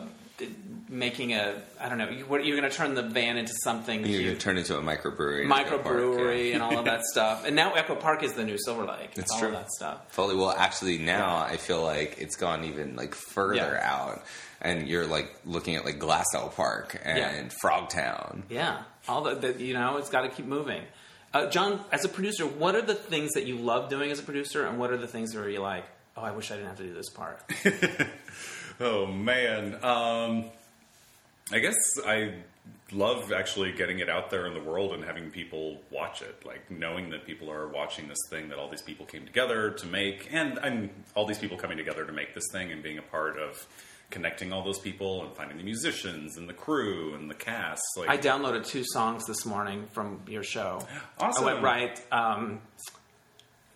making 0.88 1.32
a 1.32 1.62
I 1.80 1.88
don't 1.88 1.96
know 1.98 2.08
you, 2.10 2.24
what 2.24 2.44
you're 2.44 2.56
going 2.58 2.68
to 2.68 2.76
turn 2.76 2.94
the 2.94 3.02
van 3.04 3.36
into 3.36 3.52
something 3.62 4.00
You're 4.00 4.08
cute 4.08 4.24
going 4.24 4.34
to 4.36 4.40
turn 4.40 4.58
into 4.58 4.76
a 4.76 4.82
microbrewery. 4.82 5.44
in 5.44 5.52
Echo 5.52 5.78
Park, 5.78 5.96
microbrewery 5.96 6.54
and 6.54 6.62
all 6.62 6.76
of 6.76 6.84
that 6.86 7.04
stuff. 7.12 7.46
And 7.46 7.54
now 7.54 7.74
Echo 7.74 7.94
Park 7.94 8.24
is 8.24 8.32
the 8.32 8.42
new 8.44 8.56
Silver 8.58 8.84
Lake. 8.84 9.10
It's 9.16 9.30
all 9.32 9.38
true. 9.38 9.48
of 9.48 9.54
that 9.54 9.70
stuff. 9.70 10.00
Fully. 10.12 10.34
Well, 10.34 10.50
actually, 10.50 10.98
now 10.98 11.36
I 11.36 11.56
feel 11.56 11.82
like 11.84 12.16
it's 12.18 12.34
gone 12.34 12.64
even 12.64 12.96
like 12.96 13.14
further 13.14 13.54
Yeah. 13.80 13.92
out, 13.92 14.24
and 14.64 14.88
you're 14.88 15.06
like 15.06 15.32
looking 15.44 15.76
at 15.76 15.84
like 15.84 15.98
Glassell 16.00 16.52
Park 16.54 17.00
and 17.04 17.18
Yeah. 17.18 17.48
Frogtown. 17.62 18.42
Yeah, 18.48 18.82
all 19.06 19.22
the, 19.22 19.34
the 19.36 19.62
you 19.62 19.74
know, 19.74 19.98
it's 19.98 20.10
got 20.10 20.22
to 20.22 20.28
keep 20.28 20.46
moving. 20.46 20.82
Uh, 21.32 21.46
John, 21.50 21.80
as 21.92 22.04
a 22.04 22.08
producer, 22.08 22.46
what 22.46 22.74
are 22.74 22.82
the 22.82 22.94
things 22.94 23.32
that 23.32 23.44
you 23.44 23.56
love 23.56 23.90
doing 23.90 24.10
as 24.10 24.18
a 24.18 24.22
producer, 24.22 24.66
and 24.66 24.78
what 24.78 24.90
are 24.90 24.96
the 24.96 25.08
things 25.08 25.34
where 25.34 25.48
you're 25.48 25.60
like, 25.62 25.84
oh, 26.16 26.22
I 26.22 26.30
wish 26.30 26.50
I 26.50 26.54
didn't 26.54 26.68
have 26.68 26.78
to 26.78 26.84
do 26.84 26.94
this 26.94 27.10
part? 27.10 27.40
Oh 28.80 29.06
man, 29.06 29.74
um, 29.84 30.46
I 31.52 31.60
guess 31.60 31.76
I 32.04 32.34
love 32.90 33.32
actually 33.32 33.70
getting 33.72 34.00
it 34.00 34.08
out 34.08 34.30
there 34.30 34.46
in 34.48 34.54
the 34.54 34.60
world 34.60 34.94
and 34.94 35.04
having 35.04 35.30
people 35.30 35.78
watch 35.92 36.22
it. 36.22 36.44
Like 36.44 36.68
knowing 36.72 37.10
that 37.10 37.24
people 37.24 37.50
are 37.52 37.68
watching 37.68 38.08
this 38.08 38.18
thing 38.30 38.48
that 38.48 38.58
all 38.58 38.68
these 38.68 38.82
people 38.82 39.06
came 39.06 39.26
together 39.26 39.70
to 39.70 39.86
make, 39.86 40.28
and 40.32 40.58
and 40.58 40.90
all 41.14 41.24
these 41.24 41.38
people 41.38 41.56
coming 41.56 41.76
together 41.76 42.04
to 42.04 42.12
make 42.12 42.34
this 42.34 42.44
thing 42.50 42.72
and 42.72 42.82
being 42.82 42.98
a 42.98 43.02
part 43.02 43.38
of 43.38 43.64
connecting 44.14 44.52
all 44.52 44.62
those 44.62 44.78
people 44.78 45.24
and 45.24 45.34
finding 45.34 45.58
the 45.58 45.64
musicians 45.64 46.36
and 46.38 46.48
the 46.48 46.54
crew 46.54 47.14
and 47.14 47.28
the 47.28 47.34
cast. 47.34 47.82
Like 47.96 48.08
I 48.08 48.16
downloaded 48.16 48.64
two 48.64 48.84
songs 48.86 49.26
this 49.26 49.44
morning 49.44 49.86
from 49.92 50.20
your 50.28 50.44
show. 50.44 50.86
Awesome. 51.18 51.44
I 51.44 51.52
went 51.52 51.64
right. 51.64 52.00
Um, 52.12 52.60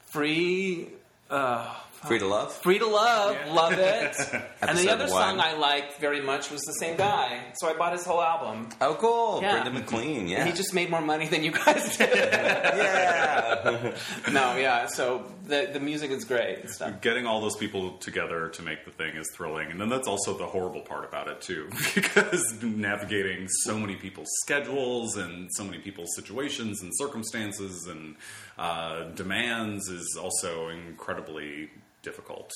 free. 0.07 0.91
Uh, 1.29 1.75
Free 2.07 2.19
to 2.21 2.27
love. 2.27 2.53
Free 2.63 2.79
to 2.79 2.87
Love, 2.87 3.37
Yeah. 3.45 3.53
love 3.53 3.73
it. 3.73 4.17
and 4.63 4.79
the 4.79 4.89
Episode 4.89 4.89
other 4.91 5.09
song. 5.09 5.41
I 5.41 5.55
liked 5.55 5.99
very 6.01 6.21
much 6.21 6.51
was 6.51 6.61
the 6.63 6.73
same 6.75 6.97
guy, 6.97 7.43
so 7.57 7.69
I 7.69 7.75
bought 7.75 7.93
his 7.93 8.05
whole 8.05 8.23
album. 8.23 8.69
Oh, 8.81 8.95
cool. 8.95 9.41
Yeah. 9.43 9.53
Brendan 9.53 9.75
McLean. 9.75 10.29
Yeah. 10.29 10.39
And 10.39 10.49
he 10.49 10.55
just 10.55 10.73
made 10.73 10.91
more 10.91 11.01
money 11.01 11.27
than 11.27 11.43
you 11.43 11.51
guys 11.51 11.97
did. 11.99 12.11
yeah. 12.15 13.95
no, 14.31 14.57
yeah. 14.57 14.87
So 14.87 15.25
the 15.47 15.71
the 15.73 15.81
music 15.81 16.11
is 16.11 16.25
great 16.25 16.61
and 16.61 16.71
stuff. 16.71 17.01
getting 17.01 17.27
all 17.27 17.41
those 17.41 17.57
people 17.57 17.93
together 17.99 18.49
to 18.51 18.63
make 18.63 18.85
the 18.85 18.91
thing 18.91 19.17
is 19.17 19.27
thrilling 19.35 19.71
and 19.71 19.81
then 19.81 19.89
that's 19.89 20.07
also 20.07 20.37
the 20.37 20.45
horrible 20.47 20.83
part 20.83 21.05
about 21.07 21.27
it 21.27 21.41
too 21.41 21.69
because 21.95 22.63
navigating 22.63 23.49
so 23.65 23.79
many 23.79 23.97
people's 23.97 24.29
schedules 24.45 25.17
and 25.17 25.49
so 25.55 25.65
many 25.65 25.79
people's 25.79 26.15
situations 26.17 26.83
and 26.83 26.93
circumstances 26.97 27.87
and 27.87 28.17
uh, 28.59 29.05
demands 29.15 29.89
is 29.89 30.19
also 30.21 30.69
incredibly 30.69 31.71
difficult 32.09 32.51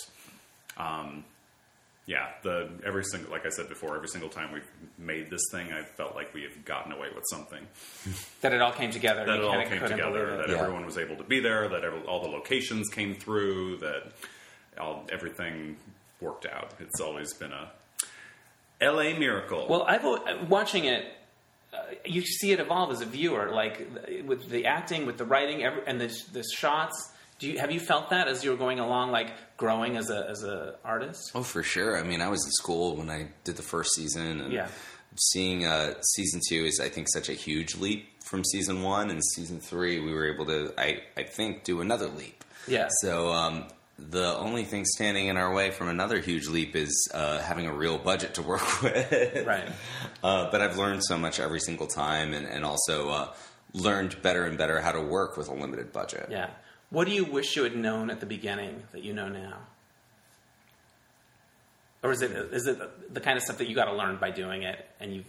um, 0.87 1.25
yeah 2.07 2.27
the 2.43 2.69
every 2.85 3.05
single 3.05 3.31
like 3.31 3.47
i 3.47 3.49
said 3.57 3.69
before 3.69 3.95
every 3.95 4.09
single 4.09 4.29
time 4.39 4.49
we've 4.53 4.71
made 4.99 5.27
this 5.31 5.43
thing 5.53 5.67
i 5.73 5.83
felt 5.99 6.15
like 6.17 6.33
we 6.35 6.43
have 6.43 6.57
gotten 6.65 6.91
away 6.93 7.09
with 7.15 7.25
something 7.35 7.65
That 8.43 8.53
it 8.53 8.61
all 8.61 8.73
came 8.73 8.91
together. 8.91 9.25
that 9.25 9.39
it 9.39 9.45
all 9.45 9.63
came 9.65 9.81
together, 9.95 10.37
that. 10.39 10.49
Yeah. 10.49 10.59
everyone 10.63 10.85
was 10.85 10.99
able 10.99 11.17
to 11.17 11.23
be 11.35 11.39
there, 11.39 11.69
that 11.69 11.85
every, 11.85 12.01
all 12.11 12.21
the 12.23 12.29
locations 12.29 12.89
came 12.89 13.15
through, 13.15 13.77
that 13.79 14.03
all, 14.81 15.05
everything 15.17 15.77
worked 16.21 16.45
out. 16.47 16.73
It's 16.81 17.01
always 17.01 17.33
been 17.35 17.53
a 17.53 17.71
LA 18.83 19.17
miracle. 19.17 19.67
Well, 19.69 19.85
I've 19.85 20.05
al- 20.05 20.45
watching 20.49 20.87
it. 20.87 21.05
Uh, 21.73 21.79
you 22.05 22.23
see 22.23 22.51
it 22.51 22.59
evolve 22.59 22.91
as 22.91 23.01
a 23.01 23.07
viewer, 23.07 23.51
like 23.53 23.77
with 24.27 24.51
the 24.51 24.67
acting, 24.67 25.07
with 25.07 25.19
the 25.19 25.25
writing, 25.25 25.63
every, 25.63 25.83
and 25.87 26.01
the, 26.01 26.09
the 26.33 26.43
shots. 26.53 27.12
Do 27.43 27.51
you 27.51 27.59
have 27.59 27.73
you 27.73 27.81
felt 27.81 28.11
that 28.11 28.29
as 28.29 28.45
you 28.45 28.53
were 28.53 28.57
going 28.57 28.79
along, 28.79 29.11
like 29.11 29.33
growing 29.57 29.97
as 29.97 30.11
a 30.11 30.31
as 30.31 30.45
a 30.45 30.77
artist? 30.85 31.33
Oh, 31.35 31.43
for 31.43 31.65
sure. 31.65 31.99
I 31.99 32.05
mean, 32.05 32.21
I 32.21 32.29
was 32.29 32.45
in 32.45 32.53
school 32.53 32.95
when 32.95 33.11
I 33.11 33.31
did 33.43 33.57
the 33.57 33.65
first 33.65 33.91
season, 33.97 34.41
and 34.43 34.53
Yeah. 34.53 34.69
seeing 35.17 35.67
uh, 35.67 35.95
season 36.15 36.41
two 36.49 36.65
is, 36.65 36.79
I 36.79 36.89
think, 36.89 37.09
such 37.13 37.29
a 37.29 37.33
huge 37.35 37.75
leap 37.75 38.23
from 38.23 38.45
season 38.45 38.83
one. 38.83 39.11
And 39.11 39.21
season 39.35 39.59
three, 39.59 39.99
we 40.01 40.15
were 40.15 40.33
able 40.33 40.47
to, 40.47 40.73
I, 40.79 41.03
I 41.17 41.25
think, 41.25 41.65
do 41.65 41.81
another 41.81 42.07
leap. 42.07 42.45
Yeah. 42.69 42.87
So 43.01 43.33
um, 43.33 43.65
the 43.99 44.37
only 44.37 44.63
thing 44.65 44.85
standing 44.85 45.27
in 45.27 45.37
our 45.37 45.53
way 45.53 45.73
from 45.73 45.89
another 45.89 46.21
huge 46.21 46.47
leap 46.47 46.77
is 46.77 47.11
uh, 47.13 47.41
having 47.41 47.67
a 47.67 47.75
real 47.75 47.99
budget 47.99 48.35
to 48.35 48.43
work 48.43 48.83
with. 48.85 49.45
Right. 49.45 49.69
Uh, 50.23 50.49
but 50.53 50.61
I've 50.61 50.77
learned 50.79 51.03
so 51.05 51.19
much 51.19 51.41
every 51.41 51.59
single 51.59 51.89
time, 51.89 52.35
and, 52.35 52.47
and 52.47 52.65
also 52.65 53.09
uh, 53.11 53.35
learned 53.75 54.23
better 54.23 54.45
and 54.45 54.57
better 54.57 54.81
how 54.81 54.93
to 54.93 55.01
work 55.01 55.37
with 55.37 55.49
a 55.49 55.55
limited 55.55 55.93
budget. 55.93 56.29
Yeah. 56.31 56.51
What 56.93 57.09
do 57.09 57.15
you 57.15 57.25
wish 57.25 57.57
you 57.57 57.65
had 57.65 57.75
known 57.75 58.11
at 58.11 58.21
the 58.21 58.27
beginning 58.27 58.83
that 58.93 59.03
you 59.03 59.15
know 59.15 59.29
now? 59.29 59.57
Or 62.03 62.13
is 62.13 62.21
it 62.21 62.33
is 62.33 62.67
it 62.67 63.15
the 63.15 63.21
kind 63.21 63.39
of 63.39 63.43
stuff 63.43 63.59
that 63.59 63.69
you 63.69 63.75
got 63.75 63.87
to 63.87 63.95
learn 63.95 64.19
by 64.19 64.31
doing 64.31 64.63
it, 64.63 64.85
and 65.01 65.15
you? 65.15 65.25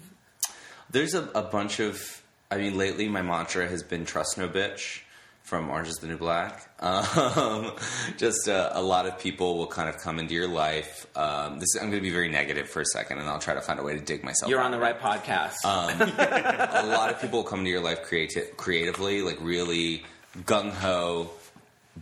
There's 0.90 1.14
a, 1.14 1.30
a 1.34 1.42
bunch 1.42 1.80
of. 1.80 2.22
I 2.52 2.58
mean, 2.58 2.78
lately 2.78 3.08
my 3.08 3.22
mantra 3.22 3.66
has 3.68 3.82
been 3.82 4.04
"trust 4.04 4.38
no 4.38 4.50
bitch" 4.50 5.04
from 5.44 5.70
Orange 5.70 5.88
Is 5.88 5.96
the 5.96 6.08
New 6.08 6.18
Black. 6.18 6.70
Um, 6.84 7.72
just 8.18 8.50
uh, 8.50 8.72
a 8.74 8.82
lot 8.82 9.06
of 9.06 9.18
people 9.18 9.58
will 9.58 9.68
kind 9.68 9.88
of 9.88 9.98
come 9.98 10.20
into 10.20 10.34
your 10.34 10.50
life. 10.50 11.08
Um, 11.16 11.60
this 11.60 11.76
I'm 11.76 11.90
going 11.90 12.00
to 12.00 12.02
be 12.02 12.12
very 12.12 12.28
negative 12.28 12.68
for 12.68 12.82
a 12.82 12.86
second, 12.86 13.20
and 13.20 13.30
I'll 13.30 13.40
try 13.40 13.54
to 13.54 13.62
find 13.62 13.80
a 13.80 13.84
way 13.84 13.98
to 13.98 14.04
dig 14.04 14.22
myself. 14.22 14.50
You're 14.50 14.60
on 14.60 14.72
the 14.72 14.80
right 14.80 15.00
podcast. 15.00 15.56
a 15.64 16.86
lot 16.88 17.10
of 17.10 17.22
people 17.22 17.44
come 17.44 17.60
into 17.60 17.72
your 17.72 17.80
life 17.80 18.04
creati- 18.04 18.58
creatively, 18.58 19.22
like 19.22 19.38
really 19.40 20.04
gung 20.46 20.72
ho, 20.72 21.30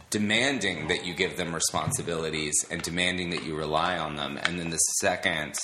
demanding 0.10 0.88
that 0.88 1.06
you 1.06 1.14
give 1.14 1.38
them 1.38 1.54
responsibilities 1.54 2.54
and 2.70 2.82
demanding 2.82 3.30
that 3.32 3.44
you 3.44 3.56
rely 3.56 3.98
on 3.98 4.16
them. 4.16 4.40
And 4.44 4.60
then 4.60 4.70
the 4.70 4.78
second 4.78 5.56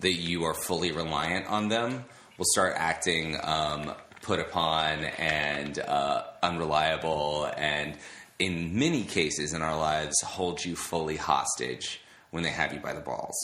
that 0.00 0.14
you 0.14 0.44
are 0.44 0.54
fully 0.54 0.92
reliant 0.92 1.46
on 1.46 1.68
them, 1.68 2.04
will 2.40 2.46
start 2.46 2.72
acting 2.74 3.36
um, 3.42 3.92
put 4.22 4.40
upon 4.40 5.04
and 5.04 5.78
uh, 5.78 6.22
unreliable, 6.42 7.50
and 7.54 7.98
in 8.38 8.78
many 8.78 9.04
cases 9.04 9.52
in 9.52 9.60
our 9.60 9.76
lives, 9.76 10.18
hold 10.22 10.64
you 10.64 10.74
fully 10.74 11.16
hostage 11.16 12.00
when 12.30 12.42
they 12.42 12.48
have 12.48 12.72
you 12.72 12.80
by 12.80 12.94
the 12.94 13.00
balls. 13.00 13.36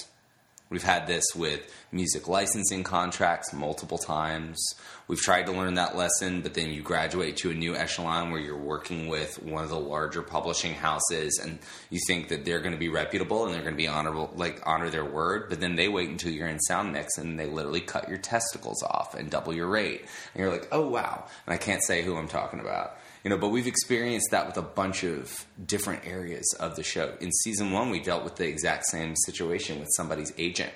We've 0.69 0.83
had 0.83 1.07
this 1.07 1.25
with 1.37 1.73
music 1.93 2.27
licensing 2.27 2.83
contracts 2.83 3.53
multiple 3.53 3.99
times. 3.99 4.59
We've 5.07 5.21
tried 5.21 5.47
to 5.47 5.53
learn 5.53 5.75
that 5.75 5.97
lesson, 5.97 6.41
but 6.41 6.55
then 6.55 6.71
you 6.71 6.83
graduate 6.83 7.37
to 7.39 7.51
a 7.51 7.55
new 7.55 7.77
echelon 7.77 8.33
where 8.33 8.41
you're 8.41 8.59
working 8.59 9.07
with 9.07 9.41
one 9.41 9.63
of 9.63 9.71
the 9.71 9.79
larger 9.79 10.23
publishing 10.23 10.75
houses 10.75 11.41
and 11.41 11.61
you 11.91 12.01
think 12.09 12.29
that 12.29 12.45
they're 12.45 12.59
going 12.59 12.73
to 12.73 12.79
be 12.79 12.89
reputable 12.89 13.45
and 13.45 13.55
they're 13.55 13.63
going 13.63 13.75
to 13.75 13.79
be 13.79 13.87
honorable, 13.87 14.33
like 14.35 14.61
honor 14.67 14.91
their 14.91 15.05
word, 15.05 15.49
but 15.49 15.61
then 15.61 15.77
they 15.77 15.87
wait 15.87 16.11
until 16.11 16.33
you're 16.33 16.49
in 16.49 16.59
sound 16.59 16.93
mix 16.93 17.17
and 17.17 17.39
they 17.39 17.47
literally 17.47 17.81
cut 17.81 18.09
your 18.09 18.19
testicles 18.19 18.83
off 18.83 19.15
and 19.15 19.31
double 19.31 19.55
your 19.55 19.69
rate. 19.69 20.01
And 20.35 20.43
you're 20.43 20.51
like, 20.51 20.67
oh 20.73 20.89
wow. 20.89 21.27
And 21.47 21.55
I 21.55 21.59
can't 21.59 21.85
say 21.85 22.03
who 22.03 22.17
I'm 22.17 22.27
talking 22.29 22.59
about. 22.59 22.99
You 23.25 23.31
know, 23.31 23.39
but 23.39 23.49
we've 23.49 23.67
experienced 23.67 24.29
that 24.31 24.47
with 24.47 24.57
a 24.57 24.63
bunch 24.63 25.03
of 25.03 25.47
different 25.67 26.07
areas 26.07 26.45
of 26.61 26.77
the 26.77 26.83
show. 26.85 27.15
In 27.21 27.33
season 27.33 27.73
one, 27.73 27.91
we 27.91 27.99
dealt 28.01 28.23
with 28.25 28.37
the 28.37 28.47
exact 28.47 28.87
same 28.87 29.15
situation 29.25 29.81
with 29.81 29.89
somebody's 29.97 30.33
agent. 30.39 30.73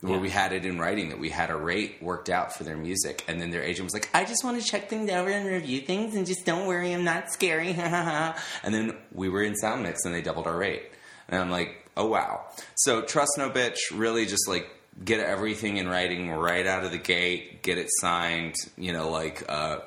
where 0.00 0.12
Yeah. 0.14 0.20
we 0.20 0.30
had 0.30 0.52
it 0.52 0.64
in 0.64 0.78
writing 0.78 1.08
that 1.08 1.18
we 1.18 1.28
had 1.28 1.50
a 1.50 1.56
rate 1.56 2.00
worked 2.00 2.30
out 2.30 2.54
for 2.54 2.62
their 2.62 2.76
music, 2.76 3.24
and 3.26 3.40
then 3.40 3.50
their 3.50 3.64
agent 3.64 3.82
was 3.84 3.92
like, 3.94 4.08
"I 4.14 4.24
just 4.24 4.44
want 4.44 4.62
to 4.62 4.64
check 4.64 4.88
things 4.88 5.10
over 5.10 5.28
and 5.28 5.44
review 5.44 5.80
things, 5.80 6.14
and 6.14 6.24
just 6.24 6.46
don't 6.46 6.68
worry, 6.68 6.92
I'm 6.92 7.02
not 7.02 7.32
scary." 7.32 7.70
and 7.76 8.34
then 8.72 8.96
we 9.12 9.28
were 9.28 9.42
in 9.42 9.56
sound 9.56 9.82
mix, 9.82 10.04
and 10.04 10.14
they 10.14 10.22
doubled 10.22 10.46
our 10.46 10.56
rate, 10.56 10.84
and 11.28 11.40
I'm 11.40 11.50
like, 11.50 11.84
"Oh 11.96 12.06
wow!" 12.06 12.44
So 12.76 13.02
trust 13.02 13.32
no 13.38 13.50
bitch, 13.50 13.78
really 13.92 14.24
just 14.24 14.46
like 14.46 14.70
get 15.04 15.18
everything 15.18 15.78
in 15.78 15.88
writing 15.88 16.30
right 16.30 16.64
out 16.64 16.84
of 16.84 16.92
the 16.92 16.98
gate, 16.98 17.64
get 17.64 17.76
it 17.78 17.88
signed, 18.00 18.54
you 18.76 18.92
know, 18.92 19.10
like 19.10 19.42
uh, 19.48 19.78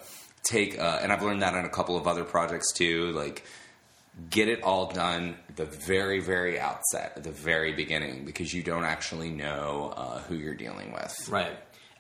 take, 0.44 0.80
uh, 0.80 1.00
and 1.02 1.12
I've 1.12 1.24
learned 1.24 1.42
that 1.42 1.54
on 1.54 1.66
a 1.66 1.70
couple 1.70 1.98
of 1.98 2.08
other 2.08 2.24
projects 2.24 2.72
too, 2.74 3.12
like 3.12 3.44
get 4.30 4.48
it 4.50 4.62
all 4.64 4.92
done 4.92 5.36
at 5.50 5.56
the 5.56 5.66
very, 5.66 6.20
very 6.20 6.60
outset, 6.60 7.14
at 7.16 7.24
the 7.24 7.32
very 7.32 7.74
beginning, 7.74 8.26
because 8.26 8.54
you 8.54 8.62
don't 8.64 8.84
actually 8.84 9.30
know 9.30 9.94
uh, 9.96 10.20
who 10.24 10.36
you're 10.36 10.56
dealing 10.56 10.92
with. 10.92 11.30
Right. 11.30 11.52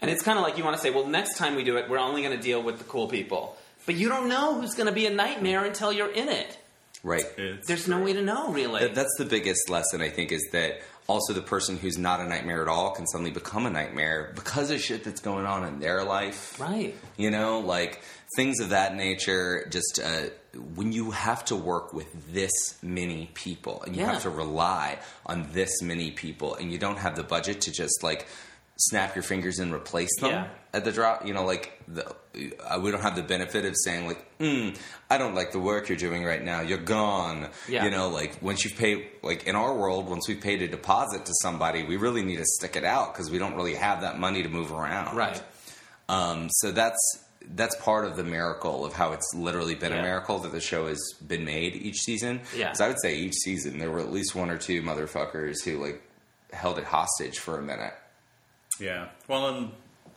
And 0.01 0.09
it's 0.11 0.21
kind 0.23 0.37
of 0.37 0.43
like 0.43 0.57
you 0.57 0.63
want 0.63 0.75
to 0.75 0.81
say, 0.81 0.89
well, 0.89 1.05
next 1.05 1.37
time 1.37 1.55
we 1.55 1.63
do 1.63 1.77
it, 1.77 1.89
we're 1.89 1.99
only 1.99 2.21
going 2.23 2.35
to 2.35 2.41
deal 2.41 2.61
with 2.61 2.79
the 2.79 2.83
cool 2.85 3.07
people. 3.07 3.55
But 3.85 3.95
you 3.95 4.09
don't 4.09 4.27
know 4.27 4.59
who's 4.59 4.73
going 4.73 4.87
to 4.87 4.93
be 4.93 5.05
a 5.05 5.09
nightmare 5.11 5.63
until 5.63 5.91
you're 5.93 6.11
in 6.11 6.27
it. 6.27 6.57
Right. 7.03 7.23
It's 7.37 7.67
There's 7.67 7.87
no 7.87 8.01
way 8.03 8.13
to 8.13 8.21
know, 8.21 8.51
really. 8.51 8.81
That- 8.81 8.95
That's 8.95 9.15
the 9.17 9.25
biggest 9.25 9.69
lesson, 9.69 10.01
I 10.01 10.09
think, 10.09 10.31
is 10.31 10.47
that 10.51 10.81
also 11.07 11.33
the 11.33 11.41
person 11.41 11.77
who's 11.77 11.97
not 11.97 12.19
a 12.19 12.27
nightmare 12.27 12.61
at 12.61 12.67
all 12.67 12.91
can 12.91 13.07
suddenly 13.07 13.31
become 13.31 13.65
a 13.65 13.69
nightmare 13.69 14.31
because 14.35 14.69
of 14.69 14.79
shit 14.81 15.03
that's 15.03 15.19
going 15.21 15.45
on 15.45 15.65
in 15.65 15.79
their 15.79 16.03
life. 16.03 16.59
right. 16.59 16.95
You 17.17 17.31
know, 17.31 17.59
like 17.59 18.01
things 18.35 18.59
of 18.59 18.69
that 18.69 18.95
nature. 18.95 19.67
Just 19.69 19.99
uh, 20.03 20.29
when 20.75 20.91
you 20.91 21.11
have 21.11 21.43
to 21.45 21.55
work 21.55 21.93
with 21.93 22.33
this 22.33 22.51
many 22.81 23.29
people 23.33 23.83
and 23.83 23.95
you 23.95 24.01
Yeah. 24.03 24.13
have 24.13 24.23
to 24.23 24.29
rely 24.29 24.99
on 25.25 25.49
this 25.51 25.81
many 25.81 26.11
people 26.11 26.55
and 26.55 26.71
you 26.71 26.77
don't 26.77 26.97
have 26.97 27.15
the 27.15 27.23
budget 27.23 27.61
to 27.61 27.71
just 27.71 28.03
like 28.03 28.27
snap 28.77 29.15
your 29.15 29.21
fingers 29.23 29.59
and 29.59 29.71
replace 29.73 30.09
them 30.19 30.31
Yeah. 30.31 30.47
at 30.73 30.83
the 30.85 30.91
drop, 30.91 31.27
you 31.27 31.33
know, 31.33 31.45
like 31.45 31.79
the, 31.87 32.03
uh, 32.67 32.79
we 32.81 32.89
don't 32.89 33.01
have 33.01 33.15
the 33.15 33.21
benefit 33.21 33.63
of 33.65 33.75
saying 33.83 34.07
like, 34.07 34.25
mm, 34.39 34.75
I 35.09 35.17
don't 35.19 35.35
like 35.35 35.51
the 35.51 35.59
work 35.59 35.87
you're 35.87 35.97
doing 35.97 36.23
right 36.23 36.43
now. 36.43 36.61
You're 36.61 36.79
gone. 36.79 37.49
Yeah. 37.69 37.83
You 37.85 37.91
know, 37.91 38.09
like 38.09 38.41
once 38.41 38.63
you've 38.65 38.77
paid, 38.77 39.05
like 39.21 39.43
in 39.45 39.55
our 39.55 39.75
world, 39.75 40.09
once 40.09 40.27
we've 40.27 40.41
paid 40.41 40.61
a 40.63 40.67
deposit 40.67 41.25
to 41.25 41.33
somebody, 41.43 41.83
we 41.83 41.97
really 41.97 42.23
need 42.23 42.37
to 42.37 42.45
stick 42.45 42.75
it 42.75 42.83
out 42.83 43.13
because 43.13 43.29
we 43.29 43.37
don't 43.37 43.55
really 43.55 43.75
have 43.75 44.01
that 44.01 44.17
money 44.19 44.41
to 44.41 44.49
move 44.49 44.71
around. 44.71 45.15
Right. 45.15 45.41
Um, 46.09 46.49
so 46.49 46.71
that's 46.71 47.20
that's 47.55 47.75
part 47.77 48.05
of 48.05 48.15
the 48.15 48.23
miracle 48.23 48.85
of 48.85 48.93
how 48.93 49.11
it's 49.13 49.33
literally 49.33 49.75
been 49.75 49.91
Yeah. 49.91 49.99
a 49.99 50.03
miracle 50.03 50.39
that 50.39 50.51
the 50.51 50.61
show 50.61 50.87
has 50.87 50.99
been 51.25 51.43
made 51.43 51.75
each 51.75 51.99
season. 52.01 52.41
Yeah. 52.55 52.69
'Cause 52.69 52.81
I 52.81 52.87
would 52.87 53.01
say 53.01 53.15
each 53.15 53.35
season 53.35 53.77
there 53.79 53.89
were 53.91 53.99
at 53.99 54.11
least 54.11 54.35
one 54.35 54.49
or 54.49 54.57
two 54.57 54.81
motherfuckers 54.81 55.63
who 55.63 55.77
like 55.83 56.01
held 56.53 56.77
it 56.77 56.85
hostage 56.85 57.39
for 57.39 57.57
a 57.57 57.61
minute. 57.61 57.93
Yeah. 58.79 59.09
Well, 59.27 59.47
and 59.49 59.71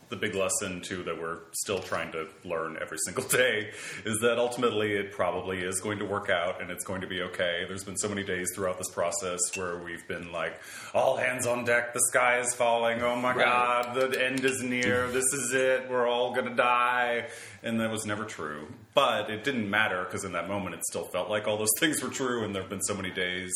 the 0.09 0.15
big 0.15 0.35
lesson 0.35 0.81
too 0.81 1.01
that 1.03 1.19
we're 1.19 1.39
still 1.53 1.79
trying 1.79 2.11
to 2.11 2.27
learn 2.43 2.77
every 2.81 2.97
single 3.05 3.23
day 3.27 3.71
is 4.05 4.19
that 4.19 4.37
ultimately 4.37 4.93
it 4.93 5.11
probably 5.11 5.59
is 5.61 5.79
going 5.81 5.97
to 5.99 6.05
work 6.05 6.29
out 6.29 6.61
and 6.61 6.69
it's 6.69 6.83
going 6.83 7.01
to 7.01 7.07
be 7.07 7.21
okay. 7.23 7.65
There's 7.67 7.83
been 7.83 7.97
so 7.97 8.07
many 8.09 8.23
days 8.23 8.51
throughout 8.53 8.77
this 8.77 8.89
process 8.91 9.39
where 9.55 9.77
we've 9.77 10.07
been 10.07 10.31
like, 10.31 10.59
all 10.93 11.17
hands 11.17 11.47
on 11.47 11.65
deck, 11.65 11.93
the 11.93 12.01
sky 12.11 12.39
is 12.39 12.53
falling, 12.53 13.01
oh 13.01 13.15
my 13.15 13.33
Right. 13.33 13.45
god, 13.45 13.95
the 13.95 14.23
end 14.25 14.45
is 14.45 14.61
near, 14.61 15.07
this 15.09 15.25
is 15.33 15.53
it, 15.53 15.89
we're 15.89 16.07
all 16.07 16.33
gonna 16.35 16.55
die. 16.55 17.27
And 17.63 17.79
that 17.79 17.89
was 17.89 18.05
never 18.05 18.25
true. 18.25 18.67
But 18.93 19.29
it 19.31 19.43
didn't 19.43 19.69
matter 19.69 20.03
because 20.05 20.23
in 20.23 20.33
that 20.33 20.47
moment 20.47 20.75
it 20.75 20.85
still 20.85 21.05
felt 21.05 21.29
like 21.29 21.47
all 21.47 21.57
those 21.57 21.73
things 21.79 22.01
were 22.03 22.09
true 22.09 22.43
and 22.45 22.53
there 22.53 22.61
have 22.61 22.69
been 22.69 22.81
so 22.83 22.93
many 22.93 23.09
days 23.09 23.51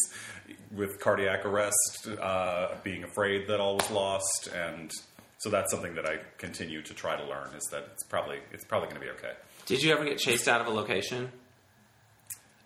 with 0.71 0.99
cardiac 0.99 1.45
arrest, 1.45 2.07
uh, 2.19 2.69
being 2.83 3.03
afraid 3.03 3.47
that 3.47 3.59
all 3.59 3.75
was 3.75 3.89
lost, 3.91 4.47
and 4.53 4.91
so 5.39 5.49
that's 5.49 5.71
something 5.71 5.95
that 5.95 6.05
I 6.05 6.19
continue 6.37 6.81
to 6.83 6.93
try 6.93 7.15
to 7.17 7.23
learn 7.25 7.49
is 7.57 7.63
that 7.71 7.87
it's 7.93 8.03
probably 8.03 8.37
it's 8.53 8.63
probably 8.63 8.87
going 8.89 9.01
to 9.01 9.05
be 9.07 9.11
okay. 9.17 9.33
Did 9.65 9.81
you 9.83 9.91
ever 9.93 10.05
get 10.05 10.17
chased 10.19 10.47
out 10.47 10.61
of 10.61 10.67
a 10.67 10.71
location? 10.71 11.31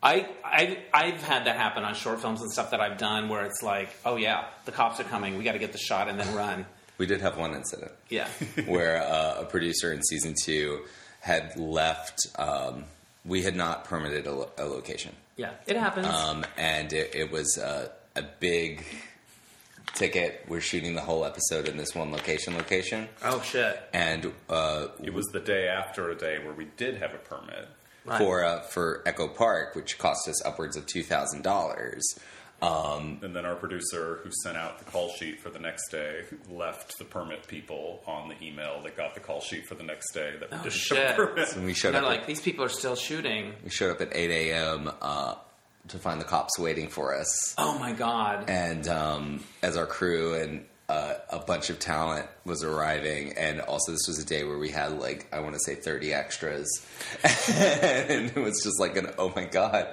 I, 0.02 0.28
I 0.44 0.80
I've 0.94 1.24
had 1.24 1.46
that 1.46 1.56
happen 1.56 1.84
on 1.84 1.96
short 1.96 2.20
films 2.22 2.42
and 2.42 2.52
stuff 2.52 2.72
that 2.72 2.82
I've 2.82 2.98
done 2.98 3.30
where 3.30 3.46
it's 3.46 3.62
like, 3.64 3.90
oh 4.06 4.18
yeah, 4.18 4.46
the 4.66 4.72
cops 4.74 5.00
are 5.00 5.06
coming, 5.06 5.38
we 5.38 5.44
got 5.46 5.54
to 5.54 5.60
get 5.60 5.72
the 5.72 5.78
shot 5.78 6.10
and 6.10 6.20
then 6.20 6.36
run. 6.36 6.66
We 6.98 7.06
did 7.06 7.22
have 7.22 7.38
one 7.38 7.56
incident 7.56 7.92
Yeah, 8.10 8.28
where 8.68 9.02
uh, 9.02 9.42
a 9.42 9.46
producer 9.46 9.92
in 9.94 10.04
season 10.04 10.36
two 10.44 10.82
had 11.22 11.58
left. 11.58 12.20
Um, 12.38 12.84
we 13.26 13.42
had 13.44 13.56
not 13.56 13.86
permitted 13.86 14.28
a, 14.28 14.34
lo- 14.34 14.52
a 14.58 14.66
location. 14.66 15.16
yeah, 15.38 15.52
it 15.66 15.78
happens. 15.78 16.08
um, 16.08 16.46
and 16.58 16.92
it, 16.92 17.16
it 17.16 17.32
was 17.32 17.58
uh, 17.58 17.88
a 18.18 18.24
big 18.42 18.84
ticket. 19.94 20.46
We're 20.48 20.62
shooting 20.62 20.96
the 20.96 21.02
whole 21.02 21.26
episode 21.26 21.68
in 21.68 21.78
this 21.78 21.96
one 21.96 22.12
location. 22.12 22.56
Location, 22.56 23.08
oh 23.24 23.42
shit! 23.42 23.82
and 23.94 24.32
uh, 24.50 24.88
It 25.04 25.14
was 25.14 25.26
the 25.28 25.40
day 25.40 25.68
after 25.68 26.10
a 26.10 26.16
day 26.16 26.40
where 26.44 26.54
we 26.54 26.66
did 26.78 26.98
have 26.98 27.14
a 27.14 27.18
permit. 27.20 27.68
Right. 28.06 28.18
for 28.18 28.44
uh, 28.44 28.60
for 28.64 29.02
Echo 29.06 29.30
Park, 29.30 29.76
which 29.76 29.98
cost 29.98 30.28
us 30.28 30.46
upwards 30.46 30.76
of 30.76 30.86
two 30.86 31.04
thousand 31.04 31.44
dollars. 31.44 32.04
Um, 32.62 33.20
And 33.22 33.36
then 33.36 33.46
our 33.46 33.56
producer, 33.56 34.20
who 34.24 34.30
sent 34.44 34.56
out 34.58 34.80
the 34.80 34.86
call 34.86 35.10
sheet 35.10 35.40
for 35.42 35.50
the 35.50 35.60
next 35.60 35.90
day, 35.90 36.24
left 36.50 36.98
the 36.98 37.04
permit 37.04 37.46
people 37.48 38.02
on 38.08 38.30
the 38.30 38.36
email 38.46 38.82
that 38.84 38.96
got 38.96 39.14
the 39.16 39.20
call 39.20 39.42
sheet 39.42 39.66
for 39.68 39.76
the 39.76 39.84
next 39.84 40.14
day 40.14 40.34
that 40.40 40.50
we 40.52 40.58
Oh, 40.58 40.64
didn't 40.64 40.74
shit. 40.74 40.98
have 40.98 41.20
a 41.20 41.28
permit. 41.28 41.56
and 41.58 41.66
we 41.66 41.74
showed 41.74 41.94
They're 41.94 42.02
up. 42.04 42.08
like, 42.08 42.22
at, 42.22 42.28
these 42.28 42.40
people 42.42 42.64
are 42.64 42.70
still 42.70 42.96
shooting. 42.96 43.54
we 43.66 43.70
showed 43.70 43.92
up 43.92 44.00
at 44.02 44.16
eight 44.16 44.32
a.m. 44.32 44.90
Uh, 45.02 45.36
to 45.90 46.00
find 46.00 46.20
the 46.22 46.26
cops 46.26 46.58
waiting 46.60 46.88
for 46.88 47.16
us, 47.16 47.54
Oh 47.58 47.78
my 47.80 47.92
god! 47.94 48.50
and 48.50 48.88
um, 48.88 49.44
as 49.62 49.78
our 49.78 49.86
crew 49.88 50.34
and. 50.36 50.66
Uh, 50.90 51.14
a 51.30 51.40
bunch 51.40 51.70
of 51.70 51.80
talent 51.80 52.28
was 52.46 52.62
arriving, 52.62 53.34
and 53.38 53.62
also 53.62 53.94
this 53.94 54.06
was 54.06 54.20
a 54.20 54.26
day 54.26 54.44
where 54.44 54.58
we 54.58 54.70
had 54.70 55.00
like 55.00 55.26
I 55.32 55.40
want 55.40 55.54
to 55.54 55.60
say 55.62 55.76
thirty 55.76 56.14
extras, 56.14 56.68
and 57.24 58.30
it 58.30 58.36
was 58.36 58.62
just 58.62 58.82
like 58.82 58.98
an 58.98 59.08
oh 59.18 59.32
my 59.34 59.46
god, 59.46 59.88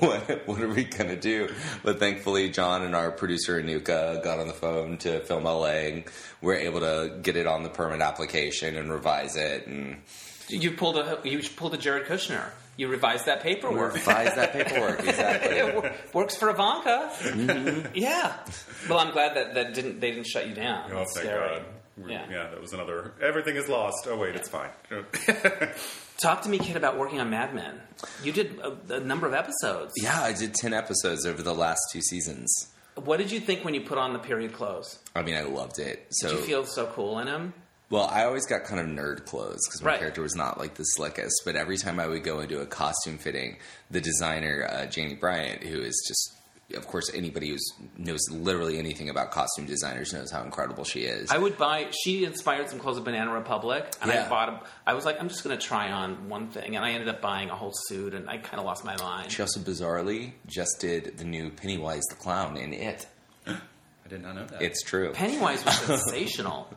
what 0.00 0.42
what 0.46 0.60
are 0.60 0.68
we 0.68 0.84
gonna 0.84 1.16
do? 1.16 1.48
But 1.84 2.00
thankfully, 2.00 2.50
John 2.50 2.82
and 2.82 2.96
our 2.96 3.12
producer 3.12 3.62
Anuka 3.62 4.22
got 4.24 4.40
on 4.40 4.48
the 4.48 4.52
phone 4.54 4.98
to 4.98 5.20
Film 5.20 5.44
LA, 5.44 5.66
and 5.66 6.04
we 6.42 6.52
are 6.52 6.58
able 6.58 6.80
to 6.80 7.18
get 7.22 7.36
it 7.36 7.46
on 7.46 7.62
the 7.62 7.70
permit 7.70 8.00
application 8.00 8.76
and 8.76 8.90
revise 8.90 9.36
it 9.36 9.68
and 9.68 10.02
You 10.48 10.72
pulled 10.72 10.96
a 10.96 11.20
you 11.24 11.40
pulled 11.56 11.74
a 11.74 11.78
Jared 11.78 12.06
Kushner. 12.08 12.50
You 12.76 12.88
revise 12.88 13.24
that 13.24 13.42
paperwork. 13.42 13.94
revise 13.94 14.34
that 14.34 14.52
paperwork 14.52 15.00
exactly. 15.06 15.56
it 15.56 15.74
wor- 15.74 15.92
works 16.14 16.36
for 16.36 16.48
Ivanka. 16.48 17.10
Mm-hmm. 17.20 17.88
Yeah. 17.94 18.34
Well, 18.88 18.98
I'm 18.98 19.12
glad 19.12 19.36
that, 19.36 19.54
that 19.54 19.74
didn't 19.74 20.00
they 20.00 20.10
didn't 20.12 20.26
shut 20.26 20.48
you 20.48 20.54
down. 20.54 20.90
Oh, 20.90 20.96
That's 20.96 21.14
thank 21.14 21.26
scary. 21.26 21.56
God. 21.58 21.64
Yeah. 22.08 22.26
yeah, 22.30 22.50
that 22.50 22.60
was 22.60 22.72
another. 22.72 23.12
Everything 23.20 23.56
is 23.56 23.68
lost. 23.68 24.06
Oh 24.08 24.16
wait, 24.16 24.34
it's 24.34 24.48
fine. 24.48 24.70
Talk 26.18 26.42
to 26.42 26.48
me, 26.48 26.58
kid, 26.58 26.76
about 26.76 26.98
working 26.98 27.20
on 27.20 27.30
Mad 27.30 27.54
Men. 27.54 27.80
You 28.22 28.32
did 28.32 28.58
a, 28.60 28.94
a 28.94 29.00
number 29.00 29.26
of 29.26 29.34
episodes. 29.34 29.92
Yeah, 30.02 30.20
I 30.20 30.32
did 30.32 30.54
ten 30.54 30.72
episodes 30.72 31.26
over 31.26 31.42
the 31.42 31.54
last 31.54 31.80
two 31.92 32.00
seasons. 32.00 32.68
What 32.94 33.18
did 33.18 33.30
you 33.30 33.40
think 33.40 33.64
when 33.64 33.74
you 33.74 33.80
put 33.82 33.98
on 33.98 34.12
the 34.12 34.18
period 34.18 34.52
clothes? 34.52 34.98
I 35.14 35.22
mean, 35.22 35.34
I 35.34 35.42
loved 35.42 35.78
it. 35.78 36.06
So 36.10 36.28
Did 36.28 36.38
you 36.38 36.44
feel 36.44 36.64
so 36.66 36.86
cool 36.86 37.18
in 37.20 37.26
them? 37.26 37.54
Well, 37.92 38.08
I 38.10 38.24
always 38.24 38.46
got 38.46 38.64
kind 38.64 38.80
of 38.80 38.86
nerd 38.86 39.26
clothes 39.26 39.60
because 39.68 39.82
my 39.82 39.90
Right. 39.90 39.98
character 39.98 40.22
was 40.22 40.34
not 40.34 40.58
like 40.58 40.74
the 40.76 40.82
slickest. 40.84 41.42
But 41.44 41.56
every 41.56 41.76
time 41.76 42.00
I 42.00 42.06
would 42.06 42.24
go 42.24 42.40
into 42.40 42.60
a 42.62 42.66
costume 42.66 43.18
fitting, 43.18 43.58
the 43.90 44.00
designer 44.00 44.66
uh, 44.70 44.86
Janie 44.86 45.14
Bryant, 45.14 45.62
who 45.62 45.78
is 45.82 46.02
just, 46.08 46.32
of 46.74 46.86
course, 46.86 47.10
anybody 47.12 47.50
who 47.50 47.58
knows 47.98 48.20
literally 48.30 48.78
anything 48.78 49.10
about 49.10 49.30
costume 49.30 49.66
designers 49.66 50.14
knows 50.14 50.30
how 50.30 50.42
incredible 50.42 50.84
she 50.84 51.00
is. 51.00 51.30
I 51.30 51.36
would 51.36 51.58
buy. 51.58 51.88
She 51.90 52.24
inspired 52.24 52.70
some 52.70 52.78
clothes 52.78 52.96
at 52.96 53.04
Banana 53.04 53.30
Republic, 53.30 53.84
and 54.00 54.10
I 54.10 54.26
bought. 54.26 54.48
A, 54.48 54.60
I 54.86 54.94
was 54.94 55.04
like, 55.04 55.20
I'm 55.20 55.28
just 55.28 55.44
going 55.44 55.54
to 55.54 55.62
try 55.62 55.92
on 55.92 56.30
one 56.30 56.48
thing, 56.48 56.76
and 56.76 56.82
I 56.82 56.92
ended 56.92 57.10
up 57.10 57.20
buying 57.20 57.50
a 57.50 57.54
whole 57.54 57.72
suit, 57.88 58.14
and 58.14 58.26
I 58.30 58.38
kind 58.38 58.58
of 58.58 58.64
lost 58.64 58.86
my 58.86 58.96
mind. 58.96 59.30
she 59.30 59.42
also 59.42 59.60
bizarrely 59.60 60.32
just 60.46 60.80
did 60.80 61.18
the 61.18 61.24
new 61.24 61.50
Pennywise 61.50 62.04
the 62.08 62.16
Clown 62.16 62.56
in 62.56 62.72
It. 62.72 63.06
I 64.12 64.16
did 64.16 64.22
not 64.24 64.34
know 64.34 64.44
that. 64.44 64.60
It's 64.60 64.82
true. 64.82 65.10
Pennywise 65.12 65.64
was 65.64 65.74
sensational 65.78 66.68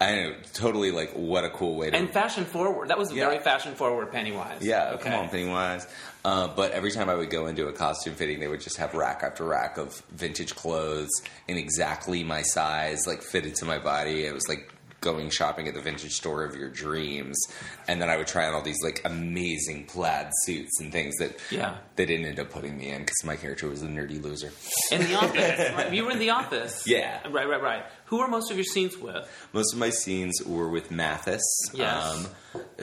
I 0.00 0.14
know, 0.16 0.34
totally 0.54 0.90
like 0.92 1.12
what 1.12 1.44
a 1.44 1.50
cool 1.50 1.76
way 1.76 1.90
to 1.90 1.96
and 1.96 2.10
fashion 2.10 2.46
forward. 2.46 2.88
That 2.88 2.96
was 2.98 3.12
Yeah. 3.12 3.26
very 3.28 3.38
fashion 3.40 3.74
forward 3.74 4.10
Pennywise. 4.10 4.62
Yeah, 4.62 4.92
Okay. 4.94 5.10
come 5.10 5.18
on, 5.20 5.28
Pennywise. 5.28 5.86
Uh, 6.24 6.48
but 6.48 6.72
every 6.72 6.90
time 6.90 7.10
I 7.10 7.14
would 7.14 7.28
go 7.30 7.46
into 7.48 7.66
a 7.68 7.72
costume 7.72 8.14
fitting, 8.14 8.40
they 8.40 8.48
would 8.48 8.60
just 8.62 8.78
have 8.78 8.94
rack 8.94 9.22
after 9.22 9.44
rack 9.44 9.76
of 9.76 10.02
vintage 10.10 10.54
clothes 10.54 11.10
in 11.48 11.58
exactly 11.58 12.24
my 12.24 12.40
size, 12.42 13.06
like 13.06 13.22
fitted 13.22 13.56
to 13.56 13.66
my 13.66 13.78
body. 13.78 14.24
It 14.24 14.32
was 14.32 14.48
like 14.48 14.72
going 15.00 15.30
shopping 15.30 15.66
at 15.68 15.74
the 15.74 15.80
vintage 15.80 16.12
store 16.12 16.44
of 16.44 16.54
your 16.54 16.68
dreams. 16.68 17.36
And 17.88 18.00
then 18.02 18.08
I 18.10 18.16
would 18.16 18.26
try 18.26 18.46
on 18.46 18.54
all 18.54 18.62
these 18.62 18.82
like 18.82 19.00
amazing 19.04 19.86
plaid 19.86 20.28
suits 20.42 20.78
and 20.80 20.92
things 20.92 21.16
that 21.18 21.38
Yeah. 21.50 21.76
they 21.96 22.04
didn't 22.06 22.26
end 22.26 22.38
up 22.38 22.50
putting 22.50 22.76
me 22.76 22.90
in 22.90 23.00
because 23.00 23.24
my 23.24 23.36
character 23.36 23.68
was 23.68 23.82
a 23.82 23.86
nerdy 23.86 24.22
loser. 24.22 24.52
In 24.92 25.02
the 25.02 25.14
office, 25.14 25.72
right? 25.76 25.92
You 25.92 26.04
were 26.04 26.10
in 26.10 26.18
the 26.18 26.30
office. 26.30 26.84
Yeah. 26.86 27.20
Right, 27.30 27.48
right, 27.48 27.62
right. 27.62 27.84
Who 28.06 28.18
were 28.18 28.28
most 28.28 28.50
of 28.50 28.56
your 28.56 28.64
scenes 28.64 28.96
with? 28.98 29.26
Most 29.52 29.72
of 29.72 29.78
my 29.78 29.90
scenes 29.90 30.42
were 30.44 30.68
with 30.68 30.90
Mathis, 30.90 31.42
Yes. 31.72 32.04
um, 32.04 32.26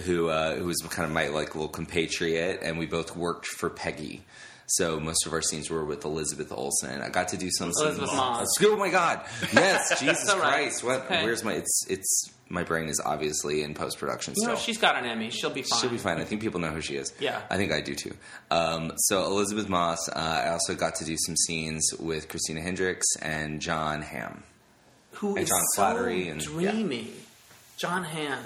who 0.06 0.30
uh, 0.30 0.56
who 0.56 0.66
was 0.66 0.78
kind 0.90 1.06
of 1.06 1.12
my 1.12 1.28
like 1.28 1.54
little 1.54 1.68
compatriot, 1.70 2.62
and 2.64 2.78
we 2.80 2.86
both 2.86 3.16
worked 3.16 3.46
for 3.46 3.70
Peggy. 3.70 4.24
So 4.70 5.00
most 5.00 5.26
of 5.26 5.32
our 5.34 5.42
scenes 5.42 5.70
were 5.70 5.86
with 5.86 6.04
Elizabeth 6.04 6.52
Olsen. 6.52 7.02
I 7.02 7.08
got 7.10 7.30
to 7.30 7.38
do 7.38 7.50
some 7.52 7.72
scenes. 7.72 7.82
Elizabeth 7.82 8.10
scenes. 8.10 8.20
Moss. 8.20 8.48
Oh 8.64 8.76
my 8.76 8.90
god! 8.90 9.22
Yes, 9.54 9.98
Jesus 10.00 10.30
all 10.30 10.40
right. 10.40 10.64
Christ! 10.64 10.84
What? 10.84 11.06
Okay. 11.06 11.24
Where's 11.24 11.44
my? 11.44 11.54
It's 11.54 11.86
it's 11.90 12.32
my 12.50 12.64
brain 12.64 12.88
is 12.90 13.00
obviously 13.04 13.62
in 13.64 13.74
post 13.74 13.98
production 13.98 14.34
No, 14.38 14.56
she's 14.56 14.78
got 14.78 14.96
an 14.98 15.06
Emmy. 15.06 15.30
She'll 15.32 15.50
be 15.50 15.62
fine. 15.62 15.80
She'll 15.80 15.90
be 15.90 15.98
fine. 15.98 16.18
I 16.20 16.24
think 16.26 16.42
people 16.42 16.60
know 16.60 16.70
who 16.70 16.82
she 16.82 16.96
is. 16.96 17.14
Yeah. 17.20 17.42
I 17.50 17.58
think 17.58 17.72
I 17.72 17.82
do 17.82 17.94
too. 17.96 18.14
Um, 18.52 18.92
so 18.98 19.24
Elisabeth 19.26 19.68
Moss. 19.70 20.08
Uh, 20.10 20.14
I 20.46 20.50
also 20.50 20.76
got 20.76 20.96
to 20.96 21.06
do 21.06 21.16
some 21.18 21.36
scenes 21.38 21.90
with 22.00 22.28
Christina 22.30 22.62
Hendricks 22.62 23.06
and 23.22 23.62
Jon 23.62 24.02
Hamm. 24.02 24.44
Who 25.14 25.30
And 25.36 25.40
is 25.40 25.50
John 25.50 25.62
so 25.76 25.82
Flattery 25.82 26.28
and- 26.30 26.42
yeah. 26.42 26.72
dreamy. 26.72 27.12
Jon 27.78 28.04
Hamm. 28.04 28.44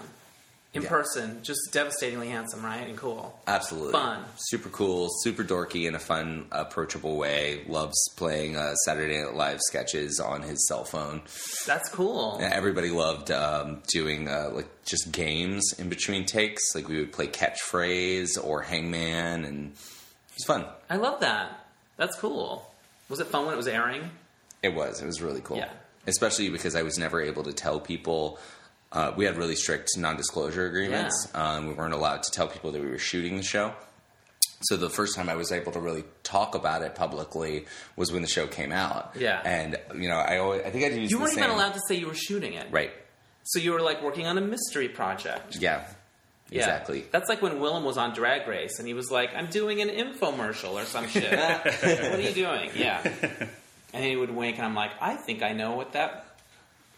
In 0.73 0.84
Yeah. 0.84 0.88
person, 0.89 1.43
just 1.43 1.60
devastatingly 1.73 2.30
handsome, 2.30 2.64
right? 2.64 2.88
And 2.88 2.98
cool. 2.98 3.38
Absolutely. 3.45 3.91
Fun. 3.91 4.23
Super 4.38 4.69
cool, 4.69 5.10
super 5.22 5.43
dorky 5.43 5.85
in 5.85 5.95
a 5.95 5.99
fun, 5.99 6.45
approachable 6.49 7.18
way. 7.18 7.65
Loves 7.68 7.98
playing 8.15 8.56
uh, 8.56 8.73
Saturday 8.85 9.22
Night 9.22 9.34
Live 9.35 9.60
sketches 9.60 10.22
on 10.22 10.41
his 10.43 10.65
cell 10.69 10.85
phone. 10.85 11.23
That's 11.68 11.89
cool. 11.89 12.38
And 12.38 12.53
everybody 12.53 12.89
loved 12.89 13.31
um, 13.31 13.81
doing 13.89 14.30
uh, 14.30 14.49
like 14.53 14.69
just 14.85 15.11
games 15.11 15.73
in 15.77 15.89
between 15.89 16.26
takes. 16.26 16.61
Like 16.73 16.88
we 16.88 16.99
would 16.99 17.11
play 17.11 17.27
catchphrase 17.27 18.41
or 18.41 18.61
hangman, 18.61 19.43
and 19.43 19.72
it 19.73 20.35
was 20.38 20.45
fun. 20.45 20.65
I 20.89 20.95
love 20.95 21.19
that. 21.19 21.65
That's 21.98 22.15
cool. 22.18 22.65
Was 23.10 23.19
it 23.19 23.27
fun 23.27 23.43
when 23.43 23.53
it 23.53 23.57
was 23.57 23.68
airing? 23.68 24.10
It 24.64 24.73
was. 24.73 25.02
It 25.02 25.06
was 25.06 25.22
really 25.22 25.41
cool. 25.41 25.57
Yeah. 25.57 25.69
Especially 26.07 26.49
because 26.49 26.76
I 26.77 26.84
was 26.84 26.98
never 26.98 27.22
able 27.22 27.43
to 27.43 27.52
tell 27.52 27.81
people. 27.81 28.39
Uh, 28.91 29.13
we 29.15 29.26
had 29.26 29.38
really 29.38 29.55
strict 29.55 29.89
non-disclosure 29.97 30.65
agreements. 30.65 31.27
Um, 31.34 31.68
we 31.68 31.73
weren't 31.73 31.93
allowed 31.93 32.23
to 32.23 32.31
tell 32.31 32.47
people 32.47 32.72
that 32.73 32.81
we 32.81 32.89
were 32.89 32.97
shooting 32.97 33.38
the 33.38 33.43
show. 33.43 33.73
So 34.63 34.77
the 34.77 34.89
first 34.89 35.15
time 35.15 35.30
I 35.30 35.35
was 35.35 35.51
able 35.51 35.72
to 35.72 35.80
really 35.80 36.03
talk 36.23 36.55
about 36.55 36.84
it 36.84 36.93
publicly 36.93 37.65
was 37.95 38.11
when 38.11 38.22
the 38.22 38.27
show 38.27 38.47
came 38.47 38.72
out. 38.72 39.15
Yeah. 39.18 39.41
And 39.43 39.80
you 39.95 40.07
know, 40.07 40.18
I 40.18 40.38
always 40.38 40.61
I 40.63 40.69
think 40.69 40.85
I 40.85 40.89
did 40.89 41.09
You 41.09 41.19
weren't 41.19 41.34
same, 41.34 41.45
even 41.45 41.55
allowed 41.55 41.73
to 41.73 41.81
say 41.88 41.95
you 41.95 42.07
were 42.07 42.13
shooting 42.13 42.53
it. 42.53 42.68
Right. 42.69 42.91
So 43.43 43.59
you 43.59 43.72
were 43.72 43.81
like 43.81 44.03
working 44.03 44.27
on 44.27 44.38
a 44.38 44.41
mystery 44.41 44.88
project. 44.88 45.57
Yeah. 45.59 45.84
Yeah. 46.49 46.59
Exactly. 46.59 47.05
That's 47.11 47.30
like 47.30 47.41
when 47.41 47.53
Willam 47.53 47.84
was 47.84 47.97
on 47.97 48.13
Drag 48.13 48.47
Race 48.47 48.77
and 48.77 48.88
he 48.88 48.93
was 48.93 49.09
like, 49.09 49.34
I'm 49.34 49.47
doing 49.47 49.81
an 49.81 49.89
infomercial 49.89 50.73
or 50.73 50.84
some 50.84 51.07
shit. 51.07 51.31
what 51.31 52.19
are 52.19 52.22
you 52.22 52.34
doing? 52.34 52.72
Yeah. 52.76 53.09
And 53.93 54.05
he 54.05 54.15
would 54.15 54.31
wink 54.31 54.57
and 54.57 54.65
I'm 54.65 54.76
like, 54.76 54.91
I 55.01 55.15
think 55.15 55.43
I 55.43 55.53
know 55.53 55.76
what 55.76 55.93
that 55.93 56.30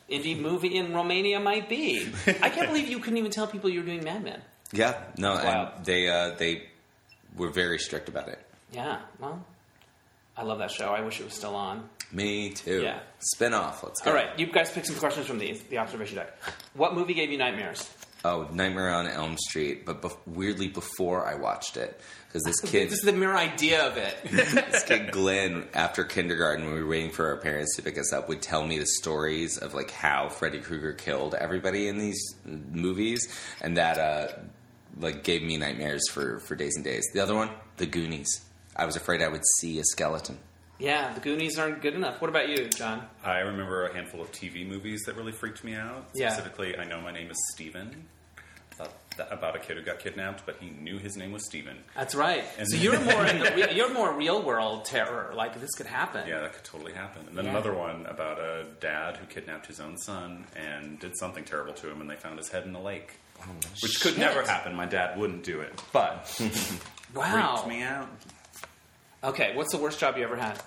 indie 0.10 0.40
movie 0.40 0.76
in 0.78 0.94
Romania 0.94 1.40
might 1.40 1.70
be. 1.70 2.12
I 2.42 2.50
can't 2.50 2.68
believe 2.70 2.88
you 2.88 3.00
couldn't 3.00 3.18
even 3.18 3.32
tell 3.32 3.48
people 3.48 3.70
you 3.70 3.80
were 3.80 3.86
doing 3.86 4.04
Mad 4.04 4.24
Men. 4.24 4.42
Yeah. 4.72 5.02
No, 5.18 5.34
Wow. 5.36 5.74
and 5.78 5.86
they 5.86 6.08
uh, 6.10 6.32
they 6.36 6.64
were 7.36 7.50
very 7.50 7.80
strict 7.80 8.10
about 8.10 8.28
it. 8.30 8.40
Yeah, 8.72 9.00
well, 9.20 9.46
I 10.36 10.44
love 10.44 10.58
that 10.60 10.72
show. 10.72 10.90
I 10.94 11.02
wish 11.02 11.20
it 11.20 11.26
was 11.26 11.34
still 11.34 11.56
on. 11.56 11.90
Me 12.12 12.50
too. 12.52 12.82
Yeah. 12.82 13.00
Spin 13.20 13.54
off. 13.54 13.84
Let's 13.84 14.02
go. 14.02 14.12
All 14.12 14.16
right, 14.16 14.38
you 14.40 14.48
guys 14.48 14.72
pick 14.72 14.86
some 14.86 14.96
questions 14.96 15.26
from 15.28 15.40
the, 15.40 15.54
the 15.70 15.78
observation 15.80 16.16
deck. 16.18 16.36
What 16.74 16.94
movie 16.96 17.14
gave 17.14 17.32
you 17.32 17.38
nightmares? 17.38 17.90
Oh, 18.26 18.48
Nightmare 18.54 18.90
on 18.90 19.08
Elm 19.08 19.38
Street, 19.38 19.86
but 19.86 20.02
bef- 20.02 20.18
weirdly 20.26 20.70
before 20.70 21.26
I 21.28 21.36
watched 21.36 21.76
it 21.76 22.00
because 22.28 22.44
this 22.44 22.60
kid 22.62 22.88
This 22.90 23.00
is 23.00 23.06
the 23.06 23.12
mere 23.12 23.36
idea 23.36 23.86
of 23.86 23.98
it. 23.98 24.18
this 24.32 24.84
kid 24.84 25.12
Glenn, 25.12 25.68
after 25.74 26.04
kindergarten, 26.04 26.66
when 26.66 26.74
we 26.74 26.82
were 26.82 26.90
waiting 26.90 27.12
for 27.12 27.28
our 27.28 27.38
parents 27.38 27.76
to 27.76 27.82
pick 27.82 27.98
us 27.98 28.14
up, 28.14 28.30
would 28.30 28.42
tell 28.42 28.66
me 28.66 28.80
the 28.80 28.86
stories 28.86 29.58
of 29.58 29.74
like 29.74 29.92
how 29.92 30.30
Freddy 30.30 30.60
Krueger 30.60 30.94
killed 30.94 31.36
everybody 31.36 31.88
in 31.90 31.98
these 31.98 32.20
movies, 32.46 33.28
and 33.62 33.78
that 33.78 34.00
uh, 34.00 34.28
like 35.00 35.24
gave 35.24 35.44
me 35.44 35.58
nightmares 35.58 36.10
for 36.10 36.40
for 36.40 36.56
days 36.56 36.76
and 36.76 36.84
days. 36.84 37.04
The 37.14 37.20
other 37.20 37.36
one, 37.36 37.50
The 37.78 37.86
Goonies. 37.86 38.42
I 38.76 38.86
was 38.86 38.96
afraid 38.96 39.22
I 39.22 39.28
would 39.28 39.46
see 39.60 39.78
a 39.80 39.84
skeleton. 39.84 40.40
Yeah, 40.80 41.14
the 41.14 41.20
Goonies 41.20 41.58
aren't 41.60 41.82
good 41.82 41.94
enough. 41.96 42.20
What 42.22 42.30
about 42.30 42.50
you, 42.50 42.68
John? 42.70 43.06
I 43.24 43.40
remember 43.40 43.86
a 43.88 43.94
handful 43.94 44.22
of 44.22 44.32
TV 44.32 44.68
movies 44.68 45.04
that 45.06 45.16
really 45.16 45.32
freaked 45.32 45.64
me 45.64 45.76
out. 45.76 46.08
Yeah. 46.16 46.30
Specifically, 46.30 46.78
I 46.78 46.84
know 46.86 47.00
my 47.02 47.12
name 47.12 47.30
is 47.30 47.38
Steven. 47.54 48.08
Thought 48.72 48.92
about 49.30 49.56
a 49.56 49.60
kid 49.60 49.78
who 49.78 49.84
got 49.84 50.00
kidnapped, 50.00 50.48
but 50.48 50.56
he 50.60 50.72
knew 50.72 50.98
his 50.98 51.16
name 51.16 51.32
was 51.32 51.46
Steven. 51.46 51.78
That's 51.96 52.16
right. 52.16 52.44
And- 52.58 52.68
so 52.68 52.76
you're 52.78 53.00
more 53.00 53.24
in 53.28 53.38
the 53.40 53.52
re- 53.56 53.76
you're 53.76 53.94
more 53.94 54.12
real 54.18 54.42
world 54.42 54.86
terror. 54.86 55.32
Like 55.36 55.60
this 55.62 55.70
could 55.76 55.86
happen. 55.86 56.28
Yeah, 56.28 56.40
that 56.42 56.54
could 56.54 56.64
totally 56.64 56.94
happen. 56.94 57.28
And 57.28 57.38
then 57.38 57.46
Yeah. 57.46 57.52
another 57.52 57.74
one 57.76 58.08
about 58.08 58.40
a 58.40 58.66
dad 58.80 59.18
who 59.18 59.28
kidnapped 59.28 59.68
his 59.68 59.80
own 59.80 59.98
son 60.00 60.46
and 60.56 61.00
did 61.00 61.16
something 61.20 61.44
terrible 61.46 61.74
to 61.74 61.92
him, 61.92 62.02
and 62.02 62.10
they 62.10 62.16
found 62.16 62.40
his 62.40 62.50
head 62.50 62.64
in 62.66 62.74
the 62.74 62.80
lake. 62.80 63.14
Oh, 63.42 63.46
Which 63.84 64.00
could 64.02 64.18
never 64.18 64.42
happen. 64.42 64.74
My 64.74 64.88
dad 64.88 65.20
wouldn't 65.20 65.44
do 65.44 65.62
it, 65.62 65.80
but 65.92 66.26
Wow. 67.14 67.58
freaked 67.58 67.68
me 67.68 67.84
out. 67.84 68.08
Okay, 69.24 69.56
what's 69.56 69.72
the 69.72 69.78
worst 69.78 70.00
job 70.00 70.18
you 70.18 70.24
ever 70.24 70.36
had? 70.36 70.60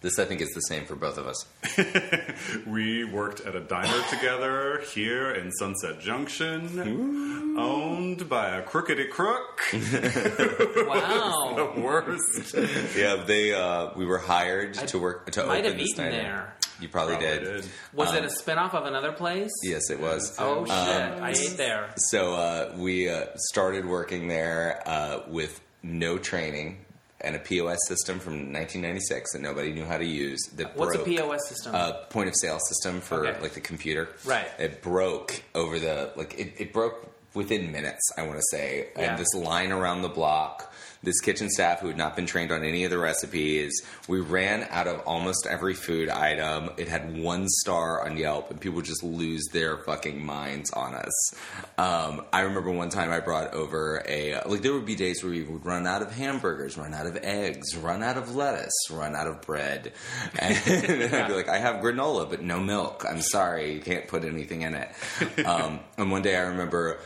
This, 0.00 0.18
I 0.18 0.24
think, 0.24 0.40
is 0.40 0.48
the 0.54 0.62
same 0.62 0.86
for 0.86 0.96
both 0.96 1.18
of 1.18 1.26
us. 1.26 1.44
We 2.66 3.04
worked 3.04 3.40
at 3.42 3.54
a 3.54 3.60
diner 3.60 4.02
together 4.08 4.82
here 4.94 5.30
in 5.32 5.52
Sunset 5.52 6.00
Junction, 6.00 7.54
owned 7.58 8.28
by 8.28 8.56
a 8.56 8.62
crookedy 8.62 9.10
crook. 9.10 9.60
Wow. 10.86 11.52
the 11.74 11.80
worst. 11.80 12.54
yeah, 12.96 13.22
they 13.26 13.52
uh, 13.54 13.90
we 13.94 14.06
were 14.06 14.18
hired 14.18 14.74
to 14.74 14.98
work 14.98 15.30
to 15.32 15.44
Might 15.44 15.58
open 15.60 15.64
have 15.72 15.78
this 15.78 15.90
eaten 15.90 16.04
diner. 16.06 16.22
there. 16.22 16.54
You 16.80 16.88
probably, 16.88 17.16
Probably 17.16 17.38
did. 17.38 17.62
did. 17.62 17.66
Was 17.92 18.14
it 18.14 18.24
a 18.24 18.28
spinoff 18.28 18.72
of 18.74 18.86
another 18.86 19.12
place? 19.12 19.50
Yes, 19.62 19.90
it 19.90 20.00
was. 20.00 20.34
Oh 20.38 20.64
shit! 20.64 20.74
I 20.74 21.30
ate 21.36 21.56
there. 21.56 21.90
So 21.96 22.32
uh, 22.34 22.74
we 22.76 23.08
uh, 23.10 23.26
started 23.36 23.84
working 23.84 24.28
there 24.28 24.82
uh, 24.86 25.20
with 25.28 25.60
no 25.82 26.16
training 26.18 26.78
and 27.22 27.36
a 27.36 27.38
POS 27.38 27.78
system 27.86 28.18
from 28.18 28.32
1996 28.52 29.32
that 29.32 29.42
nobody 29.42 29.72
knew 29.72 29.84
how 29.84 29.98
to 29.98 30.04
use. 30.04 30.40
That 30.56 30.76
What's 30.76 30.96
broke. 30.96 31.06
a 31.06 31.10
POS 31.10 31.48
system? 31.48 31.74
A 31.74 32.06
point 32.10 32.28
of 32.28 32.34
sale 32.40 32.58
system 32.68 33.00
for 33.00 33.26
Okay. 33.26 33.40
like 33.40 33.52
the 33.52 33.60
computer. 33.60 34.08
Right. 34.24 34.48
It 34.58 34.82
broke 34.82 35.42
over 35.54 35.78
the 35.78 36.12
like 36.16 36.38
it, 36.38 36.54
it 36.58 36.72
broke 36.72 37.06
within 37.34 37.70
minutes. 37.72 38.00
I 38.16 38.22
want 38.22 38.36
to 38.38 38.44
say, 38.50 38.88
Yeah. 38.96 39.10
and 39.12 39.18
this 39.18 39.32
line 39.34 39.70
around 39.72 40.02
the 40.02 40.08
block. 40.08 40.69
This 41.02 41.20
kitchen 41.20 41.48
staff 41.48 41.80
who 41.80 41.88
had 41.88 41.96
not 41.96 42.14
been 42.14 42.26
trained 42.26 42.52
on 42.52 42.62
any 42.62 42.84
of 42.84 42.90
the 42.90 42.98
recipes. 42.98 43.72
We 44.06 44.20
ran 44.20 44.66
out 44.70 44.86
of 44.86 45.00
almost 45.06 45.46
every 45.48 45.74
food 45.74 46.10
item. 46.10 46.70
It 46.76 46.88
had 46.88 47.16
one 47.18 47.48
star 47.48 48.04
on 48.04 48.16
Yelp, 48.16 48.50
and 48.50 48.60
people 48.60 48.82
just 48.82 49.02
lose 49.02 49.42
their 49.52 49.78
fucking 49.78 50.24
minds 50.24 50.70
on 50.72 50.94
us. 50.94 51.34
Um, 51.78 52.24
I 52.32 52.42
remember 52.42 52.70
one 52.70 52.90
time 52.90 53.10
I 53.10 53.20
brought 53.20 53.54
over 53.54 54.04
a 54.06 54.42
like 54.46 54.62
there 54.62 54.72
would 54.74 54.86
be 54.86 54.94
days 54.94 55.22
where 55.22 55.32
we 55.32 55.42
would 55.42 55.64
run 55.64 55.86
out 55.86 56.02
of 56.02 56.12
hamburgers, 56.12 56.76
run 56.76 56.92
out 56.92 57.06
of 57.06 57.16
eggs, 57.22 57.76
run 57.76 58.02
out 58.02 58.16
of 58.16 58.34
lettuce, 58.36 58.90
run 58.90 59.16
out 59.16 59.26
of 59.26 59.40
bread, 59.42 59.92
and 60.38 60.56
I'd 61.14 61.28
be 61.28 61.34
like, 61.34 61.48
I 61.48 61.58
have 61.58 61.76
granola 61.76 62.28
but 62.28 62.42
no 62.42 62.60
milk. 62.60 63.04
I'm 63.08 63.22
sorry, 63.22 63.72
you 63.74 63.80
can't 63.80 64.06
put 64.06 64.24
anything 64.24 64.62
in 64.62 64.74
it. 64.74 64.90
Um, 65.40 65.80
and 65.96 66.10
one 66.10 66.22
day 66.22 66.36
I 66.36 66.42
remember 66.42 67.00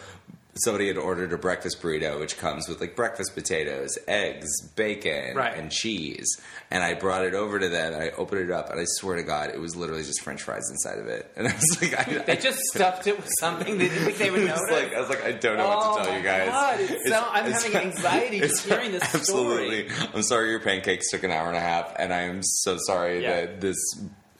somebody 0.56 0.86
had 0.89 0.97
ordered 0.97 1.32
a 1.32 1.39
breakfast 1.39 1.82
burrito, 1.82 2.20
which 2.20 2.39
comes 2.39 2.68
with 2.68 2.81
like 2.81 2.94
breakfast 2.94 3.35
potatoes, 3.35 3.98
eggs, 4.06 4.48
bacon, 4.76 5.36
Right. 5.36 5.56
and 5.56 5.70
cheese. 5.70 6.26
And 6.70 6.82
I 6.85 6.94
brought 6.94 7.24
it 7.24 7.35
over 7.35 7.59
to 7.59 7.68
them. 7.68 7.93
And 7.93 8.02
I 8.02 8.10
opened 8.10 8.43
it 8.43 8.51
up, 8.51 8.70
and 8.70 8.78
I 8.81 8.85
swear 8.86 9.16
to 9.16 9.22
God, 9.22 9.51
it 9.51 9.60
was 9.60 9.74
literally 9.76 10.02
just 10.05 10.20
French 10.22 10.43
fries 10.43 10.68
inside 10.70 10.98
of 10.98 11.06
it. 11.09 11.31
And 11.36 11.48
I 11.48 11.52
was 11.55 11.82
like, 11.82 12.09
I, 12.09 12.18
They 12.24 12.36
just 12.36 12.59
stuffed 12.72 13.06
it 13.06 13.16
with 13.16 13.28
something 13.40 13.78
they 13.78 13.89
didn't 13.89 14.05
think 14.05 14.18
they 14.18 14.31
would 14.31 14.43
I 14.43 14.47
notice. 14.47 14.60
was 14.62 14.70
like, 14.82 14.94
I 14.94 15.01
was 15.01 15.09
like, 15.09 15.24
I 15.24 15.32
don't 15.32 15.56
know 15.59 15.64
oh 15.64 15.76
what 15.90 15.98
to 15.98 16.05
tell 16.05 16.14
you 16.14 16.20
oh 16.20 16.22
guys. 16.22 16.48
God, 16.48 16.81
it's 16.81 17.09
so, 17.10 17.26
I'm 17.31 17.47
it's- 17.47 17.62
having 17.64 17.89
anxiety 17.89 18.40
just 18.40 18.64
hearing 18.66 18.93
this 18.93 19.02
Absolutely. 19.14 19.89
story. 19.89 20.09
I'm 20.14 20.22
sorry 20.22 20.51
your 20.51 20.60
pancakes 20.60 21.10
took 21.10 21.24
an 21.24 21.31
hour 21.31 21.48
and 21.48 21.56
a 21.56 21.60
half, 21.60 21.94
and 21.98 22.12
I 22.12 22.22
am 22.22 22.40
so 22.43 22.76
sorry 22.86 23.22
Yeah. 23.22 23.40
that 23.47 23.60
this 23.60 23.76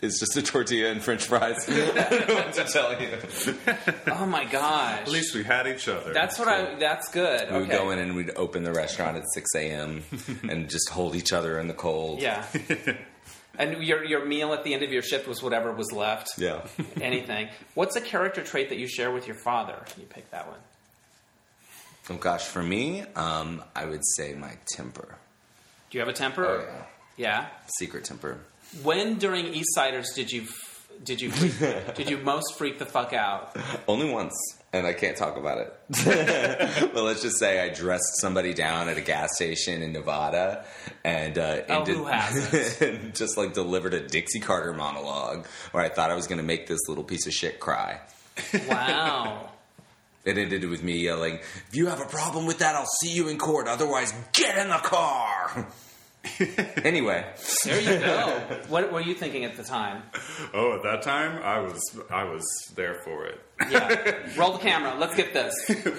is 0.05 0.19
just 0.21 0.37
a 0.37 0.43
tortilla 0.43 0.91
and 0.91 1.03
French 1.03 1.25
fries. 1.25 1.57
I 1.69 1.73
don't 1.75 2.29
know 2.29 2.35
what 2.35 2.53
to 2.55 2.65
tell 2.65 3.01
you. 3.01 3.19
Oh 4.17 4.27
my 4.27 4.45
gosh. 4.45 5.01
At 5.01 5.09
least 5.11 5.35
we 5.35 5.43
had 5.43 5.67
each 5.67 5.89
other. 5.89 6.13
that's 6.13 6.39
what 6.39 6.47
I. 6.47 6.77
That's 6.77 7.09
good. 7.11 7.51
We 7.51 7.55
would 7.59 7.63
okay. 7.69 7.77
go 7.77 7.91
in 7.91 7.99
and 7.99 8.15
we'd 8.15 8.31
open 8.37 8.63
the 8.63 8.73
restaurant 8.73 9.17
at 9.17 9.25
6 9.33 9.55
a.m. 9.57 10.03
and 10.49 10.69
just 10.71 10.89
hold 10.91 11.17
each 11.17 11.33
other 11.33 11.59
in 11.59 11.67
the 11.67 11.75
cold. 11.75 12.21
Yeah. 12.23 12.45
and 13.59 13.83
your 13.83 14.05
your 14.05 14.25
meal 14.25 14.53
at 14.53 14.63
the 14.65 14.73
end 14.75 14.83
of 14.83 14.93
your 14.93 15.03
shift 15.03 15.27
was 15.27 15.43
whatever 15.43 15.73
was 15.73 15.91
left. 15.93 16.29
Yeah. 16.39 16.67
Anything. 17.01 17.49
What's 17.75 17.97
a 17.97 18.01
character 18.01 18.43
trait 18.45 18.69
that 18.69 18.79
you 18.79 18.87
share 18.87 19.11
with 19.11 19.27
your 19.27 19.37
father? 19.37 19.83
You 19.99 20.05
pick 20.05 20.31
that 20.31 20.47
one. 20.49 20.61
Oh 22.11 22.17
gosh, 22.17 22.45
for 22.45 22.63
me, 22.63 23.03
um, 23.17 23.63
I 23.75 23.87
would 23.87 24.05
say 24.17 24.35
my 24.35 24.53
temper. 24.77 25.17
Do 25.91 25.99
you 25.99 26.01
have 26.01 26.09
a 26.09 26.17
temper? 26.17 26.47
Oh 26.47 26.65
yeah, 26.69 26.85
Yeah. 27.17 27.47
secret 27.79 28.05
temper. 28.05 28.39
When 28.83 29.17
during 29.19 29.47
Eastsiders 29.47 30.15
did 30.15 30.33
you 30.33 30.47
did 31.03 31.21
you 31.21 31.31
freak, 31.31 31.95
did 31.97 32.09
you 32.11 32.19
most 32.19 32.57
freak 32.57 32.79
the 32.79 32.87
fuck 32.87 33.13
out? 33.13 33.57
Only 33.89 34.11
once, 34.11 34.33
and 34.73 34.87
I 34.87 34.93
can't 34.93 35.17
talk 35.17 35.37
about 35.37 35.59
it. 35.59 35.75
but 36.95 37.03
let's 37.03 37.21
just 37.23 37.39
say 37.39 37.61
I 37.61 37.69
dressed 37.69 38.21
somebody 38.21 38.55
down 38.55 38.89
at 38.89 38.97
a 38.97 39.01
gas 39.01 39.35
station 39.35 39.83
in 39.83 39.93
Nevada, 39.93 40.65
and 41.05 41.37
uh, 41.37 41.63
Oh, 41.69 41.81
ended- 41.81 41.97
who 41.97 42.05
hasn't? 42.07 43.15
just 43.15 43.37
like 43.37 43.55
delivered 43.55 43.93
a 43.95 44.07
Dixie 44.07 44.41
Carter 44.41 44.73
monologue 44.73 45.47
where 45.73 45.83
I 45.83 45.89
thought 45.89 46.11
I 46.11 46.15
was 46.15 46.27
going 46.29 46.39
to 46.39 46.45
make 46.45 46.67
this 46.69 46.81
little 46.89 47.05
piece 47.05 47.27
of 47.27 47.33
shit 47.33 47.59
cry. 47.61 48.01
Wow. 48.69 49.51
It 50.25 50.39
ended 50.39 50.65
with 50.71 50.83
me 50.83 50.99
yelling, 51.01 51.35
"If 51.69 51.71
you 51.75 51.87
have 51.89 52.01
a 52.01 52.07
problem 52.07 52.47
with 52.47 52.59
that, 52.61 52.75
I'll 52.77 52.87
see 53.03 53.11
you 53.13 53.29
in 53.29 53.37
court. 53.37 53.69
Otherwise, 53.69 54.15
get 54.33 54.57
in 54.59 54.69
the 54.71 54.79
car." 54.79 55.69
anyway, 56.85 57.25
There 57.65 57.81
you 57.81 57.99
go. 58.01 58.61
what 58.69 58.93
were 58.93 59.01
you 59.01 59.15
thinking 59.15 59.45
at 59.45 59.57
the 59.57 59.63
time? 59.63 60.03
Oh, 60.55 60.75
at 60.77 60.83
that 60.83 61.03
time, 61.03 61.41
I 61.43 61.61
was 61.61 61.81
I 62.11 62.25
was 62.25 62.45
there 62.75 62.95
for 63.05 63.27
it. 63.27 63.41
Yeah. 63.71 64.17
Roll 64.37 64.53
the 64.53 64.59
camera. 64.59 64.95
Let's 64.99 65.15
get 65.15 65.33
this. 65.35 65.55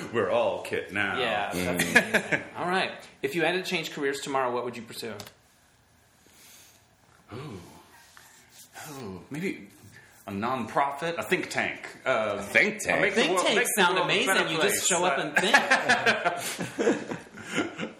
We're 0.13 0.31
all 0.31 0.61
kit 0.63 0.91
now. 0.91 1.19
Yeah. 1.19 1.51
that's 1.53 1.83
amazing. 1.83 2.41
All 2.57 2.67
right. 2.67 2.91
If 3.21 3.35
you 3.35 3.43
had 3.43 3.53
to 3.53 3.63
change 3.63 3.91
careers 3.91 4.19
tomorrow, 4.21 4.51
what 4.53 4.65
would 4.65 4.75
you 4.75 4.83
pursue? 4.83 5.13
Ooh. 7.33 7.59
Oh, 8.87 9.21
maybe 9.29 9.67
a 10.27 10.31
non-profit, 10.31 11.15
a 11.17 11.23
think 11.23 11.49
tank. 11.49 11.87
Uh, 12.05 12.39
think 12.41 12.79
tank. 12.79 13.03
I'll 13.05 13.11
Think 13.11 13.31
world- 13.33 13.45
tanks 13.45 13.55
make 13.55 13.67
sound 13.85 13.97
amazing. 13.99 14.47
You 14.49 14.61
just 14.61 14.87
show 14.87 15.05
up 15.05 15.17
and 15.19 15.35
think. 16.77 17.91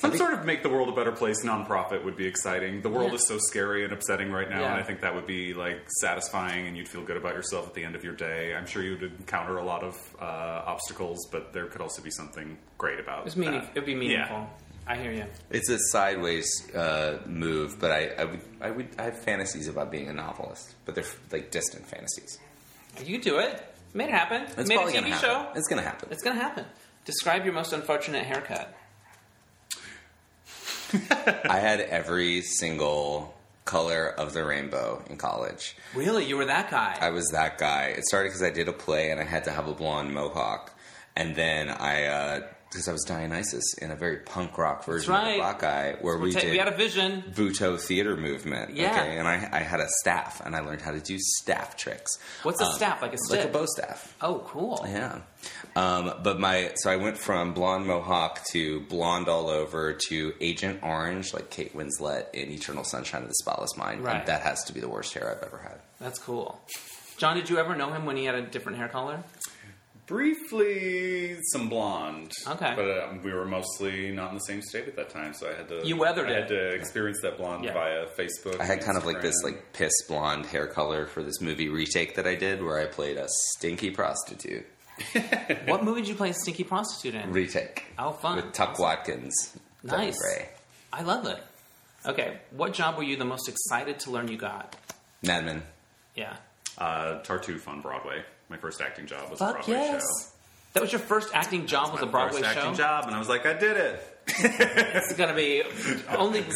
Some 0.00 0.16
sort 0.16 0.32
of 0.32 0.44
make 0.44 0.62
the 0.62 0.68
world 0.68 0.88
a 0.88 0.92
better 0.92 1.10
place 1.10 1.44
nonprofit 1.44 2.04
would 2.04 2.16
be 2.16 2.26
exciting. 2.26 2.82
The 2.82 2.88
world 2.88 3.08
Yeah. 3.10 3.16
is 3.16 3.26
so 3.26 3.38
scary 3.38 3.82
and 3.84 3.92
upsetting 3.92 4.30
right 4.30 4.48
now, 4.48 4.60
Yeah. 4.60 4.72
and 4.72 4.80
I 4.80 4.84
think 4.84 5.00
that 5.00 5.14
would 5.14 5.26
be 5.26 5.54
like 5.54 5.80
satisfying, 6.00 6.68
and 6.68 6.76
you'd 6.76 6.88
feel 6.88 7.02
good 7.02 7.16
about 7.16 7.34
yourself 7.34 7.66
at 7.66 7.74
the 7.74 7.82
end 7.84 7.96
of 7.96 8.04
your 8.04 8.14
day. 8.14 8.54
I'm 8.54 8.66
sure 8.66 8.82
you'd 8.82 9.02
encounter 9.02 9.58
a 9.58 9.64
lot 9.64 9.82
of 9.82 9.96
uh, 10.20 10.24
obstacles, 10.66 11.26
but 11.32 11.52
there 11.52 11.66
could 11.66 11.80
also 11.80 12.00
be 12.00 12.10
something 12.10 12.56
great 12.78 13.00
about 13.00 13.26
It's 13.26 13.36
meaning, 13.36 13.62
it'd 13.72 13.86
be 13.86 13.94
meaningful. 13.96 14.48
I 14.86 14.96
hear 14.96 15.12
you. 15.12 15.26
it's 15.50 15.68
a 15.68 15.78
sideways 15.90 16.46
uh, 16.74 17.18
move, 17.26 17.78
but 17.80 17.90
I, 17.90 18.06
I 18.18 18.24
would, 18.24 18.40
I 18.60 18.70
would, 18.70 18.88
I 18.98 19.02
have 19.02 19.18
fantasies 19.22 19.68
about 19.68 19.90
being 19.90 20.08
a 20.08 20.12
novelist, 20.14 20.74
but 20.86 20.94
they're 20.94 21.04
like 21.32 21.50
distant 21.50 21.86
fantasies. 21.86 22.38
You 23.04 23.20
do 23.20 23.38
it. 23.38 23.62
Made 23.94 24.10
it 24.10 24.12
happen. 24.14 24.42
It's 24.56 24.68
Made 24.68 24.76
a 24.76 24.78
probably 24.78 24.92
TV 24.92 25.00
gonna 25.02 25.14
happen. 25.14 25.28
show. 25.28 25.52
It's 25.56 25.68
gonna 25.68 25.82
happen. 25.82 26.08
It's 26.10 26.22
gonna 26.22 26.40
happen. 26.40 26.64
Describe 27.04 27.44
your 27.44 27.52
most 27.54 27.72
unfortunate 27.72 28.24
haircut. 28.24 28.74
I 31.48 31.58
had 31.58 31.80
every 31.80 32.42
single 32.42 33.34
color 33.64 34.06
of 34.08 34.32
the 34.32 34.44
rainbow 34.44 35.02
in 35.10 35.16
college. 35.18 35.76
Really, 35.94 36.24
you 36.24 36.36
were 36.36 36.46
that 36.46 36.70
guy. 36.70 36.96
I 37.00 37.10
was 37.10 37.28
that 37.32 37.58
guy. 37.58 37.86
It 37.96 38.04
started 38.06 38.28
because 38.28 38.42
I 38.42 38.50
did 38.50 38.68
a 38.68 38.72
play 38.72 39.10
and 39.10 39.20
I 39.20 39.24
had 39.24 39.44
to 39.44 39.50
have 39.50 39.68
a 39.68 39.74
blonde 39.74 40.14
mohawk, 40.14 40.72
and 41.16 41.36
then 41.36 41.68
I, 41.68 42.42
because 42.70 42.88
I 42.88 42.92
was 42.92 43.04
Dionysus 43.04 43.74
in 43.82 43.90
a 43.90 43.96
very 43.96 44.18
punk 44.18 44.56
rock 44.56 44.84
version 44.84 45.12
of 45.12 45.20
right. 45.22 45.36
the 45.36 45.42
Bacchae, 45.66 46.02
where 46.02 46.16
we 46.18 46.32
Ta- 46.32 46.40
did 46.40 46.50
we 46.52 46.58
had 46.58 46.68
a 46.68 46.76
vision. 46.76 47.24
Butoh 47.34 47.78
theater 47.78 48.16
movement. 48.16 48.74
Yeah. 48.74 48.92
Okay, 48.92 49.18
and 49.18 49.28
I, 49.28 49.48
I 49.52 49.58
had 49.60 49.80
a 49.80 49.88
staff, 50.00 50.40
and 50.44 50.54
I 50.56 50.60
learned 50.60 50.80
how 50.80 50.92
to 50.92 51.00
do 51.00 51.16
staff 51.18 51.76
tricks. 51.76 52.18
What's 52.44 52.60
a 52.62 52.66
Um, 52.66 52.72
staff? 52.74 53.02
Like 53.02 53.12
a 53.14 53.18
staff? 53.18 53.30
Like 53.30 53.38
a 53.38 53.42
stick? 53.42 53.52
bow 53.52 53.66
staff. 53.66 54.14
Oh, 54.22 54.42
cool. 54.46 54.82
Yeah. 54.86 55.20
Um, 55.76 56.12
but 56.22 56.40
my 56.40 56.72
so 56.76 56.90
I 56.90 56.96
went 56.96 57.18
from 57.18 57.52
blonde 57.54 57.86
mohawk 57.86 58.42
to 58.52 58.80
blonde 58.82 59.28
all 59.28 59.48
over 59.48 59.96
to 60.08 60.34
Agent 60.40 60.80
Orange, 60.82 61.32
like 61.34 61.50
Kate 61.50 61.74
Winslet 61.76 62.32
in 62.34 62.50
Eternal 62.50 62.84
Sunshine 62.84 63.22
of 63.22 63.28
the 63.28 63.34
Spotless 63.34 63.76
Mind. 63.76 64.02
Right. 64.02 64.16
And 64.16 64.26
that 64.26 64.42
has 64.42 64.64
to 64.64 64.72
be 64.72 64.80
the 64.80 64.88
worst 64.88 65.14
hair 65.14 65.30
I've 65.36 65.46
ever 65.46 65.58
had. 65.58 65.78
That's 66.00 66.18
cool. 66.18 66.60
John, 67.16 67.36
did 67.36 67.50
you 67.50 67.58
ever 67.58 67.74
know 67.76 67.92
him 67.92 68.04
when 68.06 68.16
he 68.16 68.24
had 68.24 68.34
a 68.34 68.42
different 68.42 68.78
hair 68.78 68.88
color? 68.88 69.22
Briefly, 70.06 71.36
some 71.52 71.68
blonde. 71.68 72.32
Okay. 72.46 72.72
But 72.74 72.88
uh, 72.88 73.08
we 73.22 73.32
were 73.32 73.44
mostly 73.44 74.10
not 74.10 74.30
in 74.30 74.34
the 74.36 74.40
same 74.44 74.62
state 74.62 74.88
at 74.88 74.96
that 74.96 75.10
time, 75.10 75.34
so 75.34 75.50
I 75.50 75.54
had 75.54 75.68
to. 75.68 75.86
You 75.86 75.96
weathered 75.96 76.28
I 76.28 76.32
it. 76.32 76.34
had 76.40 76.48
to 76.48 76.68
experience 76.70 77.18
that 77.22 77.36
blonde 77.36 77.64
Yeah. 77.64 77.74
via 77.74 78.06
Facebook. 78.18 78.58
I 78.60 78.64
had 78.64 78.78
and 78.78 78.86
kind 78.86 78.96
of 78.98 79.04
like 79.04 79.20
this 79.20 79.34
Instagram. 79.42 79.44
like 79.44 79.72
piss 79.74 79.92
blonde 80.08 80.46
hair 80.46 80.66
color 80.66 81.06
for 81.06 81.22
this 81.22 81.40
movie 81.40 81.68
retake 81.68 82.14
that 82.16 82.26
I 82.26 82.34
did 82.36 82.62
where 82.62 82.78
I 82.80 82.86
played 82.86 83.16
a 83.16 83.26
stinky 83.54 83.90
prostitute. 83.90 84.66
What 85.66 85.84
movie 85.84 86.00
did 86.00 86.08
you 86.08 86.14
play 86.14 86.30
a 86.30 86.34
stinky 86.34 86.64
prostitute 86.64 87.14
in? 87.14 87.32
Retake. 87.32 87.84
Oh, 87.98 88.12
fun. 88.12 88.36
With 88.36 88.52
Tuc 88.52 88.78
Watkins. 88.78 89.56
Nice. 89.82 90.16
I 90.92 91.02
love 91.02 91.26
it. 91.26 91.38
Okay, 92.06 92.38
what 92.52 92.72
job 92.72 92.96
were 92.96 93.02
you 93.02 93.16
the 93.16 93.24
most 93.24 93.48
excited 93.48 94.00
to 94.00 94.10
learn 94.10 94.28
you 94.28 94.36
got? 94.38 94.76
Mad 95.22 95.44
Men. 95.44 95.62
Yeah. 96.14 96.36
uh, 96.78 97.20
Tartuffe 97.22 97.66
on 97.68 97.80
Broadway. 97.80 98.22
My 98.48 98.56
first 98.56 98.80
acting 98.80 99.06
job 99.06 99.30
was 99.30 99.40
a 99.40 99.52
Broadway 99.52 99.74
yes. 99.74 100.02
show. 100.02 100.30
That 100.74 100.82
was 100.82 100.92
your 100.92 101.00
first 101.00 101.30
acting 101.34 101.66
job 101.66 101.92
was 101.92 102.00
My 102.00 102.08
a 102.08 102.10
Broadway 102.10 102.40
first 102.42 102.54
show. 102.54 102.60
acting 102.60 102.74
job, 102.76 103.04
and 103.06 103.14
I 103.14 103.18
was 103.18 103.28
like, 103.28 103.46
I 103.46 103.52
did 103.54 103.76
it. 103.76 104.17
It's 104.40 105.14
gonna 105.14 105.34
be 105.34 105.62
only 106.16 106.40
up 106.40 106.46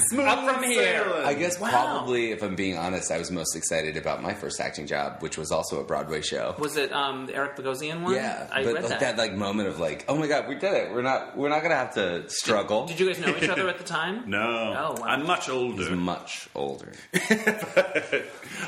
from 0.54 0.62
here. 0.64 1.02
sailing. 1.04 1.24
I 1.24 1.34
guess 1.34 1.58
Wow. 1.58 1.70
probably, 1.70 2.30
if 2.32 2.42
I'm 2.42 2.54
being 2.54 2.76
honest, 2.76 3.10
I 3.10 3.18
was 3.18 3.30
most 3.30 3.56
excited 3.56 3.96
about 3.96 4.22
my 4.22 4.34
first 4.34 4.60
acting 4.60 4.86
job, 4.86 5.22
which 5.22 5.38
was 5.38 5.50
also 5.50 5.80
a 5.80 5.84
Broadway 5.84 6.20
show. 6.20 6.54
Was 6.58 6.76
it 6.76 6.92
um, 6.92 7.26
the 7.26 7.34
Eric 7.34 7.56
Bogosian 7.56 8.02
one? 8.02 8.14
Yeah, 8.14 8.46
I 8.52 8.64
but 8.64 8.74
read 8.74 8.82
like 8.84 8.88
that. 8.90 9.00
that. 9.00 9.18
like 9.18 9.34
moment 9.34 9.68
of 9.68 9.78
like, 9.80 10.04
oh 10.08 10.16
my 10.16 10.26
god, 10.26 10.48
we 10.48 10.54
did 10.56 10.72
it. 10.74 10.92
We're 10.92 11.02
not 11.02 11.36
we're 11.36 11.48
not 11.48 11.62
gonna 11.62 11.76
have 11.76 11.94
to 11.94 12.28
struggle. 12.28 12.86
Did 12.86 13.00
you 13.00 13.06
guys 13.06 13.18
know 13.20 13.34
each 13.36 13.48
other 13.48 13.68
at 13.68 13.78
the 13.78 13.84
time? 13.98 14.28
No, 14.28 14.38
Oh, 14.38 15.00
wow. 15.00 15.06
I'm 15.06 15.26
much 15.26 15.48
older. 15.48 15.76
He's 15.78 15.86
older. 15.88 15.96
much 15.96 16.48
older. 16.54 16.92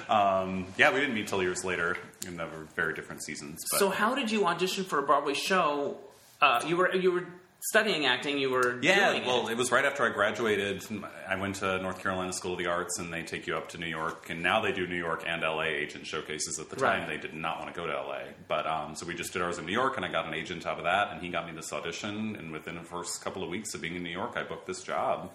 Um, 0.08 0.66
yeah, 0.76 0.92
we 0.92 1.00
didn't 1.00 1.14
meet 1.14 1.28
till 1.28 1.42
years 1.42 1.64
later, 1.64 1.96
and 2.26 2.38
they 2.38 2.44
were 2.44 2.66
very 2.74 2.94
different 2.94 3.22
seasons. 3.22 3.62
But 3.70 3.78
So 3.78 3.90
how 3.90 4.14
did 4.14 4.30
you 4.30 4.46
audition 4.46 4.84
for 4.84 4.98
a 4.98 5.02
Broadway 5.02 5.34
show? 5.34 5.98
Uh, 6.40 6.60
you 6.66 6.76
were 6.76 6.94
you 6.94 7.12
were 7.12 7.26
studying 7.68 8.06
acting. 8.06 8.38
You 8.38 8.50
were 8.50 8.78
yeah, 8.82 9.12
well, 9.26 9.48
it. 9.48 9.52
it 9.52 9.56
was 9.58 9.70
right 9.72 9.84
after 9.84 10.04
I 10.04 10.10
graduated. 10.10 10.84
I 11.28 11.36
went 11.36 11.56
to 11.56 11.80
North 11.80 12.02
Carolina 12.02 12.32
School 12.32 12.52
of 12.52 12.58
the 12.58 12.66
Arts, 12.66 12.98
and 12.98 13.12
they 13.12 13.22
take 13.22 13.46
you 13.46 13.56
up 13.56 13.68
to 13.70 13.78
New 13.78 13.86
York. 13.86 14.30
And 14.30 14.42
now 14.42 14.60
they 14.60 14.72
do 14.72 14.86
New 14.86 14.96
York 14.96 15.24
and 15.26 15.42
LA 15.42 15.62
agent 15.62 16.06
showcases. 16.06 16.58
At 16.58 16.70
the 16.70 16.76
time, 16.76 17.00
Right. 17.00 17.08
they 17.08 17.16
did 17.16 17.34
not 17.34 17.60
want 17.60 17.74
to 17.74 17.80
go 17.80 17.86
to 17.86 17.92
LA, 17.92 18.20
but 18.48 18.66
um, 18.66 18.94
so 18.94 19.06
we 19.06 19.14
just 19.14 19.32
did 19.32 19.42
ours 19.42 19.58
in 19.58 19.66
New 19.66 19.72
York, 19.72 19.96
and 19.96 20.04
I 20.04 20.08
got 20.12 20.26
an 20.26 20.34
agent 20.34 20.66
out 20.66 20.78
of 20.78 20.84
that, 20.84 21.12
and 21.12 21.20
he 21.20 21.28
got 21.28 21.46
me 21.46 21.52
this 21.52 21.72
audition. 21.72 22.36
And 22.36 22.52
within 22.52 22.74
the 22.76 22.82
first 22.82 23.22
couple 23.22 23.42
of 23.42 23.48
weeks 23.48 23.74
of 23.74 23.80
being 23.80 23.96
in 23.96 24.02
New 24.02 24.10
York, 24.10 24.32
I 24.36 24.42
booked 24.42 24.66
this 24.66 24.82
job. 24.82 25.32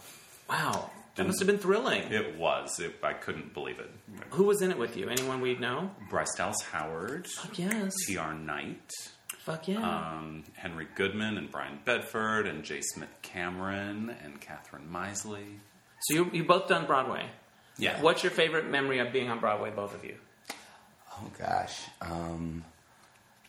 wow, 0.49 0.89
that 1.15 1.27
must 1.27 1.39
have 1.39 1.47
been 1.47 1.57
thrilling. 1.57 2.03
It 2.11 2.37
was. 2.37 2.79
It, 2.79 2.95
I 3.03 3.13
couldn't 3.13 3.53
believe 3.53 3.79
it. 3.79 3.89
Who 4.31 4.43
was 4.45 4.61
in 4.61 4.71
it 4.71 4.77
with 4.77 4.95
you? 4.95 5.09
Anyone 5.09 5.41
we'd 5.41 5.59
know? 5.59 5.91
Bryce 6.09 6.33
Dallas 6.37 6.61
Howard, 6.71 7.27
Yes. 7.55 7.93
T.R. 8.07 8.33
Knight. 8.33 8.89
Fuck 9.49 9.67
yeah. 9.67 9.79
um, 9.79 10.43
Henry 10.53 10.85
Goodman 10.93 11.35
and 11.39 11.49
Brian 11.49 11.79
Bedford 11.83 12.45
and 12.45 12.63
J. 12.63 12.81
Smith 12.81 13.09
Cameron 13.23 14.15
and 14.23 14.39
Kathryn 14.39 14.87
Meisle. 14.87 15.43
so 16.01 16.13
you 16.13 16.29
you 16.31 16.43
both 16.43 16.67
done 16.67 16.85
Broadway. 16.85 17.25
Yeah. 17.79 17.99
What's 17.99 18.21
your 18.21 18.31
favorite 18.31 18.69
memory 18.69 18.99
of 18.99 19.11
being 19.11 19.27
on 19.27 19.39
Broadway, 19.39 19.71
both 19.71 19.95
of 19.95 20.05
you? 20.05 20.15
Oh 21.13 21.31
gosh. 21.39 21.81
Um, 21.99 22.63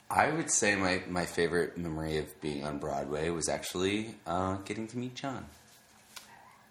I 0.08 0.30
would 0.30 0.50
say 0.50 0.74
my, 0.74 1.02
my 1.06 1.26
favorite 1.26 1.76
memory 1.76 2.16
of 2.16 2.40
being 2.40 2.64
on 2.64 2.78
Broadway 2.78 3.28
was 3.28 3.50
actually 3.50 4.14
uh, 4.26 4.56
getting 4.64 4.88
to 4.88 4.96
meet 4.96 5.14
John. 5.14 5.44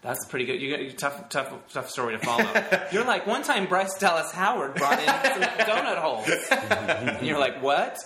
That's 0.02 0.26
pretty 0.28 0.46
good. 0.46 0.62
You 0.62 0.72
got 0.72 0.80
a 0.80 0.92
tough, 0.94 1.30
tough, 1.30 1.54
tough 1.74 1.90
story 1.90 2.18
to 2.18 2.26
follow. 2.26 2.50
you're 2.92 3.04
like 3.04 3.28
one 3.28 3.44
time 3.44 3.68
Bryce 3.68 3.98
Dallas 4.00 4.32
Howard 4.32 4.76
brought 4.76 4.98
in 4.98 5.06
some 5.06 5.42
donut 5.68 5.98
holes, 5.98 6.30
and 6.52 7.28
you're 7.28 7.40
like, 7.40 7.62
what? 7.62 7.98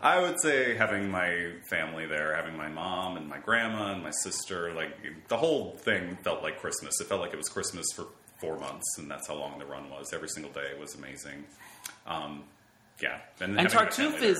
I 0.00 0.20
would 0.20 0.40
say 0.40 0.76
having 0.76 1.10
my 1.10 1.52
family 1.68 2.06
there, 2.06 2.34
having 2.36 2.56
my 2.56 2.68
mom 2.68 3.16
and 3.16 3.28
my 3.28 3.38
grandma 3.38 3.92
and 3.92 4.02
my 4.02 4.12
sister, 4.22 4.72
like 4.74 4.96
the 5.28 5.36
whole 5.36 5.72
thing 5.78 6.16
felt 6.22 6.42
like 6.42 6.60
Christmas. 6.60 7.00
It 7.00 7.08
felt 7.08 7.20
like 7.20 7.32
it 7.32 7.36
was 7.36 7.48
Christmas 7.48 7.86
for 7.96 8.06
four 8.40 8.58
months, 8.58 8.86
and 8.98 9.10
that's 9.10 9.26
how 9.26 9.34
long 9.34 9.58
the 9.58 9.66
run 9.66 9.90
was. 9.90 10.12
Every 10.14 10.28
single 10.28 10.52
day 10.52 10.70
was 10.78 10.94
amazing. 10.94 11.44
Um, 12.06 12.44
yeah, 13.02 13.18
And 13.40 13.58
and, 13.58 13.68
Tartuffe 13.68 14.22
is. 14.22 14.38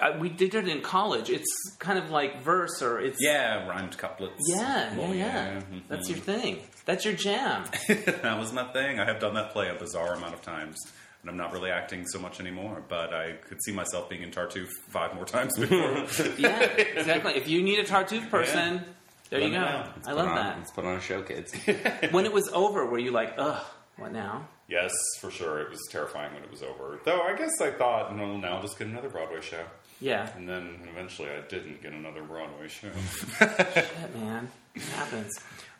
Uh, 0.00 0.16
we 0.18 0.28
did 0.30 0.54
it 0.54 0.66
in 0.66 0.80
college. 0.80 1.28
It's 1.30 1.76
kind 1.78 1.98
of 1.98 2.10
like 2.10 2.42
verse, 2.42 2.82
or 2.82 2.98
it's 2.98 3.18
yeah 3.20 3.68
rhymed 3.68 3.96
couplets. 3.98 4.40
yeah, 4.48 4.94
yeah, 4.96 5.00
Oh, 5.06 5.12
yeah. 5.12 5.60
mhm. 5.60 5.82
That's 5.88 6.08
your 6.08 6.18
thing. 6.18 6.60
That's 6.86 7.04
your 7.04 7.14
jam. 7.14 7.64
that 7.88 8.38
was 8.38 8.52
my 8.52 8.64
thing. 8.72 8.98
I 8.98 9.04
have 9.04 9.20
done 9.20 9.34
that 9.34 9.52
play 9.52 9.68
a 9.68 9.74
bizarre 9.74 10.14
amount 10.14 10.34
of 10.34 10.42
times. 10.42 10.78
And 11.22 11.30
I'm 11.30 11.36
not 11.36 11.52
really 11.52 11.70
acting 11.70 12.04
so 12.08 12.18
much 12.18 12.40
anymore, 12.40 12.82
but 12.88 13.14
I 13.14 13.32
could 13.48 13.62
see 13.64 13.70
myself 13.72 14.10
being 14.10 14.22
in 14.22 14.30
Tartuffe 14.32 14.68
five 14.90 15.14
more 15.14 15.24
times 15.24 15.56
before. 15.58 16.04
yeah, 16.36 16.58
exactly. 16.62 17.34
If 17.36 17.46
you 17.48 17.62
need 17.62 17.78
a 17.78 17.84
Tartuffe 17.84 18.28
person, 18.28 18.82
there 19.30 19.40
you 19.40 19.50
go. 19.50 19.84
I 20.06 20.12
love 20.12 20.28
on- 20.28 20.34
that. 20.34 20.58
Let's 20.58 20.72
put 20.72 20.84
on 20.84 20.96
a 20.96 21.00
show, 21.00 21.22
kids. 21.22 21.54
When 22.10 22.24
it 22.26 22.32
was 22.32 22.48
over, 22.52 22.84
were 22.86 22.98
you 22.98 23.12
like, 23.12 23.34
ugh, 23.38 23.62
what 23.96 24.12
now? 24.12 24.48
yes, 24.68 24.92
for 25.20 25.30
sure. 25.30 25.60
It 25.60 25.70
was 25.70 25.78
terrifying 25.90 26.32
when 26.34 26.42
it 26.42 26.50
was 26.50 26.62
over. 26.62 26.98
Though 27.04 27.20
I 27.22 27.36
guess 27.36 27.60
I 27.60 27.70
thought, 27.70 28.16
no, 28.16 28.36
now 28.38 28.56
I'll 28.56 28.62
just 28.62 28.78
get 28.78 28.88
another 28.88 29.08
Broadway 29.10 29.40
show. 29.42 29.62
Yeah, 30.00 30.28
And 30.36 30.48
then 30.48 30.80
eventually 30.90 31.28
I 31.30 31.42
didn't 31.48 31.80
get 31.82 31.92
another 31.92 32.22
Broadway 32.24 32.66
show. 32.66 32.88
shit, 33.38 34.14
man, 34.16 34.50
it 34.74 34.82
happens. 34.82 35.30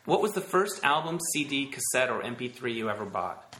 What 0.05 0.21
was 0.21 0.31
the 0.31 0.41
first 0.41 0.81
album, 0.85 1.19
CD, 1.33 1.65
cassette, 1.65 2.09
or 2.09 2.21
MP3 2.21 2.73
you 2.73 2.89
ever 2.89 3.03
bought? 3.03 3.55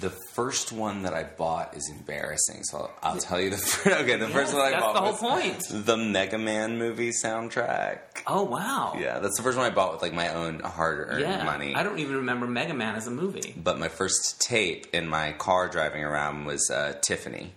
The 0.00 0.10
first 0.32 0.72
one 0.72 1.02
that 1.02 1.12
I 1.12 1.22
bought 1.24 1.76
is 1.76 1.90
embarrassing, 1.90 2.64
so 2.64 2.78
I'll, 3.02 3.12
I'll 3.14 3.18
tell 3.20 3.38
you 3.40 3.50
the 3.50 3.58
first. 3.58 3.86
Okay, 4.02 4.16
the 4.16 4.26
first 4.28 4.54
one 4.54 4.62
I 4.62 4.80
bought. 4.80 4.94
That's 4.94 5.20
the 5.20 5.26
whole 5.28 5.32
was 5.34 5.60
point. 5.70 5.86
the 5.86 5.96
Mega 5.98 6.38
Man 6.38 6.78
movie 6.78 7.10
soundtrack. 7.10 7.98
Oh 8.26 8.42
wow. 8.44 8.94
Yeah, 8.98 9.18
that's 9.18 9.36
the 9.36 9.42
first 9.42 9.58
one 9.58 9.66
I 9.70 9.74
bought 9.74 9.92
with 9.92 10.02
like 10.02 10.14
my 10.14 10.32
own 10.34 10.60
hard-earned 10.60 11.20
Yeah. 11.20 11.44
money. 11.44 11.74
I 11.74 11.82
don't 11.82 11.98
even 11.98 12.16
remember 12.16 12.46
Mega 12.46 12.72
Man 12.74 12.94
as 12.94 13.06
a 13.06 13.10
movie. 13.10 13.54
but 13.56 13.78
my 13.78 13.88
first 13.88 14.40
tape 14.40 14.86
in 14.94 15.08
my 15.08 15.32
car 15.32 15.68
driving 15.68 16.02
around 16.02 16.46
was 16.46 16.70
uh, 16.70 16.94
Tiffany. 17.02 17.52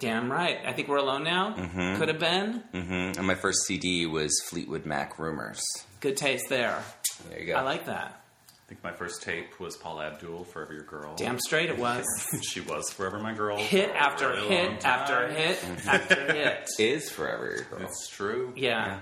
Damn 0.00 0.30
right. 0.30 0.58
I 0.64 0.72
think 0.72 0.88
we're 0.88 0.96
alone 0.98 1.24
now. 1.24 1.54
Mm-hmm. 1.56 1.96
Could 1.96 2.08
have 2.08 2.18
been. 2.20 2.62
hmm 2.72 3.18
And 3.18 3.26
my 3.26 3.34
first 3.34 3.62
CD 3.66 4.06
was 4.06 4.32
Fleetwood 4.48 4.84
Mac 4.86 5.18
Rumours. 5.18 5.62
Good 6.00 6.16
taste 6.16 6.48
there. 6.48 6.82
There 7.30 7.40
you 7.40 7.46
go. 7.46 7.54
I 7.54 7.62
like 7.62 7.86
that. 7.86 8.20
I 8.68 8.72
think 8.72 8.84
my 8.84 8.92
first 8.92 9.22
tape 9.22 9.58
was 9.58 9.78
Paula 9.78 10.08
Abdul, 10.08 10.44
Forever 10.44 10.74
Your 10.74 10.82
Girl. 10.82 11.14
Damn 11.16 11.38
straight 11.40 11.70
it 11.70 11.78
was. 11.78 12.04
She 12.50 12.60
was 12.60 12.90
Forever 12.90 13.18
My 13.18 13.32
Girl. 13.32 13.56
hit 13.56 13.88
after 13.94 14.36
hit 14.36 14.84
after 14.84 15.26
hit 15.30 15.58
after 15.86 16.32
hit. 16.34 16.68
is 16.78 17.08
forever 17.08 17.46
your 17.46 17.64
girl. 17.64 17.86
It's 17.88 18.08
true. 18.10 18.52
Yeah. 18.56 18.98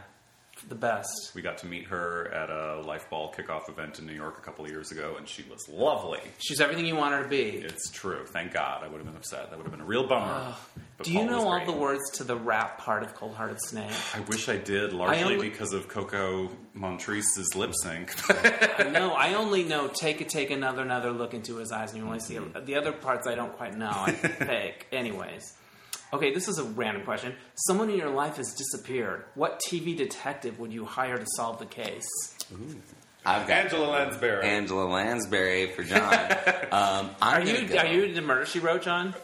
The 0.68 0.74
best. 0.74 1.30
We 1.34 1.42
got 1.42 1.58
to 1.58 1.66
meet 1.66 1.86
her 1.86 2.28
at 2.32 2.50
a 2.50 2.80
Life 2.80 3.08
Ball 3.08 3.32
kickoff 3.32 3.68
event 3.68 4.00
in 4.00 4.06
New 4.06 4.12
York 4.12 4.38
a 4.38 4.40
couple 4.40 4.64
of 4.64 4.70
years 4.70 4.90
ago, 4.90 5.14
and 5.16 5.28
she 5.28 5.44
was 5.44 5.68
lovely. 5.68 6.20
She's 6.38 6.60
everything 6.60 6.86
you 6.86 6.96
want 6.96 7.14
her 7.14 7.22
to 7.22 7.28
be. 7.28 7.42
It's 7.42 7.88
true. 7.90 8.24
Thank 8.26 8.52
God. 8.52 8.82
I 8.82 8.88
would 8.88 8.96
have 8.96 9.06
been 9.06 9.16
upset. 9.16 9.50
That 9.50 9.58
would 9.58 9.64
have 9.64 9.70
been 9.70 9.80
a 9.80 9.86
real 9.86 10.08
bummer. 10.08 10.54
Do 11.02 11.12
you 11.12 11.18
Paul 11.18 11.26
was 11.26 11.36
know 11.36 11.48
all 11.48 11.56
great. 11.58 11.66
the 11.66 11.72
words 11.72 12.10
to 12.14 12.24
the 12.24 12.36
rap 12.36 12.78
part 12.78 13.02
of 13.02 13.14
Cold 13.14 13.34
Hearted 13.34 13.60
Snake? 13.60 13.92
I 14.14 14.20
wish 14.20 14.48
I 14.48 14.56
did, 14.56 14.92
largely 14.92 15.34
only- 15.34 15.50
because 15.50 15.72
of 15.72 15.88
Coco 15.88 16.50
Montrese's 16.74 17.54
lip 17.54 17.72
sync. 17.82 18.12
no, 18.90 19.12
I 19.12 19.34
only 19.34 19.62
know 19.62 19.88
take 19.88 20.20
it, 20.20 20.28
take 20.30 20.50
another, 20.50 20.82
another 20.82 21.12
look 21.12 21.34
into 21.34 21.56
his 21.56 21.70
eyes, 21.70 21.92
and 21.92 22.00
you 22.00 22.06
only 22.06 22.20
see 22.20 22.34
mm-hmm. 22.34 22.64
the 22.64 22.76
other 22.76 22.92
parts. 22.92 23.26
I 23.26 23.34
don't 23.34 23.56
quite 23.56 23.76
know. 23.76 23.92
I 23.94 24.10
fake. 24.12 24.86
Anyways, 24.90 25.54
okay, 26.12 26.32
this 26.32 26.48
is 26.48 26.58
a 26.58 26.64
random 26.64 27.04
question. 27.04 27.34
Someone 27.54 27.90
in 27.90 27.98
your 27.98 28.10
life 28.10 28.36
has 28.36 28.52
disappeared. 28.54 29.24
What 29.34 29.60
TV 29.68 29.96
detective 29.96 30.58
would 30.58 30.72
you 30.72 30.84
hire 30.84 31.18
to 31.18 31.26
solve 31.36 31.58
the 31.58 31.66
case? 31.66 32.08
I've 33.26 33.46
got 33.48 33.56
Angela 33.64 33.86
Lansbury. 33.90 34.46
Angela 34.46 34.84
Lansbury 34.84 35.66
for 35.72 35.82
John. 35.90 36.14
um, 36.70 37.10
Are 37.20 37.40
you 37.42 37.66
go- 37.66 37.76
are 37.78 37.86
you 37.86 38.14
the 38.14 38.22
murder 38.22 38.46
she 38.46 38.60
wrote, 38.60 38.82
John? 38.82 39.14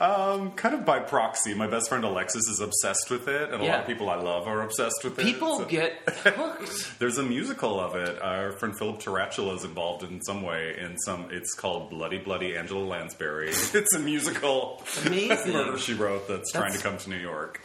Um, 0.00 0.52
kind 0.52 0.74
of 0.74 0.84
by 0.84 0.98
proxy. 1.00 1.54
My 1.54 1.66
best 1.66 1.88
friend 1.88 2.04
Alexis 2.04 2.46
is 2.48 2.60
obsessed 2.60 3.10
with 3.10 3.26
it, 3.28 3.50
and 3.52 3.62
a 3.62 3.64
lot 3.64 3.80
of 3.80 3.86
people 3.86 4.08
I 4.10 4.16
love 4.16 4.46
are 4.46 4.62
obsessed 4.62 5.00
with 5.04 5.18
it. 5.18 5.22
People 5.24 5.58
So- 5.58 5.64
get 5.64 5.92
hooked. 6.08 6.98
There's 6.98 7.18
a 7.18 7.22
musical 7.22 7.80
of 7.80 7.94
it. 7.96 8.20
Our 8.20 8.52
friend 8.52 8.74
Phillip 8.78 9.00
Taratula 9.00 9.56
is 9.56 9.64
involved 9.64 10.02
in 10.04 10.20
some 10.22 10.42
way. 10.42 10.76
In 10.78 10.98
some, 10.98 11.28
it's 11.30 11.54
called 11.54 11.90
Bloody 11.90 12.18
Bloody 12.18 12.56
Angela 12.56 12.84
Lansbury. 12.84 13.48
It's 13.78 13.94
a 13.94 13.98
musical 13.98 14.82
Amazing. 15.06 15.52
murder 15.52 15.78
she 15.78 15.94
wrote 15.94 16.28
that's, 16.28 16.52
trying 16.52 16.72
to 16.72 16.78
come 16.78 16.98
to 16.98 17.10
New 17.10 17.16
York. 17.16 17.62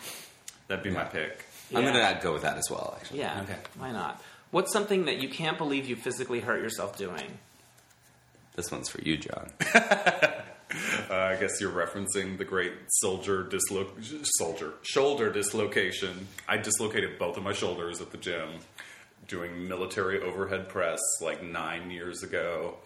That'd 0.68 0.84
be 0.84 0.92
my 0.92 1.04
pick. 1.04 1.44
I'm 1.76 1.84
gonna 1.84 2.20
go 2.22 2.34
with 2.34 2.44
that 2.44 2.58
as 2.58 2.70
well. 2.70 2.96
Actually. 3.00 3.20
Yeah. 3.20 3.42
Okay. 3.42 3.58
Why 3.78 3.92
not? 3.92 4.22
What's 4.54 4.72
something 4.72 5.06
that 5.06 5.18
you 5.18 5.30
can't 5.30 5.58
believe 5.58 5.90
you 5.90 5.96
physically 5.96 6.40
hurt 6.40 6.62
yourself 6.62 6.96
doing? 6.96 7.40
This 8.56 8.72
one's 8.72 8.88
for 8.88 9.02
you, 9.02 9.18
John. 9.18 9.50
Uh, 11.08 11.14
I 11.16 11.36
guess 11.40 11.62
you're 11.62 11.70
referencing 11.72 12.40
the 12.40 12.46
great 12.46 12.72
soldier 12.88 13.44
dislo- 13.44 14.26
soldier 14.40 14.74
shoulder 14.82 15.32
dislocation. 15.32 16.28
I 16.50 16.58
dislocated 16.58 17.20
both 17.20 17.38
of 17.38 17.44
my 17.44 17.54
shoulders 17.54 18.02
at 18.02 18.10
the 18.10 18.18
gym 18.18 18.50
doing 19.28 19.68
military 19.68 20.20
overhead 20.24 20.70
press 20.70 21.00
like 21.22 21.44
nine 21.44 21.92
years 21.92 22.24
ago. 22.24 22.78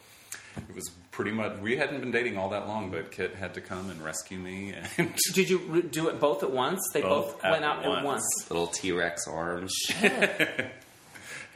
It 0.57 0.75
was 0.75 0.89
pretty 1.11 1.31
much 1.31 1.59
we 1.59 1.77
hadn't 1.77 2.01
been 2.01 2.11
dating 2.11 2.37
all 2.37 2.49
that 2.49 2.67
long, 2.67 2.91
but 2.91 3.09
Kit 3.11 3.35
had 3.35 3.53
to 3.53 3.61
come 3.61 3.89
and 3.89 4.03
rescue 4.03 4.37
me 4.39 4.73
and 4.97 5.13
Did 5.33 5.49
you 5.49 5.59
re- 5.59 5.81
do 5.83 6.09
it 6.09 6.19
both 6.19 6.43
at 6.43 6.51
once? 6.51 6.81
They 6.93 7.01
both, 7.01 7.35
Both 7.35 7.45
at 7.45 7.51
went 7.53 7.63
out 7.63 7.83
at 7.85 7.89
once. 7.89 8.03
once. 8.03 8.45
Little 8.51 8.67
T 8.67 8.91
Rex 8.91 9.25
arms. 9.29 9.73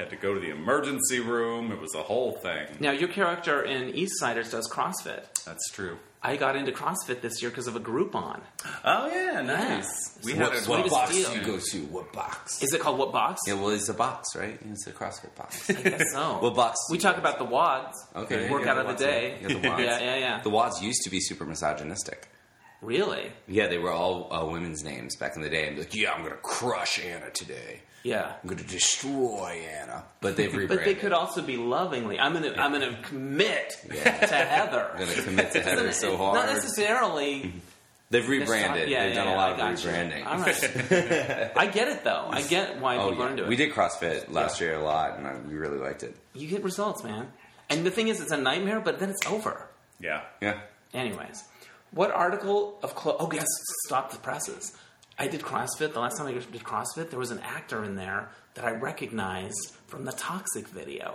had 0.02 0.10
to 0.10 0.16
go 0.18 0.34
to 0.34 0.40
the 0.40 0.50
emergency 0.50 1.20
room. 1.20 1.72
It 1.72 1.80
was 1.80 1.96
a 1.96 2.04
whole 2.04 2.34
thing. 2.34 2.68
Now, 2.80 2.92
your 2.92 3.08
character 3.10 3.62
in 3.64 3.94
Eastsiders 3.94 4.52
does 4.52 4.70
CrossFit. 4.70 5.44
That's 5.46 5.70
true. 5.72 5.98
I 6.24 6.36
got 6.36 6.56
into 6.56 6.72
CrossFit 6.72 7.22
this 7.22 7.42
year 7.42 7.50
because 7.50 7.66
of 7.66 7.76
a 7.76 7.80
Groupon. 7.80 8.42
Oh 8.86 9.08
yeah, 9.08 9.42
nice. 9.42 10.20
We 10.24 10.34
What- 10.36 10.54
had 10.54 10.64
a 10.64 10.70
what 10.70 10.80
box 10.82 10.90
box 10.92 11.12
do 11.16 11.24
deal. 11.24 11.34
you 11.36 11.42
go 11.42 11.58
to? 11.72 11.78
What 11.86 12.14
box? 12.14 12.62
Is 12.62 12.74
it 12.76 12.80
called 12.82 13.00
what 13.00 13.12
box? 13.12 13.42
Yeah, 13.48 13.56
well, 13.56 13.70
it's 13.70 13.90
a 13.90 13.94
box, 13.96 14.36
right? 14.36 14.60
It's 14.70 14.86
a 14.86 14.92
CrossFit 14.92 15.34
box. 15.36 15.68
I 15.72 15.74
guess 15.82 16.12
so. 16.14 16.38
What 16.44 16.54
box? 16.56 16.78
We 16.92 17.00
talk 17.00 17.18
about 17.18 17.40
the 17.40 17.46
WODs. 17.46 17.94
Okay, 18.16 18.46
The 18.46 18.52
workout 18.54 18.78
of 18.78 18.88
the 18.96 19.04
day. 19.04 19.38
yeah. 19.42 19.48
Yeah, 19.48 19.54
the 19.62 19.68
WODs. 19.68 19.80
yeah, 19.84 20.00
yeah, 20.00 20.16
yeah. 20.18 20.42
The 20.44 20.52
WODs 20.52 20.80
used 20.84 21.02
to 21.06 21.10
be 21.10 21.20
super 21.20 21.44
misogynistic. 21.46 22.28
Really? 22.84 23.32
Yeah, 23.48 23.68
they 23.68 23.78
were 23.80 23.92
all 23.92 24.32
uh, 24.32 24.46
women's 24.46 24.84
names 24.84 25.16
back 25.16 25.36
in 25.36 25.42
the 25.42 25.50
day. 25.50 25.68
And 25.70 25.78
like, 25.80 25.96
yeah, 25.96 26.12
I'm 26.14 26.24
gonna 26.24 26.36
crush 26.36 27.00
Anna 27.04 27.30
today. 27.32 27.82
Yeah. 28.04 28.34
I'm 28.42 28.50
gonna 28.50 28.64
destroy 28.64 29.64
Anna. 29.82 30.04
But 30.22 30.36
they've 30.38 30.48
rebranded. 30.56 30.78
But 30.78 30.86
they 30.86 30.96
could 30.96 31.14
also 31.14 31.42
be 31.42 31.58
lovingly. 31.58 32.20
I'm 32.20 32.34
gonna, 32.34 32.54
I'm 32.58 32.72
gonna 32.72 32.98
commit 33.04 33.80
Yeah. 33.94 34.18
to 34.18 34.36
Heather. 34.36 34.90
I'm 34.94 35.00
gonna 35.08 35.22
commit 35.22 35.52
to 35.52 35.62
Heather 35.62 35.92
so 35.92 36.18
hard. 36.18 36.36
Not 36.36 36.46
necessarily. 36.54 37.54
They've 38.10 38.28
rebranded. 38.28 38.90
Yeah, 38.90 39.06
They've 39.06 39.16
yeah, 39.16 39.24
done 39.24 39.28
yeah, 39.28 39.36
a 39.36 39.38
lot 39.38 39.50
I 39.50 39.52
of 39.54 39.58
got 39.58 39.74
rebranding. 39.76 40.26
All 40.26 40.40
right. 40.40 41.52
I 41.58 41.68
get 41.68 41.88
it 41.88 42.04
though. 42.04 42.28
I 42.30 42.42
get 42.42 42.80
why 42.82 42.98
Oh 42.98 43.10
people 43.10 43.24
are 43.24 43.28
yeah, 43.28 43.32
into 43.32 43.44
it. 43.46 43.50
we 43.50 43.56
did 43.56 43.72
CrossFit 43.72 44.30
last 44.32 44.60
year 44.60 44.76
a 44.76 44.84
lot, 44.84 45.18
and 45.18 45.26
I, 45.26 45.36
we 45.48 45.54
really 45.56 45.78
liked 45.78 46.04
it. 46.04 46.14
You 46.34 46.48
get 46.50 46.62
results, 46.64 47.04
man. 47.06 47.32
And 47.70 47.86
the 47.86 47.92
thing 47.92 48.10
is, 48.10 48.20
it's 48.20 48.32
a 48.32 48.38
nightmare, 48.38 48.82
but 48.82 49.00
then 49.00 49.10
it's 49.12 49.26
over. 49.28 49.66
Yeah. 50.02 50.24
Yeah. 50.42 50.60
Anyways, 50.94 51.46
what 51.92 52.12
article 52.12 52.78
of 52.84 52.96
clothes? 52.96 53.16
Oh, 53.22 53.30
yes, 53.32 53.46
stop 53.86 54.12
the 54.12 54.18
presses. 54.18 54.76
I 55.22 55.28
did 55.28 55.42
CrossFit. 55.42 55.94
The 55.94 56.00
last 56.00 56.18
time 56.18 56.26
I 56.26 56.32
did 56.32 56.64
CrossFit, 56.64 57.12
there 57.12 57.20
was 57.20 57.30
an 57.30 57.38
actor 57.42 57.84
in 57.84 57.96
there 57.96 58.30
that 58.56 58.66
I 58.66 58.72
recognized 58.72 59.76
from 59.86 60.04
the 60.04 60.14
Toxic 60.14 60.68
video. 60.68 61.14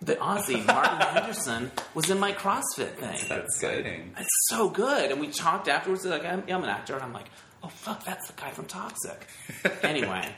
The 0.00 0.14
Aussie, 0.14 0.64
Martin 0.66 0.98
Henderson, 1.00 1.70
was 1.92 2.08
in 2.08 2.18
my 2.18 2.32
CrossFit 2.32 2.94
thing. 2.94 3.28
That's 3.28 3.58
good. 3.60 3.80
Exciting. 3.80 4.14
It's 4.16 4.46
so 4.48 4.70
good. 4.70 5.10
And 5.10 5.20
we 5.20 5.26
talked 5.26 5.68
afterwards. 5.68 6.06
Like, 6.06 6.24
I'm, 6.24 6.44
yeah, 6.48 6.56
I'm 6.56 6.64
an 6.64 6.70
actor. 6.70 6.94
And 6.94 7.02
I'm 7.02 7.12
like, 7.12 7.26
oh, 7.62 7.68
fuck, 7.68 8.06
that's 8.06 8.26
the 8.26 8.40
guy 8.40 8.52
from 8.52 8.64
Toxic. 8.64 9.26
anyway, 9.82 10.34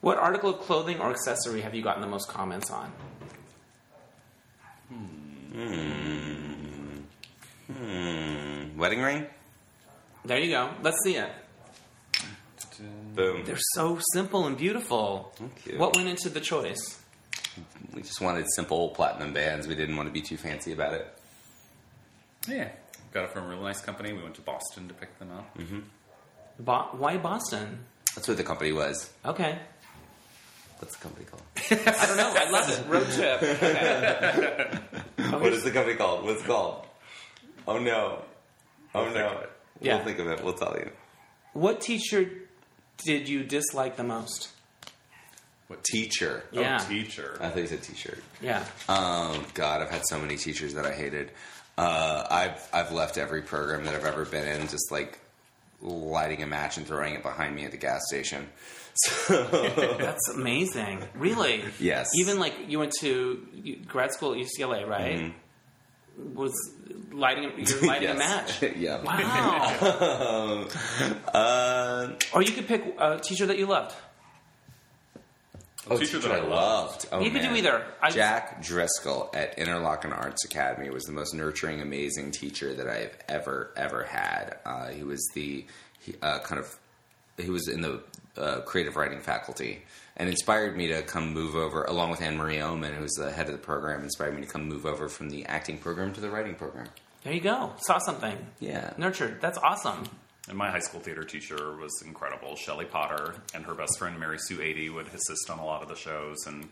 what 0.00 0.16
article 0.16 0.50
of 0.50 0.60
clothing 0.60 1.00
or 1.00 1.10
accessory 1.10 1.62
have 1.62 1.74
you 1.74 1.82
gotten 1.82 2.02
the 2.02 2.08
most 2.08 2.28
comments 2.28 2.70
on? 2.70 2.92
Hmm. 4.88 5.88
Hmm, 7.66 8.78
wedding 8.78 9.00
ring. 9.00 9.26
There 10.24 10.38
you 10.38 10.50
go. 10.52 10.70
Let's 10.84 10.98
see 11.02 11.16
it. 11.16 11.32
Boom. 13.14 13.44
They're 13.44 13.58
so 13.74 13.98
simple 14.12 14.46
and 14.46 14.56
beautiful. 14.56 15.32
Thank 15.36 15.66
you. 15.66 15.78
What 15.78 15.96
went 15.96 16.08
into 16.08 16.28
the 16.28 16.40
choice? 16.40 17.00
We 17.92 18.02
just 18.02 18.20
wanted 18.20 18.46
simple 18.54 18.88
platinum 18.90 19.32
bands. 19.34 19.66
We 19.66 19.74
didn't 19.74 19.96
want 19.96 20.08
to 20.08 20.12
be 20.12 20.22
too 20.22 20.36
fancy 20.36 20.72
about 20.72 20.94
it. 20.94 21.06
Yeah. 22.48 22.68
Got 23.12 23.24
it 23.24 23.30
from 23.32 23.44
a 23.44 23.48
real 23.48 23.62
nice 23.62 23.80
company. 23.80 24.12
We 24.12 24.22
went 24.22 24.34
to 24.36 24.40
Boston 24.40 24.88
to 24.88 24.94
pick 24.94 25.18
them 25.18 25.30
up. 25.32 25.58
Mm-hmm. 25.58 25.80
Bo- 26.60 26.88
why 26.92 27.18
Boston? 27.18 27.80
That's 28.14 28.28
what 28.28 28.36
the 28.36 28.44
company 28.44 28.72
was. 28.72 29.10
Okay. 29.24 29.58
What's 30.78 30.96
the 30.96 31.02
company 31.02 31.26
called? 31.26 31.42
I 31.96 32.06
don't 32.06 32.16
know. 32.16 32.32
I 32.34 32.50
love 32.50 32.68
it. 32.70 32.88
Road 32.88 33.10
trip. 33.10 33.42
Okay. 33.42 34.78
what 35.38 35.52
is 35.52 35.62
the 35.62 35.70
company 35.70 35.96
called? 35.96 36.24
What's 36.24 36.42
it 36.42 36.46
called? 36.46 36.86
Oh 37.68 37.78
no. 37.78 38.22
Oh 38.94 39.04
think 39.04 39.16
no. 39.16 39.28
of 39.28 39.42
it. 39.42 39.50
Yeah. 39.80 39.96
We'll 39.96 40.04
think 40.04 40.18
of 40.18 40.26
it. 40.28 40.42
We'll 40.42 40.54
tell 40.54 40.74
you. 40.76 40.90
What 41.52 41.80
teacher 41.80 42.28
did 43.04 43.28
you 43.28 43.42
dislike 43.42 43.96
the 43.96 44.04
most? 44.04 44.48
What 45.68 45.84
Teacher. 45.84 46.44
Yeah. 46.52 46.78
Oh, 46.82 46.88
teacher. 46.88 47.38
I 47.40 47.48
think 47.48 47.70
it's 47.70 47.88
a 47.88 47.92
t-shirt. 47.92 48.22
Yeah. 48.42 48.62
Um, 48.88 49.44
God, 49.54 49.80
I've 49.80 49.90
had 49.90 50.02
so 50.06 50.18
many 50.18 50.36
teachers 50.36 50.74
that 50.74 50.84
I 50.84 50.92
hated. 50.92 51.30
Uh, 51.78 52.26
I've 52.30 52.68
I've 52.72 52.92
left 52.92 53.16
every 53.16 53.40
program 53.40 53.84
that 53.86 53.94
I've 53.94 54.04
ever 54.04 54.26
been 54.26 54.46
in, 54.46 54.68
just 54.68 54.92
like 54.92 55.18
lighting 55.80 56.42
a 56.42 56.46
match 56.46 56.76
and 56.76 56.86
throwing 56.86 57.14
it 57.14 57.22
behind 57.22 57.54
me 57.56 57.64
at 57.64 57.70
the 57.70 57.76
gas 57.78 58.00
station. 58.08 58.46
So 58.94 59.42
That's 59.98 60.28
amazing. 60.34 61.02
Really? 61.14 61.64
Yes. 61.80 62.10
Even 62.14 62.38
like 62.38 62.52
you 62.68 62.78
went 62.78 62.92
to 63.00 63.40
grad 63.88 64.12
school 64.12 64.34
at 64.34 64.38
UCLA, 64.38 64.86
right? 64.86 65.32
Was 66.34 66.52
lighting 67.12 67.52
you're 67.66 67.82
lighting 67.86 68.08
a 68.10 68.14
match. 68.14 68.62
Yeah. 68.76 69.02
Wow. 69.02 70.66
Uh, 71.34 72.10
or 72.34 72.42
you 72.42 72.52
could 72.52 72.66
pick 72.68 72.94
a 72.98 73.18
teacher 73.18 73.46
that 73.46 73.58
you 73.58 73.66
loved. 73.66 73.94
oh, 75.88 75.98
teacher 75.98 76.18
teacher, 76.18 76.28
that 76.28 76.42
I 76.42 76.44
I 76.44 76.48
loved. 76.48 77.06
Oh, 77.12 77.20
You 77.20 77.30
could 77.30 77.42
do 77.42 77.54
either. 77.54 77.84
I 78.00 78.06
just- 78.08 78.16
Jack 78.16 78.62
Driscoll 78.62 79.30
at 79.34 79.56
Interlochen 79.56 80.12
Arts 80.16 80.44
Academy 80.44 80.90
was 80.90 81.04
the 81.04 81.12
most 81.12 81.34
nurturing, 81.34 81.80
amazing 81.80 82.30
teacher 82.30 82.74
that 82.74 82.88
I've 82.88 83.16
ever, 83.28 83.72
ever 83.76 84.04
had. 84.04 84.56
Uh, 84.64 84.88
he 84.88 85.02
was 85.02 85.26
the 85.34 85.66
he, 86.00 86.14
uh, 86.22 86.40
kind 86.40 86.58
of 86.60 86.78
he 87.38 87.48
was 87.50 87.68
in 87.68 87.80
the 87.80 88.02
uh, 88.36 88.60
creative 88.62 88.96
writing 88.96 89.20
faculty 89.20 89.82
and 90.16 90.28
inspired 90.28 90.76
me 90.76 90.88
to 90.88 91.02
come 91.02 91.32
move 91.32 91.54
over 91.54 91.84
along 91.84 92.10
with 92.10 92.20
Anne 92.20 92.36
Marie 92.36 92.58
Oomen, 92.58 92.94
who's 92.94 93.12
the 93.12 93.30
head 93.30 93.46
of 93.46 93.52
the 93.52 93.58
program. 93.58 94.02
Inspired 94.02 94.34
me 94.34 94.42
to 94.42 94.48
come 94.48 94.68
move 94.68 94.86
over 94.86 95.08
from 95.08 95.30
the 95.30 95.44
acting 95.46 95.78
program 95.78 96.12
to 96.14 96.20
the 96.20 96.30
writing 96.30 96.54
program. 96.54 96.88
There 97.24 97.32
you 97.32 97.40
go. 97.40 97.72
Saw 97.78 97.98
something. 97.98 98.36
Yeah. 98.60 98.92
Nurtured. 98.98 99.40
That's 99.40 99.58
awesome. 99.58 100.08
And 100.48 100.58
my 100.58 100.70
high 100.70 100.80
school 100.80 101.00
theater 101.00 101.22
teacher 101.22 101.76
was 101.76 102.02
incredible. 102.04 102.56
Shelley 102.56 102.84
Potter 102.84 103.36
and 103.54 103.64
her 103.64 103.74
best 103.74 103.96
friend 103.98 104.18
Mary 104.18 104.38
Sue 104.40 104.60
Eighty 104.60 104.90
would 104.90 105.06
assist 105.06 105.48
on 105.48 105.60
a 105.60 105.64
lot 105.64 105.82
of 105.82 105.88
the 105.88 105.94
shows, 105.94 106.36
and 106.46 106.68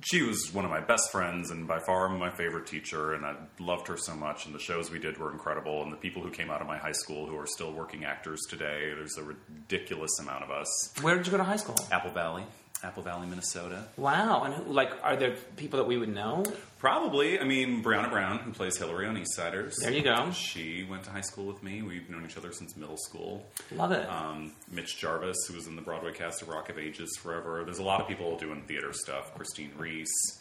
she 0.00 0.22
was 0.22 0.52
one 0.52 0.64
of 0.64 0.70
my 0.70 0.80
best 0.80 1.10
friends 1.10 1.50
and 1.50 1.66
by 1.66 1.78
far 1.78 2.08
my 2.08 2.30
favorite 2.30 2.66
teacher. 2.66 3.14
And 3.14 3.24
I 3.24 3.34
loved 3.58 3.88
her 3.88 3.96
so 3.96 4.14
much. 4.14 4.46
And 4.46 4.54
the 4.54 4.58
shows 4.58 4.90
we 4.90 4.98
did 4.98 5.18
were 5.18 5.32
incredible. 5.32 5.82
And 5.82 5.92
the 5.92 5.96
people 5.96 6.22
who 6.22 6.30
came 6.30 6.50
out 6.50 6.60
of 6.60 6.66
my 6.66 6.78
high 6.78 6.92
school 6.92 7.26
who 7.26 7.36
are 7.36 7.46
still 7.46 7.72
working 7.72 8.04
actors 8.04 8.40
today, 8.48 8.92
there's 8.94 9.16
a 9.16 9.22
ridiculous 9.22 10.18
amount 10.20 10.44
of 10.44 10.50
us. 10.50 10.92
Where 11.00 11.16
did 11.16 11.26
you 11.26 11.32
go 11.32 11.38
to 11.38 11.44
high 11.44 11.56
school? 11.56 11.76
Apple 11.90 12.10
Valley. 12.10 12.44
Apple 12.82 13.02
Valley, 13.02 13.26
Minnesota. 13.26 13.84
Wow. 13.96 14.44
And 14.44 14.54
who, 14.54 14.72
like, 14.72 14.92
are 15.02 15.16
there 15.16 15.34
people 15.56 15.78
that 15.78 15.86
we 15.86 15.96
would 15.96 16.14
know? 16.14 16.44
Probably. 16.78 17.40
I 17.40 17.44
mean, 17.44 17.82
Brianna 17.82 18.08
Brown, 18.08 18.38
who 18.38 18.52
plays 18.52 18.76
Hillary 18.76 19.06
on 19.06 19.16
Eastsiders. 19.16 19.74
There 19.80 19.92
you 19.92 20.02
go. 20.02 20.30
She 20.30 20.86
went 20.88 21.02
to 21.04 21.10
high 21.10 21.22
school 21.22 21.44
with 21.46 21.60
me. 21.62 21.82
We've 21.82 22.08
known 22.08 22.24
each 22.24 22.36
other 22.36 22.52
since 22.52 22.76
middle 22.76 22.96
school. 22.96 23.44
Love 23.72 23.90
it. 23.90 24.08
Um, 24.08 24.52
Mitch 24.70 24.96
Jarvis, 24.96 25.36
who 25.48 25.54
was 25.54 25.66
in 25.66 25.74
the 25.74 25.82
Broadway 25.82 26.12
cast 26.12 26.42
of 26.42 26.48
Rock 26.48 26.68
of 26.68 26.78
Ages 26.78 27.16
forever. 27.20 27.62
There's 27.64 27.80
a 27.80 27.84
lot 27.84 28.00
of 28.00 28.06
people 28.06 28.36
doing 28.38 28.62
theater 28.62 28.92
stuff. 28.92 29.34
Christine 29.34 29.72
Reese. 29.76 30.38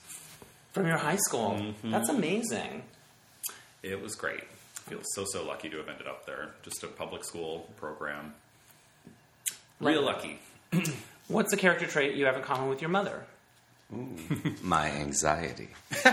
From 0.73 0.85
your 0.85 0.97
high 0.97 1.15
school. 1.15 1.55
Mm-hmm. 1.59 1.89
That's 1.89 2.09
amazing. 2.09 2.83
It 3.81 3.99
was 3.99 4.13
great. 4.13 4.43
I 4.43 4.89
feel 4.89 4.99
so, 5.15 5.25
so 5.25 5.43
lucky 5.43 5.69
to 5.69 5.77
have 5.77 5.89
ended 5.89 6.07
up 6.07 6.27
there. 6.27 6.51
Just 6.61 6.83
a 6.83 6.87
public 6.87 7.23
school 7.23 7.67
program. 7.77 8.35
Real 9.79 10.03
lucky. 10.03 10.39
What's 11.27 11.51
the 11.51 11.57
character 11.57 11.85
trait 11.85 12.15
you 12.15 12.25
have 12.25 12.37
in 12.37 12.43
common 12.43 12.69
with 12.69 12.81
your 12.81 12.89
mother? 12.89 13.25
My 14.61 14.89
anxiety. 14.91 15.69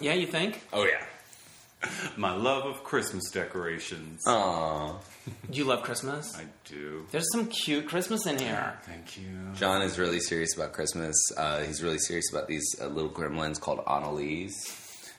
Yeah, 0.00 0.12
you 0.14 0.28
think? 0.28 0.62
Oh 0.72 0.84
yeah. 0.84 1.04
My 2.16 2.32
love 2.32 2.64
of 2.66 2.84
Christmas 2.84 3.30
decorations. 3.32 4.22
Aww. 4.26 4.94
You 5.52 5.64
love 5.64 5.82
Christmas? 5.82 6.34
I 6.38 6.44
do. 6.64 7.04
There's 7.10 7.26
some 7.32 7.48
cute 7.48 7.86
Christmas 7.86 8.26
in 8.26 8.38
here. 8.38 8.78
Thank 8.84 9.18
you. 9.18 9.26
John 9.56 9.82
is 9.82 9.98
really 9.98 10.20
serious 10.20 10.54
about 10.56 10.72
Christmas. 10.72 11.16
Uh, 11.36 11.60
he's 11.64 11.82
really 11.82 11.98
serious 11.98 12.30
about 12.32 12.46
these 12.48 12.64
uh, 12.80 12.86
little 12.86 13.10
gremlins 13.10 13.60
called 13.60 13.84
Annalees. 13.84 14.52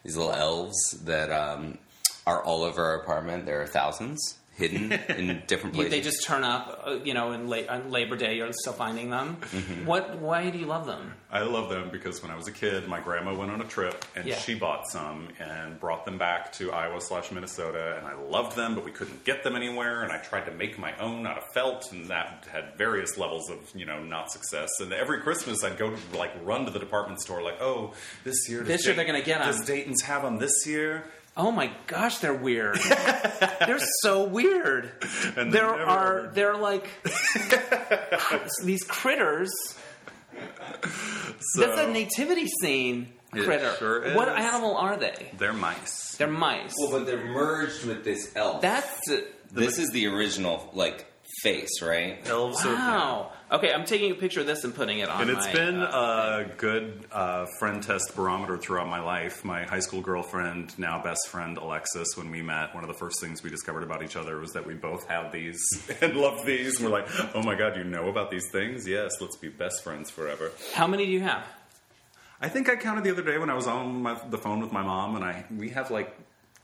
These 0.04 0.16
little 0.18 0.32
elves 0.32 0.80
that 1.04 1.30
um, 1.32 1.78
are 2.26 2.42
all 2.44 2.64
over 2.64 2.84
our 2.84 3.02
apartment. 3.02 3.46
There 3.46 3.62
are 3.62 3.68
thousands 3.68 4.39
hidden 4.60 4.92
in 5.18 5.42
different 5.48 5.76
You, 5.76 5.84
places. 5.84 5.90
they 5.92 6.02
just 6.02 6.24
turn 6.26 6.44
up, 6.44 6.84
uh, 6.86 6.92
you 7.04 7.14
know, 7.14 7.32
in 7.32 7.48
la- 7.50 7.66
on 7.70 7.90
Labor 7.90 8.16
Day. 8.16 8.36
You're 8.38 8.52
still 8.54 8.74
finding 8.74 9.10
them. 9.10 9.38
Mm-hmm. 9.42 9.86
What? 9.86 10.20
Why 10.20 10.50
do 10.52 10.58
you 10.60 10.66
love 10.68 10.86
them? 10.86 11.14
I 11.32 11.42
love 11.42 11.70
them 11.70 11.90
because 11.92 12.22
when 12.22 12.32
I 12.32 12.36
was 12.36 12.48
a 12.48 12.52
kid, 12.52 12.88
my 12.88 13.00
grandma 13.00 13.34
went 13.36 13.52
on 13.52 13.62
a 13.62 13.66
trip 13.66 14.04
and 14.16 14.26
Yeah. 14.26 14.36
she 14.38 14.56
bought 14.56 14.88
some 14.90 15.30
and 15.40 15.80
brought 15.80 16.04
them 16.06 16.18
back 16.18 16.52
to 16.54 16.72
Iowa 16.72 17.00
slash 17.02 17.32
Minnesota, 17.32 17.96
and 17.98 18.08
I 18.08 18.16
loved 18.16 18.56
them, 18.56 18.76
but 18.76 18.84
we 18.84 18.92
couldn't 18.92 19.24
get 19.24 19.44
them 19.44 19.56
anywhere. 19.56 20.04
And 20.04 20.12
I 20.12 20.18
tried 20.18 20.46
to 20.46 20.52
make 20.52 20.78
my 20.78 20.96
own 20.98 21.26
out 21.26 21.38
of 21.38 21.44
felt, 21.54 21.92
and 21.92 22.08
that 22.08 22.48
had 22.52 22.76
various 22.78 23.18
levels 23.18 23.50
of 23.50 23.58
you 23.74 23.86
know 23.86 24.04
not 24.04 24.32
success. 24.32 24.70
And 24.80 24.92
every 24.94 25.22
Christmas, 25.22 25.64
I'd 25.64 25.78
go 25.78 25.90
to 25.96 26.18
like 26.18 26.32
run 26.44 26.66
to 26.66 26.72
the 26.72 26.80
department 26.80 27.22
store, 27.22 27.42
like, 27.42 27.62
oh, 27.62 27.94
this 28.24 28.50
year, 28.50 28.60
does 28.60 28.68
This 28.68 28.86
year 28.86 28.96
they're 28.96 29.06
gonna 29.06 29.22
get 29.22 29.42
'em. 29.42 29.48
Does 29.48 29.64
Dayton's 29.66 30.02
have 30.04 30.24
them 30.24 30.38
this 30.40 30.66
year? 30.66 31.06
Oh 31.42 31.52
my 31.52 31.72
gosh, 31.88 32.18
they're 32.18 32.34
weird. 32.34 32.76
they're 33.66 33.80
so 34.04 34.26
weird. 34.26 34.92
And 35.38 35.54
there 35.54 35.68
they're 35.68 35.80
ever- 35.88 36.32
they're 36.34 36.58
like 36.58 36.86
these 38.64 38.84
critters. 38.84 39.50
So, 41.40 41.62
That's 41.62 41.80
a 41.82 41.88
nativity 41.92 42.48
scene 42.62 43.14
It 43.34 43.46
critter. 43.46 43.74
sure 43.78 44.14
What 44.16 44.28
is. 44.28 44.34
animal 44.36 44.76
are 44.76 44.98
they? 44.98 45.32
they're 45.38 45.54
mice. 45.54 46.16
They're 46.18 46.28
mice. 46.28 46.74
well, 46.78 46.92
but 46.92 47.06
they're 47.06 47.24
merged 47.26 47.86
with 47.86 48.04
this 48.04 48.32
elf. 48.36 48.62
That's 48.62 49.10
uh, 49.10 49.22
this 49.52 49.80
is 49.80 49.92
the 49.92 50.08
original 50.08 50.70
like 50.74 51.06
face, 51.42 51.82
right? 51.82 52.20
Elves 52.28 52.66
are 52.66 52.74
wow. 52.74 53.32
Okay, 53.52 53.74
I'm 53.74 53.86
taking 53.86 54.12
a 54.12 54.16
picture 54.16 54.42
of 54.42 54.46
this 54.46 54.64
and 54.64 54.76
putting 54.76 55.00
it 55.00 55.10
on. 55.10 55.22
And 55.22 55.32
it's 55.32 55.48
my, 55.48 55.54
been 55.54 55.80
uh, 55.82 56.46
a 56.46 56.56
good 56.58 57.06
uh, 57.12 57.48
friend 57.58 57.82
test 57.82 58.16
barometer 58.16 58.58
throughout 58.58 58.88
my 58.88 59.02
life. 59.02 59.44
My 59.44 59.64
high 59.64 59.80
school 59.80 60.02
girlfriend, 60.02 60.78
now 60.78 61.02
best 61.02 61.28
friend 61.30 61.58
Alexis, 61.58 62.16
when 62.16 62.30
we 62.30 62.44
met, 62.44 62.76
one 62.76 62.84
of 62.84 62.88
the 62.88 62.94
first 62.94 63.20
things 63.20 63.42
we 63.42 63.50
discovered 63.50 63.82
about 63.82 64.04
each 64.04 64.16
other 64.16 64.38
was 64.38 64.52
that 64.54 64.68
we 64.68 64.76
both 64.76 65.08
had 65.08 65.32
these 65.32 65.60
and 66.02 66.16
loved 66.16 66.46
these. 66.46 66.80
And 66.80 66.86
we're 66.86 67.00
like, 67.00 67.10
oh 67.36 67.42
my 67.42 67.56
god, 67.56 67.76
you 67.76 67.84
know 67.84 68.08
about 68.08 68.30
these 68.30 68.48
things? 68.52 68.88
Yes, 68.88 69.14
let's 69.20 69.36
be 69.36 69.50
best 69.50 69.84
friends 69.84 70.12
forever. 70.12 70.52
How 70.76 70.86
many 70.86 71.08
do 71.08 71.12
you 71.12 71.22
have? 71.22 71.44
I 72.40 72.50
think 72.50 72.70
I 72.70 72.76
counted 72.76 73.04
the 73.04 73.12
other 73.12 73.24
day 73.24 73.40
when 73.40 73.50
I 73.50 73.56
was 73.56 73.66
on 73.66 74.04
my, 74.04 74.20
the 74.30 74.38
phone 74.38 74.62
with 74.62 74.72
my 74.72 74.84
mom, 74.84 75.16
and 75.16 75.26
I 75.26 75.46
we 75.56 75.70
have 75.70 75.90
like 75.90 76.16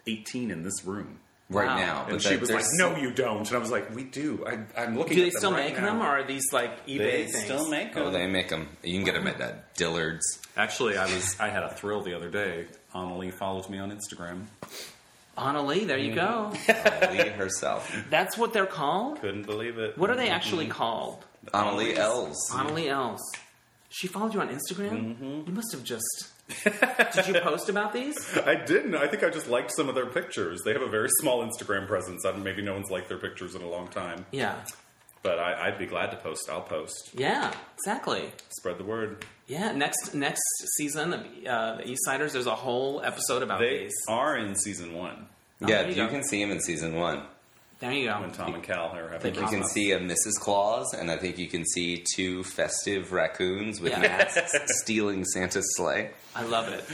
18 0.05 0.51
in 0.51 0.61
this 0.61 0.85
room. 0.85 1.19
Right 1.47 1.67
Wow. 1.67 1.77
now, 1.77 2.01
And 2.05 2.11
but 2.13 2.21
she 2.23 2.29
that- 2.29 2.41
was 2.41 2.49
like, 2.49 2.59
there's- 2.63 2.73
"No, 2.79 2.95
you 2.97 3.11
don't." 3.11 3.45
And 3.47 3.55
I 3.55 3.59
was 3.59 3.69
like, 3.69 3.93
"We 3.93 4.03
do. 4.03 4.43
I, 4.47 4.81
I'm 4.81 4.97
looking." 4.97 5.15
Do 5.15 5.21
at 5.21 5.25
they 5.25 5.29
them 5.29 5.37
still 5.37 5.51
right 5.51 5.65
make 5.65 5.75
now. 5.79 5.85
them, 5.85 6.01
or 6.01 6.07
are 6.07 6.23
these 6.23 6.51
like 6.51 6.87
eBay 6.87 6.97
They 6.97 7.23
things? 7.27 7.43
still 7.45 7.69
make 7.69 7.93
them. 7.93 8.07
Oh, 8.07 8.09
they 8.11 8.25
make 8.25 8.49
them. 8.49 8.67
You 8.81 8.93
can 8.95 9.03
get 9.05 9.13
them 9.13 9.27
at 9.27 9.39
uh, 9.39 9.51
Dillard's. 9.77 10.39
Actually, 10.57 10.97
I 10.97 11.05
was 11.05 11.39
I 11.39 11.49
had 11.49 11.61
a 11.61 11.69
thrill 11.75 12.01
the 12.01 12.15
other 12.15 12.29
day. 12.31 12.65
Annalee 12.95 13.31
follows 13.31 13.69
me 13.69 13.77
on 13.77 13.91
Instagram. 13.91 14.45
Annalee, 15.37 15.85
there 15.85 15.97
you 15.99 16.15
go. 16.15 16.51
Annalee 16.67 17.33
herself. 17.35 17.93
That's 18.09 18.37
what 18.37 18.53
they're 18.53 18.65
called. 18.65 19.19
Couldn't 19.21 19.45
believe 19.45 19.77
it. 19.77 19.97
What 19.97 20.09
are 20.09 20.15
they 20.15 20.29
actually 20.29 20.67
called? 20.67 21.25
Annalee 21.53 21.95
Elves. 21.95 22.37
Annalee 22.51 22.87
Els. 22.87 23.21
She 23.89 24.07
followed 24.07 24.33
you 24.33 24.41
on 24.41 24.49
Instagram. 24.49 25.15
Mm-hmm. 25.15 25.41
You 25.47 25.53
must 25.53 25.71
have 25.73 25.83
just. 25.83 26.29
Did 26.63 27.27
you 27.27 27.33
post 27.41 27.69
about 27.69 27.93
these? 27.93 28.15
I 28.45 28.55
didn't. 28.55 28.95
I 28.95 29.07
think 29.07 29.23
I 29.23 29.29
just 29.29 29.47
liked 29.47 29.71
some 29.75 29.89
of 29.89 29.95
their 29.95 30.05
pictures. 30.05 30.61
They 30.63 30.73
have 30.73 30.81
a 30.81 30.87
very 30.89 31.09
small 31.21 31.43
Instagram 31.45 31.87
presence. 31.87 32.25
I, 32.25 32.31
maybe 32.33 32.61
no 32.61 32.73
one's 32.73 32.89
liked 32.91 33.09
their 33.09 33.17
pictures 33.17 33.55
in 33.55 33.61
a 33.61 33.67
long 33.69 33.87
time. 33.87 34.25
Yeah. 34.31 34.55
But 35.23 35.39
I, 35.39 35.67
I'd 35.67 35.79
be 35.79 35.87
glad 35.87 36.11
to 36.11 36.17
post. 36.17 36.47
I'll 36.51 36.61
post. 36.61 37.09
Yeah. 37.15 37.51
Exactly. 37.79 38.31
Spread 38.49 38.77
the 38.77 38.83
word. 38.83 39.25
Yeah. 39.47 39.71
Next 39.71 40.13
next 40.13 40.41
season 40.77 41.13
of 41.13 41.21
uh, 41.21 41.77
the 41.77 41.83
Eastsiders, 41.95 42.33
there's 42.33 42.45
a 42.45 42.55
whole 42.55 43.01
episode 43.03 43.41
about 43.41 43.59
They 43.59 43.79
these. 43.85 43.93
are 44.07 44.37
in 44.37 44.55
season 44.55 44.93
one. 44.93 45.27
yeah, 45.61 45.81
there 45.83 45.91
you 45.91 46.03
you 46.03 46.09
can 46.09 46.23
see 46.23 46.41
him 46.41 46.51
in 46.51 46.59
season 46.59 46.95
one. 46.95 47.23
There 47.79 47.91
you 47.91 48.07
go. 48.07 48.21
when 48.21 48.31
Tom 48.31 48.53
and 48.53 48.63
Cal 48.63 48.95
are 48.95 49.09
having. 49.09 49.15
I 49.15 49.19
think 49.19 49.35
You 49.35 49.47
can 49.47 49.63
see 49.67 49.91
a 49.91 49.99
Mrs. 49.99 50.39
Claus, 50.39 50.93
and 50.93 51.11
I 51.11 51.17
think 51.17 51.37
you 51.37 51.47
can 51.47 51.65
see 51.65 52.03
two 52.15 52.43
festive 52.43 53.11
raccoons 53.11 53.81
with 53.81 53.91
Yeah. 53.91 53.99
masks 53.99 54.53
stealing 54.81 55.25
Santa's 55.25 55.75
sleigh. 55.75 56.11
I 56.35 56.43
love 56.43 56.67
it. 56.69 56.85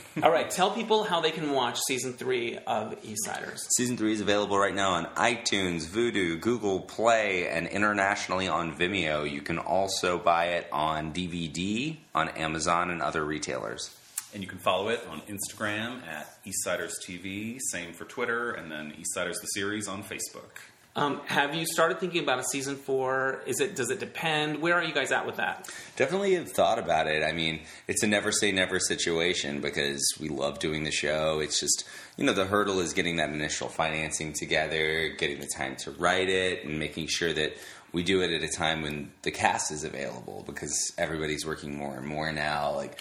All 0.22 0.30
right. 0.30 0.50
Tell 0.50 0.70
people 0.70 1.04
how 1.04 1.20
they 1.20 1.30
can 1.32 1.52
watch 1.52 1.78
season 1.86 2.12
three 2.12 2.58
of 2.66 2.94
Eastsiders. 3.02 3.60
Season 3.76 3.96
three 3.96 4.12
is 4.12 4.20
available 4.20 4.58
right 4.58 4.74
now 4.74 4.92
on 4.92 5.06
iTunes, 5.16 5.86
Vudu, 5.86 6.40
Google 6.40 6.80
Play, 6.80 7.48
and 7.48 7.66
internationally 7.68 8.48
on 8.48 8.74
Vimeo. 8.76 9.28
You 9.30 9.40
can 9.42 9.58
also 9.58 10.18
buy 10.18 10.46
it 10.46 10.68
on 10.72 11.12
DVD 11.12 11.96
on 12.14 12.28
Amazon 12.30 12.90
and 12.90 13.02
other 13.02 13.24
retailers. 13.24 13.90
And 14.34 14.42
you 14.42 14.48
can 14.48 14.58
follow 14.58 14.88
it 14.88 15.06
on 15.10 15.22
Instagram 15.22 16.06
at 16.06 16.38
Eastsiders 16.44 16.92
TV. 17.06 17.58
Same 17.70 17.92
for 17.92 18.04
Twitter, 18.04 18.50
and 18.50 18.70
then 18.70 18.92
Eastsiders 18.92 19.40
the 19.40 19.46
series 19.46 19.88
on 19.88 20.02
Facebook. 20.02 20.60
Um, 20.98 21.20
have 21.26 21.54
you 21.54 21.64
started 21.64 22.00
thinking 22.00 22.24
about 22.24 22.40
a 22.40 22.44
season 22.44 22.74
four? 22.74 23.40
Is 23.46 23.60
it? 23.60 23.76
Does 23.76 23.88
it 23.90 24.00
depend? 24.00 24.60
Where 24.60 24.74
are 24.74 24.82
you 24.82 24.92
guys 24.92 25.12
at 25.12 25.26
with 25.26 25.36
that? 25.36 25.70
Definitely 25.94 26.34
have 26.34 26.50
thought 26.50 26.80
about 26.80 27.06
it. 27.06 27.22
I 27.22 27.30
mean, 27.30 27.60
it's 27.86 28.02
a 28.02 28.08
never 28.08 28.32
say 28.32 28.50
never 28.50 28.80
situation 28.80 29.60
because 29.60 30.02
we 30.20 30.28
love 30.28 30.58
doing 30.58 30.82
the 30.82 30.90
show. 30.90 31.38
It's 31.38 31.60
just, 31.60 31.84
you 32.16 32.24
know, 32.24 32.32
the 32.32 32.46
hurdle 32.46 32.80
is 32.80 32.94
getting 32.94 33.16
that 33.16 33.30
initial 33.30 33.68
financing 33.68 34.32
together, 34.32 35.10
getting 35.16 35.38
the 35.38 35.48
time 35.56 35.76
to 35.76 35.92
write 35.92 36.28
it, 36.28 36.64
and 36.64 36.80
making 36.80 37.06
sure 37.06 37.32
that 37.32 37.56
we 37.92 38.02
do 38.02 38.20
it 38.20 38.32
at 38.32 38.42
a 38.42 38.48
time 38.48 38.82
when 38.82 39.12
the 39.22 39.30
cast 39.30 39.70
is 39.70 39.84
available 39.84 40.42
because 40.46 40.92
everybody's 40.98 41.46
working 41.46 41.76
more 41.76 41.96
and 41.96 42.06
more 42.06 42.32
now. 42.32 42.74
Like, 42.74 42.98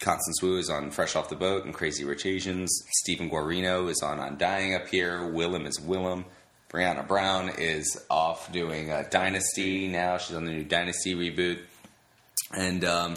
Constance 0.00 0.42
Wu 0.42 0.56
is 0.56 0.70
on 0.70 0.90
Fresh 0.90 1.14
Off 1.16 1.28
the 1.28 1.36
Boat 1.36 1.64
and 1.64 1.74
Crazy 1.74 2.04
Rich 2.04 2.26
Asians. 2.26 2.70
Stephen 3.02 3.30
Guarino 3.30 3.88
is 3.90 4.02
on 4.02 4.18
Undying 4.18 4.74
up 4.74 4.88
here. 4.88 5.20
Willam 5.20 5.66
is 5.66 5.78
Willam. 5.78 6.24
Brianna 6.70 7.06
Brown 7.06 7.50
is 7.58 8.00
off 8.08 8.50
doing 8.52 8.90
uh, 8.90 9.04
Dynasty 9.10 9.88
now. 9.88 10.18
She's 10.18 10.36
on 10.36 10.44
the 10.44 10.52
new 10.52 10.64
Dynasty 10.64 11.14
reboot 11.14 11.58
and 12.54 12.84
um, 12.84 13.16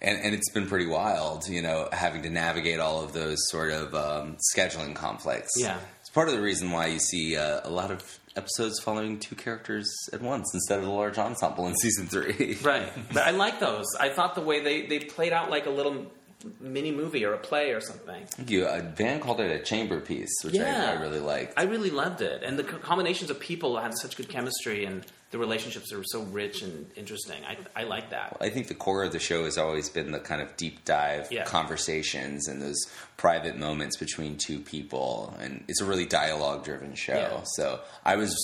and 0.00 0.18
and 0.20 0.34
it's 0.34 0.50
been 0.50 0.66
pretty 0.66 0.86
wild, 0.86 1.48
you 1.48 1.62
know, 1.62 1.88
having 1.92 2.22
to 2.22 2.30
navigate 2.30 2.80
all 2.80 3.02
of 3.02 3.12
those 3.12 3.38
sort 3.50 3.70
of 3.70 3.94
um, 3.94 4.36
scheduling 4.54 4.94
conflicts. 4.94 5.52
Yeah. 5.56 5.78
it's 6.00 6.10
part 6.10 6.28
of 6.28 6.34
the 6.34 6.40
reason 6.40 6.70
why 6.70 6.86
you 6.86 6.98
see 6.98 7.36
uh, 7.36 7.60
a 7.64 7.70
lot 7.70 7.90
of 7.90 8.18
episodes 8.36 8.78
following 8.80 9.18
two 9.18 9.34
characters 9.34 9.90
at 10.12 10.20
once 10.20 10.52
instead 10.52 10.78
of 10.78 10.84
the 10.84 10.90
large 10.90 11.16
ensemble 11.16 11.66
in 11.66 11.74
season 11.76 12.06
three. 12.06 12.58
Right. 12.62 12.92
but 13.12 13.22
I 13.22 13.30
like 13.30 13.60
those. 13.60 13.86
I 13.98 14.10
thought 14.10 14.34
the 14.34 14.42
way 14.42 14.62
they, 14.62 14.86
they 14.86 14.98
played 14.98 15.32
out 15.32 15.50
like 15.50 15.64
a 15.64 15.70
little 15.70 16.06
mini 16.60 16.90
movie 16.90 17.24
or 17.24 17.32
a 17.34 17.38
play 17.38 17.72
or 17.72 17.80
something. 17.80 18.22
You, 18.46 18.66
uh, 18.66 18.82
Van 18.96 19.20
called 19.20 19.40
it 19.40 19.50
a 19.50 19.62
chamber 19.64 20.00
piece, 20.00 20.32
which 20.44 20.54
Yeah. 20.54 20.92
I, 20.94 20.98
I 20.98 21.00
really 21.02 21.20
liked. 21.20 21.54
I 21.56 21.64
really 21.64 21.90
loved 21.90 22.20
it, 22.22 22.42
and 22.42 22.58
the 22.58 22.64
co- 22.64 22.78
combinations 22.78 23.30
of 23.30 23.38
people 23.40 23.78
had 23.78 23.96
such 23.98 24.16
good 24.16 24.28
chemistry, 24.28 24.84
and 24.84 25.04
the 25.36 25.40
relationships 25.40 25.92
are 25.92 26.02
so 26.04 26.22
rich 26.22 26.62
and 26.62 26.90
interesting. 26.96 27.36
I 27.44 27.58
I 27.78 27.84
like 27.84 28.08
that. 28.10 28.38
I 28.40 28.48
think 28.48 28.68
the 28.68 28.74
core 28.74 29.04
of 29.04 29.12
the 29.12 29.18
show 29.18 29.44
has 29.44 29.58
always 29.58 29.90
been 29.90 30.10
the 30.12 30.18
kind 30.18 30.40
of 30.40 30.56
deep 30.56 30.82
dive 30.86 31.28
Yeah. 31.30 31.44
conversations 31.44 32.48
and 32.48 32.62
those 32.62 32.78
private 33.18 33.58
moments 33.58 33.98
between 33.98 34.38
two 34.38 34.60
people, 34.60 35.34
and 35.38 35.62
it's 35.68 35.82
a 35.82 35.84
really 35.84 36.06
dialogue 36.06 36.64
driven 36.64 36.94
show. 36.94 37.12
Yeah. 37.14 37.40
So 37.56 37.80
I 38.02 38.16
was, 38.16 38.34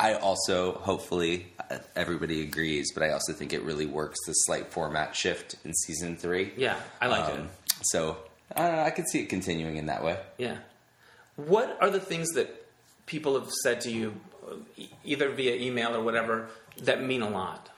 I 0.00 0.14
also 0.14 0.72
hopefully 0.72 1.46
everybody 1.94 2.42
agrees, 2.42 2.92
but 2.92 3.04
I 3.04 3.10
also 3.12 3.32
think 3.32 3.52
it 3.52 3.62
really 3.62 3.86
works 3.86 4.18
the 4.26 4.32
slight 4.32 4.72
format 4.72 5.14
shift 5.14 5.54
in 5.64 5.72
season 5.74 6.16
three. 6.16 6.52
Yeah, 6.56 6.76
I 7.00 7.06
liked 7.06 7.28
it. 7.30 7.38
Um, 7.40 7.50
So 7.82 8.16
I 8.56 8.66
don't 8.66 8.76
know, 8.76 8.82
I 8.82 8.90
could 8.90 9.06
see 9.08 9.20
it 9.20 9.28
continuing 9.28 9.76
in 9.76 9.86
that 9.86 10.02
way. 10.02 10.18
Yeah. 10.38 10.56
What 11.36 11.78
are 11.80 11.88
the 11.90 12.00
things 12.00 12.30
that 12.30 12.48
people 13.06 13.38
have 13.38 13.50
said 13.62 13.80
to 13.82 13.90
you, 13.92 14.14
either 15.04 15.30
via 15.30 15.54
email 15.56 15.94
or 15.94 16.02
whatever, 16.02 16.48
that 16.82 17.02
mean 17.02 17.22
a 17.22 17.28
lot? 17.30 17.68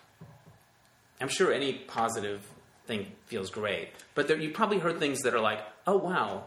I'm 1.20 1.28
sure 1.28 1.52
any 1.52 1.72
positive 1.74 2.46
thing 2.86 3.06
feels 3.26 3.50
great, 3.50 3.88
but 4.14 4.28
there, 4.28 4.36
you 4.36 4.50
probably 4.50 4.78
heard 4.78 4.98
things 4.98 5.20
that 5.22 5.34
are 5.34 5.40
like, 5.40 5.60
oh 5.86 5.96
wow, 5.96 6.44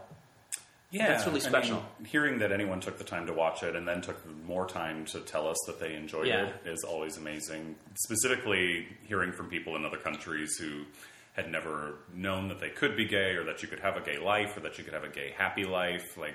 Yeah, 0.90 1.08
That's 1.08 1.26
really 1.26 1.40
I 1.40 1.44
special. 1.48 1.76
mean, 1.98 2.06
hearing 2.08 2.38
that 2.38 2.52
anyone 2.52 2.80
took 2.80 2.96
the 2.96 3.04
time 3.04 3.26
to 3.26 3.32
watch 3.32 3.62
it 3.62 3.74
and 3.76 3.86
then 3.88 4.00
took 4.02 4.16
more 4.46 4.66
time 4.66 5.04
to 5.06 5.20
tell 5.20 5.48
us 5.48 5.56
that 5.66 5.80
they 5.80 5.94
enjoyed 5.94 6.28
Yeah. 6.28 6.46
it 6.64 6.68
is 6.68 6.84
always 6.84 7.16
amazing. 7.16 7.74
Specifically, 7.94 8.86
hearing 9.06 9.32
from 9.32 9.48
people 9.48 9.74
in 9.76 9.84
other 9.84 9.96
countries 9.98 10.56
who 10.58 10.84
had 11.34 11.50
never 11.50 11.94
known 12.14 12.48
that 12.48 12.60
they 12.60 12.70
could 12.70 12.96
be 12.96 13.04
gay 13.04 13.32
or 13.36 13.44
that 13.44 13.62
you 13.62 13.68
could 13.68 13.80
have 13.80 13.96
a 13.96 14.00
gay 14.00 14.18
life 14.18 14.56
or 14.56 14.60
that 14.60 14.78
you 14.78 14.84
could 14.84 14.94
have 14.94 15.04
a 15.04 15.08
gay 15.08 15.32
happy 15.36 15.64
life. 15.64 16.16
Like, 16.16 16.34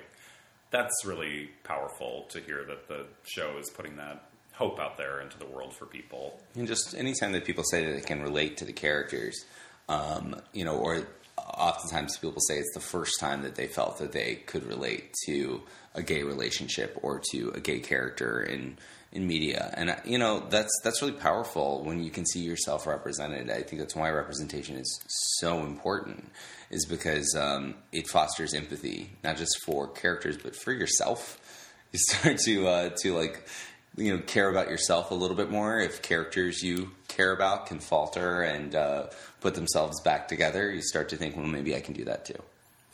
that's 0.74 1.04
really 1.04 1.48
powerful 1.62 2.26
to 2.30 2.40
hear 2.40 2.64
that 2.64 2.88
the 2.88 3.06
show 3.22 3.56
is 3.58 3.70
putting 3.70 3.96
that 3.96 4.28
hope 4.52 4.80
out 4.80 4.96
there 4.96 5.20
into 5.20 5.38
the 5.38 5.46
world 5.46 5.74
for 5.74 5.86
people. 5.86 6.40
And 6.56 6.66
just 6.66 6.96
anytime 6.96 7.32
that 7.32 7.44
people 7.44 7.62
say 7.62 7.84
that 7.86 7.92
they 7.92 8.00
can 8.00 8.22
relate 8.22 8.56
to 8.56 8.64
the 8.64 8.72
characters, 8.72 9.44
um, 9.88 10.34
you 10.52 10.64
know, 10.64 10.76
or 10.76 11.06
oftentimes 11.38 12.16
people 12.18 12.40
say 12.40 12.56
it's 12.58 12.74
the 12.74 12.80
first 12.80 13.20
time 13.20 13.42
that 13.42 13.54
they 13.54 13.68
felt 13.68 13.98
that 13.98 14.12
they 14.12 14.36
could 14.46 14.66
relate 14.66 15.14
to 15.26 15.62
a 15.94 16.02
gay 16.02 16.24
relationship 16.24 16.98
or 17.02 17.20
to 17.30 17.50
a 17.50 17.60
gay 17.60 17.78
character 17.78 18.42
in 18.42 18.76
in 19.14 19.26
media, 19.26 19.72
and 19.76 19.90
uh, 19.90 19.96
you 20.04 20.18
know 20.18 20.40
that's 20.50 20.72
that's 20.82 21.00
really 21.00 21.14
powerful 21.14 21.82
when 21.84 22.02
you 22.02 22.10
can 22.10 22.26
see 22.26 22.40
yourself 22.40 22.86
represented. 22.86 23.50
I 23.50 23.62
think 23.62 23.80
that's 23.80 23.96
why 23.96 24.10
representation 24.10 24.76
is 24.76 25.00
so 25.38 25.60
important, 25.60 26.30
is 26.70 26.84
because 26.84 27.34
um, 27.34 27.74
it 27.92 28.08
fosters 28.08 28.52
empathy 28.52 29.10
not 29.22 29.36
just 29.36 29.56
for 29.64 29.88
characters 29.88 30.36
but 30.36 30.54
for 30.56 30.72
yourself. 30.72 31.40
You 31.94 32.00
start 32.00 32.38
to 32.38 32.66
uh, 32.66 32.90
to 33.02 33.16
like 33.16 33.48
you 33.96 34.16
know 34.16 34.22
care 34.22 34.50
about 34.50 34.68
yourself 34.68 35.12
a 35.12 35.14
little 35.14 35.36
bit 35.36 35.48
more 35.48 35.78
if 35.78 36.02
characters 36.02 36.60
you 36.60 36.90
care 37.06 37.30
about 37.30 37.66
can 37.66 37.78
falter 37.78 38.42
and 38.42 38.74
uh, 38.74 39.06
put 39.40 39.54
themselves 39.54 40.00
back 40.00 40.26
together 40.26 40.72
you 40.72 40.82
start 40.82 41.10
to 41.10 41.16
think 41.16 41.36
well 41.36 41.46
maybe 41.46 41.76
i 41.76 41.78
can 41.78 41.94
do 41.94 42.02
that 42.02 42.24
too 42.24 42.42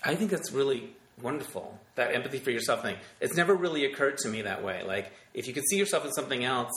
I 0.03 0.15
think 0.15 0.31
that's 0.31 0.53
really 0.53 0.91
wonderful. 1.21 1.79
That 2.01 2.15
empathy 2.15 2.39
for 2.39 2.51
yourself 2.51 2.81
thing. 2.81 2.97
It's 3.21 3.37
never 3.37 3.55
really 3.55 3.85
occurred 3.85 4.17
to 4.23 4.29
me 4.29 4.41
that 4.43 4.65
way. 4.65 4.83
Like, 4.83 5.13
if 5.35 5.47
you 5.47 5.53
can 5.53 5.63
see 5.67 5.77
yourself 5.77 6.07
in 6.07 6.13
something 6.13 6.43
else 6.45 6.73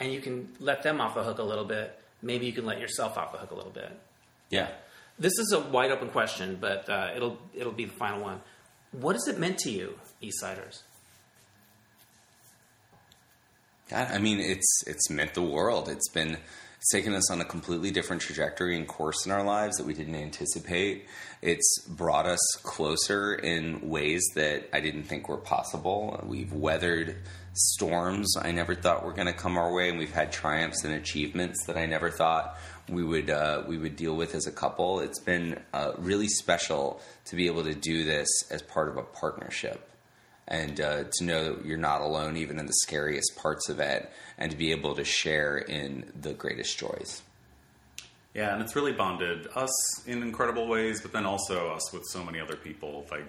and 0.00 0.12
you 0.12 0.20
can 0.20 0.48
let 0.58 0.82
them 0.82 1.00
off 1.00 1.14
the 1.14 1.22
hook 1.22 1.38
a 1.38 1.44
little 1.44 1.64
bit, 1.64 1.96
maybe 2.22 2.46
you 2.46 2.52
can 2.52 2.66
let 2.66 2.80
yourself 2.80 3.16
off 3.16 3.30
the 3.30 3.38
hook 3.38 3.52
a 3.52 3.54
little 3.54 3.70
bit. 3.70 3.92
yeah 4.50 4.70
This 5.16 5.38
is 5.38 5.52
a 5.52 5.60
wide 5.60 5.92
open 5.92 6.08
question, 6.08 6.58
but 6.60 6.88
uh, 6.88 7.12
it'll 7.14 7.38
it'll 7.54 7.72
be 7.72 7.84
the 7.84 7.94
final 7.94 8.20
one. 8.20 8.40
What 8.90 9.14
has 9.14 9.28
it 9.28 9.38
meant 9.38 9.58
to 9.58 9.70
you, 9.70 9.96
Eastsiders? 10.20 10.82
God, 13.88 14.08
I 14.10 14.18
mean, 14.18 14.40
it's 14.40 14.82
it's 14.88 15.08
meant 15.08 15.34
the 15.34 15.42
world. 15.42 15.88
It's 15.88 16.08
been 16.08 16.38
it's 16.84 16.92
taken 16.92 17.14
us 17.14 17.30
on 17.30 17.40
a 17.40 17.46
completely 17.46 17.90
different 17.90 18.20
trajectory 18.20 18.76
and 18.76 18.86
course 18.86 19.24
in 19.24 19.32
our 19.32 19.42
lives 19.42 19.78
that 19.78 19.86
we 19.86 19.94
didn't 19.94 20.16
anticipate. 20.16 21.06
It's 21.40 21.78
brought 21.88 22.26
us 22.26 22.38
closer 22.62 23.34
in 23.34 23.88
ways 23.88 24.22
that 24.34 24.68
I 24.70 24.80
didn't 24.80 25.04
think 25.04 25.30
were 25.30 25.38
possible. 25.38 26.22
We've 26.26 26.52
weathered 26.52 27.16
storms 27.54 28.36
I 28.36 28.50
never 28.50 28.74
thought 28.74 29.02
were 29.02 29.14
going 29.14 29.28
to 29.28 29.32
come 29.32 29.56
our 29.56 29.72
way, 29.72 29.88
and 29.88 29.98
we've 29.98 30.12
had 30.12 30.30
triumphs 30.30 30.84
and 30.84 30.92
achievements 30.92 31.64
that 31.64 31.78
I 31.78 31.86
never 31.86 32.10
thought 32.10 32.58
we 32.90 33.02
would 33.02 33.30
uh, 33.30 33.62
we 33.66 33.78
would 33.78 33.96
deal 33.96 34.14
with 34.14 34.34
as 34.34 34.46
a 34.46 34.52
couple. 34.52 35.00
It's 35.00 35.20
been 35.20 35.62
uh, 35.72 35.92
really 35.96 36.28
special 36.28 37.00
to 37.24 37.36
be 37.36 37.46
able 37.46 37.64
to 37.64 37.74
do 37.74 38.04
this 38.04 38.28
as 38.50 38.60
part 38.60 38.90
of 38.90 38.98
a 38.98 39.04
partnership 39.04 39.93
and 40.46 40.80
uh, 40.80 41.04
to 41.12 41.24
know 41.24 41.54
that 41.54 41.64
you're 41.64 41.78
not 41.78 42.00
alone 42.00 42.36
even 42.36 42.58
in 42.58 42.66
the 42.66 42.74
scariest 42.82 43.34
parts 43.36 43.68
of 43.68 43.80
it 43.80 44.10
and 44.38 44.50
to 44.50 44.56
be 44.56 44.72
able 44.72 44.94
to 44.94 45.04
share 45.04 45.56
in 45.56 46.10
the 46.20 46.32
greatest 46.34 46.78
joys 46.78 47.22
Yeah, 48.34 48.52
and 48.52 48.62
it's 48.62 48.74
really 48.74 48.92
bonded 48.92 49.46
us 49.54 50.06
in 50.06 50.22
incredible 50.22 50.66
ways, 50.66 51.00
but 51.00 51.12
then 51.12 51.24
also 51.24 51.70
us 51.72 51.92
with 51.92 52.02
so 52.10 52.24
many 52.24 52.40
other 52.40 52.56
people. 52.56 53.06
Like 53.10 53.26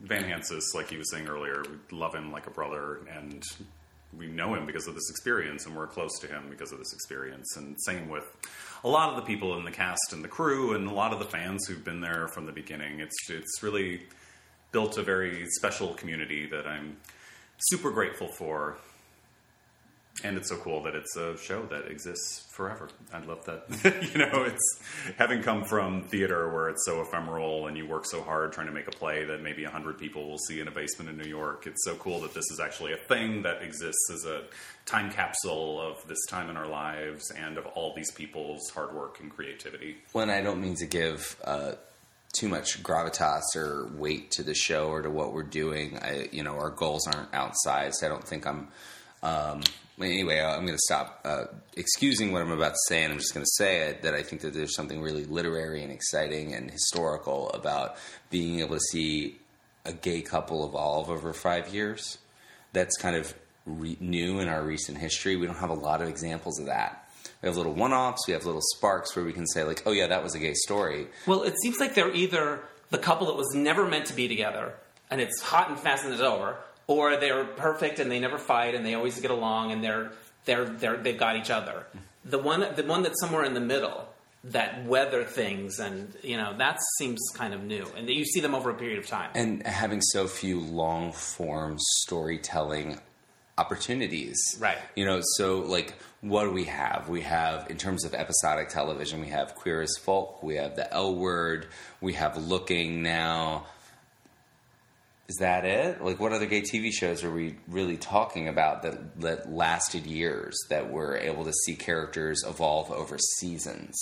Van 0.00 0.24
Hansis, 0.24 0.74
like 0.74 0.90
he 0.90 0.96
was 0.96 1.10
saying 1.10 1.28
earlier, 1.28 1.62
we 1.62 1.96
love 1.96 2.14
him 2.14 2.32
like 2.32 2.46
a 2.46 2.50
brother, 2.50 3.00
and 3.16 3.42
we 4.16 4.26
know 4.26 4.54
him 4.54 4.66
because 4.66 4.88
of 4.88 4.94
this 4.94 5.08
experience, 5.10 5.66
and 5.66 5.76
we're 5.76 5.86
close 5.86 6.18
to 6.20 6.26
him 6.26 6.46
because 6.50 6.72
of 6.72 6.78
this 6.78 6.92
experience. 6.92 7.56
And 7.56 7.76
same 7.82 8.08
with 8.08 8.24
a 8.82 8.88
lot 8.88 9.10
of 9.10 9.16
the 9.16 9.22
people 9.22 9.56
in 9.56 9.64
the 9.64 9.70
cast 9.70 10.12
and 10.12 10.24
the 10.24 10.28
crew, 10.28 10.74
and 10.74 10.88
a 10.88 10.92
lot 10.92 11.12
of 11.12 11.20
the 11.20 11.26
fans 11.26 11.66
who've 11.66 11.84
been 11.84 12.00
there 12.00 12.28
from 12.34 12.46
the 12.46 12.52
beginning. 12.52 13.00
It's 13.00 13.30
it's 13.30 13.62
really 13.62 14.02
built 14.72 14.98
a 14.98 15.02
very 15.02 15.46
special 15.50 15.94
community 15.94 16.46
that 16.46 16.66
I'm 16.66 16.96
super 17.58 17.90
grateful 17.90 18.28
for. 18.28 18.76
And 20.22 20.36
it's 20.36 20.50
so 20.50 20.56
cool 20.56 20.82
that 20.82 20.94
it's 20.94 21.16
a 21.16 21.38
show 21.38 21.62
that 21.66 21.90
exists 21.90 22.46
forever. 22.52 22.90
I 23.10 23.20
love 23.20 23.42
that. 23.46 23.64
you 24.12 24.18
know, 24.18 24.42
it's 24.42 24.82
having 25.16 25.42
come 25.42 25.64
from 25.64 26.02
theater 26.02 26.52
where 26.52 26.68
it's 26.68 26.84
so 26.84 27.00
ephemeral 27.00 27.68
and 27.68 27.76
you 27.76 27.86
work 27.86 28.04
so 28.04 28.20
hard 28.20 28.52
trying 28.52 28.66
to 28.66 28.72
make 28.72 28.86
a 28.86 28.90
play 28.90 29.24
that 29.24 29.40
maybe 29.40 29.62
100 29.62 29.96
people 29.98 30.28
will 30.28 30.38
see 30.38 30.60
in 30.60 30.68
a 30.68 30.70
basement 30.70 31.08
in 31.08 31.16
New 31.16 31.28
York. 31.28 31.66
It's 31.66 31.82
so 31.84 31.94
cool 31.94 32.20
that 32.20 32.34
this 32.34 32.44
is 32.50 32.60
actually 32.60 32.92
a 32.92 32.98
thing 32.98 33.42
that 33.42 33.62
exists 33.62 34.10
as 34.12 34.26
a 34.26 34.42
time 34.84 35.10
capsule 35.10 35.80
of 35.80 36.06
this 36.06 36.18
time 36.28 36.50
in 36.50 36.56
our 36.56 36.66
lives 36.66 37.30
and 37.30 37.56
of 37.56 37.64
all 37.66 37.94
these 37.94 38.10
people's 38.10 38.68
hard 38.70 38.92
work 38.92 39.20
and 39.20 39.30
creativity. 39.30 39.96
when 40.12 40.30
i 40.30 40.40
don't 40.40 40.60
mean 40.60 40.74
to 40.74 40.86
give 40.86 41.36
uh, 41.44 41.72
too 42.32 42.48
much 42.48 42.82
gravitas 42.82 43.42
or 43.56 43.88
weight 43.94 44.30
to 44.30 44.42
the 44.42 44.54
show 44.54 44.88
or 44.88 45.02
to 45.02 45.10
what 45.10 45.32
we're 45.32 45.42
doing 45.42 45.98
I, 45.98 46.28
you 46.32 46.42
know 46.42 46.56
our 46.56 46.70
goals 46.70 47.06
aren't 47.06 47.32
outsized 47.32 48.04
i 48.04 48.08
don't 48.08 48.26
think 48.26 48.46
i'm 48.46 48.68
um, 49.22 49.62
anyway 50.00 50.40
i'm 50.40 50.64
going 50.64 50.78
to 50.78 50.82
stop 50.84 51.20
uh, 51.24 51.44
excusing 51.76 52.32
what 52.32 52.42
i'm 52.42 52.52
about 52.52 52.72
to 52.72 52.78
say 52.86 53.02
and 53.02 53.12
i'm 53.12 53.18
just 53.18 53.34
going 53.34 53.44
to 53.44 53.52
say 53.54 53.88
it 53.88 54.02
that 54.02 54.14
i 54.14 54.22
think 54.22 54.42
that 54.42 54.54
there's 54.54 54.74
something 54.74 55.00
really 55.02 55.24
literary 55.24 55.82
and 55.82 55.92
exciting 55.92 56.54
and 56.54 56.70
historical 56.70 57.50
about 57.50 57.96
being 58.30 58.60
able 58.60 58.76
to 58.76 58.82
see 58.92 59.38
a 59.84 59.92
gay 59.92 60.20
couple 60.22 60.66
evolve 60.66 61.10
over 61.10 61.32
five 61.32 61.74
years 61.74 62.18
that's 62.72 62.96
kind 62.96 63.16
of 63.16 63.34
re- 63.66 63.96
new 64.00 64.40
in 64.40 64.48
our 64.48 64.62
recent 64.62 64.98
history. 64.98 65.36
We 65.36 65.46
don't 65.46 65.56
have 65.56 65.70
a 65.70 65.74
lot 65.74 66.02
of 66.02 66.08
examples 66.08 66.58
of 66.58 66.66
that. 66.66 66.99
We 67.42 67.48
have 67.48 67.56
little 67.56 67.72
one-offs. 67.72 68.26
We 68.26 68.34
have 68.34 68.44
little 68.44 68.60
sparks 68.76 69.16
where 69.16 69.24
we 69.24 69.32
can 69.32 69.46
say 69.46 69.64
like, 69.64 69.82
"Oh 69.86 69.92
yeah, 69.92 70.06
that 70.08 70.22
was 70.22 70.34
a 70.34 70.38
gay 70.38 70.54
story." 70.54 71.06
Well, 71.26 71.42
it 71.42 71.54
seems 71.62 71.78
like 71.78 71.94
they're 71.94 72.14
either 72.14 72.60
the 72.90 72.98
couple 72.98 73.26
that 73.28 73.36
was 73.36 73.54
never 73.54 73.86
meant 73.86 74.06
to 74.06 74.14
be 74.14 74.28
together, 74.28 74.74
and 75.10 75.20
it's 75.20 75.40
hot 75.40 75.70
and 75.70 75.78
fast 75.78 76.04
and 76.04 76.12
it's 76.12 76.22
over, 76.22 76.56
or 76.86 77.16
they're 77.16 77.44
perfect 77.44 77.98
and 77.98 78.10
they 78.10 78.20
never 78.20 78.36
fight 78.36 78.74
and 78.74 78.84
they 78.84 78.94
always 78.94 79.18
get 79.20 79.30
along 79.30 79.72
and 79.72 79.82
they're 79.82 80.12
they're 80.44 80.64
they're 80.66 80.96
they've 80.96 81.18
got 81.18 81.36
each 81.36 81.50
other. 81.50 81.86
The 82.24 82.38
one 82.38 82.66
the 82.74 82.84
one 82.84 83.02
that's 83.02 83.20
somewhere 83.20 83.44
in 83.44 83.54
the 83.54 83.60
middle 83.60 84.06
that 84.44 84.86
weather 84.86 85.22
things 85.22 85.78
and 85.78 86.14
you 86.22 86.36
know 86.36 86.54
that 86.56 86.78
seems 86.98 87.20
kind 87.34 87.52
of 87.52 87.62
new 87.62 87.86
and 87.94 88.08
you 88.08 88.24
see 88.24 88.40
them 88.40 88.54
over 88.54 88.70
a 88.70 88.74
period 88.74 88.98
of 88.98 89.06
time. 89.06 89.30
And 89.34 89.66
having 89.66 90.00
so 90.00 90.26
few 90.26 90.58
long-form 90.60 91.76
storytelling 91.78 93.00
opportunities, 93.58 94.38
Right. 94.58 94.78
You 94.96 95.04
know, 95.04 95.20
so 95.36 95.60
like, 95.60 95.94
what 96.20 96.44
do 96.44 96.50
we 96.50 96.64
have? 96.64 97.08
We 97.08 97.22
have 97.22 97.70
in 97.70 97.76
terms 97.78 98.04
of 98.04 98.14
episodic 98.14 98.68
television, 98.68 99.20
we 99.20 99.28
have 99.28 99.54
Queer 99.54 99.82
as 99.82 99.96
Folk, 99.96 100.42
we 100.42 100.56
have 100.56 100.76
the 100.76 100.92
L 100.92 101.14
Word, 101.14 101.66
we 102.00 102.12
have 102.14 102.36
Looking 102.36 103.02
Now. 103.02 103.66
Is 105.28 105.36
that 105.36 105.64
it? 105.64 106.02
Like, 106.02 106.18
what 106.18 106.32
other 106.32 106.46
gay 106.46 106.60
TV 106.60 106.92
shows 106.92 107.22
are 107.22 107.30
we 107.30 107.54
really 107.68 107.96
talking 107.96 108.48
about 108.48 108.82
that 108.82 109.20
that 109.20 109.50
lasted 109.50 110.04
years 110.04 110.58
that 110.68 110.90
were 110.90 111.16
able 111.16 111.44
to 111.44 111.52
see 111.52 111.76
characters 111.76 112.44
evolve 112.46 112.90
over 112.90 113.16
seasons? 113.38 113.96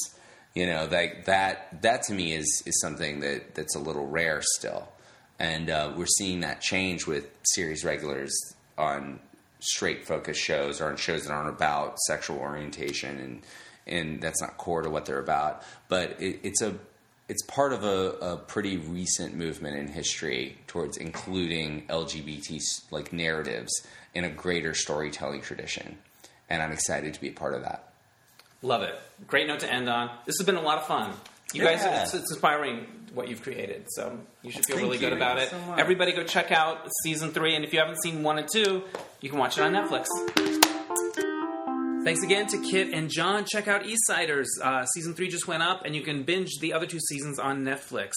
You 0.54 0.66
know, 0.66 0.88
like 0.90 1.26
that. 1.26 1.82
That 1.82 2.02
to 2.04 2.14
me 2.14 2.32
is 2.32 2.62
is 2.66 2.80
something 2.80 3.20
that 3.20 3.54
that's 3.54 3.76
a 3.76 3.78
little 3.78 4.06
rare 4.06 4.40
still, 4.42 4.88
and 5.38 5.68
uh, 5.70 5.92
we're 5.94 6.06
seeing 6.06 6.40
that 6.40 6.62
change 6.62 7.06
with 7.06 7.28
series 7.44 7.84
regulars 7.84 8.34
on 8.78 9.20
straight 9.60 10.06
focus 10.06 10.36
shows 10.36 10.80
or 10.80 10.88
on 10.88 10.96
shows 10.96 11.24
that 11.24 11.32
aren't 11.32 11.48
about 11.48 11.98
sexual 12.00 12.38
orientation 12.38 13.18
and 13.18 13.42
and 13.86 14.20
that's 14.20 14.40
not 14.42 14.58
core 14.58 14.82
to 14.82 14.90
what 14.90 15.06
they're 15.06 15.18
about. 15.18 15.62
But 15.88 16.20
it, 16.20 16.40
it's 16.42 16.60
a 16.62 16.74
it's 17.28 17.42
part 17.44 17.72
of 17.72 17.84
a, 17.84 18.12
a 18.20 18.36
pretty 18.36 18.76
recent 18.78 19.34
movement 19.34 19.76
in 19.76 19.88
history 19.88 20.58
towards 20.66 20.96
including 20.96 21.86
LGBT 21.88 22.58
like 22.90 23.12
narratives 23.12 23.70
in 24.14 24.24
a 24.24 24.30
greater 24.30 24.74
storytelling 24.74 25.40
tradition, 25.42 25.98
and 26.48 26.62
I'm 26.62 26.72
excited 26.72 27.14
to 27.14 27.20
be 27.20 27.28
a 27.28 27.32
part 27.32 27.54
of 27.54 27.62
that. 27.62 27.92
Love 28.62 28.82
it. 28.82 28.98
Great 29.26 29.46
note 29.46 29.60
to 29.60 29.72
end 29.72 29.88
on. 29.88 30.10
This 30.26 30.36
has 30.38 30.46
been 30.46 30.56
a 30.56 30.62
lot 30.62 30.78
of 30.78 30.86
fun. 30.86 31.12
You 31.52 31.62
Yeah. 31.64 31.76
guys, 31.76 32.04
it's, 32.12 32.14
it's 32.22 32.30
inspiring 32.32 32.86
what 33.14 33.28
you've 33.28 33.42
created. 33.42 33.86
So 33.90 34.18
you 34.42 34.50
should 34.50 34.64
feel 34.66 34.76
Thank 34.76 34.86
really 34.88 34.98
good 34.98 35.12
about 35.12 35.38
it. 35.38 35.50
so. 35.50 35.74
Everybody 35.76 36.12
go 36.12 36.24
check 36.24 36.52
out 36.52 36.88
season 37.02 37.30
three. 37.30 37.54
And 37.54 37.64
if 37.64 37.72
you 37.72 37.78
haven't 37.78 38.02
seen 38.02 38.22
one 38.22 38.38
and 38.38 38.48
two, 38.52 38.84
you 39.20 39.30
can 39.30 39.38
watch 39.38 39.58
it 39.58 39.62
on 39.62 39.72
Netflix. 39.72 40.06
Thanks 42.04 42.22
again 42.22 42.46
to 42.46 42.58
Kit 42.58 42.94
and 42.94 43.10
John. 43.10 43.44
Check 43.44 43.68
out 43.68 43.82
Eastsiders. 43.82 44.46
Uh, 44.62 44.86
season 44.86 45.14
three 45.14 45.28
just 45.28 45.46
went 45.46 45.62
up, 45.62 45.84
and 45.84 45.94
you 45.94 46.00
can 46.00 46.22
binge 46.22 46.58
the 46.60 46.72
other 46.72 46.86
two 46.86 47.00
seasons 47.00 47.38
on 47.38 47.64
Netflix. 47.64 48.12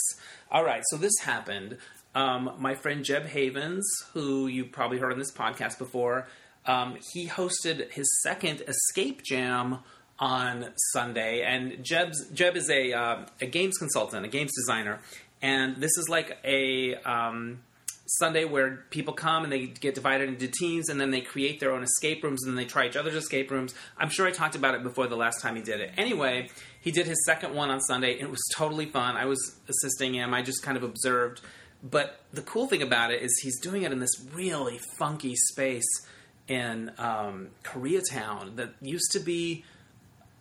All 0.50 0.64
right, 0.64 0.82
so 0.90 0.98
this 0.98 1.12
happened. 1.24 1.78
Um, 2.16 2.54
my 2.60 2.76
friend 2.76 3.04
Jeb 3.04 3.26
Havens, 3.26 3.86
who 4.14 4.48
you 4.48 4.66
probably 4.66 4.98
heard 5.00 5.12
on 5.12 5.20
this 5.20 5.34
podcast 5.34 5.78
before, 5.78 6.28
um, 6.66 6.98
he 7.12 7.28
hosted 7.28 7.92
his 7.92 8.08
second 8.22 8.62
Escape 8.68 9.24
Jam 9.24 9.80
on 10.22 10.68
Sunday, 10.94 11.42
and 11.42 11.84
Jeb's, 11.84 12.30
Jeb 12.30 12.56
is 12.56 12.70
a 12.70 12.94
uh, 12.94 13.26
a 13.42 13.48
games 13.48 13.78
consultant, 13.80 14.24
a 14.24 14.30
games 14.30 14.52
designer, 14.56 15.00
and 15.42 15.78
this 15.78 15.98
is 15.98 16.08
like 16.08 16.38
a 16.46 16.94
um, 16.98 17.64
Sunday 18.06 18.46
where 18.46 18.86
people 18.92 19.16
come 19.16 19.44
and 19.44 19.52
they 19.52 19.66
get 19.66 19.96
divided 19.96 20.30
into 20.30 20.48
teams, 20.48 20.90
and 20.90 21.02
then 21.02 21.10
they 21.10 21.22
create 21.22 21.60
their 21.60 21.72
own 21.72 21.82
escape 21.82 22.24
rooms, 22.24 22.44
and 22.44 22.52
then 22.52 22.64
they 22.64 22.70
try 22.70 22.86
each 22.86 22.96
other's 22.96 23.16
escape 23.16 23.50
rooms. 23.50 23.74
I'm 23.98 24.10
sure 24.10 24.28
I 24.28 24.32
talked 24.32 24.56
about 24.56 24.76
it 24.76 24.84
before 24.84 25.08
the 25.08 25.18
last 25.18 25.42
time 25.42 25.56
he 25.56 25.64
did 25.64 25.80
it. 25.80 25.92
Anyway, 25.98 26.50
he 26.80 26.92
did 26.92 27.08
his 27.08 27.26
second 27.26 27.56
one 27.56 27.72
on 27.72 27.82
Sunday, 27.82 28.14
and 28.14 28.22
it 28.22 28.32
was 28.32 28.44
totally 28.54 28.86
fun. 28.86 29.18
I 29.18 29.26
was 29.26 29.56
assisting 29.68 30.14
him. 30.14 30.36
I 30.36 30.44
just 30.44 30.62
kind 30.62 30.78
of 30.78 30.84
observed. 30.84 31.42
But 31.84 32.20
the 32.32 32.44
cool 32.44 32.68
thing 32.68 32.84
about 32.84 33.12
it 33.12 33.24
is 33.24 33.40
he's 33.42 33.60
doing 33.60 33.82
it 33.82 33.92
in 33.92 33.98
this 33.98 34.14
really 34.34 34.80
funky 35.00 35.36
space 35.36 35.90
in 36.48 36.92
um, 37.00 37.48
Koreatown 37.64 38.58
that 38.58 38.74
used 38.82 39.12
to 39.14 39.20
be 39.20 39.64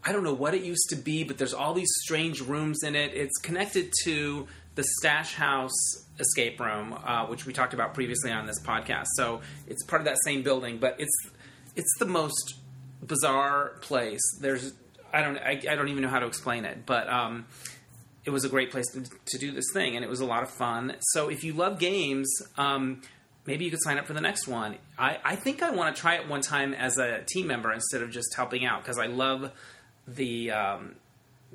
I 0.02 0.12
don't 0.12 0.24
know 0.24 0.34
what 0.34 0.54
it 0.54 0.62
used 0.62 0.88
to 0.90 0.96
be, 0.96 1.24
but 1.24 1.36
there's 1.36 1.52
all 1.52 1.74
these 1.74 1.90
strange 2.02 2.40
rooms 2.40 2.82
in 2.82 2.96
it. 2.96 3.12
It's 3.14 3.38
connected 3.38 3.92
to 4.04 4.46
the 4.74 4.84
Stash 4.98 5.34
House 5.34 6.06
escape 6.18 6.60
room, 6.60 6.94
uh, 7.04 7.26
which 7.26 7.44
we 7.44 7.52
talked 7.52 7.74
about 7.74 7.92
previously 7.92 8.30
on 8.30 8.46
this 8.46 8.60
podcast. 8.62 9.06
So 9.16 9.40
it's 9.66 9.84
part 9.84 10.00
of 10.00 10.06
that 10.06 10.16
same 10.24 10.42
building, 10.42 10.78
but 10.78 10.96
it's 10.98 11.14
it's 11.76 11.92
the 11.98 12.06
most 12.06 12.54
bizarre 13.02 13.76
place. 13.82 14.20
There's 14.40 14.72
I 15.12 15.22
don't 15.22 15.36
I, 15.38 15.60
I 15.68 15.74
don't 15.74 15.88
even 15.88 16.02
know 16.02 16.08
how 16.08 16.20
to 16.20 16.26
explain 16.26 16.64
it, 16.64 16.86
but 16.86 17.08
um, 17.08 17.46
it 18.24 18.30
was 18.30 18.44
a 18.44 18.48
great 18.48 18.70
place 18.70 18.86
to, 18.92 19.02
to, 19.02 19.38
do 19.38 19.52
this 19.52 19.66
thing, 19.72 19.96
and 19.96 20.04
it 20.04 20.08
was 20.08 20.20
a 20.20 20.26
lot 20.26 20.42
of 20.42 20.50
fun. 20.50 20.96
So 21.12 21.28
if 21.28 21.44
you 21.44 21.52
love 21.52 21.78
games. 21.78 22.30
Um, 22.56 23.02
maybe 23.46 23.64
you 23.64 23.70
could 23.70 23.82
sign 23.82 23.98
up 23.98 24.06
for 24.06 24.12
the 24.12 24.20
next 24.20 24.46
one. 24.46 24.76
I, 24.98 25.18
I 25.24 25.34
think 25.34 25.62
I 25.62 25.70
want 25.70 25.96
to 25.96 26.00
try 26.00 26.16
it 26.16 26.28
one 26.28 26.42
time 26.42 26.74
as 26.74 26.98
a 26.98 27.22
team 27.24 27.46
member 27.46 27.72
instead 27.72 28.02
of 28.02 28.10
just 28.10 28.34
helping 28.36 28.64
out 28.64 28.82
because 28.82 28.98
I 28.98 29.06
love 29.06 29.50
the 30.14 30.50
um, 30.50 30.96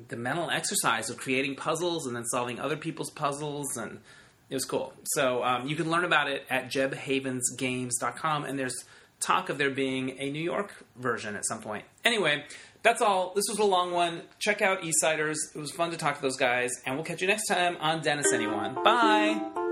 the 0.08 0.16
mental 0.16 0.50
exercise 0.50 1.10
of 1.10 1.16
creating 1.16 1.56
puzzles 1.56 2.06
and 2.06 2.14
then 2.14 2.24
solving 2.26 2.60
other 2.60 2.76
people's 2.76 3.10
puzzles 3.10 3.76
and 3.76 4.00
it 4.48 4.54
was 4.54 4.64
cool. 4.64 4.92
So 5.04 5.42
um, 5.42 5.66
you 5.66 5.74
can 5.74 5.90
learn 5.90 6.04
about 6.04 6.28
it 6.30 6.44
at 6.48 6.70
jebhavensgames.com 6.70 8.44
and 8.44 8.58
there's 8.58 8.84
talk 9.20 9.48
of 9.48 9.58
there 9.58 9.70
being 9.70 10.18
a 10.18 10.30
New 10.30 10.42
York 10.42 10.72
version 10.96 11.34
at 11.34 11.46
some 11.46 11.60
point. 11.60 11.84
Anyway, 12.04 12.44
that's 12.82 13.02
all. 13.02 13.32
This 13.34 13.44
was 13.48 13.58
a 13.58 13.64
long 13.64 13.90
one. 13.90 14.22
Check 14.38 14.62
out 14.62 14.82
Eastsiders. 14.82 15.36
It 15.54 15.58
was 15.58 15.72
fun 15.72 15.90
to 15.90 15.96
talk 15.96 16.16
to 16.16 16.22
those 16.22 16.36
guys 16.36 16.70
and 16.84 16.94
we'll 16.94 17.04
catch 17.04 17.22
you 17.22 17.28
next 17.28 17.46
time 17.48 17.76
on 17.80 18.02
Dennis 18.02 18.32
Anyone. 18.32 18.74
Bye. 18.84 19.64